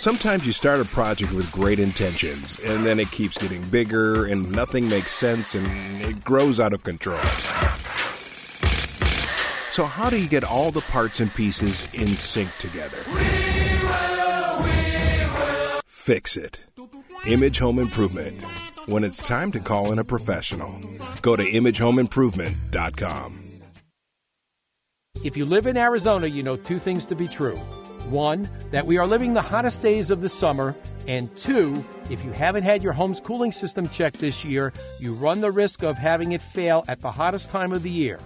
Sometimes 0.00 0.46
you 0.46 0.52
start 0.54 0.80
a 0.80 0.86
project 0.86 1.34
with 1.34 1.52
great 1.52 1.78
intentions, 1.78 2.58
and 2.64 2.86
then 2.86 2.98
it 2.98 3.10
keeps 3.10 3.36
getting 3.36 3.60
bigger, 3.64 4.24
and 4.24 4.50
nothing 4.50 4.88
makes 4.88 5.12
sense, 5.12 5.54
and 5.54 6.00
it 6.00 6.24
grows 6.24 6.58
out 6.58 6.72
of 6.72 6.82
control. 6.82 7.20
So, 9.70 9.84
how 9.84 10.08
do 10.08 10.18
you 10.18 10.26
get 10.26 10.42
all 10.42 10.70
the 10.70 10.80
parts 10.80 11.20
and 11.20 11.30
pieces 11.34 11.86
in 11.92 12.06
sync 12.06 12.48
together? 12.56 12.96
Fix 15.84 16.38
it. 16.38 16.60
Image 17.26 17.58
Home 17.58 17.78
Improvement. 17.78 18.42
When 18.86 19.04
it's 19.04 19.18
time 19.18 19.52
to 19.52 19.60
call 19.60 19.92
in 19.92 19.98
a 19.98 20.04
professional, 20.04 20.80
go 21.20 21.36
to 21.36 21.44
imagehomeimprovement.com. 21.44 23.50
If 25.22 25.36
you 25.36 25.44
live 25.44 25.66
in 25.66 25.76
Arizona, 25.76 26.26
you 26.26 26.42
know 26.42 26.56
two 26.56 26.78
things 26.78 27.04
to 27.04 27.14
be 27.14 27.28
true. 27.28 27.60
One, 28.10 28.50
that 28.70 28.86
we 28.86 28.98
are 28.98 29.06
living 29.06 29.34
the 29.34 29.42
hottest 29.42 29.82
days 29.82 30.10
of 30.10 30.20
the 30.20 30.28
summer. 30.28 30.74
And 31.06 31.34
two, 31.36 31.84
if 32.10 32.24
you 32.24 32.32
haven't 32.32 32.64
had 32.64 32.82
your 32.82 32.92
home's 32.92 33.20
cooling 33.20 33.52
system 33.52 33.88
checked 33.88 34.18
this 34.18 34.44
year, 34.44 34.72
you 34.98 35.14
run 35.14 35.40
the 35.40 35.50
risk 35.50 35.82
of 35.82 35.96
having 35.96 36.32
it 36.32 36.42
fail 36.42 36.84
at 36.88 37.00
the 37.00 37.10
hottest 37.10 37.50
time 37.50 37.72
of 37.72 37.82
the 37.82 37.90
year. 37.90 38.18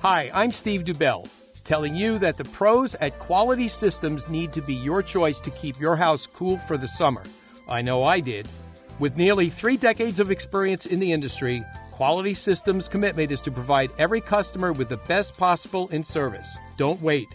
Hi, 0.00 0.30
I'm 0.32 0.52
Steve 0.52 0.84
Dubell, 0.84 1.28
telling 1.64 1.94
you 1.94 2.18
that 2.18 2.38
the 2.38 2.44
pros 2.44 2.94
at 2.96 3.18
Quality 3.18 3.68
Systems 3.68 4.28
need 4.28 4.52
to 4.54 4.62
be 4.62 4.74
your 4.74 5.02
choice 5.02 5.40
to 5.42 5.50
keep 5.50 5.78
your 5.78 5.96
house 5.96 6.26
cool 6.26 6.56
for 6.58 6.78
the 6.78 6.88
summer. 6.88 7.22
I 7.68 7.82
know 7.82 8.02
I 8.04 8.20
did. 8.20 8.48
With 8.98 9.16
nearly 9.16 9.50
three 9.50 9.76
decades 9.76 10.18
of 10.20 10.30
experience 10.30 10.86
in 10.86 10.98
the 10.98 11.12
industry, 11.12 11.64
Quality 11.92 12.32
Systems' 12.32 12.88
commitment 12.88 13.30
is 13.30 13.42
to 13.42 13.50
provide 13.50 13.90
every 13.98 14.22
customer 14.22 14.72
with 14.72 14.88
the 14.88 14.96
best 14.96 15.36
possible 15.36 15.88
in 15.88 16.02
service. 16.02 16.56
Don't 16.78 17.00
wait. 17.02 17.28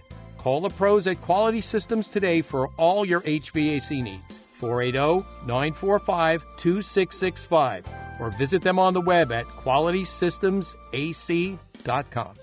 Call 0.45 0.61
the 0.61 0.69
pros 0.69 1.07
at 1.07 1.19
Quality 1.21 1.59
Systems 1.59 2.07
today 2.07 2.39
for 2.39 2.67
all 2.77 3.03
your 3.03 3.21
HVAC 3.21 4.03
needs. 4.03 4.37
480 4.59 5.25
945 5.47 6.45
2665 6.55 7.85
or 8.19 8.29
visit 8.29 8.61
them 8.61 8.77
on 8.77 8.93
the 8.93 9.01
web 9.01 9.31
at 9.31 9.47
qualitysystemsac.com. 9.47 12.35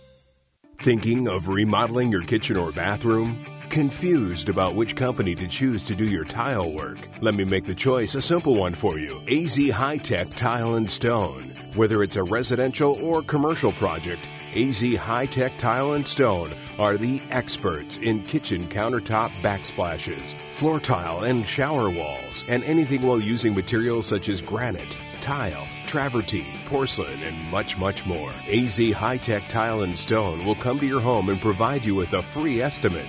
Thinking 0.81 1.29
of 1.29 1.47
remodeling 1.47 2.11
your 2.11 2.25
kitchen 2.25 2.57
or 2.57 2.73
bathroom? 2.73 3.47
Confused 3.71 4.49
about 4.49 4.75
which 4.75 4.97
company 4.97 5.37
to 5.37 5.47
choose 5.47 5.85
to 5.85 5.95
do 5.95 6.05
your 6.05 6.25
tile 6.25 6.73
work? 6.73 6.99
Let 7.21 7.37
me 7.37 7.45
make 7.45 7.67
the 7.67 7.75
choice 7.77 8.17
a 8.17 8.23
simple 8.23 8.57
one 8.57 8.75
for 8.75 8.99
you 8.99 9.23
AZ 9.29 9.57
High 9.71 9.99
Tech 9.99 10.35
Tile 10.35 10.75
and 10.75 10.91
Stone. 10.91 11.55
Whether 11.77 12.03
it's 12.03 12.17
a 12.17 12.25
residential 12.25 12.99
or 13.01 13.23
commercial 13.23 13.71
project, 13.71 14.29
AZ 14.55 14.83
High 14.97 15.25
Tech 15.25 15.57
Tile 15.57 15.95
and 15.95 16.07
Stone 16.07 16.53
are 16.79 16.99
the 16.99 17.23
experts 17.31 17.97
in 17.97 18.23
kitchen 18.25 18.69
countertop 18.69 19.31
backsplashes, 19.41 20.35
floor 20.51 20.79
tile 20.79 21.25
and 21.25 21.47
shower 21.47 21.89
walls, 21.89 22.45
and 22.49 22.63
anything 22.65 23.01
while 23.01 23.19
using 23.19 23.55
materials 23.55 24.07
such 24.07 24.29
as 24.29 24.43
granite, 24.43 24.97
tile, 25.23 25.67
travertine, 25.87 26.59
porcelain, 26.67 27.23
and 27.23 27.51
much, 27.51 27.79
much 27.79 28.05
more. 28.05 28.31
AZ 28.47 28.77
High 28.77 29.17
Tech 29.17 29.49
Tile 29.49 29.83
and 29.83 29.99
Stone 29.99 30.45
will 30.45 30.57
come 30.57 30.79
to 30.81 30.87
your 30.87 31.01
home 31.01 31.31
and 31.31 31.41
provide 31.41 31.87
you 31.87 31.95
with 31.95 32.13
a 32.13 32.23
free 32.23 32.61
estimate. 32.61 33.09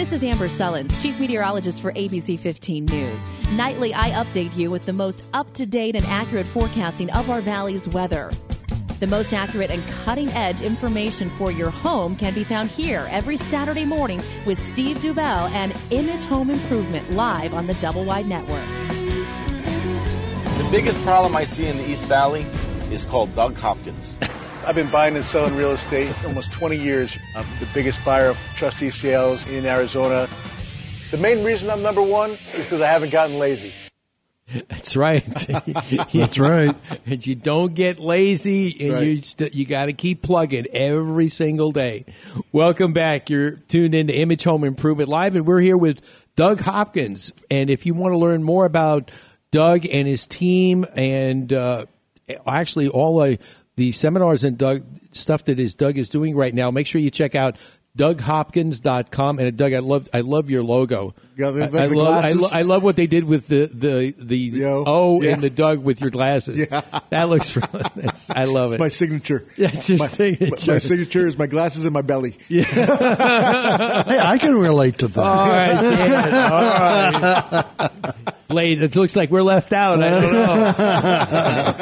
This 0.00 0.12
is 0.12 0.24
Amber 0.24 0.48
Sullins, 0.48 0.98
Chief 1.02 1.20
Meteorologist 1.20 1.82
for 1.82 1.92
ABC 1.92 2.38
15 2.38 2.86
News. 2.86 3.22
Nightly, 3.52 3.92
I 3.92 4.12
update 4.12 4.56
you 4.56 4.70
with 4.70 4.86
the 4.86 4.94
most 4.94 5.22
up 5.34 5.52
to 5.52 5.66
date 5.66 5.94
and 5.94 6.06
accurate 6.06 6.46
forecasting 6.46 7.10
of 7.10 7.28
our 7.28 7.42
valley's 7.42 7.86
weather. 7.86 8.30
The 8.98 9.06
most 9.06 9.34
accurate 9.34 9.70
and 9.70 9.86
cutting 10.06 10.30
edge 10.30 10.62
information 10.62 11.28
for 11.28 11.52
your 11.52 11.68
home 11.68 12.16
can 12.16 12.32
be 12.32 12.44
found 12.44 12.70
here 12.70 13.08
every 13.10 13.36
Saturday 13.36 13.84
morning 13.84 14.22
with 14.46 14.58
Steve 14.58 14.96
Dubell 15.02 15.50
and 15.50 15.76
Image 15.90 16.24
Home 16.24 16.48
Improvement 16.48 17.10
live 17.10 17.52
on 17.52 17.66
the 17.66 17.74
Double 17.74 18.06
Wide 18.06 18.26
Network. 18.26 18.64
The 20.56 20.68
biggest 20.70 21.02
problem 21.02 21.36
I 21.36 21.44
see 21.44 21.66
in 21.66 21.76
the 21.76 21.86
East 21.86 22.08
Valley 22.08 22.46
is 22.90 23.04
called 23.04 23.34
Doug 23.34 23.54
Hopkins. 23.58 24.16
I've 24.70 24.76
been 24.76 24.88
buying 24.88 25.16
and 25.16 25.24
selling 25.24 25.56
real 25.56 25.72
estate 25.72 26.14
for 26.14 26.28
almost 26.28 26.52
20 26.52 26.76
years. 26.76 27.18
I'm 27.34 27.44
the 27.58 27.66
biggest 27.74 28.04
buyer 28.04 28.28
of 28.28 28.38
trustee 28.54 28.90
sales 28.90 29.44
in 29.48 29.66
Arizona. 29.66 30.28
The 31.10 31.16
main 31.16 31.42
reason 31.42 31.68
I'm 31.70 31.82
number 31.82 32.02
one 32.02 32.38
is 32.54 32.66
because 32.66 32.80
I 32.80 32.86
haven't 32.86 33.10
gotten 33.10 33.40
lazy. 33.40 33.74
That's 34.68 34.94
right. 34.94 35.26
That's 36.14 36.38
right. 36.38 36.76
And 37.04 37.26
you 37.26 37.34
don't 37.34 37.74
get 37.74 37.98
lazy, 37.98 38.86
and 38.86 38.94
right. 38.94 39.06
you 39.08 39.22
st- 39.22 39.54
you 39.54 39.66
got 39.66 39.86
to 39.86 39.92
keep 39.92 40.22
plugging 40.22 40.68
every 40.72 41.26
single 41.26 41.72
day. 41.72 42.04
Welcome 42.52 42.92
back. 42.92 43.28
You're 43.28 43.56
tuned 43.56 43.96
into 43.96 44.14
Image 44.14 44.44
Home 44.44 44.62
Improvement 44.62 45.08
Live, 45.08 45.34
and 45.34 45.48
we're 45.48 45.58
here 45.58 45.76
with 45.76 46.00
Doug 46.36 46.60
Hopkins. 46.60 47.32
And 47.50 47.70
if 47.70 47.86
you 47.86 47.94
want 47.94 48.14
to 48.14 48.18
learn 48.18 48.44
more 48.44 48.66
about 48.66 49.10
Doug 49.50 49.84
and 49.84 50.06
his 50.06 50.28
team, 50.28 50.86
and 50.94 51.52
uh, 51.52 51.86
actually 52.46 52.88
all 52.88 53.20
uh, 53.20 53.34
the 53.76 53.92
seminars 53.92 54.44
and 54.44 54.58
Doug 54.58 54.84
stuff 55.12 55.44
that 55.46 55.58
is 55.60 55.74
Doug 55.74 55.96
is 55.98 56.08
doing 56.08 56.36
right 56.36 56.54
now, 56.54 56.70
make 56.70 56.86
sure 56.86 57.00
you 57.00 57.10
check 57.10 57.34
out 57.34 57.56
DougHopkins.com. 57.98 59.38
And 59.40 59.56
Doug, 59.56 59.72
I 59.72 59.78
love 59.80 60.08
I 60.14 60.20
love 60.20 60.48
your 60.48 60.62
logo. 60.62 61.14
Yeah, 61.36 61.50
they- 61.50 61.62
I, 61.78 61.84
I 61.84 61.86
love 61.86 62.24
I, 62.24 62.32
lo- 62.32 62.48
I 62.52 62.62
love 62.62 62.82
what 62.84 62.94
they 62.96 63.06
did 63.08 63.24
with 63.24 63.48
the 63.48 63.66
the 63.66 64.14
the 64.18 64.64
O 64.64 65.20
yeah. 65.22 65.32
and 65.32 65.42
the 65.42 65.50
Doug 65.50 65.78
with 65.80 66.00
your 66.00 66.10
glasses. 66.10 66.68
Yeah. 66.70 66.82
That 67.10 67.28
looks 67.28 67.56
really, 67.56 67.84
that's, 67.96 68.30
I 68.30 68.44
love 68.44 68.66
It's 68.70 68.74
it. 68.74 68.80
my 68.80 68.88
signature. 68.88 69.44
That's 69.58 69.88
your 69.88 69.98
my, 69.98 70.06
signature. 70.06 70.72
My, 70.72 70.78
signature 70.78 71.26
is 71.26 71.36
my 71.38 71.46
glasses 71.48 71.84
and 71.84 71.92
my 71.92 72.02
belly. 72.02 72.36
Yeah. 72.48 72.62
hey, 72.64 74.18
I 74.20 74.38
can 74.38 74.54
relate 74.56 74.98
to 74.98 75.08
that. 75.08 75.20
All 75.20 75.48
right, 75.48 75.80
Dan. 75.80 76.34
All 76.52 77.90
right. 77.90 78.24
Blade, 78.50 78.82
it 78.82 78.94
looks 78.96 79.14
like 79.16 79.30
we're 79.30 79.42
left 79.42 79.72
out. 79.72 80.02
I 80.02 80.10
don't 80.10 80.32
know. 80.32 80.74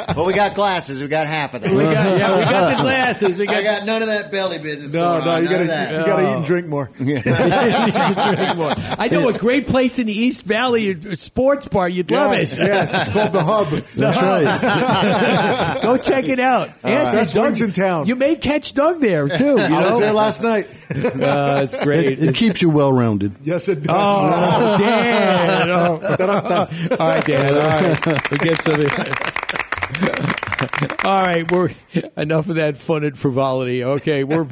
but 0.15 0.25
we 0.25 0.33
got 0.33 0.53
glasses. 0.53 1.01
We 1.01 1.07
got 1.07 1.27
half 1.27 1.53
of 1.55 1.61
them. 1.61 1.75
We 1.75 1.83
got- 1.83 1.93
yeah, 1.93 2.37
we 2.37 2.43
got 2.45 2.77
the 2.77 2.83
glasses. 2.83 3.39
We 3.39 3.45
got- 3.47 3.55
I 3.55 3.63
got 3.63 3.85
none 3.85 4.01
of 4.01 4.07
that 4.07 4.31
belly 4.31 4.59
business. 4.59 4.93
No, 4.93 5.13
going 5.15 5.25
no, 5.25 5.31
on, 5.31 5.43
you 5.43 5.49
gotta 5.49 5.63
you 5.63 6.05
gotta 6.05 6.21
eat 6.29 6.35
and 6.35 6.45
drink 6.45 6.67
more. 6.67 6.89
Drink 6.99 8.55
more. 8.57 8.73
I 8.97 9.09
know 9.11 9.27
a 9.29 9.33
great 9.37 9.67
place 9.67 9.99
in 9.99 10.07
the 10.07 10.13
East 10.13 10.43
Valley, 10.45 10.91
a 10.91 11.17
sports 11.17 11.67
bar. 11.67 11.89
You'd 11.89 12.11
love 12.11 12.33
Yes, 12.33 12.57
it. 12.57 12.67
yeah, 12.67 12.99
it's 13.01 13.09
called 13.11 13.33
the 13.33 13.43
Hub. 13.43 13.69
The 13.95 14.11
Hub. 14.11 15.81
Go 15.81 15.97
check 15.97 16.27
it 16.29 16.39
out. 16.39 16.69
Ask 16.83 17.13
Best 17.13 17.33
Doug- 17.35 17.45
wings 17.45 17.61
in 17.61 17.71
town. 17.73 18.05
You 18.07 18.15
may 18.15 18.35
catch 18.35 18.73
Doug 18.73 18.99
there 18.99 19.27
too. 19.27 19.43
You 19.55 19.57
I 19.57 19.67
know? 19.69 19.89
was 19.89 19.99
there 19.99 20.13
last 20.13 20.41
night. 20.43 20.67
Uh, 20.91 21.61
it's 21.63 21.75
great. 21.83 22.05
It, 22.07 22.23
it 22.23 22.35
keeps 22.35 22.61
you 22.61 22.69
well 22.69 22.91
rounded. 22.93 23.35
Yes, 23.43 23.67
it 23.67 23.83
does. 23.83 24.23
Oh, 24.25 24.77
Dan. 24.77 26.58
All 26.99 27.07
right, 27.07 27.25
Dan. 27.25 27.55
All 27.55 27.61
right. 27.61 28.31
We 28.31 28.37
get 28.37 28.61
some. 28.61 28.79
All 31.03 31.23
right, 31.23 31.49
we're 31.51 31.69
enough 32.17 32.49
of 32.49 32.55
that 32.55 32.77
fun 32.77 33.03
and 33.03 33.17
frivolity. 33.17 33.83
Okay, 33.83 34.23
we're 34.23 34.47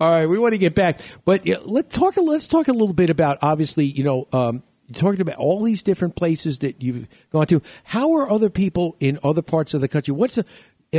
all 0.00 0.10
right. 0.10 0.26
We 0.26 0.38
want 0.38 0.52
to 0.52 0.58
get 0.58 0.74
back, 0.74 1.00
but 1.24 1.46
yeah, 1.46 1.56
let's 1.64 1.96
talk. 1.96 2.16
Let's 2.16 2.48
talk 2.48 2.68
a 2.68 2.72
little 2.72 2.92
bit 2.92 3.10
about 3.10 3.38
obviously, 3.42 3.86
you 3.86 4.04
know, 4.04 4.28
um, 4.32 4.62
talked 4.92 5.20
about 5.20 5.36
all 5.36 5.62
these 5.62 5.82
different 5.82 6.16
places 6.16 6.58
that 6.60 6.82
you've 6.82 7.06
gone 7.30 7.46
to. 7.46 7.62
How 7.84 8.14
are 8.14 8.30
other 8.30 8.50
people 8.50 8.96
in 9.00 9.18
other 9.22 9.42
parts 9.42 9.74
of 9.74 9.80
the 9.80 9.88
country? 9.88 10.12
What's 10.12 10.34
the 10.34 10.44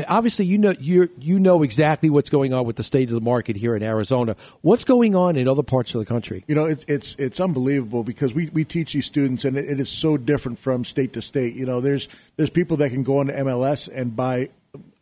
obviously 0.08 0.46
you 0.46 0.58
know 0.58 0.74
you 0.80 1.10
you 1.20 1.40
know 1.40 1.64
exactly 1.64 2.10
what's 2.10 2.30
going 2.30 2.54
on 2.54 2.66
with 2.66 2.76
the 2.76 2.84
state 2.84 3.10
of 3.10 3.16
the 3.16 3.22
market 3.22 3.56
here 3.56 3.76
in 3.76 3.84
Arizona. 3.84 4.36
What's 4.62 4.84
going 4.84 5.16
on 5.16 5.36
in 5.36 5.48
other 5.48 5.64
parts 5.64 5.94
of 5.96 6.00
the 6.00 6.06
country? 6.06 6.44
You 6.48 6.56
know, 6.56 6.66
it's 6.66 6.84
it's 6.88 7.16
it's 7.16 7.40
unbelievable 7.40 8.04
because 8.04 8.34
we, 8.34 8.50
we 8.50 8.64
teach 8.64 8.94
these 8.94 9.06
students, 9.06 9.46
and 9.46 9.58
it, 9.58 9.66
it 9.66 9.80
is 9.80 9.90
so 9.90 10.18
different 10.18 10.60
from 10.60 10.86
state 10.86 11.14
to 11.14 11.22
state. 11.22 11.56
You 11.56 11.66
know, 11.66 11.82
there's 11.82 12.08
there's 12.36 12.50
people 12.50 12.78
that 12.78 12.90
can 12.90 13.04
go 13.04 13.20
on 13.20 13.28
MLS 13.28 13.90
and 13.94 14.16
buy 14.16 14.50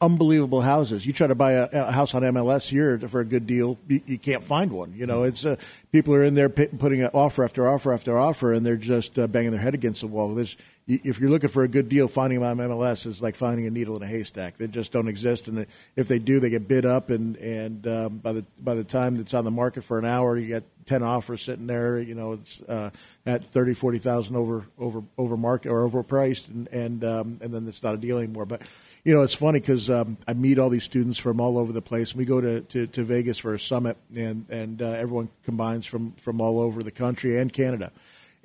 unbelievable 0.01 0.61
houses. 0.61 1.05
You 1.05 1.13
try 1.13 1.27
to 1.27 1.35
buy 1.35 1.53
a, 1.53 1.67
a 1.71 1.91
house 1.91 2.13
on 2.13 2.21
MLS 2.21 2.69
here 2.69 2.99
for 2.99 3.21
a 3.21 3.25
good 3.25 3.47
deal, 3.47 3.77
you, 3.87 4.01
you 4.05 4.17
can't 4.17 4.43
find 4.43 4.71
one. 4.71 4.93
You 4.95 5.05
know, 5.05 5.23
it's 5.23 5.45
uh, 5.45 5.55
people 5.91 6.13
are 6.13 6.23
in 6.23 6.33
there 6.33 6.49
p- 6.49 6.67
putting 6.67 7.01
an 7.01 7.09
offer 7.13 7.43
after 7.43 7.67
offer 7.67 7.93
after 7.93 8.17
offer, 8.17 8.53
and 8.53 8.65
they're 8.65 8.75
just 8.75 9.17
uh, 9.17 9.27
banging 9.27 9.51
their 9.51 9.61
head 9.61 9.73
against 9.73 10.01
the 10.01 10.07
wall. 10.07 10.33
There's 10.33 10.57
if 10.87 11.19
you're 11.19 11.31
looking 11.31 11.49
for 11.49 11.63
a 11.63 11.67
good 11.67 11.89
deal, 11.89 12.07
finding 12.07 12.41
them 12.41 12.59
on 12.59 12.69
MLS 12.69 13.07
is 13.07 13.21
like 13.21 13.35
finding 13.35 13.65
a 13.65 13.71
needle 13.71 13.95
in 13.95 14.03
a 14.03 14.07
haystack. 14.07 14.57
They 14.57 14.67
just 14.67 14.91
don't 14.91 15.07
exist, 15.07 15.47
and 15.47 15.65
if 15.95 16.07
they 16.07 16.19
do, 16.19 16.39
they 16.39 16.51
get 16.51 16.67
bid 16.67 16.85
up, 16.85 17.09
and 17.09 17.35
and 17.37 17.87
um, 17.87 18.17
by 18.17 18.33
the 18.33 18.45
by 18.59 18.75
the 18.75 18.83
time 18.83 19.15
it's 19.15 19.33
on 19.33 19.45
the 19.45 19.51
market 19.51 19.83
for 19.83 19.97
an 19.97 20.05
hour, 20.05 20.37
you 20.37 20.47
get 20.47 20.63
ten 20.85 21.01
offers 21.01 21.41
sitting 21.41 21.65
there. 21.65 21.97
You 21.97 22.13
know, 22.13 22.33
it's 22.33 22.61
uh, 22.61 22.91
at 23.25 23.45
thirty, 23.45 23.73
forty 23.73 23.97
thousand 23.97 24.35
over 24.35 24.67
over 24.77 25.03
over 25.17 25.35
market 25.35 25.71
or 25.71 25.89
overpriced, 25.89 26.49
and 26.49 26.67
and 26.67 27.03
um, 27.03 27.39
and 27.41 27.51
then 27.51 27.67
it's 27.67 27.81
not 27.81 27.95
a 27.95 27.97
deal 27.97 28.19
anymore. 28.19 28.45
But 28.45 28.61
you 29.03 29.15
know, 29.15 29.23
it's 29.23 29.35
funny 29.35 29.59
because 29.59 29.89
um, 29.89 30.17
I 30.27 30.33
meet 30.33 30.59
all 30.59 30.69
these 30.69 30.83
students 30.83 31.17
from 31.17 31.41
all 31.41 31.57
over 31.57 31.71
the 31.71 31.81
place. 31.81 32.15
We 32.15 32.25
go 32.25 32.41
to, 32.41 32.61
to, 32.61 32.87
to 32.87 33.03
Vegas 33.03 33.37
for 33.37 33.55
a 33.55 33.59
summit, 33.59 33.97
and 34.15 34.47
and 34.49 34.81
uh, 34.81 34.85
everyone 34.85 35.29
combines 35.43 35.87
from 35.87 36.11
from 36.13 36.41
all 36.41 36.59
over 36.59 36.83
the 36.83 36.91
country 36.91 37.39
and 37.39 37.51
Canada. 37.51 37.91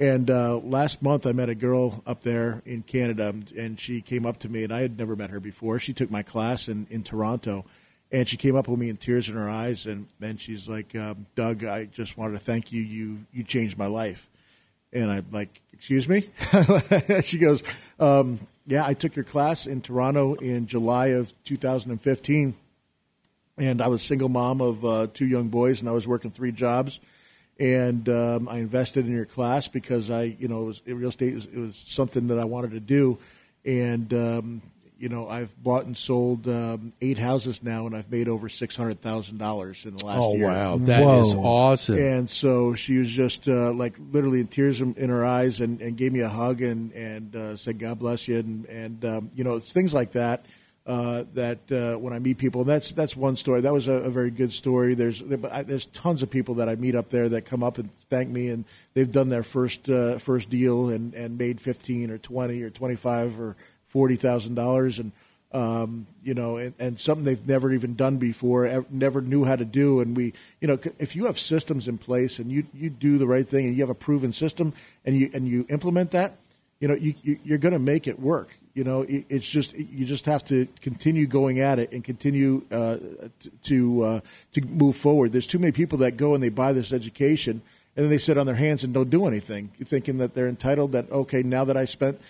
And 0.01 0.31
uh, 0.31 0.57
last 0.57 1.03
month, 1.03 1.27
I 1.27 1.33
met 1.33 1.51
a 1.51 1.55
girl 1.55 2.03
up 2.07 2.23
there 2.23 2.63
in 2.65 2.83
Canada, 2.83 3.35
and 3.57 3.79
she 3.79 4.01
came 4.01 4.25
up 4.25 4.39
to 4.39 4.49
me, 4.49 4.65
and 4.65 4.73
I 4.73 4.81
had 4.81 4.97
never 4.99 5.15
met 5.15 5.29
her 5.29 5.41
before. 5.41 5.79
She 5.79 5.93
took 5.93 6.11
my 6.11 6.23
class 6.23 6.69
in, 6.69 6.87
in 6.89 7.03
Toronto, 7.03 7.67
and 8.11 8.27
she 8.27 8.39
came 8.39 8.57
up 8.57 8.67
with 8.67 8.81
me 8.81 8.89
in 8.89 8.97
tears 8.97 9.29
in 9.29 9.35
her 9.35 9.51
eyes, 9.51 9.85
and, 9.85 10.09
then 10.19 10.39
she's 10.39 10.67
like, 10.67 10.97
um, 10.97 11.27
"Doug, 11.35 11.67
I 11.67 11.85
just 11.85 12.17
wanted 12.17 12.33
to 12.33 12.39
thank 12.39 12.73
you. 12.73 12.81
You 12.81 13.27
you 13.31 13.45
changed 13.45 13.77
my 13.77 13.89
life." 13.89 14.31
And 14.91 15.11
I'm 15.11 15.27
like, 15.31 15.61
"Excuse 15.75 16.09
me?" 16.09 16.31
she 17.23 17.37
goes, 17.37 17.63
um, 17.99 18.41
"Yeah, 18.67 18.87
I 18.87 18.95
took 18.95 19.15
your 19.15 19.27
class 19.27 19.67
in 19.67 19.83
Toronto 19.83 20.35
in 20.35 20.67
July 20.67 21.09
of 21.09 21.33
2015." 21.45 22.55
and 23.59 23.83
I 23.83 23.89
was 23.89 24.03
single 24.03 24.31
mom 24.31 24.63
of 24.63 24.85
uh, 24.87 25.09
two 25.13 25.27
young 25.27 25.49
boys, 25.49 25.81
and 25.81 25.89
I 25.91 25.93
was 25.93 26.09
working 26.09 26.31
three 26.31 26.51
jobs. 26.51 26.99
And 27.61 28.09
um, 28.09 28.49
I 28.49 28.57
invested 28.59 29.07
in 29.07 29.13
your 29.13 29.27
class 29.27 29.69
because 29.69 30.11
I, 30.11 30.23
you 30.23 30.49
know, 30.49 30.63
it 30.63 30.65
was, 30.65 30.83
real 30.87 31.11
estate 31.11 31.35
is, 31.35 31.45
it 31.47 31.59
was 31.59 31.77
something 31.77 32.29
that 32.29 32.39
I 32.39 32.45
wanted 32.47 32.71
to 32.71 32.81
do. 32.81 33.19
And 33.67 34.13
um, 34.15 34.63
you 34.99 35.09
know, 35.09 35.29
I've 35.29 35.55
bought 35.63 35.87
and 35.87 35.97
sold 35.97 36.47
um, 36.47 36.93
eight 37.01 37.17
houses 37.17 37.63
now, 37.63 37.87
and 37.87 37.97
I've 37.97 38.11
made 38.11 38.29
over 38.29 38.51
six 38.51 38.77
hundred 38.77 39.01
thousand 39.01 39.39
dollars 39.39 39.87
in 39.87 39.97
the 39.97 40.05
last 40.05 40.21
Oh, 40.21 40.35
year. 40.35 40.47
wow. 40.47 40.77
That 40.77 41.03
is 41.03 41.35
Whoa. 41.35 41.43
awesome. 41.43 41.97
And 41.97 42.29
so 42.29 42.75
she 42.75 42.99
was 42.99 43.11
just 43.11 43.49
uh, 43.49 43.73
like 43.73 43.97
literally 43.99 44.41
in 44.41 44.47
tears 44.49 44.81
in 44.83 44.95
in 44.95 45.09
her 45.09 45.25
eyes, 45.25 45.61
and, 45.61 45.81
and 45.81 45.97
gave 45.97 46.13
me 46.13 46.21
a 46.21 46.29
hug 46.29 46.61
and 46.61 46.93
and 46.93 47.35
uh, 47.35 47.57
said, 47.57 47.79
"God 47.79 47.99
bless 47.99 48.29
you," 48.29 48.39
and 48.39 48.67
and 48.67 49.05
um, 49.07 49.31
you 49.35 49.43
know, 49.43 49.57
it's 49.57 49.73
things 49.73 49.95
like 49.95 50.13
that 50.13 50.45
uh, 50.87 51.25
that 51.35 51.71
uh, 51.71 51.99
when 51.99 52.13
I 52.13 52.19
meet 52.19 52.39
people, 52.39 52.65
that's 52.65 52.93
that's 52.93 53.17
one 53.17 53.37
story. 53.37 53.61
That 53.61 53.73
was 53.73 53.87
a, 53.87 53.93
a 53.93 54.11
very 54.11 54.31
good 54.31 54.53
story. 54.53 54.95
There's 54.95 55.23
there's 55.23 55.87
tons 55.87 56.23
of 56.23 56.31
people 56.31 56.55
that 56.57 56.69
I 56.69 56.75
meet 56.75 56.95
up 56.95 57.11
there 57.11 57.29
that 57.29 57.43
come 57.43 57.63
up 57.63 57.79
and 57.79 57.93
thank 57.93 58.29
me, 58.29 58.49
and 58.49 58.65
they've 58.95 59.11
done 59.11 59.29
their 59.29 59.43
first 59.43 59.89
uh, 59.89 60.19
first 60.19 60.51
deal 60.51 60.89
and, 60.89 61.15
and 61.15 61.39
made 61.39 61.61
fifteen 61.61 62.11
or 62.11 62.19
twenty 62.19 62.63
or 62.63 62.71
twenty 62.71 62.97
five 62.97 63.39
or 63.39 63.57
forty 63.87 64.17
thousand 64.17 64.55
dollars, 64.55 64.99
and 64.99 65.13
um, 65.53 66.07
you 66.23 66.35
know, 66.35 66.57
and, 66.57 66.75
and 66.79 66.99
something 66.99 67.25
they've 67.25 67.47
never 67.47 67.73
even 67.73 67.95
done 67.97 68.19
before, 68.19 68.67
ev- 68.67 68.91
never 68.91 69.21
knew 69.21 69.45
how 69.45 69.57
to 69.57 69.65
do. 69.65 70.01
And 70.01 70.17
we, 70.17 70.33
you 70.61 70.69
know, 70.69 70.79
if 70.99 71.17
you 71.17 71.27
have 71.27 71.39
systems 71.39 71.89
in 71.89 71.99
place 71.99 72.39
and 72.39 72.51
you 72.51 72.67
you 72.73 72.89
do 72.89 73.19
the 73.19 73.27
right 73.27 73.49
thing 73.49 73.67
and 73.67 73.75
you 73.75 73.83
have 73.83 73.91
a 73.91 73.95
proven 73.95 74.33
system 74.33 74.73
and 75.05 75.17
you 75.17 75.31
and 75.35 75.49
you 75.49 75.67
implement 75.69 76.13
that, 76.13 76.37
you 76.79 76.89
know, 76.89 76.95
you, 76.95 77.15
you 77.23 77.39
you're 77.45 77.59
going 77.59 77.73
to 77.73 77.81
make 77.81 78.07
it 78.07 78.19
work. 78.21 78.57
You 78.75 78.85
know, 78.85 79.03
it, 79.03 79.27
it's 79.29 79.49
just 79.49 79.77
you 79.77 80.05
just 80.05 80.27
have 80.27 80.45
to 80.45 80.67
continue 80.81 81.27
going 81.27 81.61
at 81.61 81.79
it 81.79 81.93
and 81.93 82.05
continue 82.05 82.65
uh, 82.71 82.99
to 83.65 84.03
uh, 84.03 84.21
to 84.53 84.61
move 84.63 84.97
forward. 84.97 85.33
There's 85.33 85.47
too 85.47 85.59
many 85.59 85.73
people 85.73 85.99
that 85.99 86.17
go 86.17 86.35
and 86.35 86.43
they 86.43 86.51
buy 86.51 86.73
this 86.73 86.93
education 86.93 87.63
and 87.97 88.05
then 88.05 88.11
they 88.11 88.19
sit 88.19 88.39
on 88.39 88.47
their 88.47 88.55
hands 88.55 88.85
and 88.85 88.95
don't 88.95 89.11
do 89.11 89.27
anything, 89.27 89.69
thinking 89.85 90.19
that 90.19 90.35
they're 90.35 90.49
entitled. 90.49 90.93
That 90.93 91.11
okay, 91.11 91.43
now 91.43 91.65
that 91.65 91.77
I 91.77 91.85
spent 91.85 92.21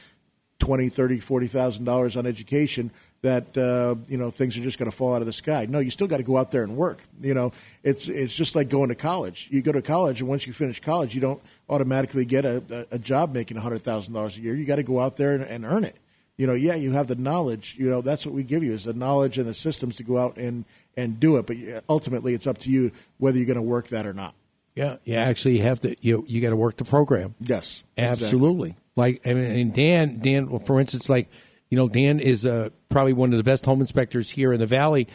twenty, 0.58 0.88
thirty, 0.88 1.20
forty 1.20 1.46
thousand 1.46 1.84
dollars 1.84 2.16
on 2.16 2.26
education, 2.26 2.90
that 3.22 3.56
uh, 3.58 3.96
you 4.08 4.16
know 4.16 4.30
things 4.30 4.56
are 4.56 4.62
just 4.62 4.78
going 4.78 4.90
to 4.90 4.96
fall 4.96 5.14
out 5.14 5.20
of 5.20 5.26
the 5.26 5.32
sky. 5.32 5.66
No, 5.68 5.78
you 5.78 5.90
still 5.90 6.06
got 6.06 6.16
to 6.16 6.22
go 6.22 6.38
out 6.38 6.50
there 6.50 6.62
and 6.62 6.76
work. 6.76 7.02
You 7.20 7.34
know, 7.34 7.52
it's 7.82 8.08
it's 8.08 8.34
just 8.34 8.56
like 8.56 8.68
going 8.68 8.88
to 8.88 8.94
college. 8.94 9.48
You 9.50 9.60
go 9.60 9.72
to 9.72 9.82
college, 9.82 10.20
and 10.20 10.28
once 10.30 10.46
you 10.46 10.52
finish 10.52 10.80
college, 10.80 11.14
you 11.14 11.20
don't 11.20 11.42
automatically 11.68 12.24
get 12.24 12.44
a, 12.44 12.62
a, 12.90 12.94
a 12.96 12.98
job 12.98 13.34
making 13.34 13.58
hundred 13.58 13.82
thousand 13.82 14.14
dollars 14.14 14.38
a 14.38 14.40
year. 14.40 14.54
You 14.54 14.64
got 14.64 14.76
to 14.76 14.82
go 14.82 14.98
out 14.98 15.16
there 15.16 15.34
and, 15.34 15.44
and 15.44 15.64
earn 15.64 15.84
it. 15.84 15.96
You 16.40 16.46
know, 16.46 16.54
yeah, 16.54 16.74
you 16.74 16.92
have 16.92 17.06
the 17.06 17.16
knowledge. 17.16 17.76
You 17.78 17.90
know, 17.90 18.00
that's 18.00 18.24
what 18.24 18.34
we 18.34 18.44
give 18.44 18.64
you 18.64 18.72
is 18.72 18.84
the 18.84 18.94
knowledge 18.94 19.36
and 19.36 19.46
the 19.46 19.52
systems 19.52 19.96
to 19.96 20.02
go 20.02 20.16
out 20.16 20.38
and 20.38 20.64
and 20.96 21.20
do 21.20 21.36
it. 21.36 21.44
But 21.44 21.58
ultimately, 21.86 22.32
it's 22.32 22.46
up 22.46 22.56
to 22.58 22.70
you 22.70 22.92
whether 23.18 23.36
you're 23.36 23.44
going 23.44 23.56
to 23.56 23.62
work 23.62 23.88
that 23.88 24.06
or 24.06 24.14
not. 24.14 24.34
Yeah, 24.74 24.96
you 25.04 25.16
actually 25.16 25.58
have 25.58 25.80
to. 25.80 25.94
You 26.00 26.24
you 26.26 26.40
got 26.40 26.48
to 26.48 26.56
work 26.56 26.78
the 26.78 26.86
program. 26.86 27.34
Yes, 27.40 27.84
absolutely. 27.98 28.74
Like 28.96 29.20
I 29.26 29.34
mean, 29.34 29.44
and 29.44 29.74
Dan, 29.74 30.20
Dan, 30.20 30.48
well, 30.48 30.60
for 30.60 30.80
instance, 30.80 31.10
like 31.10 31.28
you 31.68 31.76
know, 31.76 31.90
Dan 31.90 32.20
is 32.20 32.46
uh, 32.46 32.70
probably 32.88 33.12
one 33.12 33.34
of 33.34 33.36
the 33.36 33.44
best 33.44 33.66
home 33.66 33.82
inspectors 33.82 34.30
here 34.30 34.50
in 34.54 34.60
the 34.60 34.66
valley, 34.66 35.08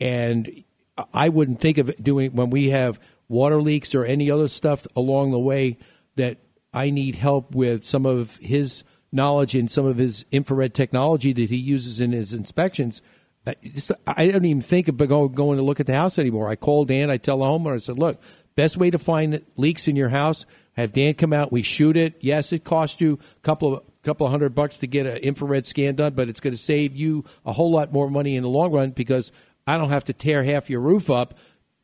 and 0.00 0.64
I 1.12 1.28
wouldn't 1.28 1.60
think 1.60 1.76
of 1.76 1.94
doing 2.02 2.32
when 2.32 2.48
we 2.48 2.70
have 2.70 2.98
water 3.28 3.60
leaks 3.60 3.94
or 3.94 4.06
any 4.06 4.30
other 4.30 4.48
stuff 4.48 4.86
along 4.96 5.32
the 5.32 5.40
way 5.40 5.76
that 6.16 6.38
I 6.72 6.88
need 6.88 7.16
help 7.16 7.54
with 7.54 7.84
some 7.84 8.06
of 8.06 8.36
his 8.36 8.82
knowledge 9.12 9.54
and 9.54 9.70
some 9.70 9.86
of 9.86 9.98
his 9.98 10.24
infrared 10.30 10.74
technology 10.74 11.32
that 11.32 11.50
he 11.50 11.56
uses 11.56 12.00
in 12.00 12.12
his 12.12 12.32
inspections. 12.32 13.02
I 13.46 14.30
don't 14.30 14.44
even 14.44 14.60
think 14.60 14.88
of 14.88 14.96
going 14.96 15.56
to 15.56 15.62
look 15.62 15.80
at 15.80 15.86
the 15.86 15.94
house 15.94 16.18
anymore. 16.18 16.48
I 16.48 16.56
call 16.56 16.84
Dan, 16.84 17.10
I 17.10 17.16
tell 17.16 17.38
the 17.38 17.46
homeowner, 17.46 17.74
I 17.74 17.78
said, 17.78 17.98
look, 17.98 18.20
best 18.54 18.76
way 18.76 18.90
to 18.90 18.98
find 18.98 19.42
leaks 19.56 19.88
in 19.88 19.96
your 19.96 20.10
house, 20.10 20.44
have 20.74 20.92
Dan 20.92 21.14
come 21.14 21.32
out, 21.32 21.50
we 21.50 21.62
shoot 21.62 21.96
it. 21.96 22.16
Yes, 22.20 22.52
it 22.52 22.64
costs 22.64 23.00
you 23.00 23.18
a 23.36 23.40
couple 23.40 23.74
of 23.74 23.82
couple 24.02 24.26
of 24.26 24.30
hundred 24.30 24.54
bucks 24.54 24.78
to 24.78 24.86
get 24.86 25.06
an 25.06 25.18
infrared 25.18 25.66
scan 25.66 25.94
done, 25.94 26.14
but 26.14 26.28
it's 26.28 26.40
going 26.40 26.54
to 26.54 26.58
save 26.58 26.96
you 26.96 27.24
a 27.44 27.52
whole 27.52 27.70
lot 27.70 27.92
more 27.92 28.10
money 28.10 28.34
in 28.34 28.42
the 28.42 28.48
long 28.48 28.72
run 28.72 28.90
because 28.90 29.30
I 29.66 29.76
don't 29.76 29.90
have 29.90 30.04
to 30.04 30.12
tear 30.12 30.42
half 30.42 30.70
your 30.70 30.80
roof 30.80 31.10
up 31.10 31.38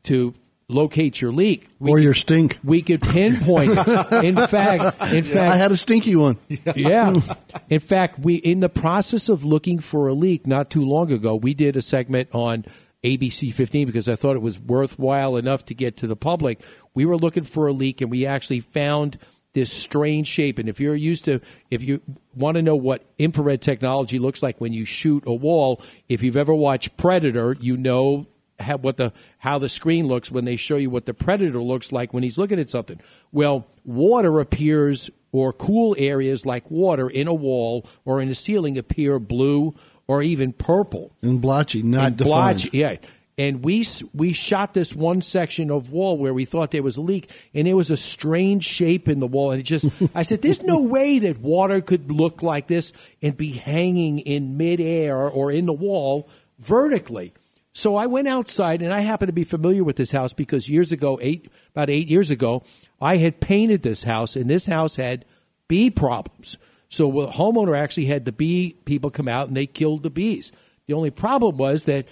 to 0.04 0.34
locate 0.68 1.20
your 1.20 1.32
leak. 1.32 1.68
We 1.78 1.90
or 1.90 1.96
could- 1.96 2.04
your 2.04 2.14
stink. 2.14 2.58
We 2.64 2.82
could 2.82 3.00
pinpoint 3.02 3.72
it. 3.76 4.12
In 4.24 4.36
fact, 4.36 5.12
in 5.12 5.22
fact, 5.22 5.52
I 5.52 5.56
had 5.56 5.72
a 5.72 5.76
stinky 5.76 6.16
one. 6.16 6.38
yeah. 6.74 7.14
In 7.70 7.80
fact, 7.80 8.18
we 8.18 8.36
in 8.36 8.60
the 8.60 8.68
process 8.68 9.28
of 9.28 9.44
looking 9.44 9.78
for 9.78 10.08
a 10.08 10.14
leak 10.14 10.46
not 10.46 10.70
too 10.70 10.84
long 10.84 11.12
ago, 11.12 11.34
we 11.36 11.54
did 11.54 11.76
a 11.76 11.82
segment 11.82 12.28
on 12.32 12.64
ABC 13.04 13.52
15 13.52 13.86
because 13.86 14.08
I 14.08 14.16
thought 14.16 14.36
it 14.36 14.42
was 14.42 14.58
worthwhile 14.58 15.36
enough 15.36 15.64
to 15.66 15.74
get 15.74 15.96
to 15.98 16.06
the 16.06 16.16
public. 16.16 16.60
We 16.94 17.04
were 17.04 17.16
looking 17.16 17.44
for 17.44 17.66
a 17.68 17.72
leak 17.72 18.00
and 18.00 18.10
we 18.10 18.26
actually 18.26 18.60
found 18.60 19.18
this 19.52 19.72
strange 19.72 20.28
shape. 20.28 20.58
And 20.58 20.68
if 20.68 20.80
you're 20.80 20.94
used 20.94 21.24
to, 21.26 21.40
if 21.70 21.82
you 21.82 22.02
want 22.34 22.56
to 22.56 22.62
know 22.62 22.76
what 22.76 23.04
infrared 23.18 23.62
technology 23.62 24.18
looks 24.18 24.42
like 24.42 24.60
when 24.60 24.72
you 24.72 24.84
shoot 24.84 25.22
a 25.26 25.32
wall, 25.32 25.80
if 26.08 26.22
you've 26.22 26.36
ever 26.36 26.52
watched 26.54 26.96
Predator, 26.96 27.56
you 27.58 27.76
know 27.76 28.26
how, 28.58 28.76
what 28.78 28.96
the 28.96 29.12
how 29.38 29.58
the 29.58 29.68
screen 29.68 30.06
looks 30.08 30.30
when 30.30 30.44
they 30.44 30.56
show 30.56 30.76
you 30.76 30.90
what 30.90 31.06
the 31.06 31.14
predator 31.14 31.60
looks 31.60 31.92
like 31.92 32.14
when 32.14 32.22
he's 32.22 32.38
looking 32.38 32.58
at 32.58 32.70
something. 32.70 33.00
Well, 33.32 33.66
water 33.84 34.40
appears 34.40 35.10
or 35.32 35.52
cool 35.52 35.94
areas 35.98 36.46
like 36.46 36.70
water 36.70 37.08
in 37.10 37.28
a 37.28 37.34
wall 37.34 37.86
or 38.04 38.20
in 38.22 38.28
a 38.28 38.34
ceiling 38.34 38.78
appear 38.78 39.18
blue 39.18 39.74
or 40.06 40.22
even 40.22 40.52
purple. 40.52 41.12
And 41.22 41.40
blotchy, 41.40 41.82
not 41.82 42.06
And 42.06 42.16
defined. 42.16 42.32
blotchy, 42.62 42.78
yeah. 42.78 42.96
And 43.38 43.62
we 43.62 43.84
we 44.14 44.32
shot 44.32 44.72
this 44.72 44.96
one 44.96 45.20
section 45.20 45.70
of 45.70 45.90
wall 45.90 46.16
where 46.16 46.32
we 46.32 46.46
thought 46.46 46.70
there 46.70 46.82
was 46.82 46.96
a 46.96 47.02
leak, 47.02 47.28
and 47.52 47.66
there 47.66 47.76
was 47.76 47.90
a 47.90 47.96
strange 47.98 48.64
shape 48.64 49.08
in 49.08 49.20
the 49.20 49.26
wall. 49.26 49.50
And 49.50 49.60
it 49.60 49.64
just, 49.64 49.90
I 50.14 50.22
said, 50.22 50.40
"There's 50.40 50.62
no 50.62 50.80
way 50.96 51.18
that 51.18 51.38
water 51.40 51.82
could 51.82 52.10
look 52.10 52.42
like 52.42 52.66
this 52.66 52.94
and 53.20 53.36
be 53.36 53.50
hanging 53.52 54.20
in 54.20 54.56
midair 54.56 55.18
or 55.28 55.52
in 55.52 55.66
the 55.66 55.74
wall 55.74 56.30
vertically." 56.60 57.34
So 57.76 57.94
I 57.94 58.06
went 58.06 58.26
outside, 58.26 58.80
and 58.80 58.90
I 58.90 59.00
happen 59.00 59.26
to 59.26 59.34
be 59.34 59.44
familiar 59.44 59.84
with 59.84 59.96
this 59.96 60.10
house 60.10 60.32
because 60.32 60.66
years 60.66 60.92
ago, 60.92 61.18
eight 61.20 61.50
about 61.72 61.90
eight 61.90 62.08
years 62.08 62.30
ago, 62.30 62.62
I 63.02 63.18
had 63.18 63.42
painted 63.42 63.82
this 63.82 64.04
house, 64.04 64.34
and 64.34 64.48
this 64.48 64.64
house 64.64 64.96
had 64.96 65.26
bee 65.68 65.90
problems. 65.90 66.56
So 66.88 67.10
the 67.10 67.26
homeowner 67.26 67.76
actually 67.76 68.06
had 68.06 68.24
the 68.24 68.32
bee 68.32 68.78
people 68.86 69.10
come 69.10 69.28
out, 69.28 69.48
and 69.48 69.54
they 69.54 69.66
killed 69.66 70.04
the 70.04 70.10
bees. 70.10 70.52
The 70.86 70.94
only 70.94 71.10
problem 71.10 71.58
was 71.58 71.84
that 71.84 72.06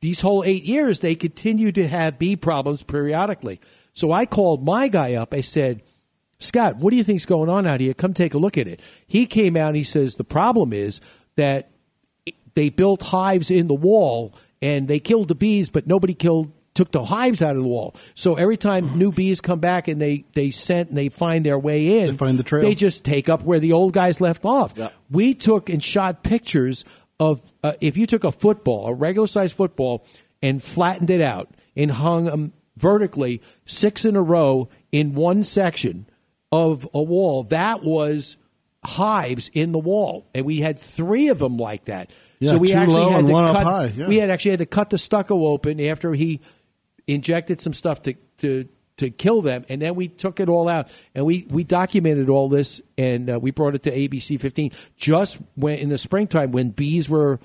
these 0.00 0.20
whole 0.20 0.44
eight 0.44 0.62
years, 0.62 1.00
they 1.00 1.16
continued 1.16 1.74
to 1.74 1.88
have 1.88 2.20
bee 2.20 2.36
problems 2.36 2.84
periodically. 2.84 3.60
So 3.94 4.12
I 4.12 4.26
called 4.26 4.64
my 4.64 4.86
guy 4.86 5.14
up. 5.14 5.34
I 5.34 5.40
said, 5.40 5.82
Scott, 6.38 6.76
what 6.76 6.92
do 6.92 6.96
you 6.96 7.02
think's 7.02 7.26
going 7.26 7.50
on 7.50 7.66
out 7.66 7.80
here? 7.80 7.94
Come 7.94 8.14
take 8.14 8.32
a 8.32 8.38
look 8.38 8.56
at 8.56 8.68
it. 8.68 8.78
He 9.08 9.26
came 9.26 9.56
out 9.56 9.70
and 9.70 9.76
he 9.76 9.82
says 9.82 10.14
the 10.14 10.22
problem 10.22 10.72
is 10.72 11.00
that 11.34 11.72
they 12.54 12.68
built 12.68 13.02
hives 13.02 13.50
in 13.50 13.66
the 13.66 13.74
wall 13.74 14.34
and 14.60 14.88
they 14.88 14.98
killed 14.98 15.28
the 15.28 15.34
bees, 15.34 15.70
but 15.70 15.86
nobody 15.86 16.14
killed 16.14 16.52
took 16.74 16.92
the 16.92 17.04
hives 17.04 17.42
out 17.42 17.56
of 17.56 17.62
the 17.62 17.68
wall. 17.68 17.96
So 18.14 18.36
every 18.36 18.56
time 18.56 18.96
new 18.96 19.10
bees 19.10 19.40
come 19.40 19.58
back 19.58 19.88
and 19.88 20.00
they 20.00 20.24
they 20.34 20.50
scent 20.50 20.90
and 20.90 20.96
they 20.96 21.08
find 21.08 21.44
their 21.44 21.58
way 21.58 22.00
in, 22.00 22.12
They 22.12 22.16
find 22.16 22.38
the 22.38 22.44
trail. 22.44 22.62
They 22.62 22.76
just 22.76 23.04
take 23.04 23.28
up 23.28 23.42
where 23.42 23.58
the 23.58 23.72
old 23.72 23.92
guys 23.92 24.20
left 24.20 24.44
off. 24.44 24.74
We 25.10 25.34
took 25.34 25.68
and 25.68 25.82
shot 25.82 26.22
pictures 26.22 26.84
of 27.18 27.42
uh, 27.64 27.72
if 27.80 27.96
you 27.96 28.06
took 28.06 28.22
a 28.22 28.30
football, 28.30 28.86
a 28.86 28.94
regular 28.94 29.26
sized 29.26 29.56
football, 29.56 30.06
and 30.40 30.62
flattened 30.62 31.10
it 31.10 31.20
out 31.20 31.50
and 31.76 31.90
hung 31.90 32.26
them 32.26 32.52
vertically 32.76 33.42
six 33.64 34.04
in 34.04 34.14
a 34.14 34.22
row 34.22 34.68
in 34.92 35.14
one 35.14 35.42
section 35.42 36.06
of 36.52 36.88
a 36.94 37.02
wall. 37.02 37.42
That 37.42 37.82
was 37.82 38.36
hives 38.84 39.50
in 39.52 39.72
the 39.72 39.78
wall, 39.78 40.28
and 40.32 40.46
we 40.46 40.58
had 40.58 40.78
three 40.78 41.26
of 41.28 41.40
them 41.40 41.56
like 41.56 41.86
that. 41.86 42.12
Yeah, 42.38 42.52
so 42.52 42.58
we 42.58 42.72
actually 42.72 43.10
had 43.10 43.26
to 43.26 43.32
cut. 43.32 43.94
yeah. 43.94 44.08
We 44.08 44.16
had 44.16 44.30
actually 44.30 44.52
had 44.52 44.60
to 44.60 44.66
cut 44.66 44.90
the 44.90 44.98
stucco 44.98 45.46
open 45.46 45.80
after 45.80 46.12
he 46.14 46.40
injected 47.06 47.60
some 47.60 47.72
stuff 47.72 48.02
to 48.02 48.14
to 48.38 48.68
to 48.98 49.10
kill 49.10 49.42
them, 49.42 49.64
and 49.68 49.80
then 49.80 49.94
we 49.94 50.08
took 50.08 50.40
it 50.40 50.48
all 50.48 50.68
out 50.68 50.90
and 51.14 51.24
we 51.24 51.46
we 51.50 51.64
documented 51.64 52.28
all 52.28 52.48
this 52.48 52.80
and 52.96 53.30
uh, 53.30 53.38
we 53.40 53.50
brought 53.50 53.74
it 53.74 53.82
to 53.84 53.90
ABC 53.90 54.40
15 54.40 54.72
just 54.96 55.38
when 55.54 55.78
in 55.78 55.88
the 55.88 55.98
springtime 55.98 56.52
when 56.52 56.70
bees 56.70 57.08
were. 57.08 57.38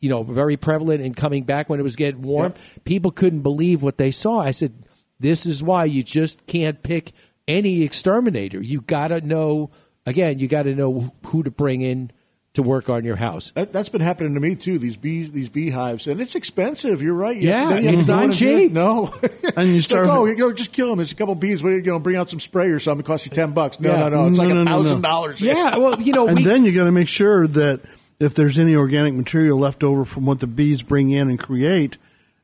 You 0.00 0.08
know, 0.08 0.24
very 0.24 0.56
prevalent 0.56 1.00
and 1.00 1.16
coming 1.16 1.44
back 1.44 1.70
when 1.70 1.78
it 1.78 1.84
was 1.84 1.94
getting 1.94 2.22
warm. 2.22 2.54
People 2.82 3.12
couldn't 3.12 3.42
believe 3.42 3.84
what 3.84 3.98
they 3.98 4.10
saw. 4.10 4.40
I 4.40 4.50
said, 4.50 4.72
"This 5.20 5.46
is 5.46 5.62
why 5.62 5.84
you 5.84 6.02
just 6.02 6.44
can't 6.48 6.82
pick 6.82 7.12
any 7.46 7.82
exterminator. 7.82 8.60
You 8.60 8.80
got 8.80 9.08
to 9.08 9.20
know 9.20 9.70
again. 10.04 10.40
You 10.40 10.48
got 10.48 10.64
to 10.64 10.74
know 10.74 11.12
who 11.26 11.44
to 11.44 11.52
bring 11.52 11.82
in 11.82 12.10
to 12.54 12.62
work 12.62 12.90
on 12.90 13.02
your 13.04 13.16
house. 13.16 13.50
That, 13.52 13.72
that's 13.72 13.88
been 13.88 14.02
happening 14.02 14.34
to 14.34 14.40
me 14.40 14.54
too. 14.56 14.78
These 14.78 14.96
bees, 14.98 15.32
these 15.32 15.48
beehives, 15.48 16.06
and 16.06 16.20
it's 16.20 16.34
expensive. 16.34 17.00
You're 17.00 17.14
right. 17.14 17.34
You 17.36 17.48
Yeah, 17.48 17.70
have 17.70 17.84
it's 17.84 18.06
not 18.06 18.18
in 18.18 18.24
and 18.24 18.32
do 18.32 18.38
cheap. 18.38 18.70
it. 18.70 18.72
No, 18.72 19.10
And 19.56 19.68
you 19.68 19.76
It's 19.76 19.86
start. 19.86 20.06
like, 20.06 20.16
oh, 20.18 20.24
you 20.26 20.36
know, 20.36 20.52
just 20.52 20.72
kill 20.72 20.88
them. 20.90 21.00
It's 21.00 21.12
a 21.12 21.14
couple 21.14 21.34
bees. 21.34 21.62
What, 21.62 21.70
you 21.70 21.82
know, 21.82 21.98
bring 21.98 22.16
out 22.16 22.28
some 22.28 22.40
spray 22.40 22.66
or 22.68 22.78
something. 22.78 23.04
It 23.04 23.06
costs 23.06 23.26
you 23.26 23.30
ten 23.32 23.52
bucks. 23.52 23.80
No, 23.80 23.90
Yeah. 23.92 23.96
no, 24.00 24.08
no. 24.10 24.28
It's 24.28 24.36
No, 24.38 24.44
like 24.44 24.52
a 24.52 24.54
no, 24.56 24.62
no. 24.64 24.70
thousand 24.70 25.00
dollars. 25.00 25.40
Yeah, 25.40 25.78
well, 25.78 25.98
you 26.00 26.12
know, 26.12 26.28
and 26.28 26.36
we, 26.36 26.42
then 26.44 26.64
you 26.66 26.74
got 26.74 26.84
to 26.84 26.92
make 26.92 27.08
sure 27.08 27.46
that 27.48 27.80
if 28.20 28.34
there's 28.34 28.58
any 28.58 28.76
organic 28.76 29.14
material 29.14 29.58
left 29.58 29.82
over 29.82 30.04
from 30.04 30.26
what 30.26 30.40
the 30.40 30.46
bees 30.46 30.82
bring 30.82 31.10
in 31.10 31.30
and 31.30 31.38
create, 31.38 31.96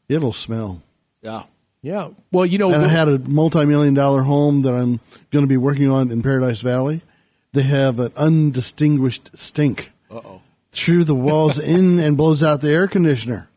it'll 0.08 0.32
smell. 0.32 0.82
yeah. 1.22 1.42
yeah. 1.82 2.08
Well, 2.32 2.46
you 2.46 2.56
know, 2.56 2.72
And 2.72 2.82
I 2.82 2.88
had 2.88 3.08
a 3.08 3.18
multi-million 3.18 3.92
dollar 3.94 4.22
home 4.22 4.62
that 4.62 4.72
I'm 4.72 5.00
going 5.30 5.44
to 5.44 5.48
be 5.48 5.58
working 5.58 5.90
on 5.90 6.10
in 6.10 6.22
Paradise 6.22 6.62
Valley. 6.62 7.02
They 7.52 7.62
have 7.62 8.00
an 8.00 8.12
undistinguished 8.16 9.30
stink 9.38 9.90
Uh-oh. 10.10 10.40
through 10.72 11.04
the 11.04 11.14
walls 11.14 11.58
in 11.76 11.98
and 11.98 12.16
blows 12.16 12.42
out 12.42 12.60
the 12.60 12.70
air 12.72 12.88
conditioner. 12.88 13.48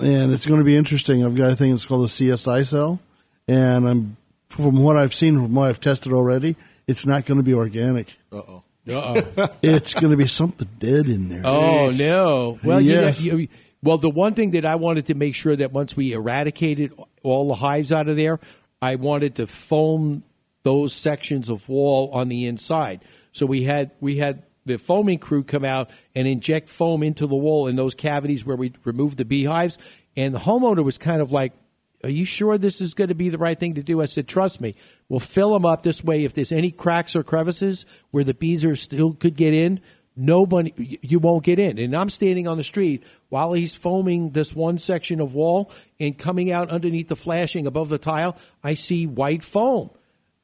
And 0.00 0.32
it's 0.32 0.46
going 0.46 0.58
to 0.60 0.64
be 0.64 0.76
interesting. 0.76 1.24
I've 1.24 1.34
got 1.36 1.52
a 1.52 1.56
thing 1.56 1.70
that's 1.72 1.84
called 1.84 2.04
a 2.06 2.08
CSI 2.08 2.66
cell, 2.66 2.98
and 3.46 3.86
I'm 3.86 4.16
from 4.48 4.76
what 4.82 4.96
I've 4.96 5.12
seen, 5.14 5.36
from 5.36 5.54
what 5.54 5.68
I've 5.68 5.80
tested 5.80 6.12
already, 6.12 6.56
it's 6.88 7.06
not 7.06 7.26
going 7.26 7.38
to 7.38 7.44
be 7.44 7.54
organic. 7.54 8.16
Uh-oh. 8.32 8.62
Uh-oh. 8.90 9.48
it's 9.62 9.94
going 9.94 10.10
to 10.10 10.16
be 10.16 10.26
something 10.26 10.68
dead 10.78 11.06
in 11.06 11.28
there. 11.28 11.42
Oh 11.44 11.92
no! 11.96 12.58
Well, 12.64 12.80
Yes. 12.80 13.22
you 13.22 13.32
know, 13.32 13.38
you- 13.38 13.48
well, 13.84 13.98
the 13.98 14.10
one 14.10 14.34
thing 14.34 14.52
that 14.52 14.64
I 14.64 14.76
wanted 14.76 15.06
to 15.06 15.14
make 15.14 15.34
sure 15.34 15.54
that 15.56 15.72
once 15.72 15.96
we 15.96 16.12
eradicated 16.12 16.92
all 17.24 17.48
the 17.48 17.56
hives 17.56 17.90
out 17.92 18.08
of 18.08 18.16
there, 18.16 18.38
I 18.80 18.94
wanted 18.94 19.34
to 19.36 19.46
foam 19.46 20.22
those 20.62 20.92
sections 20.94 21.48
of 21.50 21.68
wall 21.68 22.10
on 22.12 22.28
the 22.28 22.46
inside. 22.46 23.04
So 23.32 23.44
we 23.44 23.64
had 23.64 23.90
we 24.00 24.16
had 24.16 24.42
the 24.64 24.78
foaming 24.78 25.18
crew 25.18 25.42
come 25.42 25.64
out 25.64 25.90
and 26.14 26.26
inject 26.28 26.68
foam 26.68 27.02
into 27.02 27.26
the 27.26 27.36
wall 27.36 27.66
in 27.66 27.76
those 27.76 27.94
cavities 27.94 28.44
where 28.44 28.56
we 28.56 28.72
removed 28.84 29.18
the 29.18 29.24
beehives. 29.24 29.78
And 30.16 30.34
the 30.34 30.40
homeowner 30.40 30.84
was 30.84 30.98
kind 30.98 31.22
of 31.22 31.32
like, 31.32 31.52
"Are 32.04 32.10
you 32.10 32.24
sure 32.24 32.58
this 32.58 32.80
is 32.80 32.94
going 32.94 33.08
to 33.08 33.14
be 33.14 33.28
the 33.28 33.38
right 33.38 33.58
thing 33.58 33.74
to 33.74 33.82
do?" 33.82 34.00
I 34.00 34.06
said, 34.06 34.28
"Trust 34.28 34.60
me. 34.60 34.74
We'll 35.08 35.20
fill 35.20 35.52
them 35.52 35.66
up 35.66 35.82
this 35.82 36.02
way. 36.04 36.24
If 36.24 36.34
there's 36.34 36.52
any 36.52 36.70
cracks 36.70 37.16
or 37.16 37.22
crevices 37.22 37.86
where 38.10 38.24
the 38.24 38.34
bees 38.34 38.64
are 38.64 38.76
still 38.76 39.14
could 39.14 39.36
get 39.36 39.54
in, 39.54 39.80
nobody 40.14 40.98
you 41.00 41.18
won't 41.18 41.42
get 41.42 41.58
in 41.58 41.78
and 41.78 41.96
i'm 41.96 42.10
standing 42.10 42.46
on 42.46 42.58
the 42.58 42.64
street 42.64 43.02
while 43.30 43.54
he's 43.54 43.74
foaming 43.74 44.30
this 44.30 44.54
one 44.54 44.76
section 44.76 45.20
of 45.20 45.34
wall 45.34 45.70
and 45.98 46.18
coming 46.18 46.52
out 46.52 46.68
underneath 46.68 47.08
the 47.08 47.16
flashing 47.16 47.66
above 47.66 47.88
the 47.88 47.98
tile 47.98 48.36
i 48.62 48.74
see 48.74 49.06
white 49.06 49.42
foam 49.42 49.90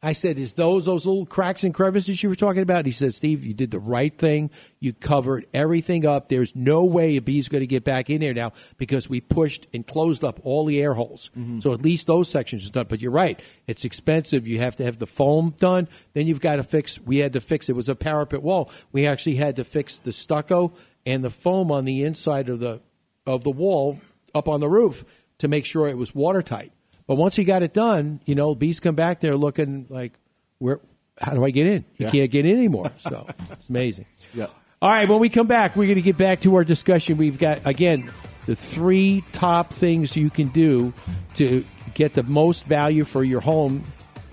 i 0.02 0.12
said 0.12 0.38
is 0.38 0.54
those 0.54 0.86
those 0.86 1.04
little 1.04 1.26
cracks 1.26 1.64
and 1.64 1.74
crevices 1.74 2.22
you 2.22 2.28
were 2.28 2.36
talking 2.36 2.62
about? 2.62 2.86
He 2.86 2.92
said 2.92 3.14
steve 3.14 3.44
you 3.44 3.54
did 3.54 3.70
the 3.70 3.80
right 3.80 4.16
thing. 4.16 4.50
You 4.80 4.92
covered 4.92 5.46
everything 5.52 6.06
up. 6.06 6.28
There's 6.28 6.54
no 6.54 6.84
way 6.84 7.16
a 7.16 7.20
bee's 7.20 7.48
going 7.48 7.62
to 7.62 7.66
get 7.66 7.82
back 7.82 8.10
in 8.10 8.20
there 8.20 8.34
now 8.34 8.52
because 8.76 9.08
we 9.08 9.20
pushed 9.20 9.66
and 9.74 9.86
closed 9.86 10.22
up 10.22 10.38
all 10.44 10.64
the 10.64 10.80
air 10.80 10.94
holes. 10.94 11.30
Mm-hmm. 11.36 11.60
So 11.60 11.72
at 11.72 11.82
least 11.82 12.06
those 12.06 12.28
sections 12.28 12.68
are 12.68 12.72
done. 12.72 12.86
But 12.88 13.00
you're 13.00 13.10
right. 13.10 13.40
It's 13.66 13.84
expensive. 13.84 14.46
You 14.46 14.60
have 14.60 14.76
to 14.76 14.84
have 14.84 14.98
the 14.98 15.06
foam 15.06 15.54
done. 15.58 15.88
Then 16.14 16.28
you've 16.28 16.40
got 16.40 16.56
to 16.56 16.62
fix 16.62 17.00
we 17.00 17.18
had 17.18 17.32
to 17.32 17.40
fix 17.40 17.68
it 17.68 17.74
was 17.74 17.88
a 17.88 17.96
parapet 17.96 18.42
wall. 18.42 18.70
We 18.92 19.06
actually 19.06 19.36
had 19.36 19.56
to 19.56 19.64
fix 19.64 19.98
the 19.98 20.12
stucco 20.12 20.72
and 21.04 21.24
the 21.24 21.30
foam 21.30 21.72
on 21.72 21.84
the 21.84 22.04
inside 22.04 22.48
of 22.48 22.60
the 22.60 22.80
of 23.26 23.42
the 23.42 23.50
wall 23.50 24.00
up 24.34 24.48
on 24.48 24.60
the 24.60 24.68
roof 24.68 25.04
to 25.38 25.48
make 25.48 25.64
sure 25.64 25.88
it 25.88 25.98
was 25.98 26.14
watertight 26.14 26.72
but 27.08 27.16
once 27.16 27.34
he 27.34 27.42
got 27.42 27.64
it 27.64 27.72
done 27.74 28.20
you 28.24 28.36
know 28.36 28.54
bees 28.54 28.78
come 28.78 28.94
back 28.94 29.18
there 29.20 29.34
looking 29.36 29.86
like 29.88 30.12
where 30.58 30.78
how 31.20 31.32
do 31.34 31.44
i 31.44 31.50
get 31.50 31.66
in 31.66 31.84
you 31.96 32.06
Yeah. 32.06 32.10
can't 32.10 32.30
get 32.30 32.46
in 32.46 32.56
anymore 32.56 32.92
so 32.98 33.26
it's 33.50 33.68
amazing 33.68 34.06
Yeah. 34.32 34.46
all 34.80 34.90
right, 34.90 35.08
when 35.08 35.18
we 35.18 35.28
come 35.28 35.48
back, 35.48 35.74
we're 35.74 35.86
going 35.86 35.96
to 35.96 36.02
get 36.02 36.16
back 36.16 36.42
to 36.42 36.54
our 36.54 36.62
discussion. 36.62 37.16
We've 37.16 37.36
got, 37.38 37.66
again, 37.66 38.12
the 38.46 38.54
three 38.54 39.24
top 39.32 39.72
things 39.72 40.16
you 40.16 40.30
can 40.30 40.48
do 40.50 40.92
to 41.34 41.64
get 41.94 42.12
the 42.12 42.22
most 42.22 42.64
value 42.64 43.02
for 43.04 43.24
your 43.24 43.40
home 43.40 43.84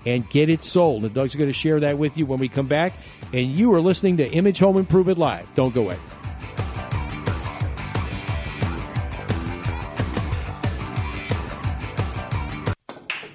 and 0.06 0.28
get 0.30 0.48
it 0.48 0.62
sold. 0.62 1.02
And 1.04 1.12
Doug's 1.12 1.34
going 1.34 1.48
to 1.48 1.52
share 1.52 1.80
that 1.80 1.98
with 1.98 2.16
you 2.16 2.26
when 2.26 2.38
we 2.38 2.46
come 2.48 2.68
back. 2.68 2.94
And 3.32 3.50
you 3.50 3.74
are 3.74 3.80
listening 3.80 4.18
to 4.18 4.30
Image 4.30 4.60
Home 4.60 4.76
Improvement 4.76 5.18
Live. 5.18 5.52
Don't 5.56 5.74
go 5.74 5.82
away. 5.82 5.98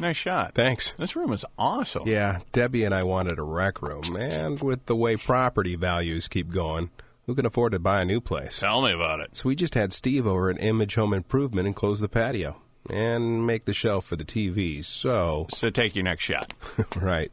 Nice 0.01 0.17
shot. 0.17 0.55
Thanks. 0.55 0.93
This 0.97 1.15
room 1.15 1.31
is 1.31 1.45
awesome. 1.59 2.07
Yeah, 2.07 2.39
Debbie 2.53 2.83
and 2.83 2.93
I 2.93 3.03
wanted 3.03 3.37
a 3.37 3.43
rec 3.43 3.83
room, 3.83 4.15
and 4.15 4.59
with 4.59 4.87
the 4.87 4.95
way 4.95 5.15
property 5.15 5.75
values 5.75 6.27
keep 6.27 6.49
going, 6.49 6.89
who 7.27 7.35
can 7.35 7.45
afford 7.45 7.73
to 7.73 7.79
buy 7.79 8.01
a 8.01 8.05
new 8.05 8.19
place? 8.19 8.57
Tell 8.59 8.81
me 8.81 8.91
about 8.93 9.19
it. 9.19 9.37
So 9.37 9.47
we 9.47 9.55
just 9.55 9.75
had 9.75 9.93
Steve 9.93 10.25
over 10.25 10.49
at 10.49 10.59
Image 10.59 10.95
Home 10.95 11.13
Improvement 11.13 11.67
and 11.67 11.75
close 11.75 11.99
the 11.99 12.09
patio 12.09 12.57
and 12.89 13.45
make 13.45 13.65
the 13.65 13.73
shelf 13.73 14.05
for 14.05 14.15
the 14.15 14.25
TVs. 14.25 14.85
So, 14.85 15.45
So 15.51 15.69
take 15.69 15.95
your 15.95 16.03
next 16.03 16.23
shot. 16.23 16.51
right. 16.95 17.31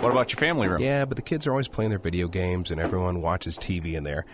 What 0.00 0.12
about 0.12 0.32
your 0.32 0.38
family 0.38 0.68
room? 0.68 0.80
Yeah, 0.80 1.06
but 1.06 1.16
the 1.16 1.22
kids 1.22 1.44
are 1.44 1.50
always 1.50 1.66
playing 1.66 1.90
their 1.90 1.98
video 1.98 2.28
games 2.28 2.70
and 2.70 2.80
everyone 2.80 3.20
watches 3.20 3.58
TV 3.58 3.94
in 3.94 4.04
there. 4.04 4.24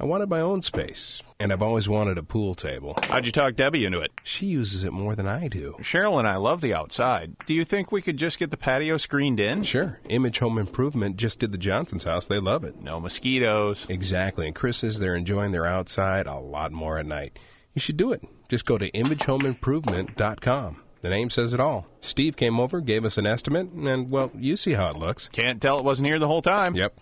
I 0.00 0.04
wanted 0.04 0.30
my 0.30 0.40
own 0.40 0.62
space, 0.62 1.22
and 1.38 1.52
I've 1.52 1.60
always 1.60 1.86
wanted 1.86 2.16
a 2.16 2.22
pool 2.22 2.54
table. 2.54 2.96
How'd 3.10 3.26
you 3.26 3.32
talk 3.32 3.54
Debbie 3.54 3.84
into 3.84 3.98
it? 4.00 4.10
She 4.22 4.46
uses 4.46 4.82
it 4.82 4.94
more 4.94 5.14
than 5.14 5.26
I 5.26 5.46
do. 5.46 5.76
Cheryl 5.80 6.18
and 6.18 6.26
I 6.26 6.36
love 6.36 6.62
the 6.62 6.72
outside. 6.72 7.36
Do 7.44 7.52
you 7.52 7.66
think 7.66 7.92
we 7.92 8.00
could 8.00 8.16
just 8.16 8.38
get 8.38 8.50
the 8.50 8.56
patio 8.56 8.96
screened 8.96 9.38
in? 9.40 9.62
Sure. 9.62 10.00
Image 10.08 10.38
Home 10.38 10.56
Improvement 10.56 11.18
just 11.18 11.38
did 11.38 11.52
the 11.52 11.58
Johnson's 11.58 12.04
house. 12.04 12.26
They 12.26 12.38
love 12.38 12.64
it. 12.64 12.80
No 12.80 12.98
mosquitoes. 12.98 13.86
Exactly. 13.90 14.46
And 14.46 14.54
Chris 14.56 14.78
says 14.78 14.98
they're 15.00 15.14
enjoying 15.14 15.52
their 15.52 15.66
outside 15.66 16.26
a 16.26 16.38
lot 16.38 16.72
more 16.72 16.96
at 16.96 17.04
night. 17.04 17.38
You 17.74 17.80
should 17.80 17.98
do 17.98 18.10
it. 18.10 18.22
Just 18.48 18.64
go 18.64 18.78
to 18.78 18.90
imagehomeimprovement.com. 18.92 20.76
The 21.02 21.08
name 21.10 21.28
says 21.28 21.52
it 21.52 21.60
all. 21.60 21.86
Steve 22.00 22.36
came 22.38 22.58
over, 22.58 22.80
gave 22.80 23.04
us 23.04 23.18
an 23.18 23.26
estimate, 23.26 23.68
and, 23.72 24.10
well, 24.10 24.30
you 24.34 24.56
see 24.56 24.72
how 24.72 24.88
it 24.90 24.96
looks. 24.96 25.28
Can't 25.28 25.60
tell 25.60 25.78
it 25.78 25.84
wasn't 25.84 26.08
here 26.08 26.18
the 26.18 26.26
whole 26.26 26.40
time. 26.42 26.74
Yep. 26.74 26.94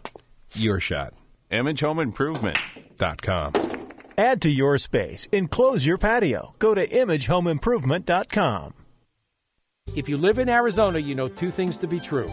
Your 0.55 0.81
shot. 0.81 1.15
Image 1.51 1.81
Home 1.81 1.99
Improvement. 1.99 2.59
Dot 2.99 3.23
com. 3.23 3.55
Add 4.19 4.43
to 4.43 4.51
your 4.51 4.77
space. 4.77 5.27
Enclose 5.33 5.87
your 5.87 5.97
patio. 5.97 6.55
Go 6.59 6.75
to 6.75 6.87
imagehomeimprovement.com. 6.87 8.75
If 9.97 10.09
you 10.09 10.19
live 10.19 10.39
in 10.39 10.51
Arizona, 10.51 10.99
you 10.99 11.15
know 11.15 11.29
two 11.29 11.51
things 11.51 11.79
to 11.79 11.87
be 11.87 11.99
true. 11.99 12.29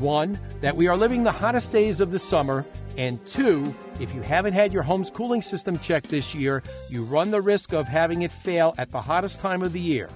One, 0.00 0.40
that 0.62 0.74
we 0.74 0.88
are 0.88 0.96
living 0.96 1.22
the 1.22 1.30
hottest 1.30 1.70
days 1.70 2.00
of 2.00 2.10
the 2.10 2.18
summer. 2.18 2.66
And 2.96 3.24
two, 3.26 3.72
if 4.00 4.12
you 4.14 4.22
haven't 4.22 4.54
had 4.54 4.72
your 4.72 4.82
home's 4.82 5.10
cooling 5.10 5.42
system 5.42 5.78
checked 5.78 6.08
this 6.08 6.34
year, 6.34 6.62
you 6.88 7.04
run 7.04 7.30
the 7.30 7.40
risk 7.40 7.72
of 7.72 7.86
having 7.86 8.22
it 8.22 8.32
fail 8.32 8.74
at 8.78 8.90
the 8.90 9.00
hottest 9.00 9.38
time 9.38 9.62
of 9.62 9.72
the 9.74 9.80
year. 9.80 10.08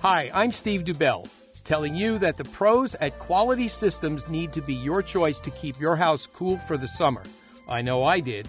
Hi, 0.00 0.30
I'm 0.34 0.50
Steve 0.50 0.82
Dubell, 0.82 1.28
telling 1.62 1.94
you 1.94 2.18
that 2.18 2.36
the 2.36 2.44
pros 2.44 2.96
at 2.96 3.18
Quality 3.18 3.68
Systems 3.68 4.28
need 4.28 4.52
to 4.54 4.62
be 4.62 4.74
your 4.74 5.02
choice 5.02 5.40
to 5.40 5.50
keep 5.50 5.78
your 5.78 5.94
house 5.94 6.26
cool 6.26 6.58
for 6.58 6.76
the 6.76 6.88
summer. 6.88 7.22
I 7.68 7.82
know 7.82 8.04
I 8.04 8.20
did. 8.20 8.46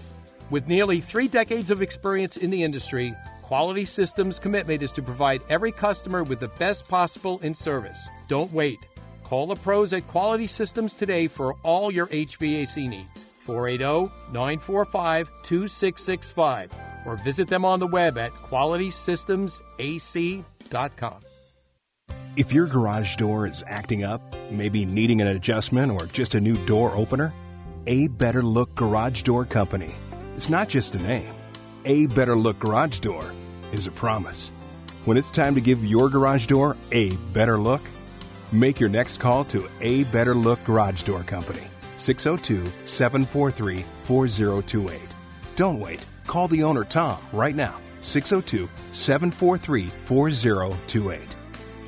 With 0.49 0.67
nearly 0.67 1.01
three 1.01 1.27
decades 1.27 1.71
of 1.71 1.81
experience 1.81 2.37
in 2.37 2.51
the 2.51 2.63
industry, 2.63 3.13
Quality 3.41 3.83
Systems' 3.85 4.39
commitment 4.39 4.83
is 4.83 4.91
to 4.93 5.01
provide 5.01 5.41
every 5.49 5.71
customer 5.71 6.23
with 6.23 6.39
the 6.39 6.49
best 6.49 6.87
possible 6.87 7.39
in 7.39 7.55
service. 7.55 8.07
Don't 8.27 8.51
wait. 8.51 8.77
Call 9.23 9.47
the 9.47 9.55
pros 9.55 9.93
at 9.93 10.05
Quality 10.07 10.47
Systems 10.47 10.93
today 10.93 11.27
for 11.27 11.53
all 11.63 11.91
your 11.91 12.07
HVAC 12.07 12.89
needs. 12.89 13.25
480 13.45 14.11
945 14.33 15.31
2665 15.43 16.71
or 17.05 17.15
visit 17.15 17.47
them 17.47 17.63
on 17.63 17.79
the 17.79 17.87
web 17.87 18.17
at 18.17 18.33
qualitysystemsac.com. 18.33 21.21
If 22.35 22.51
your 22.53 22.67
garage 22.67 23.15
door 23.15 23.47
is 23.47 23.63
acting 23.65 24.03
up, 24.03 24.21
maybe 24.51 24.85
needing 24.85 25.21
an 25.21 25.27
adjustment 25.27 25.91
or 25.91 26.05
just 26.05 26.35
a 26.35 26.41
new 26.41 26.57
door 26.65 26.93
opener, 26.95 27.33
A 27.87 28.09
Better 28.09 28.43
Look 28.43 28.75
Garage 28.75 29.21
Door 29.21 29.45
Company. 29.45 29.95
It's 30.35 30.49
not 30.49 30.67
just 30.67 30.95
a 30.95 30.97
name. 30.97 31.33
A 31.85 32.07
Better 32.07 32.35
Look 32.35 32.59
Garage 32.59 32.99
Door 32.99 33.31
is 33.71 33.87
a 33.87 33.91
promise. 33.91 34.51
When 35.05 35.15
it's 35.15 35.31
time 35.31 35.55
to 35.55 35.61
give 35.61 35.85
your 35.85 36.09
garage 36.09 36.47
door 36.47 36.75
a 36.91 37.11
better 37.31 37.57
look, 37.57 37.79
make 38.51 38.77
your 38.77 38.89
next 38.89 39.19
call 39.19 39.45
to 39.45 39.69
A 39.79 40.03
Better 40.05 40.35
Look 40.35 40.61
Garage 40.65 41.03
Door 41.03 41.23
Company, 41.23 41.61
602 41.95 42.69
743 42.85 43.85
4028. 44.03 44.99
Don't 45.55 45.79
wait. 45.79 46.05
Call 46.25 46.49
the 46.49 46.63
owner, 46.63 46.83
Tom, 46.83 47.21
right 47.31 47.55
now, 47.55 47.75
602 48.01 48.67
743 48.91 49.87
4028. 49.87 51.21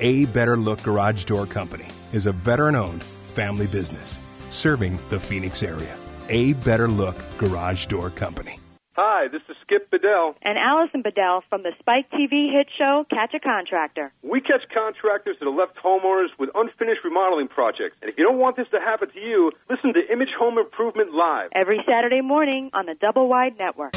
A 0.00 0.24
Better 0.32 0.56
Look 0.56 0.82
Garage 0.82 1.24
Door 1.24 1.44
Company 1.48 1.88
is 2.14 2.24
a 2.24 2.32
veteran 2.32 2.74
owned 2.74 3.04
family 3.04 3.66
business 3.66 4.18
serving 4.50 4.98
the 5.08 5.18
Phoenix 5.18 5.62
area. 5.62 5.96
A 6.28 6.52
Better 6.54 6.88
Look 6.88 7.16
Garage 7.38 7.86
Door 7.86 8.10
Company. 8.10 8.58
Hi, 9.02 9.28
this 9.32 9.40
is 9.48 9.56
Skip 9.62 9.90
Bedell. 9.90 10.34
And 10.42 10.58
Allison 10.58 11.00
Bedell 11.00 11.42
from 11.48 11.62
the 11.62 11.72
Spike 11.78 12.10
TV 12.10 12.52
hit 12.52 12.66
show 12.76 13.06
Catch 13.08 13.32
a 13.34 13.40
Contractor. 13.40 14.12
We 14.22 14.40
catch 14.40 14.60
contractors 14.74 15.36
that 15.40 15.46
have 15.46 15.54
left 15.54 15.76
homeowners 15.82 16.28
with 16.38 16.50
unfinished 16.54 17.00
remodeling 17.02 17.48
projects. 17.48 17.96
And 18.02 18.10
if 18.10 18.18
you 18.18 18.24
don't 18.24 18.38
want 18.38 18.56
this 18.56 18.66
to 18.72 18.78
happen 18.78 19.08
to 19.10 19.20
you, 19.20 19.52
listen 19.70 19.94
to 19.94 20.12
Image 20.12 20.34
Home 20.38 20.58
Improvement 20.58 21.14
Live. 21.14 21.48
Every 21.54 21.80
Saturday 21.88 22.20
morning 22.20 22.70
on 22.74 22.84
the 22.86 22.94
Double 23.00 23.28
Wide 23.28 23.56
Network. 23.58 23.94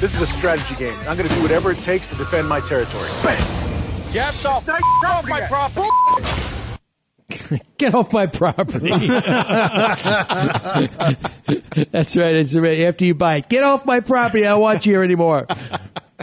This 0.00 0.14
is 0.14 0.20
a 0.20 0.26
strategy 0.28 0.76
game. 0.76 0.96
I'm 1.08 1.16
going 1.16 1.28
to 1.28 1.34
do 1.34 1.42
whatever 1.42 1.72
it 1.72 1.78
takes 1.78 2.06
to 2.06 2.14
defend 2.14 2.48
my 2.48 2.60
territory. 2.60 3.08
Bam! 3.24 3.36
Get 4.12 4.46
off, 4.46 4.68
off 4.68 5.28
my 5.28 5.40
property. 5.48 5.88
Get 7.78 7.96
off 7.96 8.12
my 8.12 8.26
property. 8.26 8.90
That's 11.90 12.16
right. 12.16 12.36
It's 12.36 12.54
right. 12.54 12.78
After 12.78 13.04
you 13.04 13.16
buy 13.16 13.38
it, 13.38 13.48
get 13.48 13.64
off 13.64 13.84
my 13.84 13.98
property. 13.98 14.44
I 14.44 14.50
don't 14.50 14.60
want 14.60 14.86
you 14.86 14.92
here 14.92 15.02
anymore. 15.02 15.48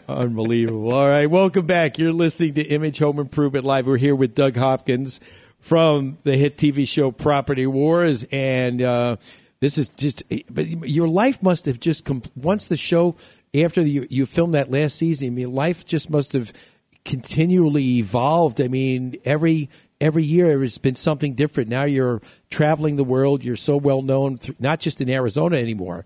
Unbelievable. 0.07 0.93
All 0.93 1.10
right. 1.10 1.30
Welcome 1.30 1.65
back. 1.65 1.97
You're 1.97 2.14
listening 2.14 2.53
to 2.53 2.64
Image 2.64 2.99
Home 2.99 3.19
Improvement 3.19 3.65
Live. 3.65 3.88
We're 3.88 3.97
here 3.97 4.15
with 4.15 4.35
Doug 4.35 4.56
Hopkins 4.56 5.19
from 5.60 6.18
the 6.23 6.38
hit 6.38 6.56
TV 6.56 6.88
show 6.88 7.11
Property 7.11 7.68
Wars. 7.68 8.23
And 8.31 8.81
uh, 8.81 9.18
this 9.60 9.77
is 9.77 9.89
just, 9.89 10.23
but 10.49 10.65
your 10.68 11.10
life 11.10 11.43
must 11.43 11.65
have 11.65 11.81
just, 11.81 12.06
come, 12.06 12.22
once 12.35 12.68
the 12.68 12.77
show, 12.77 13.18
after 13.64 13.82
you, 13.82 14.07
you 14.10 14.26
filmed 14.26 14.53
that 14.53 14.72
last 14.72 14.95
season, 14.95 15.27
I 15.27 15.30
mean, 15.32 15.53
life 15.53 15.86
just 15.86 16.10
must 16.10 16.34
have 16.34 16.53
continually 17.03 17.98
evolved. 17.98 18.60
I 18.60 18.68
mean, 18.68 19.18
every 19.23 19.69
every 20.02 20.23
year 20.23 20.57
there's 20.57 20.77
been 20.77 20.95
something 20.95 21.34
different. 21.34 21.69
Now 21.69 21.84
you're 21.86 22.22
traveling 22.49 22.95
the 22.95 23.03
world. 23.03 23.44
You're 23.44 23.56
so 23.56 23.77
well 23.77 24.02
known, 24.02 24.38
th- 24.38 24.60
not 24.60 24.80
just 24.80 25.02
in 25.02 25.10
Arizona 25.10 25.57
anymore. 25.57 26.06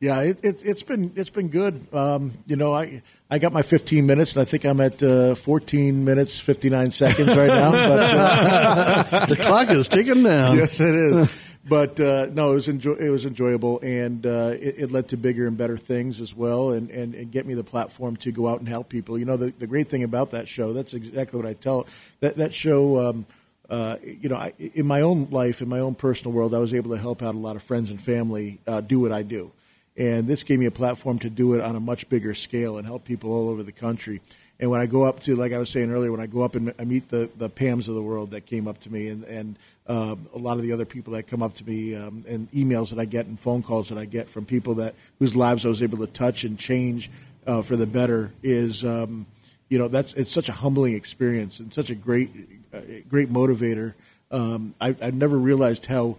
Yeah, 0.00 0.22
it, 0.22 0.42
it, 0.42 0.62
it's 0.64 0.82
been 0.82 1.12
it's 1.14 1.28
been 1.28 1.48
good. 1.48 1.86
Um, 1.92 2.32
you 2.46 2.56
know, 2.56 2.72
I 2.72 3.02
I 3.30 3.38
got 3.38 3.52
my 3.52 3.60
15 3.60 4.06
minutes, 4.06 4.34
and 4.34 4.40
I 4.40 4.46
think 4.46 4.64
I'm 4.64 4.80
at 4.80 5.02
uh, 5.02 5.34
14 5.34 6.04
minutes 6.04 6.40
59 6.40 6.90
seconds 6.90 7.28
right 7.28 7.48
now. 7.48 7.70
But 7.72 8.16
uh, 8.16 9.26
the 9.28 9.36
clock 9.36 9.68
is 9.70 9.88
ticking 9.88 10.22
down. 10.22 10.56
Yes, 10.56 10.80
it 10.80 10.94
is. 10.94 11.30
But 11.70 12.00
uh, 12.00 12.26
no, 12.32 12.50
it 12.50 12.54
was 12.56 12.68
it 12.68 13.10
was 13.10 13.24
enjoyable, 13.24 13.78
and 13.78 14.26
uh, 14.26 14.54
it, 14.60 14.74
it 14.78 14.90
led 14.90 15.06
to 15.10 15.16
bigger 15.16 15.46
and 15.46 15.56
better 15.56 15.78
things 15.78 16.20
as 16.20 16.34
well, 16.34 16.72
and, 16.72 16.90
and, 16.90 17.14
and 17.14 17.30
get 17.30 17.46
me 17.46 17.54
the 17.54 17.62
platform 17.62 18.16
to 18.16 18.32
go 18.32 18.48
out 18.48 18.58
and 18.58 18.68
help 18.68 18.88
people. 18.88 19.16
You 19.16 19.24
know, 19.24 19.36
the, 19.36 19.52
the 19.52 19.68
great 19.68 19.88
thing 19.88 20.02
about 20.02 20.32
that 20.32 20.48
show, 20.48 20.72
that's 20.72 20.94
exactly 20.94 21.40
what 21.40 21.48
I 21.48 21.52
tell 21.52 21.86
that 22.18 22.34
that 22.38 22.52
show. 22.52 22.98
Um, 22.98 23.26
uh, 23.68 23.98
you 24.02 24.28
know, 24.28 24.34
I, 24.34 24.52
in 24.58 24.84
my 24.84 25.00
own 25.00 25.28
life, 25.30 25.62
in 25.62 25.68
my 25.68 25.78
own 25.78 25.94
personal 25.94 26.32
world, 26.32 26.56
I 26.56 26.58
was 26.58 26.74
able 26.74 26.90
to 26.90 26.98
help 26.98 27.22
out 27.22 27.36
a 27.36 27.38
lot 27.38 27.54
of 27.54 27.62
friends 27.62 27.92
and 27.92 28.02
family 28.02 28.58
uh, 28.66 28.80
do 28.80 28.98
what 28.98 29.12
I 29.12 29.22
do, 29.22 29.52
and 29.96 30.26
this 30.26 30.42
gave 30.42 30.58
me 30.58 30.66
a 30.66 30.72
platform 30.72 31.20
to 31.20 31.30
do 31.30 31.54
it 31.54 31.60
on 31.60 31.76
a 31.76 31.80
much 31.80 32.08
bigger 32.08 32.34
scale 32.34 32.78
and 32.78 32.86
help 32.86 33.04
people 33.04 33.32
all 33.32 33.48
over 33.48 33.62
the 33.62 33.70
country. 33.70 34.20
And 34.60 34.70
when 34.70 34.82
I 34.82 34.86
go 34.86 35.04
up 35.04 35.20
to, 35.20 35.34
like 35.34 35.54
I 35.54 35.58
was 35.58 35.70
saying 35.70 35.90
earlier, 35.90 36.12
when 36.12 36.20
I 36.20 36.26
go 36.26 36.42
up 36.42 36.54
and 36.54 36.74
I 36.78 36.84
meet 36.84 37.08
the, 37.08 37.30
the 37.34 37.48
Pams 37.48 37.88
of 37.88 37.94
the 37.94 38.02
world 38.02 38.32
that 38.32 38.42
came 38.42 38.68
up 38.68 38.78
to 38.80 38.92
me, 38.92 39.08
and, 39.08 39.24
and 39.24 39.58
uh, 39.86 40.16
a 40.34 40.38
lot 40.38 40.58
of 40.58 40.62
the 40.62 40.72
other 40.72 40.84
people 40.84 41.14
that 41.14 41.22
come 41.26 41.42
up 41.42 41.54
to 41.54 41.66
me, 41.66 41.96
um, 41.96 42.22
and 42.28 42.50
emails 42.52 42.90
that 42.90 42.98
I 42.98 43.06
get 43.06 43.24
and 43.24 43.40
phone 43.40 43.62
calls 43.62 43.88
that 43.88 43.96
I 43.96 44.04
get 44.04 44.28
from 44.28 44.44
people 44.44 44.74
that 44.74 44.94
whose 45.18 45.34
lives 45.34 45.64
I 45.64 45.70
was 45.70 45.82
able 45.82 45.96
to 45.98 46.06
touch 46.06 46.44
and 46.44 46.58
change 46.58 47.10
uh, 47.46 47.62
for 47.62 47.74
the 47.74 47.86
better, 47.86 48.32
is 48.42 48.84
um, 48.84 49.26
you 49.70 49.78
know 49.78 49.88
that's 49.88 50.12
it's 50.12 50.30
such 50.30 50.50
a 50.50 50.52
humbling 50.52 50.94
experience 50.94 51.58
and 51.58 51.72
such 51.72 51.88
a 51.88 51.94
great 51.94 52.30
uh, 52.74 52.82
great 53.08 53.32
motivator. 53.32 53.94
Um, 54.30 54.74
I, 54.78 54.94
I 55.00 55.10
never 55.10 55.38
realized 55.38 55.86
how 55.86 56.18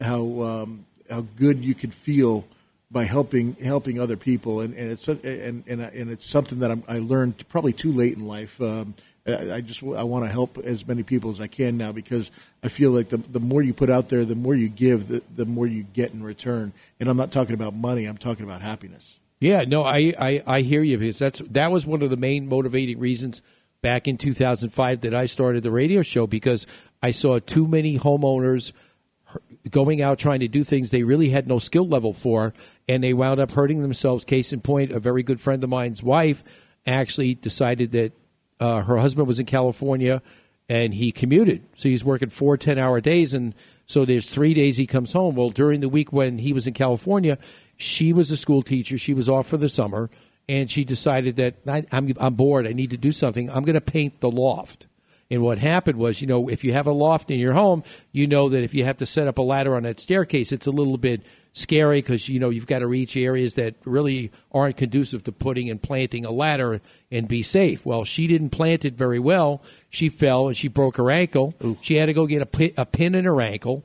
how 0.00 0.42
um, 0.42 0.86
how 1.10 1.26
good 1.34 1.64
you 1.64 1.74
could 1.74 1.92
feel 1.92 2.44
by 2.90 3.04
helping 3.04 3.54
helping 3.62 4.00
other 4.00 4.16
people, 4.16 4.60
and, 4.60 4.74
and 4.74 4.90
it's 4.90 5.06
and 5.08 5.64
and 5.66 5.80
and 5.80 6.10
it's 6.10 6.26
something 6.26 6.58
that 6.58 6.70
I'm, 6.70 6.82
I 6.88 6.98
learned 6.98 7.48
probably 7.48 7.72
too 7.72 7.92
late 7.92 8.16
in 8.16 8.26
life. 8.26 8.60
Um, 8.60 8.94
I, 9.26 9.60
just 9.60 9.82
I 9.82 10.02
want 10.02 10.24
to 10.24 10.30
help 10.30 10.58
as 10.58 10.86
many 10.86 11.02
people 11.02 11.30
as 11.30 11.40
I 11.40 11.46
can 11.46 11.76
now 11.76 11.92
because 11.92 12.30
I 12.64 12.68
feel 12.68 12.90
like 12.90 13.10
the 13.10 13.18
the 13.18 13.40
more 13.40 13.62
you 13.62 13.74
put 13.74 13.90
out 13.90 14.08
there, 14.08 14.24
the 14.24 14.34
more 14.34 14.54
you 14.54 14.68
give, 14.68 15.08
the 15.08 15.22
the 15.34 15.46
more 15.46 15.66
you 15.66 15.84
get 15.84 16.12
in 16.12 16.22
return. 16.22 16.72
And 16.98 17.08
I'm 17.08 17.16
not 17.16 17.30
talking 17.30 17.54
about 17.54 17.74
money; 17.74 18.06
I'm 18.06 18.18
talking 18.18 18.44
about 18.44 18.62
happiness. 18.62 19.20
Yeah, 19.40 19.62
no, 19.62 19.84
I, 19.84 20.12
I, 20.18 20.42
I 20.46 20.60
hear 20.60 20.82
you 20.82 20.98
because 20.98 21.18
that's 21.18 21.40
that 21.50 21.70
was 21.70 21.86
one 21.86 22.02
of 22.02 22.10
the 22.10 22.16
main 22.16 22.46
motivating 22.46 22.98
reasons 22.98 23.40
back 23.82 24.06
in 24.06 24.18
2005 24.18 25.00
that 25.00 25.14
I 25.14 25.24
started 25.26 25.62
the 25.62 25.70
radio 25.70 26.02
show 26.02 26.26
because 26.26 26.66
I 27.02 27.12
saw 27.12 27.38
too 27.38 27.66
many 27.66 27.98
homeowners 27.98 28.72
going 29.70 30.02
out 30.02 30.18
trying 30.18 30.40
to 30.40 30.48
do 30.48 30.64
things 30.64 30.90
they 30.90 31.02
really 31.02 31.28
had 31.28 31.46
no 31.46 31.58
skill 31.58 31.86
level 31.86 32.12
for, 32.12 32.54
and 32.88 33.02
they 33.02 33.12
wound 33.12 33.40
up 33.40 33.52
hurting 33.52 33.82
themselves. 33.82 34.24
Case 34.24 34.52
in 34.52 34.60
point, 34.60 34.92
a 34.92 35.00
very 35.00 35.22
good 35.22 35.40
friend 35.40 35.62
of 35.62 35.70
mine's 35.70 36.02
wife 36.02 36.42
actually 36.86 37.34
decided 37.34 37.90
that 37.92 38.12
uh, 38.58 38.82
her 38.82 38.98
husband 38.98 39.26
was 39.28 39.38
in 39.38 39.46
California 39.46 40.22
and 40.68 40.94
he 40.94 41.10
commuted. 41.10 41.66
So 41.76 41.88
he's 41.88 42.04
working 42.04 42.28
four 42.28 42.56
10 42.56 42.78
hour 42.78 43.00
days. 43.00 43.34
And 43.34 43.54
so 43.86 44.04
there's 44.04 44.28
three 44.28 44.54
days 44.54 44.76
he 44.76 44.86
comes 44.86 45.12
home. 45.12 45.34
Well, 45.34 45.50
during 45.50 45.80
the 45.80 45.88
week 45.88 46.12
when 46.12 46.38
he 46.38 46.52
was 46.52 46.66
in 46.66 46.74
California, 46.74 47.38
she 47.76 48.12
was 48.12 48.30
a 48.30 48.36
school 48.36 48.62
teacher. 48.62 48.96
She 48.96 49.12
was 49.12 49.28
off 49.28 49.48
for 49.48 49.56
the 49.56 49.68
summer, 49.68 50.10
and 50.48 50.70
she 50.70 50.84
decided 50.84 51.36
that 51.36 51.56
I, 51.66 51.84
I'm 51.90 52.34
bored. 52.34 52.68
I 52.68 52.72
need 52.72 52.90
to 52.90 52.96
do 52.96 53.10
something. 53.10 53.50
I'm 53.50 53.64
going 53.64 53.74
to 53.74 53.80
paint 53.80 54.20
the 54.20 54.30
loft. 54.30 54.86
And 55.30 55.42
what 55.42 55.58
happened 55.58 55.98
was, 55.98 56.20
you 56.20 56.26
know, 56.26 56.48
if 56.48 56.64
you 56.64 56.72
have 56.72 56.86
a 56.86 56.92
loft 56.92 57.30
in 57.30 57.38
your 57.38 57.52
home, 57.52 57.84
you 58.10 58.26
know 58.26 58.48
that 58.48 58.64
if 58.64 58.74
you 58.74 58.84
have 58.84 58.96
to 58.96 59.06
set 59.06 59.28
up 59.28 59.38
a 59.38 59.42
ladder 59.42 59.76
on 59.76 59.84
that 59.84 60.00
staircase, 60.00 60.50
it's 60.50 60.66
a 60.66 60.72
little 60.72 60.98
bit 60.98 61.22
scary 61.52 62.00
because 62.00 62.28
you 62.28 62.38
know 62.38 62.48
you've 62.48 62.66
got 62.66 62.78
to 62.78 62.86
reach 62.86 63.16
areas 63.16 63.54
that 63.54 63.74
really 63.84 64.30
aren't 64.52 64.76
conducive 64.76 65.24
to 65.24 65.32
putting 65.32 65.68
and 65.68 65.82
planting 65.82 66.24
a 66.24 66.30
ladder 66.30 66.80
and 67.10 67.28
be 67.28 67.42
safe. 67.42 67.84
Well, 67.84 68.04
she 68.04 68.26
didn't 68.26 68.50
plant 68.50 68.84
it 68.84 68.94
very 68.94 69.18
well. 69.18 69.62
She 69.88 70.08
fell 70.08 70.48
and 70.48 70.56
she 70.56 70.68
broke 70.68 70.96
her 70.96 71.10
ankle. 71.10 71.54
She 71.80 71.96
had 71.96 72.06
to 72.06 72.12
go 72.12 72.26
get 72.26 72.42
a, 72.42 72.46
pi- 72.46 72.72
a 72.76 72.86
pin 72.86 73.14
in 73.14 73.24
her 73.24 73.40
ankle, 73.40 73.84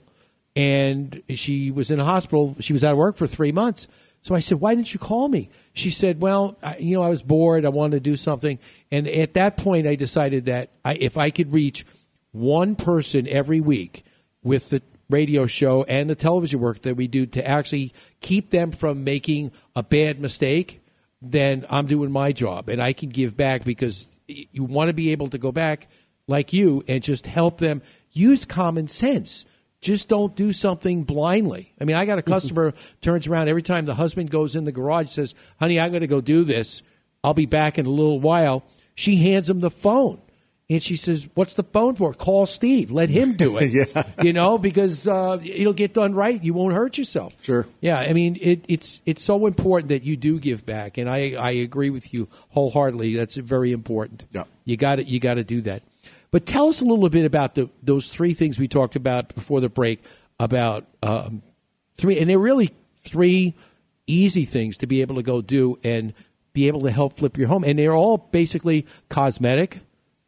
and 0.55 1.21
she 1.29 1.71
was 1.71 1.91
in 1.91 1.99
a 1.99 2.05
hospital. 2.05 2.55
She 2.59 2.73
was 2.73 2.83
out 2.83 2.93
of 2.93 2.97
work 2.97 3.17
for 3.17 3.27
three 3.27 3.51
months. 3.51 3.87
So 4.25 4.33
I 4.33 4.39
said, 4.39 4.59
"Why 4.59 4.73
didn't 4.73 4.91
you 4.91 4.99
call 4.99 5.27
me?" 5.27 5.49
She 5.73 5.91
said, 5.91 6.19
"Well, 6.19 6.57
I, 6.63 6.77
you 6.77 6.95
know, 6.95 7.03
I 7.03 7.09
was 7.09 7.21
bored. 7.21 7.63
I 7.63 7.69
wanted 7.69 7.97
to 7.97 8.09
do 8.09 8.15
something." 8.15 8.57
And 8.91 9.07
at 9.07 9.35
that 9.35 9.55
point, 9.55 9.85
I 9.85 9.93
decided 9.93 10.45
that 10.45 10.71
I, 10.83 10.95
if 10.95 11.15
I 11.15 11.29
could 11.29 11.53
reach 11.53 11.85
one 12.31 12.75
person 12.75 13.27
every 13.27 13.59
week 13.59 14.03
with 14.41 14.71
the 14.71 14.81
radio 15.11 15.45
show 15.45 15.83
and 15.83 16.09
the 16.09 16.15
television 16.15 16.59
work 16.59 16.81
that 16.81 16.95
we 16.95 17.07
do 17.07 17.27
to 17.27 17.47
actually 17.47 17.93
keep 18.19 18.49
them 18.49 18.71
from 18.71 19.03
making 19.03 19.51
a 19.75 19.83
bad 19.83 20.19
mistake, 20.19 20.81
then 21.21 21.63
I'm 21.69 21.85
doing 21.85 22.11
my 22.11 22.31
job 22.31 22.67
and 22.67 22.81
I 22.81 22.93
can 22.93 23.09
give 23.09 23.37
back 23.37 23.63
because 23.63 24.09
you 24.27 24.63
want 24.63 24.89
to 24.89 24.95
be 24.95 25.11
able 25.11 25.27
to 25.29 25.37
go 25.37 25.51
back 25.51 25.87
like 26.27 26.51
you 26.51 26.83
and 26.87 27.03
just 27.03 27.27
help 27.27 27.59
them 27.59 27.83
use 28.09 28.43
common 28.43 28.87
sense. 28.87 29.45
Just 29.85 30.07
don't 30.07 30.35
do 30.35 30.51
something 30.51 31.03
blindly. 31.03 31.71
I 31.79 31.83
mean, 31.83 31.95
I 31.95 32.07
got 32.07 32.17
a 32.17 32.23
customer 32.23 32.73
turns 33.01 33.27
around 33.27 33.49
every 33.49 33.61
time 33.61 33.85
the 33.85 33.93
husband 33.93 34.31
goes 34.31 34.55
in 34.55 34.63
the 34.63 34.71
garage 34.71 35.11
says, 35.11 35.35
"Honey, 35.59 35.79
I'm 35.79 35.91
going 35.91 36.01
to 36.01 36.07
go 36.07 36.21
do 36.21 36.43
this. 36.43 36.81
I'll 37.23 37.35
be 37.35 37.45
back 37.45 37.77
in 37.77 37.85
a 37.85 37.89
little 37.91 38.19
while." 38.19 38.63
She 38.95 39.17
hands 39.17 39.47
him 39.47 39.59
the 39.59 39.69
phone. 39.69 40.19
And 40.71 40.81
she 40.81 40.95
says, 40.95 41.29
"What's 41.35 41.53
the 41.53 41.61
phone 41.61 41.93
for? 41.93 42.15
Call 42.15 42.47
Steve. 42.47 42.89
Let 42.89 43.09
him 43.09 43.33
do 43.33 43.57
it. 43.61 43.69
Yeah. 43.71 44.03
you 44.23 44.33
know, 44.33 44.57
because 44.57 45.07
uh, 45.07 45.37
it'll 45.43 45.73
get 45.73 45.93
done 45.93 46.15
right. 46.15 46.43
You 46.43 46.55
won't 46.55 46.73
hurt 46.73 46.97
yourself. 46.97 47.35
Sure. 47.43 47.67
Yeah, 47.79 47.99
I 47.99 48.13
mean, 48.13 48.39
it, 48.41 48.65
it's 48.67 49.03
it's 49.05 49.21
so 49.21 49.45
important 49.45 49.89
that 49.89 50.01
you 50.01 50.17
do 50.17 50.39
give 50.39 50.65
back, 50.65 50.97
and 50.97 51.07
I, 51.07 51.35
I 51.35 51.51
agree 51.51 51.91
with 51.91 52.11
you 52.11 52.27
wholeheartedly. 52.49 53.15
That's 53.15 53.35
very 53.35 53.71
important. 53.71 54.25
Yeah. 54.31 54.45
you 54.63 54.77
got 54.77 54.95
to 54.95 55.03
you 55.03 55.19
got 55.19 55.35
to 55.35 55.43
do 55.43 55.61
that. 55.61 55.83
But 56.31 56.45
tell 56.45 56.67
us 56.67 56.81
a 56.81 56.85
little 56.85 57.09
bit 57.09 57.25
about 57.25 57.55
the 57.55 57.69
those 57.81 58.09
three 58.09 58.33
things 58.33 58.59
we 58.59 58.67
talked 58.67 58.95
about 58.95 59.33
before 59.33 59.61
the 59.61 59.69
break 59.69 60.03
about 60.39 60.85
um, 61.01 61.41
three, 61.95 62.19
and 62.19 62.29
they're 62.29 62.39
really 62.39 62.71
three 62.99 63.53
easy 64.07 64.45
things 64.45 64.77
to 64.77 64.87
be 64.87 65.01
able 65.01 65.15
to 65.15 65.23
go 65.23 65.41
do 65.41 65.79
and 65.83 66.13
be 66.53 66.67
able 66.67 66.81
to 66.81 66.91
help 66.91 67.17
flip 67.17 67.37
your 67.37 67.47
home, 67.47 67.63
and 67.63 67.77
they're 67.77 67.95
all 67.95 68.17
basically 68.17 68.85
cosmetic 69.09 69.79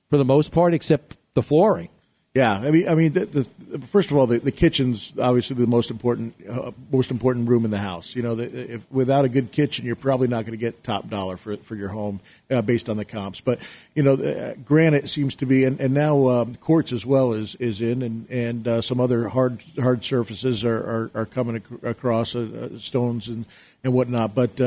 for 0.10 0.18
the 0.18 0.26
most 0.26 0.52
part, 0.52 0.74
except 0.74 1.18
the 1.34 1.42
flooring. 1.42 1.90
Yeah, 2.34 2.60
I 2.60 2.72
mean, 2.72 2.88
I 2.88 2.96
mean, 2.96 3.14
the, 3.14 3.26
the, 3.26 3.48
first 3.86 4.12
of 4.12 4.18
all, 4.18 4.28
the, 4.28 4.40
the 4.40 4.52
kitchen's 4.52 5.14
obviously 5.20 5.56
the 5.56 5.68
most 5.68 5.92
important, 5.92 6.34
uh, 6.50 6.72
most 6.92 7.12
important 7.12 7.48
room 7.50 7.66
in 7.66 7.72
the 7.72 7.78
house. 7.78 8.16
You 8.16 8.22
know, 8.22 8.36
the, 8.36 8.76
if 8.76 8.92
without 8.92 9.26
a 9.26 9.30
good 9.30 9.52
kitchen, 9.52 9.86
you're 9.86 9.96
probably 9.96 10.28
not 10.28 10.44
going 10.44 10.52
to 10.52 10.58
get 10.58 10.84
top 10.84 11.10
dollar 11.10 11.38
for 11.38 11.58
for 11.58 11.76
your 11.76 11.90
home 11.90 12.20
uh, 12.50 12.62
based 12.62 12.90
on 12.90 12.98
the 12.98 13.06
comps. 13.06 13.40
But 13.42 13.60
you 13.96 14.04
know, 14.04 14.14
uh, 14.14 14.56
granite 14.66 15.10
seems 15.10 15.36
to 15.38 15.46
be, 15.46 15.64
and, 15.64 15.80
and 15.80 15.94
now 15.94 16.28
um, 16.28 16.56
quartz 16.56 16.92
as 16.92 17.06
well 17.06 17.34
is 17.34 17.56
is 17.56 17.82
in, 17.82 18.02
and 18.02 18.30
and 18.30 18.68
uh, 18.68 18.82
some 18.82 19.00
other 19.00 19.30
hard 19.30 19.64
hard 19.80 20.04
surfaces 20.04 20.64
are 20.64 20.78
are, 20.78 21.12
are 21.14 21.26
coming 21.26 21.58
ac- 21.58 21.88
across 21.88 22.36
uh, 22.36 22.70
uh, 22.74 22.80
stones 22.80 23.28
and 23.28 23.46
and 23.84 23.94
whatnot. 23.94 24.34
But 24.34 24.60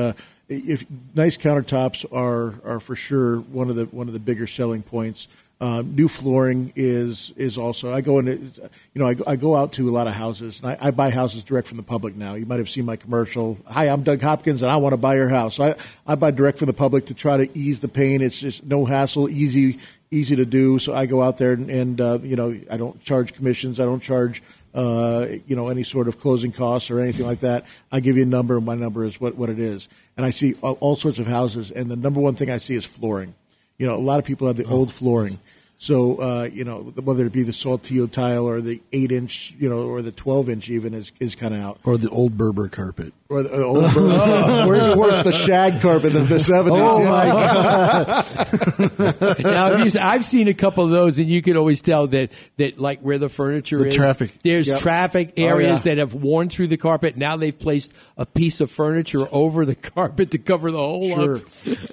if 0.49 0.85
nice 1.15 1.37
countertops 1.37 2.05
are 2.13 2.55
are 2.65 2.81
for 2.81 2.97
sure 2.97 3.41
one 3.41 3.71
of 3.71 3.77
the 3.77 3.85
one 3.87 4.09
of 4.09 4.13
the 4.13 4.21
bigger 4.21 4.47
selling 4.47 4.83
points. 4.83 5.29
Uh, 5.61 5.83
new 5.83 6.09
flooring 6.09 6.73
is 6.75 7.35
is 7.37 7.59
also. 7.59 7.93
I 7.93 8.01
go 8.01 8.19
into, 8.19 8.33
you 8.33 8.71
know, 8.95 9.07
I, 9.07 9.13
go- 9.13 9.25
I 9.27 9.37
go 9.37 9.57
out 9.57 9.75
to 9.75 9.91
a 9.91 9.93
lot 9.93 10.07
of 10.07 10.15
houses, 10.15 10.63
and 10.63 10.71
I, 10.71 10.89
I 10.89 10.91
buy 10.91 11.11
houses 11.11 11.45
direct 11.45 11.69
from 11.69 11.77
the 11.77 11.83
public 11.83 12.17
now. 12.17 12.33
You 12.33 12.47
might 12.47 12.61
have 12.61 12.71
seen 12.71 12.87
my 12.87 12.97
commercial. 12.97 13.59
Hi, 13.67 13.89
I'm 13.89 14.03
Doug 14.03 14.23
Hopkins, 14.23 14.63
and 14.63 14.71
I 14.71 14.77
want 14.79 14.95
to 14.95 14.97
buy 14.97 15.17
your 15.17 15.29
house. 15.29 15.57
So 15.57 15.65
I 15.65 15.75
I 16.07 16.15
buy 16.15 16.31
direct 16.31 16.57
from 16.57 16.67
the 16.67 16.73
public 16.73 17.07
to 17.07 17.15
try 17.15 17.37
to 17.37 17.59
ease 17.59 17.81
the 17.81 17.89
pain. 17.89 18.23
It's 18.23 18.41
just 18.41 18.65
no 18.65 18.87
hassle, 18.87 19.29
easy 19.29 19.79
easy 20.11 20.35
to 20.37 20.47
do. 20.47 20.79
So 20.79 20.95
I 20.95 21.05
go 21.07 21.23
out 21.23 21.37
there 21.37 21.53
and, 21.53 21.71
and 21.71 22.01
uh, 22.01 22.19
you 22.23 22.37
know 22.37 22.59
I 22.71 22.79
don't 22.79 22.99
charge 23.03 23.35
commissions. 23.35 23.79
I 23.79 23.85
don't 23.85 24.03
charge 24.03 24.43
uh, 24.75 25.27
you 25.47 25.57
know 25.57 25.69
any 25.69 25.83
sort 25.83 26.09
of 26.09 26.19
closing 26.19 26.53
costs 26.53 26.91
or 26.91 27.01
anything 27.01 27.27
like 27.27 27.41
that. 27.41 27.67
I 27.93 28.01
give 28.01 28.17
you 28.17 28.23
a 28.23 28.27
number, 28.27 28.57
and 28.57 28.65
my 28.65 28.77
number 28.77 29.05
is 29.05 29.21
what 29.21 29.35
what 29.35 29.51
it 29.51 29.59
is. 29.59 29.91
And 30.17 30.25
I 30.25 30.31
see 30.31 30.55
all, 30.63 30.79
all 30.81 30.97
sorts 30.97 31.19
of 31.19 31.27
houses, 31.27 31.71
and 31.71 31.91
the 31.91 31.97
number 31.97 32.19
one 32.19 32.35
thing 32.35 32.51
I 32.51 32.57
see 32.57 32.77
is 32.77 32.87
flooring. 32.87 33.35
You 33.79 33.87
know, 33.87 33.95
a 33.95 33.97
lot 33.97 34.19
of 34.19 34.25
people 34.27 34.47
have 34.47 34.57
the 34.57 34.67
old 34.67 34.93
flooring. 34.93 35.39
So 35.83 36.17
uh, 36.21 36.43
you 36.53 36.65
know, 36.65 36.93
whether 37.03 37.25
it 37.25 37.33
be 37.33 37.43
the 37.43 37.53
saltillo 37.53 38.11
tile 38.11 38.45
or 38.47 38.61
the 38.61 38.83
eight 38.93 39.11
inch, 39.11 39.55
you 39.59 39.71
know, 39.71 39.85
or 39.89 40.03
the 40.03 40.13
twelve 40.13 40.51
inch 40.51 40.69
even 40.69 40.93
is 40.93 41.11
is 41.21 41.35
kind 41.35 41.55
of 41.55 41.61
out. 41.63 41.79
Or 41.85 41.97
the 41.97 42.11
old 42.11 42.37
Berber 42.37 42.69
carpet. 42.69 43.15
Or 43.31 43.43
the 43.43 43.55
uh, 43.55 43.65
old 43.65 43.97
or 44.69 44.77
even 44.77 44.99
worse, 44.99 45.23
the 45.23 45.33
shag 45.33 45.81
carpet 45.81 46.15
of 46.15 46.29
the 46.29 46.39
seventies. 46.39 46.79
Oh, 46.83 47.03
my 47.03 47.25
god! 47.25 49.39
now, 49.41 49.73
if 49.73 49.95
you, 49.95 50.01
I've 50.01 50.27
seen 50.27 50.49
a 50.49 50.55
couple 50.55 50.85
of 50.85 50.91
those, 50.91 51.19
and 51.19 51.29
you 51.29 51.41
can 51.41 51.57
always 51.57 51.81
tell 51.81 52.09
that 52.09 52.31
that 52.59 52.79
like 52.79 53.01
where 53.01 53.17
the 53.19 53.31
furniture 53.31 53.79
The 53.79 53.89
is, 53.89 53.95
traffic. 53.95 54.33
There's 54.43 54.69
Yep. 54.69 54.81
traffic 54.81 55.33
Oh, 55.39 55.43
areas 55.45 55.79
yeah. 55.81 55.95
that 55.95 55.99
have 55.99 56.13
worn 56.13 56.51
through 56.51 56.67
the 56.67 56.77
carpet. 56.77 57.17
Now 57.17 57.37
they've 57.39 57.59
placed 57.59 57.95
a 58.19 58.27
piece 58.27 58.61
of 58.61 58.71
furniture 58.71 59.27
over 59.33 59.65
the 59.65 59.75
carpet 59.77 60.33
to 60.33 60.39
cover 60.39 60.71
the 60.71 60.77
hole 60.79 61.09
Sure, 61.09 61.37
up. 61.37 61.43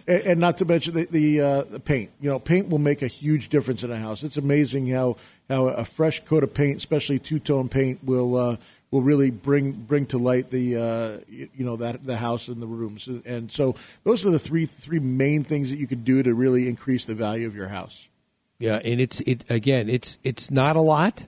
and, 0.08 0.22
and 0.24 0.40
not 0.42 0.58
to 0.58 0.66
mention 0.66 0.94
the 0.96 1.06
the, 1.06 1.40
uh, 1.42 1.62
the 1.64 1.80
paint. 1.80 2.12
You 2.20 2.32
know, 2.32 2.40
paint 2.40 2.68
will 2.68 2.80
make 2.80 3.02
a 3.02 3.08
huge 3.08 3.48
difference 3.50 3.77
in 3.84 3.92
a 3.92 3.98
house. 3.98 4.24
It's 4.24 4.38
amazing 4.38 4.88
how 4.88 5.18
how 5.50 5.68
a 5.68 5.86
fresh 5.86 6.24
coat 6.26 6.44
of 6.44 6.54
paint, 6.54 6.78
especially 6.78 7.20
two 7.20 7.40
tone 7.40 7.70
paint, 7.70 8.04
will 8.04 8.36
uh, 8.36 8.58
will 8.92 9.02
really 9.02 9.30
bring 9.30 9.72
bring 9.72 10.06
to 10.08 10.18
light 10.18 10.50
the 10.50 10.76
uh, 10.76 11.18
you, 11.30 11.66
know 11.66 11.76
that 11.76 12.04
the 12.04 12.18
house 12.18 12.48
and 12.48 12.62
the 12.62 12.68
rooms. 12.68 13.08
And 13.08 13.52
so 13.52 13.76
those 14.04 14.26
are 14.26 14.30
the 14.30 14.40
three 14.40 14.66
three 14.66 15.00
main 15.00 15.44
things 15.44 15.70
that 15.70 15.78
you 15.78 15.88
could 15.88 16.06
do 16.06 16.24
to 16.24 16.34
really 16.34 16.68
increase 16.68 17.06
the 17.06 17.16
value 17.16 17.48
of 17.48 17.56
your 17.56 17.68
house. 17.68 18.08
Yeah, 18.60 18.80
and 18.84 19.00
it's 19.00 19.20
it 19.22 19.44
again. 19.50 19.90
It's 19.90 20.18
it's 20.24 20.50
not 20.50 20.76
a 20.76 20.82
lot, 20.82 21.28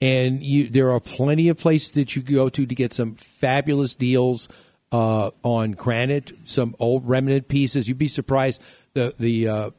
and 0.00 0.42
you 0.42 0.68
there 0.68 0.90
are 0.90 1.00
plenty 1.00 1.48
of 1.48 1.58
places 1.58 1.92
that 1.92 2.16
you 2.16 2.22
go 2.22 2.48
to 2.48 2.66
to 2.66 2.74
get 2.74 2.92
some 2.92 3.14
fabulous 3.14 3.94
deals 3.94 4.48
uh, 4.90 5.30
on 5.42 5.72
granite, 5.72 6.32
some 6.44 6.74
old 6.78 7.06
remnant 7.08 7.48
pieces. 7.48 7.88
You'd 7.88 7.98
be 7.98 8.08
surprised 8.08 8.60
the 8.94 9.14
the 9.16 9.48
uh, 9.48 9.70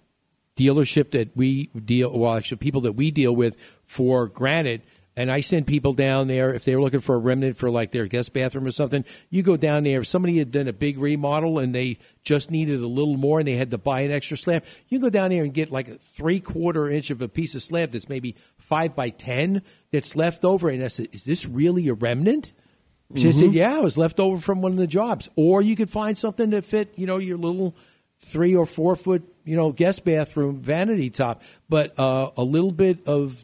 dealership 0.57 1.11
that 1.11 1.29
we 1.37 1.67
deal 1.67 2.17
well 2.17 2.35
actually 2.35 2.57
people 2.57 2.81
that 2.81 2.93
we 2.93 3.11
deal 3.11 3.35
with 3.35 3.55
for 3.83 4.27
granite 4.27 4.81
And 5.19 5.31
I 5.31 5.41
send 5.41 5.65
people 5.65 5.93
down 5.93 6.27
there 6.27 6.53
if 6.53 6.63
they're 6.63 6.79
looking 6.79 6.99
for 6.99 7.15
a 7.15 7.17
remnant 7.17 7.57
for 7.57 7.71
like 7.71 7.89
their 7.91 8.05
guest 8.05 8.33
bathroom 8.33 8.67
or 8.67 8.71
something. 8.71 9.03
You 9.31 9.41
go 9.41 9.57
down 9.57 9.81
there. 9.83 10.01
If 10.01 10.07
somebody 10.07 10.37
had 10.37 10.51
done 10.51 10.67
a 10.67 10.73
big 10.73 10.99
remodel 10.99 11.57
and 11.57 11.73
they 11.73 11.97
just 12.21 12.51
needed 12.51 12.81
a 12.81 12.87
little 12.87 13.17
more 13.17 13.39
and 13.39 13.47
they 13.47 13.55
had 13.55 13.71
to 13.71 13.79
buy 13.79 14.01
an 14.01 14.11
extra 14.11 14.37
slab, 14.37 14.63
you 14.89 14.99
can 14.99 15.07
go 15.07 15.09
down 15.09 15.31
there 15.31 15.43
and 15.43 15.51
get 15.55 15.71
like 15.71 15.87
a 15.87 15.97
three 15.97 16.39
quarter 16.39 16.87
inch 16.87 17.09
of 17.09 17.19
a 17.23 17.27
piece 17.27 17.55
of 17.55 17.63
slab 17.63 17.93
that's 17.93 18.07
maybe 18.07 18.35
five 18.59 18.95
by 18.95 19.09
ten 19.09 19.63
that's 19.89 20.15
left 20.15 20.45
over. 20.45 20.69
And 20.69 20.83
I 20.83 20.87
said, 20.89 21.07
"Is 21.11 21.23
this 21.25 21.47
really 21.47 21.87
a 21.87 21.95
remnant?" 21.95 22.53
She 23.15 23.31
said, 23.31 23.49
Mhm. 23.49 23.53
"Yeah, 23.53 23.79
it 23.79 23.83
was 23.83 23.97
left 23.97 24.19
over 24.19 24.37
from 24.39 24.61
one 24.61 24.73
of 24.73 24.77
the 24.77 24.85
jobs." 24.85 25.29
Or 25.35 25.63
you 25.63 25.75
could 25.75 25.89
find 25.89 26.15
something 26.15 26.51
that 26.51 26.63
fit, 26.63 26.93
you 26.95 27.07
know, 27.07 27.17
your 27.17 27.39
little 27.39 27.73
three 28.19 28.53
or 28.55 28.67
four 28.67 28.95
foot, 28.95 29.23
you 29.47 29.55
know, 29.55 29.71
guest 29.71 30.05
bathroom 30.05 30.57
vanity 30.61 31.09
top. 31.09 31.41
But 31.69 31.97
uh, 31.99 32.31
a 32.37 32.43
little 32.43 32.71
bit 32.71 33.07
of, 33.07 33.43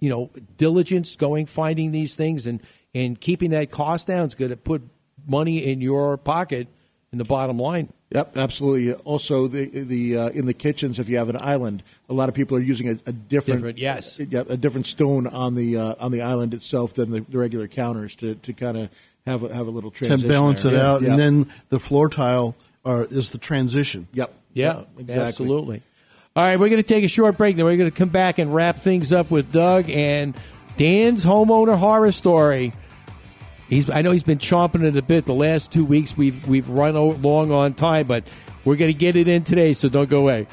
you 0.00 0.10
know, 0.10 0.30
diligence 0.56 1.16
going 1.16 1.46
finding 1.46 1.92
these 1.92 2.14
things 2.14 2.46
and 2.46 2.60
and 2.94 3.18
keeping 3.20 3.50
that 3.50 3.70
cost 3.70 4.06
down 4.06 4.26
is 4.28 4.34
going 4.34 4.50
to 4.50 4.56
put 4.56 4.82
money 5.26 5.64
in 5.64 5.80
your 5.80 6.16
pocket 6.18 6.68
in 7.12 7.18
the 7.18 7.24
bottom 7.24 7.58
line. 7.58 7.92
Yep, 8.10 8.36
absolutely. 8.36 8.92
Also, 9.04 9.48
the 9.48 9.66
the 9.66 10.18
uh, 10.18 10.28
in 10.28 10.46
the 10.46 10.54
kitchens, 10.54 10.98
if 11.00 11.08
you 11.08 11.16
have 11.16 11.28
an 11.28 11.38
island, 11.40 11.82
a 12.08 12.14
lot 12.14 12.28
of 12.28 12.34
people 12.34 12.56
are 12.56 12.60
using 12.60 12.88
a, 12.88 12.92
a 13.06 13.12
different, 13.12 13.60
Different, 13.60 13.78
yes. 13.78 14.20
yeah, 14.20 14.44
a 14.48 14.56
different 14.56 14.86
stone 14.86 15.26
on 15.26 15.54
the 15.56 15.76
uh, 15.76 15.94
on 15.98 16.12
the 16.12 16.22
island 16.22 16.54
itself 16.54 16.94
than 16.94 17.10
the, 17.10 17.20
the 17.20 17.38
regular 17.38 17.66
counters 17.66 18.14
to, 18.16 18.36
to 18.36 18.52
kind 18.52 18.76
of 18.76 18.88
have 19.26 19.42
a, 19.42 19.52
have 19.52 19.66
a 19.66 19.70
little 19.70 19.90
To 19.90 20.04
transition. 20.04 20.28
balance 20.28 20.62
there. 20.62 20.74
it 20.74 20.76
Yeah, 20.76 20.90
out. 20.92 21.02
yeah. 21.02 21.10
And 21.10 21.18
then 21.18 21.52
the 21.70 21.80
floor 21.80 22.08
tile 22.08 22.54
are, 22.84 23.04
is 23.06 23.30
the 23.30 23.38
transition. 23.38 24.06
Yep. 24.12 24.32
Yeah, 24.54 24.84
exactly. 24.96 25.14
absolutely. 25.26 25.82
All 26.36 26.42
right, 26.42 26.58
we're 26.58 26.68
going 26.68 26.82
to 26.82 26.88
take 26.88 27.04
a 27.04 27.08
short 27.08 27.36
break. 27.36 27.56
Then 27.56 27.64
we're 27.64 27.76
going 27.76 27.90
to 27.90 27.96
come 27.96 28.08
back 28.08 28.38
and 28.38 28.52
wrap 28.52 28.76
things 28.76 29.12
up 29.12 29.30
with 29.30 29.52
Doug 29.52 29.88
and 29.90 30.36
Dan's 30.76 31.24
homeowner 31.24 31.76
horror 31.76 32.10
story. 32.10 32.72
He's, 33.68 33.88
I 33.88 34.02
know 34.02 34.10
he's 34.10 34.24
been 34.24 34.38
chomping 34.38 34.86
at 34.86 34.96
a 34.96 35.02
bit 35.02 35.26
the 35.26 35.34
last 35.34 35.72
two 35.72 35.84
weeks. 35.84 36.16
We've 36.16 36.46
we've 36.46 36.68
run 36.68 36.96
o- 36.96 37.08
long 37.08 37.52
on 37.52 37.74
time, 37.74 38.06
but 38.06 38.24
we're 38.64 38.76
going 38.76 38.92
to 38.92 38.98
get 38.98 39.16
it 39.16 39.28
in 39.28 39.44
today. 39.44 39.72
So 39.74 39.88
don't 39.88 40.08
go 40.08 40.18
away. 40.18 40.46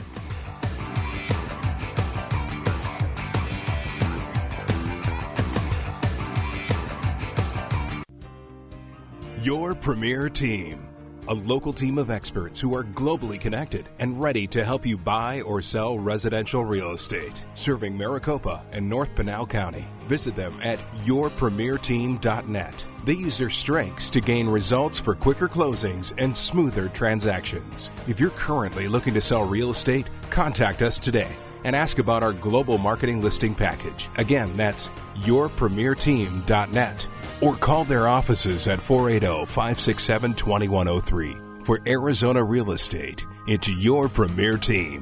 Your 9.42 9.74
premier 9.74 10.30
team. 10.30 10.91
A 11.32 11.46
local 11.46 11.72
team 11.72 11.98
of 11.98 12.12
experts 12.12 12.60
who 12.60 12.76
are 12.76 12.84
globally 12.84 13.40
connected 13.40 13.88
and 14.00 14.22
ready 14.22 14.46
to 14.48 14.66
help 14.66 14.86
you 14.86 14.98
buy 14.98 15.40
or 15.44 15.62
sell 15.62 15.98
residential 15.98 16.66
real 16.66 16.92
estate. 16.92 17.46
Serving 17.56 17.98
Maricopa 17.98 18.66
and 18.74 18.90
North 18.90 19.16
Pinal 19.16 19.46
County. 19.48 19.88
Visit 20.10 20.36
them 20.36 20.60
at 20.62 20.78
yourpremierteam.net. 21.06 22.86
They 23.06 23.14
use 23.14 23.38
their 23.38 23.50
strengths 23.50 24.10
to 24.10 24.20
gain 24.20 24.50
results 24.50 25.00
for 25.00 25.16
quicker 25.16 25.48
closings 25.48 26.14
and 26.18 26.36
smoother 26.36 26.90
transactions. 26.90 27.92
If 28.10 28.20
you're 28.20 28.32
currently 28.32 28.90
looking 28.90 29.14
to 29.14 29.22
sell 29.22 29.46
real 29.46 29.70
estate, 29.70 30.08
contact 30.32 30.82
us 30.82 31.00
today 31.00 31.32
and 31.64 31.78
ask 31.78 32.00
about 32.00 32.24
our 32.24 32.34
global 32.34 32.78
marketing 32.78 33.22
listing 33.22 33.56
package. 33.56 34.10
Again, 34.18 34.52
that's 34.58 34.90
yourpremierteam.net 35.22 37.08
or 37.42 37.56
call 37.56 37.84
their 37.84 38.08
offices 38.08 38.68
at 38.68 38.80
480 38.80 39.46
567 39.46 40.34
2103 40.36 41.38
for 41.64 41.80
Arizona 41.86 42.44
Real 42.44 42.72
Estate. 42.72 43.26
It's 43.48 43.68
your 43.68 44.08
premier 44.08 44.58
team. 44.58 45.02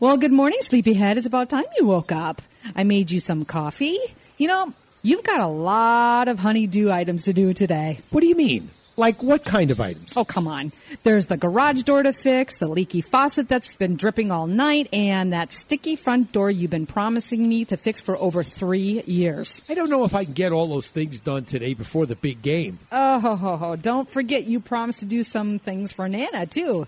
Well, 0.00 0.16
good 0.18 0.32
morning, 0.32 0.58
sleepyhead. 0.60 1.16
It's 1.16 1.26
about 1.26 1.48
time 1.48 1.64
you 1.78 1.86
woke 1.86 2.12
up. 2.12 2.42
I 2.76 2.84
made 2.84 3.10
you 3.10 3.20
some 3.20 3.44
coffee. 3.44 3.98
You 4.36 4.48
know, 4.48 4.72
you've 5.02 5.24
got 5.24 5.40
a 5.40 5.46
lot 5.46 6.28
of 6.28 6.38
honeydew 6.38 6.90
items 6.90 7.24
to 7.24 7.32
do 7.32 7.52
today. 7.54 8.00
What 8.10 8.20
do 8.20 8.26
you 8.26 8.34
mean? 8.34 8.70
Like 8.96 9.22
what 9.22 9.44
kind 9.44 9.70
of 9.70 9.80
items? 9.80 10.16
Oh, 10.16 10.24
come 10.24 10.46
on. 10.46 10.72
There's 11.02 11.26
the 11.26 11.36
garage 11.36 11.82
door 11.82 12.02
to 12.02 12.12
fix, 12.12 12.58
the 12.58 12.68
leaky 12.68 13.00
faucet 13.00 13.48
that's 13.48 13.76
been 13.76 13.96
dripping 13.96 14.30
all 14.30 14.46
night, 14.46 14.88
and 14.92 15.32
that 15.32 15.52
sticky 15.52 15.96
front 15.96 16.32
door 16.32 16.50
you've 16.50 16.70
been 16.70 16.86
promising 16.86 17.48
me 17.48 17.64
to 17.66 17.76
fix 17.76 18.00
for 18.00 18.16
over 18.18 18.42
three 18.42 19.02
years. 19.06 19.62
I 19.68 19.74
don't 19.74 19.90
know 19.90 20.04
if 20.04 20.14
I 20.14 20.24
can 20.24 20.34
get 20.34 20.52
all 20.52 20.68
those 20.68 20.90
things 20.90 21.20
done 21.20 21.44
today 21.44 21.74
before 21.74 22.06
the 22.06 22.16
big 22.16 22.42
game. 22.42 22.78
Oh, 22.90 23.18
ho, 23.18 23.36
ho, 23.36 23.56
ho. 23.56 23.76
don't 23.76 24.10
forget 24.10 24.44
you 24.44 24.60
promised 24.60 25.00
to 25.00 25.06
do 25.06 25.22
some 25.22 25.58
things 25.58 25.92
for 25.92 26.08
Nana, 26.08 26.46
too. 26.46 26.86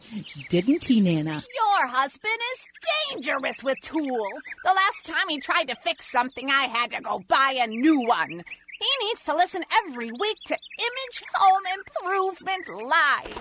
Didn't 0.51 0.85
he, 0.85 1.01
Nana? 1.01 1.43
Your 1.55 1.87
husband 1.89 2.35
is 2.53 3.15
dangerous 3.15 3.63
with 3.65 3.81
tools. 3.81 4.43
The 4.65 4.73
last 4.75 5.07
time 5.07 5.29
he 5.29 5.41
tried 5.41 5.69
to 5.69 5.77
fix 5.83 6.11
something, 6.11 6.51
I 6.51 6.65
had 6.65 6.91
to 6.91 7.01
go 7.01 7.23
buy 7.27 7.57
a 7.61 7.67
new 7.67 8.07
one. 8.07 8.45
He 8.85 9.07
needs 9.07 9.25
to 9.25 9.35
listen 9.35 9.65
every 9.87 10.13
week 10.13 10.37
to 10.47 10.59
Image 10.79 11.23
Home 11.37 11.63
Improvement 11.79 12.69
Live. 12.87 13.33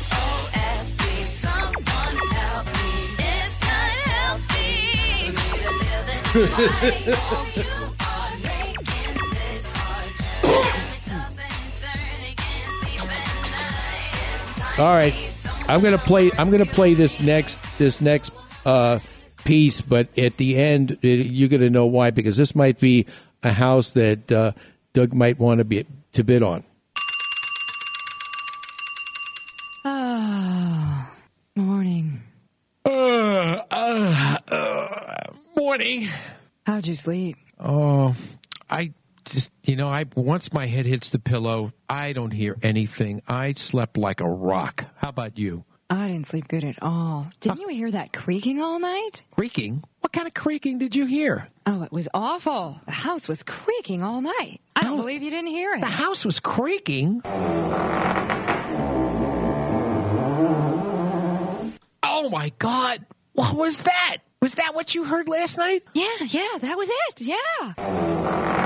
SOS, 0.00 0.92
please 0.96 1.28
someone 1.28 2.16
help 2.32 2.66
me. 2.66 2.72
It's 3.18 3.60
not 3.60 3.90
healthy 4.08 5.30
for 5.32 5.44
me 5.44 5.60
to 5.60 5.70
live 5.76 6.04
this 6.06 6.24
life. 6.58 7.56
you 7.56 7.68
are 8.00 8.32
making 8.48 9.16
this 9.30 9.64
hard. 9.74 10.08
All 14.78 14.94
right, 14.94 15.14
I'm 15.68 15.82
gonna 15.82 15.98
play. 15.98 16.30
I'm 16.38 16.50
gonna 16.50 16.64
play 16.64 16.94
this 16.94 17.20
next. 17.20 17.60
This 17.76 18.00
next 18.00 18.32
uh, 18.64 19.00
piece, 19.44 19.82
but 19.82 20.16
at 20.18 20.38
the 20.38 20.56
end, 20.56 20.96
it, 21.02 21.26
you're 21.26 21.50
gonna 21.50 21.68
know 21.68 21.84
why 21.84 22.10
because 22.10 22.38
this 22.38 22.54
might 22.54 22.78
be 22.80 23.04
a 23.42 23.52
house 23.52 23.92
that 23.92 24.30
uh, 24.30 24.52
Doug 24.92 25.12
might 25.12 25.38
want 25.38 25.58
to 25.58 25.64
be 25.64 25.86
to 26.12 26.24
bid 26.24 26.42
on. 26.42 26.64
Ah, 29.84 31.10
morning. 31.56 32.22
Uh, 32.84 33.62
uh, 33.70 34.36
uh, 34.48 35.24
morning. 35.56 36.08
How'd 36.66 36.86
you 36.86 36.94
sleep? 36.94 37.36
Oh, 37.58 38.14
I 38.68 38.92
just 39.24 39.52
you 39.64 39.76
know, 39.76 39.88
I 39.88 40.06
once 40.14 40.52
my 40.52 40.66
head 40.66 40.86
hits 40.86 41.10
the 41.10 41.18
pillow, 41.18 41.72
I 41.88 42.12
don't 42.12 42.32
hear 42.32 42.56
anything. 42.62 43.22
I 43.28 43.52
slept 43.52 43.96
like 43.96 44.20
a 44.20 44.28
rock. 44.28 44.84
How 44.96 45.08
about 45.10 45.38
you? 45.38 45.64
I 45.88 46.06
didn't 46.08 46.28
sleep 46.28 46.46
good 46.46 46.62
at 46.64 46.80
all. 46.82 47.30
Didn't 47.40 47.60
you 47.60 47.68
hear 47.68 47.90
that 47.90 48.12
creaking 48.12 48.60
all 48.62 48.78
night? 48.78 49.24
Creaking? 49.32 49.82
What 50.00 50.12
kind 50.12 50.26
of 50.26 50.34
creaking 50.34 50.78
did 50.78 50.96
you 50.96 51.06
hear? 51.06 51.48
Oh, 51.66 51.82
it 51.82 51.92
was 51.92 52.08
awful. 52.14 52.80
The 52.86 52.92
house 52.92 53.28
was 53.28 53.42
creaking 53.42 54.02
all 54.02 54.20
night. 54.22 54.60
I 54.74 54.82
don't 54.82 54.96
believe 54.96 55.22
you 55.22 55.30
didn't 55.30 55.50
hear 55.50 55.74
it. 55.74 55.80
The 55.80 55.86
house 55.86 56.24
was 56.24 56.40
creaking. 56.40 57.22
Oh 62.02 62.28
my 62.30 62.52
God! 62.58 63.04
What 63.34 63.54
was 63.56 63.80
that? 63.82 64.18
Was 64.42 64.54
that 64.54 64.74
what 64.74 64.94
you 64.94 65.04
heard 65.04 65.28
last 65.28 65.58
night? 65.58 65.84
Yeah, 65.94 66.08
yeah, 66.26 66.58
that 66.60 66.76
was 66.76 66.88
it. 67.08 67.20
Yeah. 67.20 68.56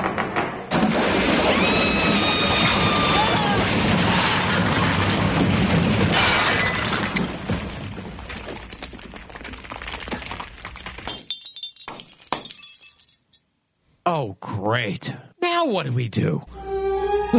Oh, 14.05 14.37
great. 14.39 15.11
Now 15.41 15.65
what 15.65 15.87
do 15.87 15.91
we 15.91 16.09
do? 16.09 16.43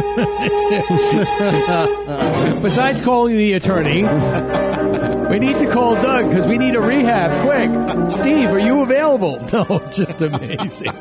Besides 2.60 3.00
calling 3.02 3.36
the 3.36 3.52
attorney, 3.52 4.02
we 5.30 5.38
need 5.38 5.58
to 5.60 5.70
call 5.70 5.94
Doug 5.94 6.28
because 6.28 6.44
we 6.46 6.58
need 6.58 6.74
a 6.74 6.80
rehab 6.80 7.40
quick. 7.42 8.10
Steve, 8.10 8.50
are 8.50 8.58
you 8.58 8.82
available? 8.82 9.36
No, 9.52 9.64
just 9.90 10.20
amazing. 10.22 10.92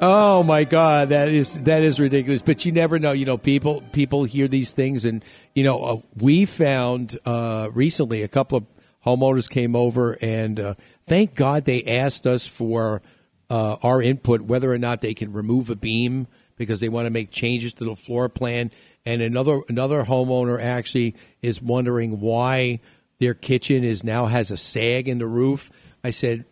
Oh 0.00 0.44
my 0.44 0.64
God, 0.64 1.08
that 1.08 1.28
is 1.28 1.60
that 1.62 1.82
is 1.82 1.98
ridiculous. 1.98 2.40
But 2.40 2.64
you 2.64 2.70
never 2.72 2.98
know. 2.98 3.12
You 3.12 3.26
know, 3.26 3.36
people 3.36 3.82
people 3.92 4.24
hear 4.24 4.46
these 4.48 4.70
things, 4.70 5.04
and 5.04 5.24
you 5.54 5.64
know, 5.64 5.82
uh, 5.82 5.96
we 6.16 6.44
found 6.46 7.18
uh, 7.26 7.68
recently 7.74 8.22
a 8.22 8.28
couple 8.28 8.58
of 8.58 8.66
homeowners 9.04 9.50
came 9.50 9.74
over, 9.74 10.16
and 10.22 10.60
uh, 10.60 10.74
thank 11.06 11.34
God 11.34 11.64
they 11.64 11.82
asked 11.84 12.26
us 12.26 12.46
for 12.46 13.02
uh, 13.50 13.76
our 13.82 14.00
input 14.00 14.42
whether 14.42 14.72
or 14.72 14.78
not 14.78 15.00
they 15.00 15.12
can 15.12 15.32
remove 15.32 15.68
a 15.68 15.76
beam 15.76 16.28
because 16.56 16.80
they 16.80 16.88
want 16.88 17.06
to 17.06 17.10
make 17.10 17.30
changes 17.30 17.74
to 17.74 17.84
the 17.84 17.96
floor 17.96 18.28
plan. 18.28 18.70
And 19.04 19.20
another 19.20 19.62
another 19.68 20.04
homeowner 20.04 20.62
actually 20.62 21.16
is 21.42 21.60
wondering 21.60 22.20
why 22.20 22.80
their 23.18 23.34
kitchen 23.34 23.82
is 23.82 24.04
now 24.04 24.26
has 24.26 24.50
a 24.50 24.56
sag 24.56 25.08
in 25.08 25.18
the 25.18 25.26
roof. 25.26 25.70
I 26.04 26.10
said, 26.10 26.44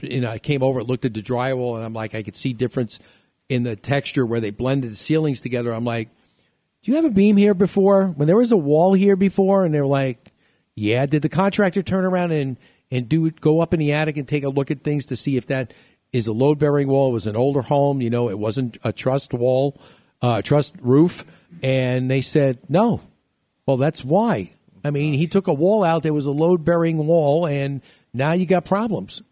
you 0.00 0.20
know, 0.20 0.30
I 0.30 0.38
came 0.38 0.62
over, 0.62 0.82
looked 0.82 1.04
at 1.04 1.14
the 1.14 1.22
drywall, 1.22 1.76
and 1.76 1.84
I'm 1.84 1.94
like, 1.94 2.14
I 2.14 2.22
could 2.22 2.36
see 2.36 2.52
difference 2.52 2.98
in 3.48 3.62
the 3.62 3.76
texture 3.76 4.26
where 4.26 4.40
they 4.40 4.50
blended 4.50 4.90
the 4.90 4.96
ceilings 4.96 5.40
together. 5.40 5.72
I'm 5.72 5.84
like, 5.84 6.08
Do 6.82 6.90
you 6.90 6.96
have 6.96 7.04
a 7.04 7.10
beam 7.10 7.36
here 7.36 7.54
before? 7.54 8.08
When 8.08 8.26
there 8.26 8.36
was 8.36 8.52
a 8.52 8.56
wall 8.56 8.92
here 8.94 9.16
before, 9.16 9.64
and 9.64 9.74
they're 9.74 9.86
like, 9.86 10.32
"Yeah." 10.74 11.06
Did 11.06 11.22
the 11.22 11.28
contractor 11.28 11.82
turn 11.82 12.04
around 12.04 12.32
and 12.32 12.56
and 12.90 13.08
do 13.08 13.30
go 13.30 13.60
up 13.60 13.74
in 13.74 13.80
the 13.80 13.92
attic 13.92 14.16
and 14.16 14.28
take 14.28 14.44
a 14.44 14.48
look 14.48 14.70
at 14.70 14.82
things 14.82 15.06
to 15.06 15.16
see 15.16 15.36
if 15.36 15.46
that 15.46 15.72
is 16.12 16.26
a 16.26 16.32
load 16.32 16.58
bearing 16.58 16.88
wall? 16.88 17.10
It 17.10 17.14
was 17.14 17.26
an 17.26 17.36
older 17.36 17.62
home, 17.62 18.00
you 18.00 18.10
know, 18.10 18.28
it 18.30 18.38
wasn't 18.38 18.78
a 18.84 18.92
truss 18.92 19.28
wall, 19.30 19.80
uh, 20.22 20.42
truss 20.42 20.72
roof, 20.80 21.24
and 21.62 22.10
they 22.10 22.20
said 22.20 22.58
no. 22.68 23.00
Well, 23.66 23.76
that's 23.76 24.04
why. 24.04 24.52
I 24.84 24.90
mean, 24.90 25.14
he 25.14 25.26
took 25.26 25.48
a 25.48 25.54
wall 25.54 25.82
out. 25.82 26.04
There 26.04 26.12
was 26.14 26.26
a 26.26 26.32
load 26.32 26.64
bearing 26.64 26.98
wall, 26.98 27.46
and 27.46 27.82
now 28.14 28.32
you 28.32 28.46
got 28.46 28.64
problems. 28.64 29.22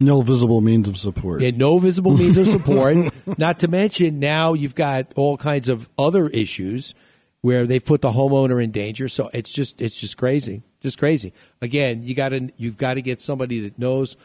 No 0.00 0.20
visible 0.20 0.60
means 0.60 0.86
of 0.86 0.96
support. 0.96 1.40
Yeah, 1.40 1.50
no 1.50 1.78
visible 1.78 2.16
means 2.16 2.38
of 2.38 2.46
support. 2.46 2.96
Not 3.38 3.60
to 3.60 3.68
mention 3.68 4.20
now 4.20 4.52
you've 4.52 4.76
got 4.76 5.12
all 5.16 5.36
kinds 5.36 5.68
of 5.68 5.88
other 5.98 6.28
issues 6.28 6.94
where 7.40 7.66
they 7.66 7.80
put 7.80 8.00
the 8.00 8.10
homeowner 8.10 8.62
in 8.62 8.70
danger. 8.70 9.08
So 9.08 9.28
it's 9.32 9.52
just 9.52 9.80
it's 9.80 10.00
just 10.00 10.16
crazy, 10.16 10.62
just 10.80 10.98
crazy. 10.98 11.32
Again, 11.60 12.02
you 12.04 12.14
got 12.14 12.28
to 12.28 12.50
you've 12.56 12.76
got 12.76 12.94
to 12.94 13.02
get 13.02 13.20
somebody 13.20 13.60
that 13.60 13.78
knows 13.78 14.16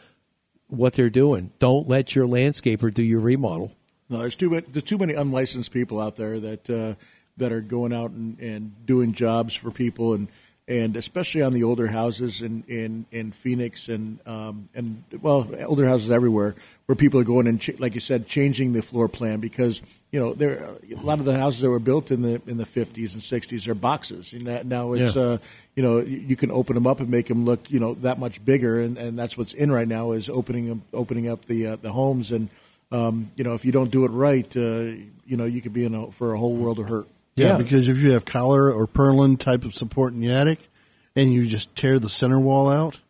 what 0.68 0.94
they're 0.94 1.10
doing. 1.10 1.52
Don't 1.58 1.88
let 1.88 2.14
your 2.14 2.26
landscaper 2.26 2.92
do 2.92 3.02
your 3.02 3.20
remodel. 3.20 3.72
No, 4.08 4.18
there's 4.18 4.36
too 4.36 4.50
many, 4.50 4.66
there's 4.68 4.84
too 4.84 4.98
many 4.98 5.14
unlicensed 5.14 5.72
people 5.72 6.00
out 6.00 6.16
there 6.16 6.38
that 6.40 6.70
uh, 6.70 6.94
that 7.36 7.52
are 7.52 7.60
going 7.60 7.92
out 7.92 8.10
and, 8.10 8.38
and 8.38 8.86
doing 8.86 9.12
jobs 9.12 9.54
for 9.54 9.70
people 9.70 10.14
and 10.14 10.28
and 10.66 10.96
especially 10.96 11.42
on 11.42 11.52
the 11.52 11.62
older 11.62 11.88
houses 11.88 12.40
in 12.40 12.64
in, 12.68 13.04
in 13.12 13.32
Phoenix 13.32 13.88
and 13.88 14.18
um, 14.26 14.66
and 14.74 15.04
well 15.20 15.48
older 15.66 15.86
houses 15.86 16.10
everywhere 16.10 16.54
where 16.86 16.96
people 16.96 17.20
are 17.20 17.24
going 17.24 17.46
and 17.46 17.60
ch- 17.60 17.78
like 17.78 17.94
you 17.94 18.00
said 18.00 18.26
changing 18.26 18.72
the 18.72 18.80
floor 18.80 19.06
plan 19.08 19.40
because 19.40 19.82
you 20.10 20.18
know 20.18 20.32
there 20.32 20.54
a 20.90 21.00
lot 21.02 21.18
of 21.18 21.26
the 21.26 21.36
houses 21.38 21.60
that 21.60 21.68
were 21.68 21.78
built 21.78 22.10
in 22.10 22.22
the 22.22 22.40
in 22.46 22.56
the 22.56 22.64
50s 22.64 23.12
and 23.12 23.22
60s 23.22 23.68
are 23.68 23.74
boxes 23.74 24.32
and 24.32 24.44
now 24.68 24.92
it's 24.94 25.14
Yeah. 25.14 25.22
uh, 25.22 25.38
you 25.76 25.82
know 25.82 25.98
you 26.00 26.34
can 26.36 26.50
open 26.50 26.74
them 26.74 26.86
up 26.86 27.00
and 27.00 27.10
make 27.10 27.26
them 27.26 27.44
look 27.44 27.70
you 27.70 27.78
know 27.80 27.92
that 27.94 28.18
much 28.18 28.42
bigger 28.44 28.80
and, 28.80 28.96
and 28.96 29.18
that's 29.18 29.36
what's 29.36 29.52
in 29.52 29.70
right 29.70 29.88
now 29.88 30.12
is 30.12 30.30
opening 30.30 30.80
opening 30.94 31.28
up 31.28 31.44
the 31.44 31.66
uh, 31.66 31.76
the 31.76 31.92
homes 31.92 32.30
and 32.30 32.48
um, 32.90 33.30
you 33.36 33.44
know 33.44 33.52
if 33.54 33.64
you 33.66 33.72
don't 33.72 33.90
do 33.90 34.04
it 34.06 34.10
right 34.12 34.56
uh, 34.56 34.92
you 35.26 35.36
know 35.36 35.44
you 35.44 35.60
could 35.60 35.72
be 35.74 35.84
in 35.84 35.94
a, 35.94 36.10
for 36.10 36.32
a 36.32 36.38
whole 36.38 36.54
world 36.54 36.78
of 36.78 36.88
hurt. 36.88 37.08
Yeah, 37.36 37.56
because 37.56 37.88
if 37.88 37.98
you 37.98 38.12
have 38.12 38.24
collar 38.24 38.70
or 38.70 38.86
purlin 38.86 39.38
type 39.38 39.64
of 39.64 39.74
support 39.74 40.12
in 40.12 40.20
the 40.20 40.30
attic, 40.30 40.68
and 41.16 41.32
you 41.32 41.46
just 41.46 41.74
tear 41.74 41.98
the 41.98 42.08
center 42.08 42.38
wall 42.38 42.70
out, 42.70 43.00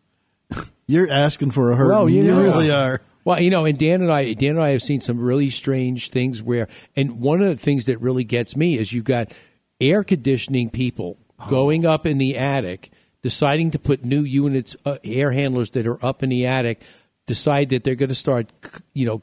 you're 0.86 1.10
asking 1.10 1.50
for 1.50 1.70
a 1.70 1.76
hurt. 1.76 1.88
Well, 1.88 2.08
you, 2.08 2.22
know. 2.22 2.42
really 2.42 2.70
are. 2.70 3.00
Well, 3.24 3.40
you 3.40 3.50
know, 3.50 3.64
and 3.64 3.78
Dan 3.78 4.02
and 4.02 4.12
I, 4.12 4.34
Dan 4.34 4.52
and 4.52 4.60
I 4.60 4.70
have 4.70 4.82
seen 4.82 5.00
some 5.00 5.18
really 5.18 5.50
strange 5.50 6.10
things 6.10 6.42
where, 6.42 6.68
and 6.94 7.20
one 7.20 7.40
of 7.40 7.48
the 7.48 7.56
things 7.56 7.86
that 7.86 8.00
really 8.00 8.24
gets 8.24 8.56
me 8.56 8.78
is 8.78 8.92
you've 8.92 9.04
got 9.04 9.32
air 9.80 10.04
conditioning 10.04 10.70
people 10.70 11.16
going 11.48 11.86
up 11.86 12.06
in 12.06 12.18
the 12.18 12.36
attic, 12.36 12.90
deciding 13.22 13.70
to 13.72 13.78
put 13.78 14.04
new 14.04 14.22
units, 14.22 14.76
uh, 14.84 14.98
air 15.04 15.32
handlers 15.32 15.70
that 15.70 15.86
are 15.86 16.04
up 16.04 16.22
in 16.22 16.28
the 16.28 16.46
attic, 16.46 16.80
decide 17.26 17.70
that 17.70 17.84
they're 17.84 17.94
going 17.94 18.10
to 18.10 18.14
start, 18.14 18.50
you 18.92 19.06
know, 19.06 19.22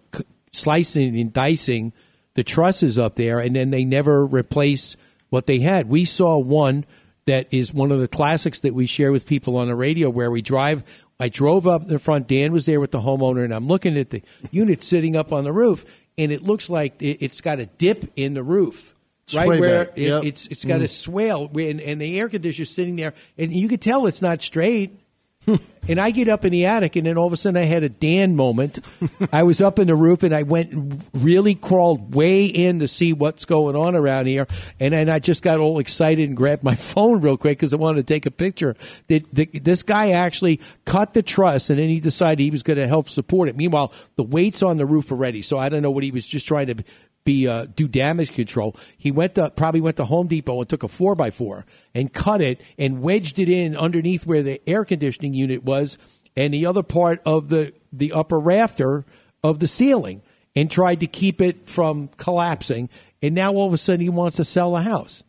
slicing 0.52 1.18
and 1.20 1.32
dicing 1.32 1.94
the 2.36 2.44
trusses 2.44 2.98
up 2.98 3.16
there, 3.16 3.40
and 3.40 3.56
then 3.56 3.72
they 3.72 3.84
never 3.86 4.26
replace 4.26 4.96
what 5.30 5.48
they 5.48 5.60
had. 5.60 5.88
We 5.90 6.06
saw 6.06 6.38
one 6.38 6.86
that 7.26 7.48
is 7.52 7.74
one 7.74 7.92
of 7.92 8.00
the 8.00 8.08
classics 8.08 8.62
that 8.62 8.74
we 8.74 8.86
share 8.86 9.12
with 9.12 9.26
people 9.28 9.58
on 9.58 9.68
the 9.68 9.76
radio 9.76 10.10
where 10.10 10.32
we 10.32 10.42
drive. 10.42 10.84
I 11.20 11.30
drove 11.30 11.68
up 11.68 11.84
in 11.84 11.90
the 11.90 12.00
front. 12.00 12.28
Dan 12.28 12.52
was 12.52 12.66
there 12.66 12.80
with 12.80 12.92
the 12.92 13.00
homeowner, 13.02 13.44
and 13.44 13.54
I'm 13.54 13.68
looking 13.68 13.98
at 13.98 14.10
the 14.10 14.24
unit 14.50 14.82
sitting 14.82 15.16
up 15.16 15.32
on 15.32 15.44
the 15.44 15.54
roof, 15.54 15.86
and 16.18 16.32
it 16.32 16.42
looks 16.42 16.70
like 16.70 17.00
it, 17.02 17.18
it's 17.22 17.42
got 17.42 17.60
a 17.60 17.68
dip 17.68 18.12
in 18.16 18.34
the 18.34 18.44
roof. 18.44 18.96
Right 19.36 19.46
Sway 19.46 19.60
where 19.60 19.82
it, 19.84 19.98
Yep. 19.98 20.24
it's 20.26 20.48
it's 20.48 20.66
got 20.66 20.82
a 20.82 20.86
Mm. 20.86 20.90
swale, 20.90 21.52
and, 21.56 21.80
and 21.80 22.02
the 22.02 22.20
air 22.20 22.28
conditioner's 22.28 22.70
sitting 22.72 22.96
there, 22.96 23.14
and 23.38 23.54
you 23.54 23.68
could 23.70 23.82
tell 23.82 24.08
it's 24.08 24.22
not 24.22 24.42
straight. 24.42 25.00
and 25.90 26.00
I 26.00 26.12
get 26.12 26.30
up 26.30 26.46
in 26.46 26.52
the 26.52 26.66
attic, 26.66 26.96
and 26.96 27.06
then 27.06 27.18
all 27.18 27.26
of 27.26 27.34
a 27.34 27.38
sudden 27.38 27.62
I 27.62 27.66
had 27.66 27.84
a 27.84 27.90
Dan 27.90 28.36
moment. 28.36 28.80
I 29.34 29.44
was 29.44 29.62
up 29.62 29.80
in 29.80 29.88
the 29.88 29.96
roof, 29.96 30.24
and 30.24 30.36
I 30.36 30.44
went 30.44 30.72
and 30.72 31.04
really 31.14 31.56
crawled 31.56 32.14
way 32.14 32.46
in 32.46 32.80
to 32.80 32.88
see 32.88 33.14
what's 33.14 33.46
going 33.46 33.76
on 33.76 33.96
around 33.96 34.28
here. 34.28 34.48
And 34.80 34.94
then 34.94 35.10
I 35.10 35.20
just 35.20 35.42
got 35.42 35.60
all 35.60 35.80
excited 35.80 36.28
and 36.28 36.38
grabbed 36.38 36.64
my 36.64 36.76
phone 36.92 37.22
real 37.22 37.38
quick 37.38 37.58
because 37.58 37.74
I 37.74 37.78
wanted 37.78 38.06
to 38.06 38.14
take 38.14 38.26
a 38.26 38.32
picture. 38.32 38.76
That 39.08 39.26
the, 39.34 39.46
this 39.46 39.84
guy 39.84 40.12
actually 40.12 40.60
cut 40.86 41.14
the 41.14 41.24
truss, 41.24 41.70
and 41.70 41.80
then 41.80 41.90
he 41.90 42.00
decided 42.00 42.40
he 42.40 42.52
was 42.52 42.64
going 42.64 42.78
to 42.78 42.88
help 42.88 43.10
support 43.10 43.50
it. 43.50 43.56
Meanwhile, 43.56 43.94
the 44.16 44.24
weight's 44.24 44.62
on 44.62 44.78
the 44.78 44.86
roof 44.86 45.12
already, 45.12 45.42
so 45.42 45.58
I 45.58 45.70
don't 45.70 45.82
know 45.82 45.92
what 45.92 46.04
he 46.04 46.12
was 46.12 46.28
just 46.28 46.48
trying 46.48 46.68
to 46.68 46.84
be 47.24 47.48
uh, 47.48 47.68
do 47.76 47.88
damage 47.88 48.34
control. 48.34 48.76
He 48.98 49.12
went 49.12 49.36
to 49.36 49.50
probably 49.50 49.82
went 49.82 49.98
to 49.98 50.06
Home 50.06 50.28
Depot 50.28 50.60
and 50.60 50.70
took 50.70 50.84
a 50.84 50.88
four 50.88 51.16
by 51.16 51.32
four 51.32 51.66
and 51.94 52.12
cut 52.12 52.42
it 52.42 52.62
and 52.78 53.02
wedged 53.02 53.40
it 53.40 53.50
in 53.50 53.76
underneath 53.76 54.26
where 54.26 54.44
the 54.44 54.62
air 54.68 54.86
conditioning 54.86 55.34
unit 55.34 55.64
was 55.64 55.98
and 56.36 56.54
the 56.54 56.66
other 56.66 56.84
part 56.84 57.22
of 57.26 57.50
the 57.50 57.74
the 57.92 58.12
upper 58.12 58.40
rafter 58.40 59.06
of 59.44 59.60
the 59.60 59.68
ceiling 59.68 60.22
and 60.56 60.70
tried 60.70 61.00
to 61.00 61.08
keep 61.08 61.42
it 61.42 61.68
from 61.68 62.10
collapsing. 62.18 62.90
And 63.22 63.36
now 63.36 63.54
all 63.54 63.68
of 63.68 63.74
a 63.74 63.78
sudden 63.78 64.02
he 64.02 64.10
wants 64.10 64.38
to 64.38 64.46
sell 64.46 64.74
the 64.74 64.82
house. 64.82 65.24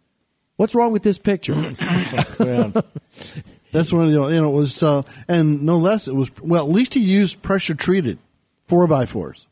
What's 0.56 0.74
wrong 0.74 0.93
with 0.93 1.02
this 1.02 1.19
picture? 1.19 1.55
That's 3.73 3.93
one 3.93 4.05
of 4.05 4.12
the 4.12 4.28
you 4.28 4.40
know 4.40 4.52
it 4.52 4.56
was 4.56 4.82
uh, 4.82 5.02
and 5.28 5.62
no 5.62 5.78
less 5.78 6.09
it 6.09 6.14
was 6.14 6.31
well 6.40 6.64
at 6.64 6.70
least 6.70 6.94
he 6.94 7.01
used 7.01 7.43
pressure 7.43 7.74
treated 7.74 8.19
four 8.64 8.86
by 8.86 9.06
fours. 9.06 9.47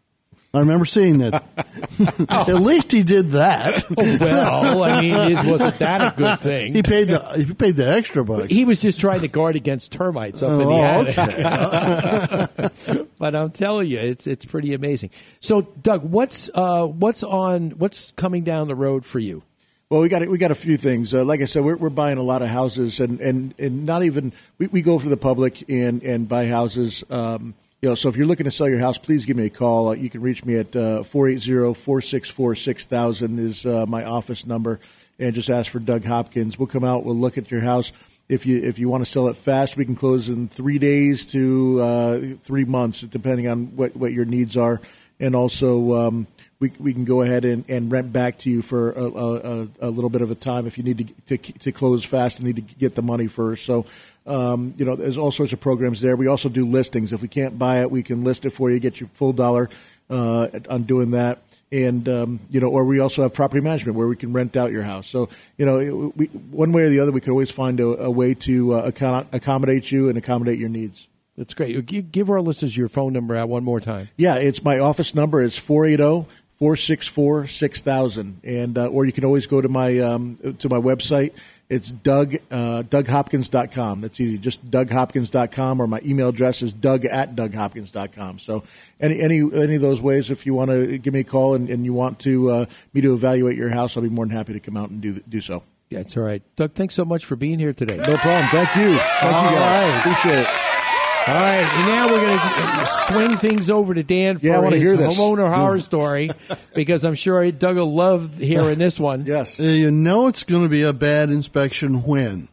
I 0.52 0.58
remember 0.58 0.84
seeing 0.84 1.18
that. 1.18 1.44
at 2.28 2.54
least 2.54 2.90
he 2.90 3.04
did 3.04 3.30
that. 3.32 3.84
Oh, 3.96 4.16
well, 4.18 4.82
I 4.82 5.00
mean, 5.00 5.14
is 5.32 5.44
wasn't 5.44 5.78
that 5.78 6.12
a 6.12 6.16
good 6.16 6.40
thing? 6.40 6.74
He 6.74 6.82
paid 6.82 7.04
the 7.04 7.20
he 7.46 7.54
paid 7.54 7.76
the 7.76 7.88
extra 7.88 8.24
bucks. 8.24 8.48
He 8.50 8.64
was 8.64 8.80
just 8.82 8.98
trying 8.98 9.20
to 9.20 9.28
guard 9.28 9.54
against 9.54 9.92
termites 9.92 10.42
up 10.42 10.60
in 10.60 10.66
Oh, 10.66 11.04
the 11.04 11.20
attic. 11.20 13.06
but 13.18 13.36
I'm 13.36 13.50
telling 13.52 13.86
you, 13.86 14.00
it's 14.00 14.26
it's 14.26 14.44
pretty 14.44 14.74
amazing. 14.74 15.10
So, 15.38 15.62
Doug, 15.62 16.02
what's 16.02 16.50
uh, 16.52 16.84
what's 16.86 17.22
on 17.22 17.70
what's 17.70 18.10
coming 18.12 18.42
down 18.42 18.66
the 18.66 18.74
road 18.74 19.04
for 19.04 19.20
you? 19.20 19.44
Well, 19.88 20.00
we 20.00 20.08
got 20.08 20.26
we 20.28 20.38
got 20.38 20.50
a 20.50 20.56
few 20.56 20.76
things. 20.76 21.14
Uh, 21.14 21.24
like 21.24 21.40
I 21.40 21.44
said, 21.44 21.64
we're, 21.64 21.76
we're 21.76 21.90
buying 21.90 22.18
a 22.18 22.22
lot 22.22 22.42
of 22.42 22.48
houses, 22.48 22.98
and, 23.00 23.20
and, 23.20 23.54
and 23.58 23.86
not 23.86 24.02
even 24.02 24.32
we, 24.58 24.66
we 24.68 24.82
go 24.82 24.98
for 24.98 25.08
the 25.08 25.16
public 25.16 25.68
and 25.68 26.02
and 26.02 26.28
buy 26.28 26.46
houses. 26.46 27.04
Um, 27.10 27.54
you 27.82 27.88
know, 27.88 27.94
so 27.94 28.10
if 28.10 28.16
you're 28.16 28.26
looking 28.26 28.44
to 28.44 28.50
sell 28.50 28.68
your 28.68 28.78
house, 28.78 28.98
please 28.98 29.24
give 29.24 29.38
me 29.38 29.46
a 29.46 29.50
call. 29.50 29.88
Uh, 29.88 29.94
you 29.94 30.10
can 30.10 30.20
reach 30.20 30.44
me 30.44 30.56
at 30.56 30.76
uh, 30.76 31.02
480-464-6000 31.02 33.38
is 33.38 33.64
uh, 33.64 33.86
my 33.86 34.04
office 34.04 34.44
number, 34.44 34.80
and 35.18 35.34
just 35.34 35.48
ask 35.48 35.70
for 35.70 35.78
Doug 35.78 36.04
Hopkins. 36.04 36.58
We'll 36.58 36.66
come 36.66 36.84
out. 36.84 37.06
We'll 37.06 37.16
look 37.16 37.38
at 37.38 37.50
your 37.50 37.62
house. 37.62 37.90
If 38.28 38.44
you 38.44 38.62
if 38.62 38.78
you 38.78 38.90
want 38.90 39.02
to 39.04 39.10
sell 39.10 39.28
it 39.28 39.36
fast, 39.36 39.78
we 39.78 39.86
can 39.86 39.96
close 39.96 40.28
in 40.28 40.46
three 40.46 40.78
days 40.78 41.24
to 41.26 41.80
uh, 41.80 42.20
three 42.38 42.64
months, 42.64 43.00
depending 43.00 43.48
on 43.48 43.74
what, 43.76 43.96
what 43.96 44.12
your 44.12 44.26
needs 44.26 44.58
are. 44.58 44.82
And 45.20 45.36
also, 45.36 45.94
um, 45.94 46.26
we 46.60 46.72
we 46.78 46.92
can 46.92 47.04
go 47.04 47.22
ahead 47.22 47.44
and, 47.44 47.64
and 47.68 47.92
rent 47.92 48.12
back 48.12 48.38
to 48.38 48.50
you 48.50 48.62
for 48.62 48.92
a, 48.92 49.04
a, 49.04 49.68
a 49.80 49.90
little 49.90 50.10
bit 50.10 50.22
of 50.22 50.30
a 50.30 50.34
time 50.34 50.66
if 50.66 50.78
you 50.78 50.84
need 50.84 51.14
to, 51.26 51.36
to 51.36 51.52
to 51.52 51.72
close 51.72 52.04
fast 52.04 52.38
and 52.38 52.46
need 52.46 52.56
to 52.56 52.74
get 52.76 52.94
the 52.94 53.02
money 53.02 53.26
first. 53.26 53.64
So, 53.64 53.86
um, 54.26 54.74
you 54.76 54.84
know, 54.84 54.96
there's 54.96 55.18
all 55.18 55.30
sorts 55.30 55.52
of 55.52 55.60
programs 55.60 56.00
there. 56.00 56.16
We 56.16 56.26
also 56.26 56.48
do 56.48 56.66
listings. 56.66 57.12
If 57.12 57.22
we 57.22 57.28
can't 57.28 57.58
buy 57.58 57.80
it, 57.82 57.90
we 57.90 58.02
can 58.02 58.24
list 58.24 58.44
it 58.44 58.50
for 58.50 58.70
you, 58.70 58.78
get 58.78 59.00
your 59.00 59.08
full 59.12 59.32
dollar 59.32 59.68
uh, 60.08 60.48
on 60.68 60.84
doing 60.84 61.10
that. 61.12 61.38
And 61.72 62.08
um, 62.08 62.40
you 62.50 62.60
know, 62.60 62.68
or 62.68 62.84
we 62.84 62.98
also 62.98 63.22
have 63.22 63.32
property 63.32 63.60
management 63.60 63.96
where 63.96 64.08
we 64.08 64.16
can 64.16 64.32
rent 64.32 64.56
out 64.56 64.72
your 64.72 64.82
house. 64.82 65.06
So 65.06 65.28
you 65.56 65.66
know, 65.66 66.12
we, 66.16 66.26
one 66.26 66.72
way 66.72 66.82
or 66.82 66.88
the 66.88 67.00
other, 67.00 67.12
we 67.12 67.20
could 67.20 67.30
always 67.30 67.50
find 67.50 67.78
a, 67.78 68.04
a 68.04 68.10
way 68.10 68.34
to 68.34 68.72
uh, 68.72 68.90
accom- 68.90 69.26
accommodate 69.32 69.92
you 69.92 70.08
and 70.08 70.18
accommodate 70.18 70.58
your 70.58 70.68
needs. 70.70 71.06
That's 71.40 71.54
great. 71.54 71.86
Gi- 71.86 72.02
Give 72.02 72.28
our 72.28 72.42
listeners 72.42 72.76
your 72.76 72.88
phone 72.88 73.14
number 73.14 73.34
out 73.34 73.48
one 73.48 73.64
more 73.64 73.80
time. 73.80 74.10
Yeah, 74.18 74.34
it's 74.34 74.62
my 74.62 74.78
office 74.78 75.14
number 75.14 75.40
is 75.40 75.56
480 75.56 76.28
464 76.58 77.46
6000 77.46 78.40
and 78.44 78.76
uh, 78.76 78.86
or 78.88 79.06
you 79.06 79.12
can 79.12 79.24
always 79.24 79.46
go 79.46 79.62
to 79.62 79.68
my 79.70 79.98
um, 80.00 80.36
to 80.58 80.68
my 80.68 80.76
website. 80.76 81.32
It's 81.70 81.90
Doug 81.90 82.34
uh, 82.50 82.82
DougHopkins.com. 82.82 84.00
That's 84.00 84.20
easy. 84.20 84.36
Just 84.36 84.70
DougHopkins.com 84.70 85.80
or 85.80 85.86
my 85.86 86.00
email 86.04 86.28
address 86.28 86.60
is 86.60 86.74
Doug 86.74 87.06
at 87.06 87.34
DougHopkins.com. 87.34 88.38
So 88.40 88.62
any 89.00 89.18
any 89.22 89.38
any 89.38 89.76
of 89.76 89.80
those 89.80 90.02
ways, 90.02 90.30
if 90.30 90.44
you 90.44 90.52
want 90.52 90.70
to 90.70 90.98
give 90.98 91.14
me 91.14 91.20
a 91.20 91.24
call 91.24 91.54
and, 91.54 91.70
and 91.70 91.86
you 91.86 91.94
want 91.94 92.18
to 92.20 92.50
uh, 92.50 92.66
me 92.92 93.00
to 93.00 93.14
evaluate 93.14 93.56
your 93.56 93.70
house, 93.70 93.96
I'll 93.96 94.02
be 94.02 94.10
more 94.10 94.26
than 94.26 94.36
happy 94.36 94.52
to 94.52 94.60
come 94.60 94.76
out 94.76 94.90
and 94.90 95.00
do 95.00 95.14
do 95.20 95.40
so. 95.40 95.62
Yeah, 95.88 96.00
it's 96.00 96.14
all 96.16 96.22
right. 96.22 96.42
Doug, 96.56 96.74
thanks 96.74 96.94
so 96.94 97.06
much 97.06 97.24
for 97.24 97.34
being 97.36 97.58
here 97.58 97.72
today. 97.72 97.96
No 97.96 98.16
problem. 98.18 98.46
Thank 98.48 98.76
you. 98.76 98.98
Thank 98.98 99.34
All 99.34 99.44
you 99.44 99.56
guys. 99.56 99.90
right. 99.90 99.98
Appreciate 100.00 100.38
it. 100.40 100.79
All 101.28 101.34
right, 101.36 101.62
and 101.62 101.86
now 101.86 102.08
we're 102.08 102.20
going 102.26 102.38
to 102.38 102.86
swing 102.86 103.36
things 103.36 103.70
over 103.70 103.94
to 103.94 104.02
Dan 104.02 104.38
for 104.38 104.46
Yeah, 104.46 104.56
I 104.56 104.58
wanna 104.58 104.76
his 104.76 104.88
hear 104.88 104.96
this. 104.96 105.16
homeowner 105.16 105.54
horror 105.54 105.78
story 105.78 106.30
because 106.74 107.04
I'm 107.04 107.14
sure 107.14 107.48
Doug 107.52 107.76
will 107.76 107.92
love 107.94 108.36
hearing 108.38 108.78
this 108.78 108.98
one. 108.98 109.26
Yes. 109.30 109.60
Uh, 109.60 109.64
You 109.64 109.90
know 109.92 110.26
it's 110.26 110.42
going 110.44 110.64
to 110.64 110.68
be 110.68 110.82
a 110.82 110.92
bad 110.92 111.30
inspection 111.30 112.02
when 112.02 112.48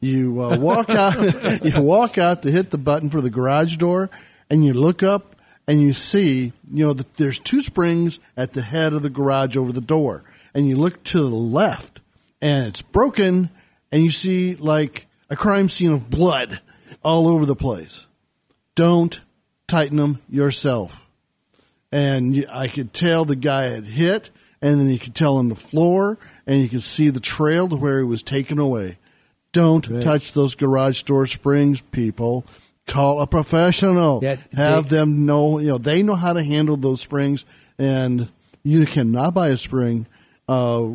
you 0.00 0.42
uh, 0.42 0.56
walk 0.58 0.88
out. 0.90 1.14
you 1.64 1.80
walk 1.80 2.18
out 2.18 2.42
to 2.42 2.50
hit 2.50 2.70
the 2.70 2.78
button 2.78 3.10
for 3.10 3.20
the 3.20 3.30
garage 3.30 3.76
door, 3.76 4.10
and 4.50 4.64
you 4.64 4.72
look 4.72 5.02
up 5.04 5.36
and 5.68 5.80
you 5.80 5.92
see, 5.92 6.52
you 6.72 6.84
know, 6.86 6.94
the, 6.94 7.04
there's 7.18 7.38
two 7.38 7.60
springs 7.60 8.18
at 8.36 8.54
the 8.54 8.62
head 8.62 8.92
of 8.92 9.02
the 9.02 9.10
garage 9.10 9.56
over 9.56 9.72
the 9.72 9.80
door, 9.80 10.24
and 10.54 10.66
you 10.68 10.74
look 10.76 11.02
to 11.04 11.18
the 11.20 11.26
left, 11.26 12.00
and 12.40 12.66
it's 12.66 12.82
broken, 12.82 13.50
and 13.92 14.02
you 14.02 14.10
see 14.10 14.54
like 14.56 15.06
a 15.30 15.36
crime 15.36 15.68
scene 15.68 15.92
of 15.92 16.08
blood 16.10 16.60
all 17.06 17.28
over 17.28 17.46
the 17.46 17.54
place. 17.54 18.06
Don't 18.74 19.20
tighten 19.68 19.96
them 19.96 20.20
yourself. 20.28 21.08
And 21.92 22.44
I 22.52 22.66
could 22.66 22.92
tell 22.92 23.24
the 23.24 23.36
guy 23.36 23.62
had 23.64 23.84
hit, 23.84 24.30
and 24.60 24.80
then 24.80 24.88
you 24.88 24.98
could 24.98 25.14
tell 25.14 25.36
on 25.36 25.48
the 25.48 25.54
floor, 25.54 26.18
and 26.48 26.60
you 26.60 26.68
could 26.68 26.82
see 26.82 27.10
the 27.10 27.20
trail 27.20 27.68
to 27.68 27.76
where 27.76 27.98
he 27.98 28.04
was 28.04 28.24
taken 28.24 28.58
away. 28.58 28.98
Don't 29.52 30.02
touch 30.02 30.32
those 30.32 30.56
garage 30.56 31.02
door 31.04 31.28
springs, 31.28 31.80
people. 31.92 32.44
Call 32.88 33.20
a 33.20 33.26
professional. 33.26 34.18
Yeah, 34.22 34.36
Have 34.54 34.88
they- 34.88 34.96
them 34.96 35.26
know, 35.26 35.60
you 35.60 35.68
know, 35.68 35.78
they 35.78 36.02
know 36.02 36.16
how 36.16 36.32
to 36.32 36.42
handle 36.42 36.76
those 36.76 37.00
springs, 37.00 37.44
and 37.78 38.28
you 38.64 38.84
cannot 38.84 39.32
buy 39.32 39.48
a 39.50 39.56
spring, 39.56 40.06
uh, 40.48 40.86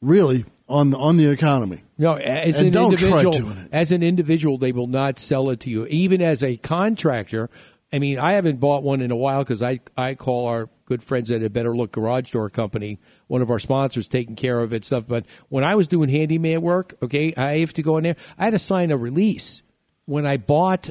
really 0.00 0.46
on 0.70 0.94
on 0.94 1.16
the 1.16 1.26
economy. 1.28 1.82
No, 1.98 2.14
as 2.14 2.58
And 2.58 2.68
an 2.68 2.72
don't 2.72 2.96
try 2.96 3.18
individual, 3.18 3.54
as 3.72 3.90
an 3.90 4.02
individual, 4.02 4.56
they 4.56 4.72
will 4.72 4.86
not 4.86 5.18
sell 5.18 5.50
it 5.50 5.60
to 5.60 5.70
you. 5.70 5.86
Even 5.86 6.22
as 6.22 6.42
a 6.42 6.56
contractor, 6.56 7.50
I 7.92 7.98
mean, 7.98 8.18
I 8.18 8.32
haven't 8.32 8.60
bought 8.60 8.82
one 8.82 9.00
in 9.00 9.10
a 9.10 9.16
while 9.16 9.42
because 9.42 9.62
I 9.62 9.80
I 9.96 10.14
call 10.14 10.46
our 10.46 10.70
good 10.86 11.02
friends 11.02 11.30
at 11.30 11.42
a 11.42 11.50
Better 11.50 11.76
Look 11.76 11.92
Garage 11.92 12.30
Door 12.30 12.50
Company, 12.50 12.98
one 13.26 13.42
of 13.42 13.50
our 13.50 13.58
sponsors, 13.58 14.08
taking 14.08 14.36
care 14.36 14.60
of 14.60 14.72
it 14.72 14.84
stuff. 14.84 15.04
But 15.06 15.26
when 15.48 15.64
I 15.64 15.74
was 15.74 15.88
doing 15.88 16.08
handyman 16.08 16.62
work, 16.62 16.94
okay, 17.02 17.34
I 17.36 17.58
have 17.58 17.72
to 17.74 17.82
go 17.82 17.96
in 17.96 18.04
there. 18.04 18.16
I 18.38 18.44
had 18.44 18.50
to 18.50 18.58
sign 18.58 18.90
a 18.90 18.96
release 18.96 19.62
when 20.06 20.24
I 20.24 20.36
bought 20.36 20.90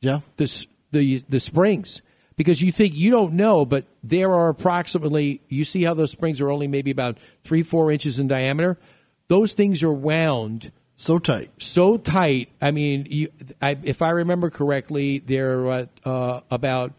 yeah 0.00 0.20
the 0.36 0.66
the 0.90 1.18
the 1.28 1.40
springs 1.40 2.02
because 2.36 2.62
you 2.62 2.72
think 2.72 2.94
you 2.96 3.10
don't 3.10 3.34
know, 3.34 3.64
but 3.64 3.84
there 4.02 4.32
are 4.32 4.48
approximately 4.48 5.40
you 5.48 5.64
see 5.64 5.84
how 5.84 5.94
those 5.94 6.10
springs 6.10 6.40
are 6.40 6.50
only 6.50 6.68
maybe 6.68 6.90
about 6.90 7.18
three 7.44 7.62
four 7.62 7.92
inches 7.92 8.18
in 8.18 8.28
diameter. 8.28 8.78
Those 9.30 9.52
things 9.52 9.84
are 9.84 9.92
wound 9.92 10.72
so 10.96 11.20
tight, 11.20 11.50
so 11.56 11.96
tight. 11.96 12.50
I 12.60 12.72
mean, 12.72 13.06
you, 13.08 13.28
I, 13.62 13.78
if 13.84 14.02
I 14.02 14.10
remember 14.10 14.50
correctly, 14.50 15.20
they're 15.20 15.70
uh, 15.70 15.86
uh, 16.04 16.40
about 16.50 16.94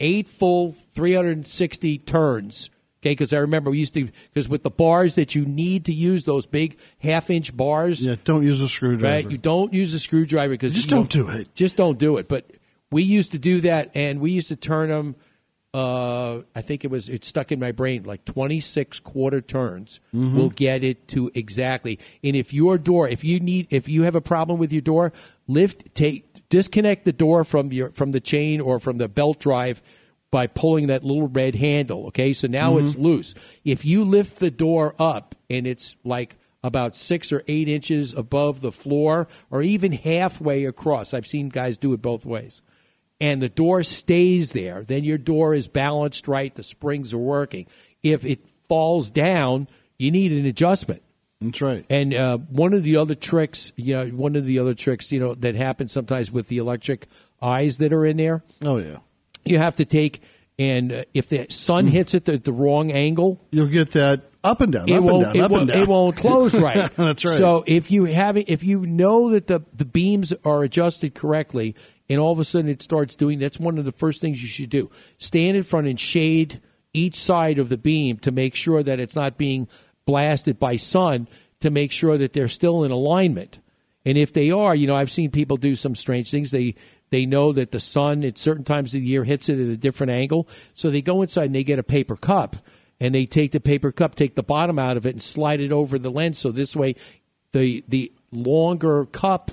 eight 0.00 0.28
full 0.28 0.72
360 0.94 1.96
turns. 1.96 2.68
Okay, 3.00 3.12
because 3.12 3.32
I 3.32 3.38
remember 3.38 3.70
we 3.70 3.78
used 3.78 3.94
to 3.94 4.10
because 4.32 4.50
with 4.50 4.64
the 4.64 4.70
bars 4.70 5.14
that 5.14 5.34
you 5.34 5.46
need 5.46 5.86
to 5.86 5.94
use 5.94 6.24
those 6.24 6.44
big 6.44 6.76
half 6.98 7.30
inch 7.30 7.56
bars. 7.56 8.04
Yeah, 8.04 8.16
don't 8.22 8.42
use 8.42 8.60
a 8.60 8.68
screwdriver. 8.68 9.14
Right, 9.14 9.30
you 9.30 9.38
don't 9.38 9.72
use 9.72 9.94
a 9.94 9.98
screwdriver 9.98 10.52
because 10.52 10.74
Just 10.74 10.90
don't 10.90 11.08
do 11.08 11.30
it. 11.30 11.54
Just 11.54 11.74
don't 11.74 11.98
do 11.98 12.18
it. 12.18 12.28
But 12.28 12.50
we 12.90 13.02
used 13.02 13.32
to 13.32 13.38
do 13.38 13.62
that, 13.62 13.92
and 13.94 14.20
we 14.20 14.32
used 14.32 14.48
to 14.48 14.56
turn 14.56 14.90
them. 14.90 15.16
Uh, 15.72 16.40
I 16.54 16.62
think 16.62 16.84
it 16.84 16.90
was 16.90 17.08
it 17.08 17.24
stuck 17.24 17.52
in 17.52 17.60
my 17.60 17.70
brain 17.70 18.02
like 18.02 18.24
twenty 18.24 18.58
six 18.58 18.98
quarter 18.98 19.40
turns 19.40 20.00
Mhm. 20.12 20.34
will 20.34 20.50
get 20.50 20.82
it 20.82 21.06
to 21.08 21.30
exactly. 21.32 21.98
And 22.24 22.34
if 22.34 22.52
your 22.52 22.76
door, 22.76 23.08
if 23.08 23.22
you 23.22 23.38
need, 23.38 23.68
if 23.70 23.88
you 23.88 24.02
have 24.02 24.16
a 24.16 24.20
problem 24.20 24.58
with 24.58 24.72
your 24.72 24.82
door, 24.82 25.12
lift, 25.46 25.94
take, 25.94 26.24
disconnect 26.48 27.04
the 27.04 27.12
door 27.12 27.44
from 27.44 27.72
your 27.72 27.90
from 27.92 28.10
the 28.10 28.18
chain 28.20 28.60
or 28.60 28.80
from 28.80 28.98
the 28.98 29.06
belt 29.08 29.38
drive 29.38 29.80
by 30.32 30.48
pulling 30.48 30.88
that 30.88 31.04
little 31.04 31.28
red 31.28 31.54
handle. 31.54 32.06
Okay, 32.08 32.32
so 32.32 32.48
now 32.48 32.74
Mhm. 32.74 32.82
it's 32.82 32.96
loose. 32.96 33.34
If 33.64 33.84
you 33.84 34.04
lift 34.04 34.38
the 34.40 34.50
door 34.50 34.96
up 34.98 35.36
and 35.48 35.68
it's 35.68 35.94
like 36.04 36.36
about 36.64 36.96
six 36.96 37.30
or 37.32 37.44
eight 37.46 37.68
inches 37.68 38.12
above 38.12 38.60
the 38.60 38.72
floor, 38.72 39.28
or 39.52 39.62
even 39.62 39.92
halfway 39.92 40.64
across, 40.64 41.14
I've 41.14 41.26
seen 41.26 41.48
guys 41.48 41.76
do 41.78 41.92
it 41.92 42.02
both 42.02 42.26
ways 42.26 42.60
and 43.20 43.42
the 43.42 43.48
door 43.48 43.82
stays 43.82 44.52
there, 44.52 44.82
then 44.82 45.04
your 45.04 45.18
door 45.18 45.54
is 45.54 45.68
balanced 45.68 46.26
right, 46.26 46.54
the 46.54 46.62
springs 46.62 47.12
are 47.12 47.18
working. 47.18 47.66
If 48.02 48.24
it 48.24 48.40
falls 48.68 49.10
down, 49.10 49.68
you 49.98 50.10
need 50.10 50.32
an 50.32 50.46
adjustment. 50.46 51.02
That's 51.40 51.60
right. 51.62 51.84
And 51.88 52.14
uh, 52.14 52.38
one 52.38 52.74
of 52.74 52.82
the 52.82 52.96
other 52.96 53.14
tricks, 53.14 53.72
you 53.76 53.94
know, 53.94 54.06
one 54.08 54.36
of 54.36 54.44
the 54.44 54.58
other 54.58 54.74
tricks, 54.74 55.10
you 55.10 55.20
know, 55.20 55.34
that 55.34 55.54
happens 55.54 55.92
sometimes 55.92 56.30
with 56.30 56.48
the 56.48 56.58
electric 56.58 57.06
eyes 57.40 57.78
that 57.78 57.92
are 57.92 58.04
in 58.04 58.18
there. 58.18 58.42
Oh 58.62 58.76
yeah. 58.76 58.98
You 59.44 59.58
have 59.58 59.76
to 59.76 59.84
take 59.84 60.22
and 60.58 60.92
uh, 60.92 61.04
if 61.14 61.30
the 61.30 61.46
sun 61.48 61.86
hits 61.86 62.12
it 62.12 62.28
at 62.28 62.44
the 62.44 62.52
wrong 62.52 62.92
angle, 62.92 63.40
You'll 63.50 63.68
get 63.68 63.92
that 63.92 64.24
up 64.44 64.60
and 64.60 64.70
down, 64.70 64.88
it 64.88 64.96
up 64.96 65.04
won't, 65.04 65.24
and 65.24 65.34
down, 65.34 65.36
it 65.36 65.40
up 65.40 65.52
and 65.52 65.68
down. 65.68 65.82
It 65.82 65.88
won't 65.88 66.16
close 66.16 66.54
right. 66.60 66.94
That's 66.96 67.24
right. 67.24 67.38
So 67.38 67.64
if 67.66 67.90
you 67.90 68.04
have 68.04 68.36
if 68.36 68.62
you 68.62 68.84
know 68.84 69.30
that 69.30 69.46
the 69.46 69.62
the 69.74 69.86
beams 69.86 70.34
are 70.44 70.62
adjusted 70.62 71.14
correctly, 71.14 71.74
and 72.10 72.18
all 72.18 72.32
of 72.32 72.38
a 72.40 72.44
sudden 72.44 72.68
it 72.68 72.82
starts 72.82 73.16
doing, 73.16 73.38
that's 73.38 73.58
one 73.58 73.78
of 73.78 73.86
the 73.86 73.92
first 73.92 74.20
things 74.20 74.42
you 74.42 74.48
should 74.48 74.68
do. 74.68 74.90
Stand 75.16 75.56
in 75.56 75.62
front 75.62 75.86
and 75.86 75.98
shade 75.98 76.60
each 76.92 77.16
side 77.16 77.58
of 77.58 77.70
the 77.70 77.78
beam 77.78 78.18
to 78.18 78.30
make 78.30 78.54
sure 78.54 78.82
that 78.82 79.00
it's 79.00 79.16
not 79.16 79.38
being 79.38 79.66
blasted 80.04 80.60
by 80.60 80.76
sun. 80.76 81.28
To 81.60 81.70
make 81.70 81.92
sure 81.92 82.16
that 82.16 82.32
they're 82.32 82.48
still 82.48 82.84
in 82.84 82.90
alignment. 82.90 83.58
And 84.06 84.16
if 84.16 84.32
they 84.32 84.50
are, 84.50 84.74
you 84.74 84.86
know, 84.86 84.96
I've 84.96 85.10
seen 85.10 85.30
people 85.30 85.58
do 85.58 85.76
some 85.76 85.94
strange 85.94 86.30
things. 86.30 86.50
They 86.52 86.74
they 87.10 87.26
know 87.26 87.52
that 87.52 87.70
the 87.70 87.80
sun 87.80 88.24
at 88.24 88.38
certain 88.38 88.64
times 88.64 88.94
of 88.94 89.02
the 89.02 89.06
year 89.06 89.24
hits 89.24 89.50
it 89.50 89.60
at 89.60 89.68
a 89.68 89.76
different 89.76 90.12
angle, 90.12 90.48
so 90.72 90.88
they 90.88 91.02
go 91.02 91.20
inside 91.20 91.44
and 91.44 91.54
they 91.54 91.62
get 91.62 91.78
a 91.78 91.82
paper 91.82 92.16
cup 92.16 92.56
and 92.98 93.14
they 93.14 93.26
take 93.26 93.52
the 93.52 93.60
paper 93.60 93.92
cup, 93.92 94.14
take 94.14 94.36
the 94.36 94.42
bottom 94.42 94.78
out 94.78 94.96
of 94.96 95.04
it, 95.04 95.10
and 95.10 95.22
slide 95.22 95.60
it 95.60 95.70
over 95.70 95.98
the 95.98 96.10
lens. 96.10 96.38
So 96.38 96.50
this 96.50 96.74
way, 96.74 96.94
the 97.52 97.84
the 97.88 98.10
longer 98.32 99.04
cup 99.04 99.50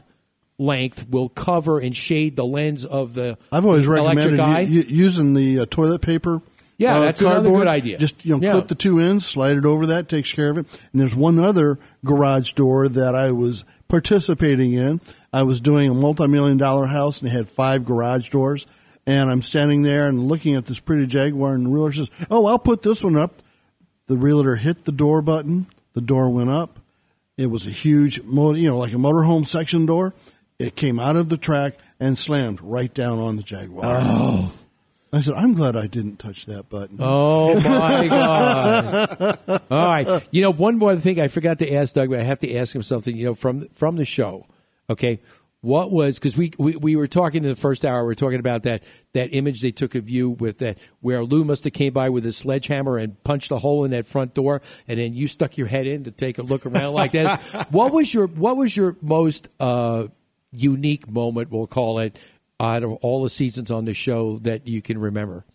length 0.59 1.07
will 1.09 1.29
cover 1.29 1.79
and 1.79 1.95
shade 1.95 2.35
the 2.35 2.45
lens 2.45 2.83
of 2.85 3.13
the 3.13 3.37
I've 3.51 3.65
always 3.65 3.87
recommended 3.87 4.39
eye. 4.39 4.61
u- 4.61 4.81
u- 4.81 4.85
using 4.87 5.33
the 5.33 5.59
uh, 5.61 5.65
toilet 5.69 6.01
paper. 6.01 6.41
Yeah, 6.79 6.97
uh, 6.97 6.99
that's 7.01 7.21
another 7.21 7.35
cardboard. 7.41 7.61
good 7.61 7.67
idea. 7.67 7.97
Just 7.97 8.23
you 8.25 8.35
know, 8.35 8.41
Yeah. 8.41 8.51
clip 8.51 8.67
the 8.67 8.75
two 8.75 8.99
ends, 8.99 9.25
slide 9.25 9.57
it 9.57 9.65
over 9.65 9.87
that, 9.87 10.07
takes 10.09 10.31
care 10.31 10.49
of 10.51 10.57
it. 10.57 10.65
And 10.91 11.01
there's 11.01 11.15
one 11.15 11.39
other 11.39 11.79
garage 12.05 12.53
door 12.53 12.87
that 12.87 13.15
I 13.15 13.31
was 13.31 13.65
participating 13.87 14.73
in. 14.73 15.01
I 15.33 15.43
was 15.43 15.59
doing 15.59 15.89
a 15.89 15.93
multi-million 15.93 16.57
dollar 16.57 16.85
house 16.87 17.19
and 17.21 17.29
it 17.29 17.33
had 17.33 17.47
five 17.47 17.83
garage 17.83 18.29
doors. 18.29 18.67
And 19.07 19.29
I'm 19.31 19.41
standing 19.41 19.83
there 19.83 20.07
and 20.07 20.27
looking 20.27 20.55
at 20.55 20.65
this 20.65 20.79
pretty 20.81 21.07
Jaguar, 21.07 21.53
and 21.55 21.65
the 21.65 21.69
realtor 21.69 21.93
says, 21.93 22.11
"Oh, 22.29 22.45
I'll 22.45 22.59
put 22.59 22.81
this 22.81 23.03
one 23.03 23.15
up." 23.15 23.35
The 24.07 24.17
realtor 24.17 24.57
hit 24.57 24.83
the 24.83 24.91
door 24.91 25.21
button. 25.21 25.65
The 25.93 26.01
door 26.01 26.29
went 26.29 26.49
up. 26.49 26.79
It 27.37 27.49
was 27.49 27.65
a 27.65 27.69
huge, 27.71 28.17
you 28.17 28.67
know, 28.67 28.77
like 28.77 28.91
a 28.93 28.97
motorhome 28.97 29.47
section 29.47 29.85
door. 29.85 30.13
It 30.59 30.75
came 30.75 30.99
out 30.99 31.15
of 31.15 31.29
the 31.29 31.37
track 31.37 31.75
and 31.99 32.17
slammed 32.17 32.61
right 32.61 32.91
down 32.91 33.19
on 33.19 33.35
the 33.35 33.43
Jaguar. 33.43 33.99
Oh. 34.01 34.53
I 35.13 35.19
said, 35.21 35.35
I'm 35.35 35.53
glad 35.53 35.75
I 35.75 35.85
didn't 35.85 36.17
touch 36.17 36.47
that 36.47 36.67
button. 36.67 36.97
Oh 36.99 37.55
my 37.61 38.07
god! 38.09 39.61
All 39.71 39.87
right, 39.87 40.27
you 40.31 40.41
know 40.41 40.51
one 40.51 40.77
more 40.77 40.95
thing 40.97 41.19
I 41.19 41.27
forgot 41.27 41.59
to 41.59 41.73
ask 41.73 41.95
Doug, 41.95 42.09
but 42.09 42.19
I 42.19 42.23
have 42.23 42.39
to 42.39 42.55
ask 42.55 42.75
him 42.75 42.83
something. 42.83 43.15
You 43.15 43.25
know 43.27 43.35
from 43.35 43.67
from 43.69 43.95
the 43.95 44.03
show, 44.03 44.47
okay? 44.89 45.21
What 45.61 45.91
was 45.91 46.19
because 46.19 46.35
we, 46.35 46.51
we 46.57 46.75
we 46.75 46.95
were 46.97 47.07
talking 47.07 47.43
in 47.43 47.49
the 47.49 47.55
first 47.55 47.85
hour, 47.85 48.03
we 48.03 48.07
were 48.07 48.15
talking 48.15 48.39
about 48.39 48.63
that 48.63 48.83
that 49.13 49.29
image 49.33 49.61
they 49.61 49.71
took 49.71 49.95
of 49.95 50.09
you 50.09 50.31
with 50.31 50.57
that 50.57 50.77
where 50.99 51.23
Lou 51.23 51.45
must 51.45 51.63
have 51.63 51.73
came 51.73 51.93
by 51.93 52.09
with 52.09 52.25
a 52.25 52.33
sledgehammer 52.33 52.97
and 52.97 53.23
punched 53.23 53.49
a 53.51 53.57
hole 53.59 53.85
in 53.85 53.91
that 53.91 54.07
front 54.07 54.33
door, 54.33 54.61
and 54.89 54.99
then 54.99 55.13
you 55.13 55.27
stuck 55.27 55.57
your 55.57 55.67
head 55.67 55.87
in 55.87 56.03
to 56.03 56.11
take 56.11 56.37
a 56.37 56.43
look 56.43 56.65
around 56.65 56.93
like 56.93 57.13
this. 57.13 57.31
What 57.69 57.93
was 57.93 58.13
your 58.13 58.27
what 58.27 58.57
was 58.57 58.75
your 58.75 58.97
most 59.01 59.47
uh, 59.59 60.07
unique 60.51 61.09
moment? 61.09 61.51
We'll 61.51 61.67
call 61.67 61.99
it 61.99 62.17
out 62.59 62.83
of 62.83 62.93
all 62.93 63.23
the 63.23 63.29
seasons 63.29 63.71
on 63.71 63.85
the 63.85 63.93
show 63.93 64.39
that 64.39 64.67
you 64.67 64.81
can 64.81 64.97
remember. 64.97 65.45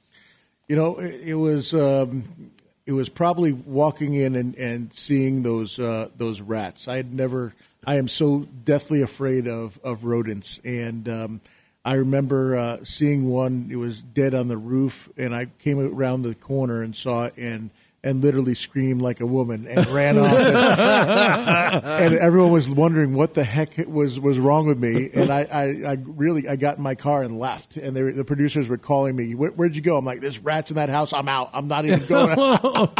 You 0.68 0.76
know, 0.76 0.98
it, 0.98 1.34
was 1.34 1.74
um, 1.74 2.52
it 2.86 2.92
was 2.92 3.08
probably 3.08 3.52
walking 3.52 4.14
in 4.14 4.34
and, 4.34 4.54
and 4.56 4.92
seeing 4.92 5.42
those 5.42 5.78
uh, 5.78 6.08
those 6.16 6.40
rats. 6.40 6.88
I 6.88 6.96
had 6.96 7.12
never. 7.12 7.54
I 7.84 7.96
am 7.96 8.06
so 8.06 8.46
deathly 8.64 9.02
afraid 9.02 9.48
of 9.48 9.78
of 9.82 10.04
rodents, 10.04 10.60
and 10.64 11.08
um, 11.08 11.40
I 11.84 11.94
remember 11.94 12.56
uh, 12.56 12.84
seeing 12.84 13.28
one. 13.28 13.68
It 13.70 13.76
was 13.76 14.02
dead 14.02 14.34
on 14.34 14.48
the 14.48 14.56
roof, 14.56 15.08
and 15.16 15.34
I 15.34 15.46
came 15.58 15.78
around 15.78 16.22
the 16.22 16.34
corner 16.34 16.82
and 16.82 16.94
saw 16.94 17.24
it, 17.24 17.36
and 17.36 17.70
and 18.04 18.20
literally 18.22 18.54
screamed 18.54 19.00
like 19.00 19.20
a 19.20 19.26
woman 19.26 19.66
and 19.68 19.86
ran 19.86 20.18
off. 20.18 20.32
And, 20.32 21.84
and 21.84 22.14
everyone 22.14 22.50
was 22.50 22.68
wondering 22.68 23.14
what 23.14 23.34
the 23.34 23.44
heck 23.44 23.74
was 23.86 24.18
was 24.18 24.38
wrong 24.40 24.66
with 24.66 24.78
me. 24.78 25.08
And 25.14 25.30
I, 25.30 25.42
I, 25.42 25.92
I 25.92 25.96
really 26.04 26.48
I 26.48 26.56
got 26.56 26.78
in 26.78 26.82
my 26.82 26.96
car 26.96 27.22
and 27.22 27.38
left. 27.38 27.76
And 27.76 27.94
they 27.94 28.02
were, 28.02 28.12
the 28.12 28.24
producers 28.24 28.68
were 28.68 28.78
calling 28.78 29.14
me. 29.14 29.34
Where, 29.34 29.50
where'd 29.50 29.76
you 29.76 29.82
go? 29.82 29.96
I'm 29.96 30.04
like, 30.04 30.20
there's 30.20 30.40
rats 30.40 30.70
in 30.70 30.76
that 30.76 30.88
house. 30.88 31.12
I'm 31.12 31.28
out. 31.28 31.50
I'm 31.52 31.68
not 31.68 31.84
even 31.84 32.06
going. 32.06 32.36
Oh, 32.74 32.92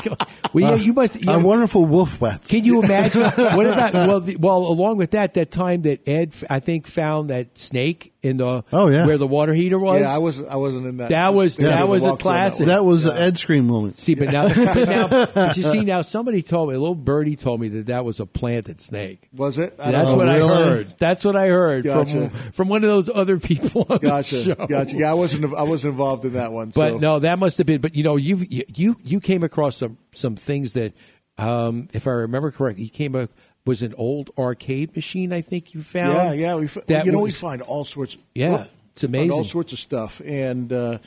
well, 0.53 0.77
yeah, 0.77 0.83
you 0.83 0.93
must. 0.93 1.17
A 1.27 1.39
wonderful 1.39 1.85
wolf 1.85 2.21
wet. 2.21 2.45
Can 2.45 2.65
you 2.65 2.83
imagine? 2.83 3.23
what 3.23 3.67
about 3.67 3.95
well, 3.95 4.21
the, 4.21 4.37
well, 4.37 4.59
along 4.59 4.97
with 4.97 5.13
that, 5.13 5.35
that 5.35 5.51
time 5.51 5.83
that 5.83 6.07
Ed, 6.07 6.35
I 6.51 6.61
think, 6.61 6.87
found 6.87 7.31
that 7.31 7.57
snake 7.57 8.13
in 8.23 8.37
the 8.37 8.65
Oh, 8.73 8.89
yeah. 8.89 9.07
where 9.07 9.19
the 9.19 9.27
water 9.27 9.53
heater 9.53 9.79
was. 9.79 10.01
Yeah, 10.01 10.15
I 10.15 10.19
was 10.19 10.43
I 10.43 10.57
wasn't 10.57 10.87
in 10.87 10.97
that. 10.99 11.11
That 11.11 11.35
was 11.35 11.59
Yeah, 11.59 11.69
that 11.69 11.81
the 11.81 11.87
was 11.87 12.05
a 12.05 12.09
walkthrough 12.09 12.13
that 12.13 12.21
classic. 12.21 12.67
That 12.67 12.85
was 12.85 13.07
an 13.07 13.17
Ed 13.17 13.39
Scream 13.39 13.67
moment. 13.67 13.99
See, 13.99 14.15
but 14.15 14.31
now, 14.33 14.49
but 14.49 14.89
now, 14.97 15.27
but 15.35 15.57
you 15.57 15.63
see 15.63 15.81
now, 15.85 16.03
somebody 16.03 16.43
told 16.43 16.69
me, 16.69 16.75
a 16.75 16.79
little 16.79 16.95
birdie 16.95 17.37
told 17.37 17.61
me 17.61 17.69
that 17.69 17.87
that 17.87 18.05
was 18.05 18.21
a 18.21 18.27
planted 18.27 18.81
snake. 18.81 19.29
Was 19.35 19.59
it? 19.59 19.75
I 19.79 19.91
don't 19.91 19.93
That's 19.93 20.09
know. 20.11 20.17
what 20.17 20.27
really? 20.27 20.53
I 20.55 20.65
heard. 20.65 20.95
That's 20.99 21.25
what 21.25 21.37
I 21.37 21.47
heard 21.49 21.85
Gotcha. 21.85 22.31
from 22.31 22.53
from 22.53 22.69
one 22.69 22.83
of 22.85 22.91
those 22.91 23.11
other 23.13 23.39
people 23.39 23.87
on 23.89 23.99
Gotcha. 23.99 24.37
the 24.37 24.43
show. 24.43 24.67
Gotcha. 24.67 24.97
Yeah, 24.97 25.11
I 25.11 25.15
wasn't 25.15 25.55
I 25.55 25.63
wasn't 25.63 25.93
involved 25.93 26.25
in 26.25 26.35
that 26.35 26.53
one. 26.53 26.71
But 26.75 26.91
so. 26.91 26.99
no, 26.99 27.19
that 27.19 27.39
must 27.39 27.59
have 27.59 27.67
been. 27.67 27.81
But 27.81 27.95
you 27.95 28.03
know, 28.05 28.17
you 28.17 28.45
you 28.49 28.97
you 29.03 29.21
came 29.21 29.43
across 29.43 29.77
some 29.77 29.99
some 30.13 30.37
things 30.37 30.73
that 30.75 30.93
um, 31.39 31.89
if 31.93 32.07
I 32.07 32.11
remember 32.11 32.51
correctly, 32.51 32.85
he 32.85 32.91
came 32.91 33.15
up 33.17 33.31
was 33.65 33.83
an 33.83 33.95
old 33.97 34.31
arcade 34.37 34.95
machine. 34.97 35.33
I 35.33 35.41
think 35.41 35.73
you 35.75 35.83
found. 35.83 36.15
Yeah, 36.15 36.33
yeah. 36.33 36.55
We, 36.57 36.65
f- 36.65 36.79
That 36.87 37.07
you 37.07 37.13
know, 37.13 37.19
we 37.19 37.25
was- 37.29 37.39
find 37.39 37.63
all 37.63 37.85
sorts. 37.85 38.17
Yeah, 38.35 38.67
it's 38.93 39.05
find 39.05 39.31
all 39.31 39.45
sorts 39.45 39.73
of 39.73 39.79
stuff, 39.79 40.21
and 40.25 40.73
uh, 40.73 40.99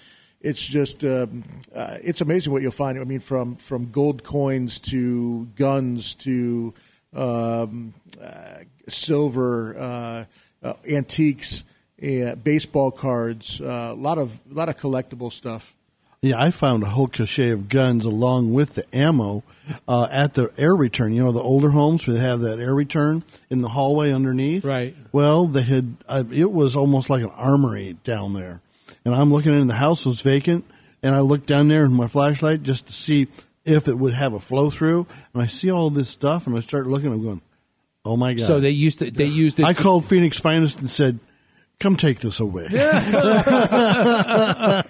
it's 0.46 0.64
just 0.64 1.04
um, 1.04 1.44
uh, 1.74 1.98
it's 2.04 2.22
amazing 2.22 2.54
what 2.54 2.62
you'll 2.62 2.72
find. 2.72 3.00
I 3.00 3.04
mean, 3.04 3.20
from 3.20 3.56
from 3.56 3.92
gold 3.92 4.24
coins 4.24 4.80
to 4.92 5.46
guns 5.56 6.14
to 6.16 6.74
um, 7.14 7.94
uh, 8.22 8.60
silver, 8.88 9.76
uh, 9.78 10.26
uh, 10.64 10.74
antiques, 10.90 11.64
uh, 12.02 12.36
baseball 12.36 12.92
cards, 12.92 13.60
uh, 13.60 13.90
a 13.92 13.96
lot 13.96 14.20
of 14.20 14.40
a 14.52 14.54
lot 14.54 14.70
of 14.70 14.78
collectible 14.78 15.34
stuff. 15.34 15.74
Yeah, 16.22 16.42
I 16.42 16.50
found 16.50 16.82
a 16.82 16.88
whole 16.88 17.08
cachet 17.08 17.50
of 17.50 17.70
guns 17.70 18.04
along 18.06 18.54
with 18.54 18.76
the 18.76 18.96
ammo 18.96 19.44
uh, 19.88 20.08
at 20.10 20.34
the 20.34 20.52
air 20.58 20.76
return. 20.76 21.14
You 21.14 21.24
know, 21.24 21.32
the 21.32 21.42
older 21.42 21.70
homes 21.70 22.08
where 22.08 22.16
they 22.16 22.24
have 22.24 22.40
that 22.42 22.60
air 22.60 22.74
return 22.74 23.24
in 23.50 23.62
the 23.62 23.70
hallway 23.70 24.12
underneath. 24.12 24.66
Right. 24.66 24.96
Well, 25.12 25.46
they 25.46 25.62
had 25.62 25.98
uh, 26.08 26.24
it 26.32 26.52
was 26.52 26.76
almost 26.76 27.10
like 27.10 27.24
an 27.24 27.32
armory 27.32 27.98
down 28.04 28.34
there, 28.34 28.62
and 29.06 29.15
I'm 29.15 29.32
looking 29.32 29.53
in. 29.53 29.68
The 29.68 29.76
house 29.76 30.06
was 30.06 30.22
vacant, 30.22 30.65
and 31.03 31.15
I 31.15 31.22
looked 31.22 31.45
down 31.45 31.68
there 31.68 31.86
in 31.86 31.94
my 31.94 32.07
flashlight 32.07 32.64
just 32.64 32.88
to 32.88 32.94
see 32.94 33.27
if 33.64 33.88
it 33.88 33.98
would 33.98 34.14
have 34.14 34.34
a 34.34 34.40
flow 34.40 34.69
through, 34.69 35.07
and 35.34 35.41
I 35.41 35.48
see 35.48 35.72
all 35.72 35.90
this 35.90 36.10
stuff, 36.10 36.48
and 36.48 36.57
I 36.57 36.60
start 36.60 36.88
looking. 36.88 37.11
I'm 37.11 37.23
going, 37.23 37.41
"Oh 38.03 38.18
my 38.18 38.34
god!" 38.34 38.45
So 38.45 38.60
they 38.60 38.72
used 38.72 39.02
it. 39.02 39.15
they 39.15 39.26
used 39.26 39.60
it. 39.60 39.65
I 39.65 39.73
called 39.73 40.06
Phoenix 40.06 40.40
Finest 40.40 40.80
and 40.80 40.90
said, 40.90 41.19
"Come 41.80 41.95
take 41.95 42.19
this 42.19 42.40
away." 42.40 42.68
I 42.73 44.84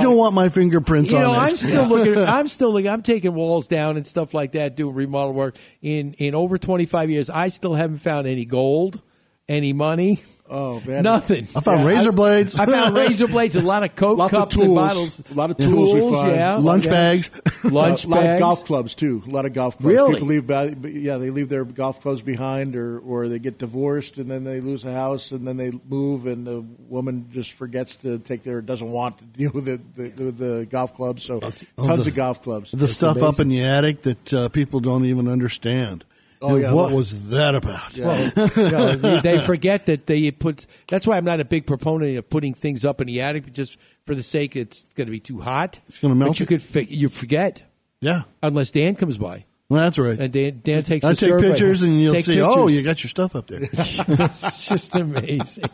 don't 0.00 0.16
want 0.16 0.34
my 0.34 0.48
fingerprints 0.48 1.12
you 1.12 1.18
on 1.18 1.24
know, 1.24 1.32
it. 1.32 1.38
I'm 1.38 1.56
still 1.56 1.86
looking. 1.88 2.18
I'm 2.18 2.48
still 2.48 2.72
looking. 2.72 2.90
I'm 2.90 3.02
taking 3.02 3.34
walls 3.34 3.68
down 3.68 3.96
and 3.96 4.06
stuff 4.06 4.34
like 4.34 4.52
that, 4.52 4.76
doing 4.76 4.94
remodel 4.94 5.34
work. 5.34 5.56
In 5.82 6.14
in 6.14 6.34
over 6.34 6.58
25 6.58 7.10
years, 7.10 7.30
I 7.30 7.48
still 7.48 7.74
haven't 7.74 7.98
found 7.98 8.26
any 8.26 8.44
gold, 8.44 9.00
any 9.48 9.72
money. 9.72 10.20
Oh 10.50 10.80
man, 10.86 11.02
Nothing. 11.02 11.46
I 11.54 11.60
found 11.60 11.84
razor 11.84 12.10
blades. 12.10 12.58
I 12.58 12.64
found 12.64 12.96
razor 12.96 13.28
blades, 13.28 13.54
a 13.54 13.60
lot 13.60 13.82
of 13.82 13.94
coke 13.94 14.16
Lots 14.16 14.32
of 14.32 14.38
cups 14.38 14.56
and 14.56 14.74
bottles, 14.74 15.22
A 15.30 15.34
lot 15.34 15.50
of 15.50 15.58
tools 15.58 15.92
we 15.92 16.00
find. 16.10 16.34
yeah, 16.34 16.56
Lunch 16.56 16.86
yeah. 16.86 16.90
bags. 16.92 17.30
lunch 17.64 18.06
a 18.06 18.08
lot 18.08 18.20
bags. 18.22 18.34
of 18.36 18.38
golf 18.40 18.64
clubs 18.64 18.94
too. 18.94 19.22
A 19.26 19.30
lot 19.30 19.44
of 19.44 19.52
golf 19.52 19.76
clubs. 19.76 19.92
Really? 19.94 20.14
People 20.14 20.28
leave, 20.28 20.96
yeah, 20.96 21.18
they 21.18 21.28
leave 21.28 21.50
their 21.50 21.64
golf 21.66 22.00
clubs 22.00 22.22
behind, 22.22 22.76
or 22.76 22.98
or 23.00 23.28
they 23.28 23.38
get 23.38 23.58
divorced, 23.58 24.16
and 24.16 24.30
then 24.30 24.44
they 24.44 24.62
lose 24.62 24.86
a 24.86 24.92
house, 24.94 25.32
and 25.32 25.46
then 25.46 25.58
they 25.58 25.70
move, 25.86 26.26
and 26.26 26.46
the 26.46 26.62
woman 26.88 27.26
just 27.30 27.52
forgets 27.52 27.96
to 27.96 28.18
take 28.18 28.42
their, 28.42 28.62
doesn't 28.62 28.88
want 28.90 29.18
to 29.18 29.24
deal 29.26 29.50
with 29.52 29.66
the 29.66 29.78
the, 29.96 30.24
with 30.24 30.38
the 30.38 30.66
golf 30.70 30.94
clubs. 30.94 31.24
So 31.24 31.40
tons 31.40 31.66
Oh, 31.76 31.94
the- 31.94 32.08
of 32.08 32.14
golf 32.16 32.42
clubs. 32.42 32.70
The 32.70 32.84
It's 32.84 32.94
stuff 32.94 33.22
up 33.22 33.38
in 33.38 33.50
the 33.50 33.60
attic 33.60 34.00
that 34.00 34.32
uh, 34.32 34.48
people 34.48 34.80
don't 34.80 35.04
even 35.04 35.28
understand. 35.28 36.06
Oh, 36.40 36.56
yeah, 36.56 36.72
what 36.72 36.88
well- 36.88 36.96
was 36.96 37.30
that 37.30 37.54
about? 37.54 37.98
Well, 37.98 38.32
you 38.56 38.70
know, 38.70 38.94
they- 38.94 39.20
they 39.20 39.40
forget 39.46 39.86
that 39.86 40.06
they 40.06 40.30
put. 40.30 40.66
That's 40.88 41.06
why 41.06 41.16
I'm 41.16 41.24
not 41.24 41.40
a 41.40 41.44
big 41.44 41.66
proponent 41.66 42.16
of 42.16 42.30
putting 42.30 42.54
things 42.54 42.84
up 42.84 43.00
in 43.00 43.06
the 43.08 43.20
attic, 43.20 43.52
just 43.52 43.76
for 44.06 44.14
the 44.14 44.22
sake 44.22 44.54
it's 44.56 44.84
going 44.94 45.06
to 45.06 45.10
be 45.10 45.20
too 45.20 45.40
hot. 45.40 45.80
It's 45.88 45.98
gonna 45.98 46.14
melt 46.14 46.30
But 46.30 46.40
you 46.40 46.44
it. 46.44 46.48
could 46.48 46.62
fi- 46.62 46.86
you 46.88 47.08
forget. 47.08 47.62
Yeah, 48.00 48.22
unless 48.42 48.70
Dan 48.70 48.94
comes 48.94 49.18
by. 49.18 49.44
Well, 49.70 49.82
that's 49.82 49.98
right. 49.98 50.18
And 50.18 50.32
Dan, 50.32 50.60
Dan 50.64 50.82
takes. 50.82 51.04
I 51.04 51.10
a 51.10 51.14
take 51.14 51.38
pictures 51.40 51.82
and 51.82 52.00
you'll 52.00 52.14
Take 52.14 52.24
see. 52.24 52.40
Oh, 52.40 52.68
you 52.68 52.82
got 52.82 53.02
your 53.02 53.08
stuff 53.10 53.36
up 53.36 53.48
there. 53.48 53.60
it's 53.72 54.68
just 54.68 54.96
amazing. 54.96 55.64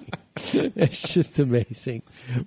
It's 0.53 1.13
just 1.15 1.39
amazing. 1.39 2.03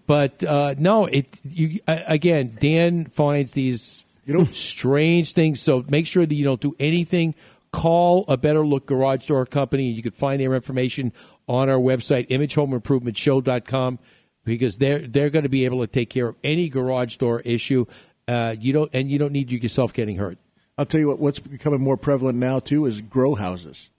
But 0.07 0.43
uh, 0.43 0.75
no, 0.77 1.05
it 1.05 1.39
you 1.49 1.79
uh, 1.87 1.99
again. 2.07 2.57
Dan 2.59 3.05
finds 3.05 3.53
these 3.53 4.03
you 4.25 4.33
know 4.33 4.43
strange 4.45 5.31
things. 5.33 5.61
So 5.61 5.85
make 5.87 6.05
sure 6.05 6.25
that 6.25 6.35
you 6.35 6.43
don't 6.43 6.59
do 6.59 6.75
anything. 6.79 7.33
Call 7.71 8.25
a 8.27 8.37
Better 8.37 8.65
Look 8.65 8.85
Garage 8.87 9.27
Door 9.27 9.47
Company. 9.47 9.87
And 9.87 9.95
you 9.97 10.03
can 10.03 10.11
find 10.13 10.39
their 10.41 10.53
information 10.53 11.13
on 11.47 11.69
our 11.69 11.77
website, 11.79 12.27
ImageHomeImprovementShow.com, 13.01 13.99
because 14.43 14.77
they're 14.77 14.99
they're 14.99 15.29
going 15.29 15.43
to 15.43 15.49
be 15.49 15.65
able 15.65 15.81
to 15.81 15.87
take 15.87 16.09
care 16.09 16.27
of 16.29 16.35
any 16.43 16.69
garage 16.69 17.17
door 17.17 17.41
issue. 17.41 17.85
Uh, 18.27 18.55
you 18.59 18.73
don't 18.73 18.89
and 18.93 19.09
you 19.09 19.17
don't 19.17 19.31
need 19.31 19.51
yourself 19.51 19.93
getting 19.93 20.17
hurt. 20.17 20.37
I'll 20.77 20.85
tell 20.85 20.99
you 20.99 21.07
what. 21.07 21.19
What's 21.19 21.39
becoming 21.39 21.81
more 21.81 21.97
prevalent 21.97 22.37
now 22.37 22.59
too 22.59 22.85
is 22.85 23.01
grow 23.01 23.35
houses. 23.35 23.89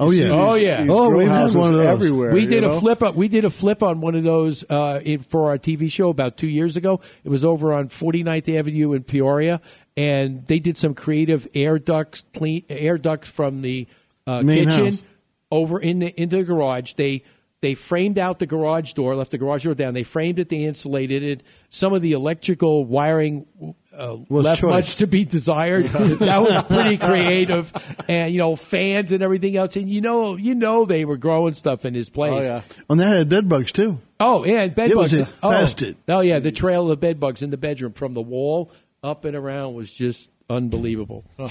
Oh, 0.00 0.10
You 0.12 0.22
yeah. 0.22 0.28
see 0.28 0.32
Oh 0.32 0.54
these- 0.54 0.62
yeah. 0.62 0.78
these 0.82 0.86
grow 0.86 1.26
houses 1.26 1.80
everywhere. 1.80 2.32
We 2.32 2.42
you 2.42 2.46
did 2.48 2.62
know? 2.62 2.72
a 2.76 2.80
flip 2.80 3.02
up. 3.02 3.16
We 3.16 3.26
did 3.26 3.44
a 3.44 3.50
flip 3.50 3.82
on 3.82 4.00
one 4.00 4.14
of 4.14 4.22
those 4.22 4.64
uh, 4.70 5.00
in, 5.04 5.18
for 5.20 5.48
our 5.48 5.58
TV 5.58 5.90
show 5.90 6.08
about 6.08 6.36
two 6.36 6.46
years 6.46 6.76
ago. 6.76 7.00
It 7.24 7.30
was 7.30 7.44
over 7.44 7.72
on 7.72 7.88
49th 7.88 8.56
Avenue 8.56 8.92
in 8.92 9.02
Peoria, 9.02 9.60
and 9.98 10.46
they 10.46 10.60
did 10.60 10.76
some 10.76 10.94
creative 10.94 11.48
air 11.56 11.76
ducts, 11.78 12.24
clean 12.32 12.64
air 12.68 12.98
ducts 12.98 13.28
from 13.28 13.62
the 13.62 13.88
uh, 14.28 14.42
kitchen 14.42 14.86
house. 14.86 15.04
over 15.50 15.80
in 15.80 15.98
the 15.98 16.20
into 16.20 16.36
the 16.36 16.44
garage. 16.44 16.92
They 16.92 17.24
they 17.60 17.74
framed 17.74 18.16
out 18.16 18.38
the 18.38 18.46
garage 18.46 18.92
door, 18.92 19.16
left 19.16 19.32
the 19.32 19.38
garage 19.38 19.64
door 19.64 19.74
down. 19.74 19.94
They 19.94 20.04
framed 20.04 20.38
it, 20.38 20.48
they 20.50 20.62
insulated 20.62 21.24
it. 21.24 21.42
Some 21.70 21.92
of 21.92 22.00
the 22.00 22.12
electrical 22.12 22.84
wiring 22.84 23.44
uh, 23.92 24.18
Was 24.28 24.44
left 24.44 24.60
choice. 24.60 24.70
much 24.70 24.96
to 24.98 25.08
be 25.08 25.24
desired. 25.24 25.86
that 25.88 26.42
was 26.42 26.62
pretty 26.62 26.96
creative, 26.96 27.72
and 28.08 28.32
you 28.32 28.38
know 28.38 28.54
fans 28.54 29.10
and 29.10 29.20
everything 29.20 29.56
else. 29.56 29.74
And 29.74 29.88
you 29.90 30.00
know, 30.00 30.36
you 30.36 30.54
know 30.54 30.84
they 30.84 31.04
were 31.06 31.16
growing 31.16 31.54
stuff 31.54 31.84
in 31.84 31.94
his 31.94 32.08
place. 32.08 32.44
Oh, 32.44 32.46
yeah. 32.46 32.62
And 32.88 33.00
that 33.00 33.16
had 33.16 33.28
bed 33.28 33.48
bugs 33.48 33.72
too. 33.72 33.98
Oh 34.20 34.44
yeah, 34.44 34.68
bed 34.68 34.92
It 34.92 34.96
was 34.96 35.10
bugs. 35.18 35.40
Oh. 35.42 35.50
infested. 35.50 35.96
Oh, 36.06 36.20
yeah, 36.20 36.38
the 36.38 36.52
trail 36.52 36.88
of 36.88 37.00
bed 37.00 37.18
bugs 37.18 37.42
in 37.42 37.50
the 37.50 37.56
bedroom 37.56 37.92
from 37.94 38.12
the 38.12 38.22
wall 38.22 38.70
up 39.08 39.24
and 39.24 39.34
around 39.34 39.74
was 39.74 39.92
just 39.92 40.30
unbelievable. 40.50 41.24
All 41.38 41.50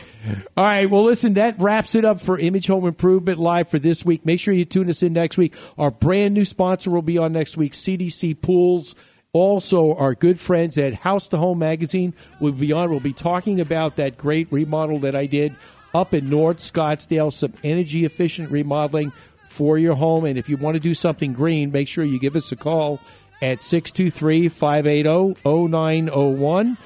right, 0.55 0.89
well, 0.89 1.03
listen, 1.03 1.33
that 1.33 1.59
wraps 1.59 1.95
it 1.95 2.05
up 2.05 2.21
for 2.21 2.39
Image 2.39 2.67
Home 2.67 2.85
Improvement 2.85 3.39
Live 3.39 3.69
for 3.69 3.79
this 3.79 4.05
week. 4.05 4.25
Make 4.25 4.39
sure 4.39 4.53
you 4.53 4.65
tune 4.65 4.89
us 4.89 5.03
in 5.03 5.13
next 5.13 5.37
week. 5.37 5.53
Our 5.77 5.91
brand 5.91 6.33
new 6.33 6.45
sponsor 6.45 6.91
will 6.91 7.01
be 7.01 7.17
on 7.17 7.33
next 7.33 7.57
week, 7.57 7.73
CDC 7.73 8.41
Pools. 8.41 8.95
Also, 9.33 9.93
our 9.95 10.15
good 10.15 10.39
friends 10.39 10.77
at 10.77 10.93
House 10.93 11.27
to 11.29 11.37
Home 11.37 11.59
Magazine 11.59 12.13
will 12.39 12.53
be 12.53 12.71
on. 12.71 12.89
We'll 12.89 12.99
be 12.99 13.13
talking 13.13 13.59
about 13.59 13.97
that 13.97 14.17
great 14.17 14.51
remodel 14.51 14.99
that 14.99 15.15
I 15.15 15.25
did 15.25 15.55
up 15.93 16.13
in 16.13 16.29
North 16.29 16.57
Scottsdale, 16.57 17.33
some 17.33 17.53
energy 17.63 18.05
efficient 18.05 18.51
remodeling 18.51 19.11
for 19.47 19.77
your 19.77 19.95
home. 19.95 20.25
And 20.25 20.37
if 20.37 20.49
you 20.49 20.57
want 20.57 20.75
to 20.75 20.79
do 20.79 20.93
something 20.93 21.33
green, 21.33 21.71
make 21.71 21.87
sure 21.87 22.03
you 22.03 22.19
give 22.19 22.35
us 22.35 22.51
a 22.51 22.55
call 22.55 22.99
at 23.41 23.61
623 23.61 24.49
580 24.49 25.35
0901. 25.43 26.77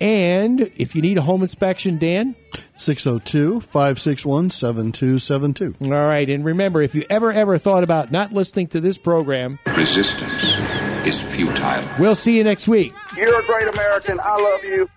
And 0.00 0.60
if 0.76 0.94
you 0.94 1.02
need 1.02 1.18
a 1.18 1.22
home 1.22 1.42
inspection, 1.42 1.98
Dan? 1.98 2.34
602 2.74 3.60
561 3.60 4.50
7272. 4.50 5.76
All 5.84 5.90
right. 6.06 6.28
And 6.28 6.44
remember, 6.44 6.80
if 6.82 6.94
you 6.94 7.04
ever, 7.10 7.32
ever 7.32 7.58
thought 7.58 7.84
about 7.84 8.10
not 8.10 8.32
listening 8.32 8.68
to 8.68 8.80
this 8.80 8.96
program, 8.98 9.58
Resistance 9.76 10.56
is 11.06 11.20
futile. 11.20 11.84
we'll 11.98 12.14
see 12.14 12.36
you 12.38 12.44
next 12.44 12.66
week. 12.68 12.92
You're 13.16 13.38
a 13.38 13.44
great 13.46 13.68
American. 13.68 14.18
I 14.20 14.36
love 14.36 14.64
you. 14.64 14.88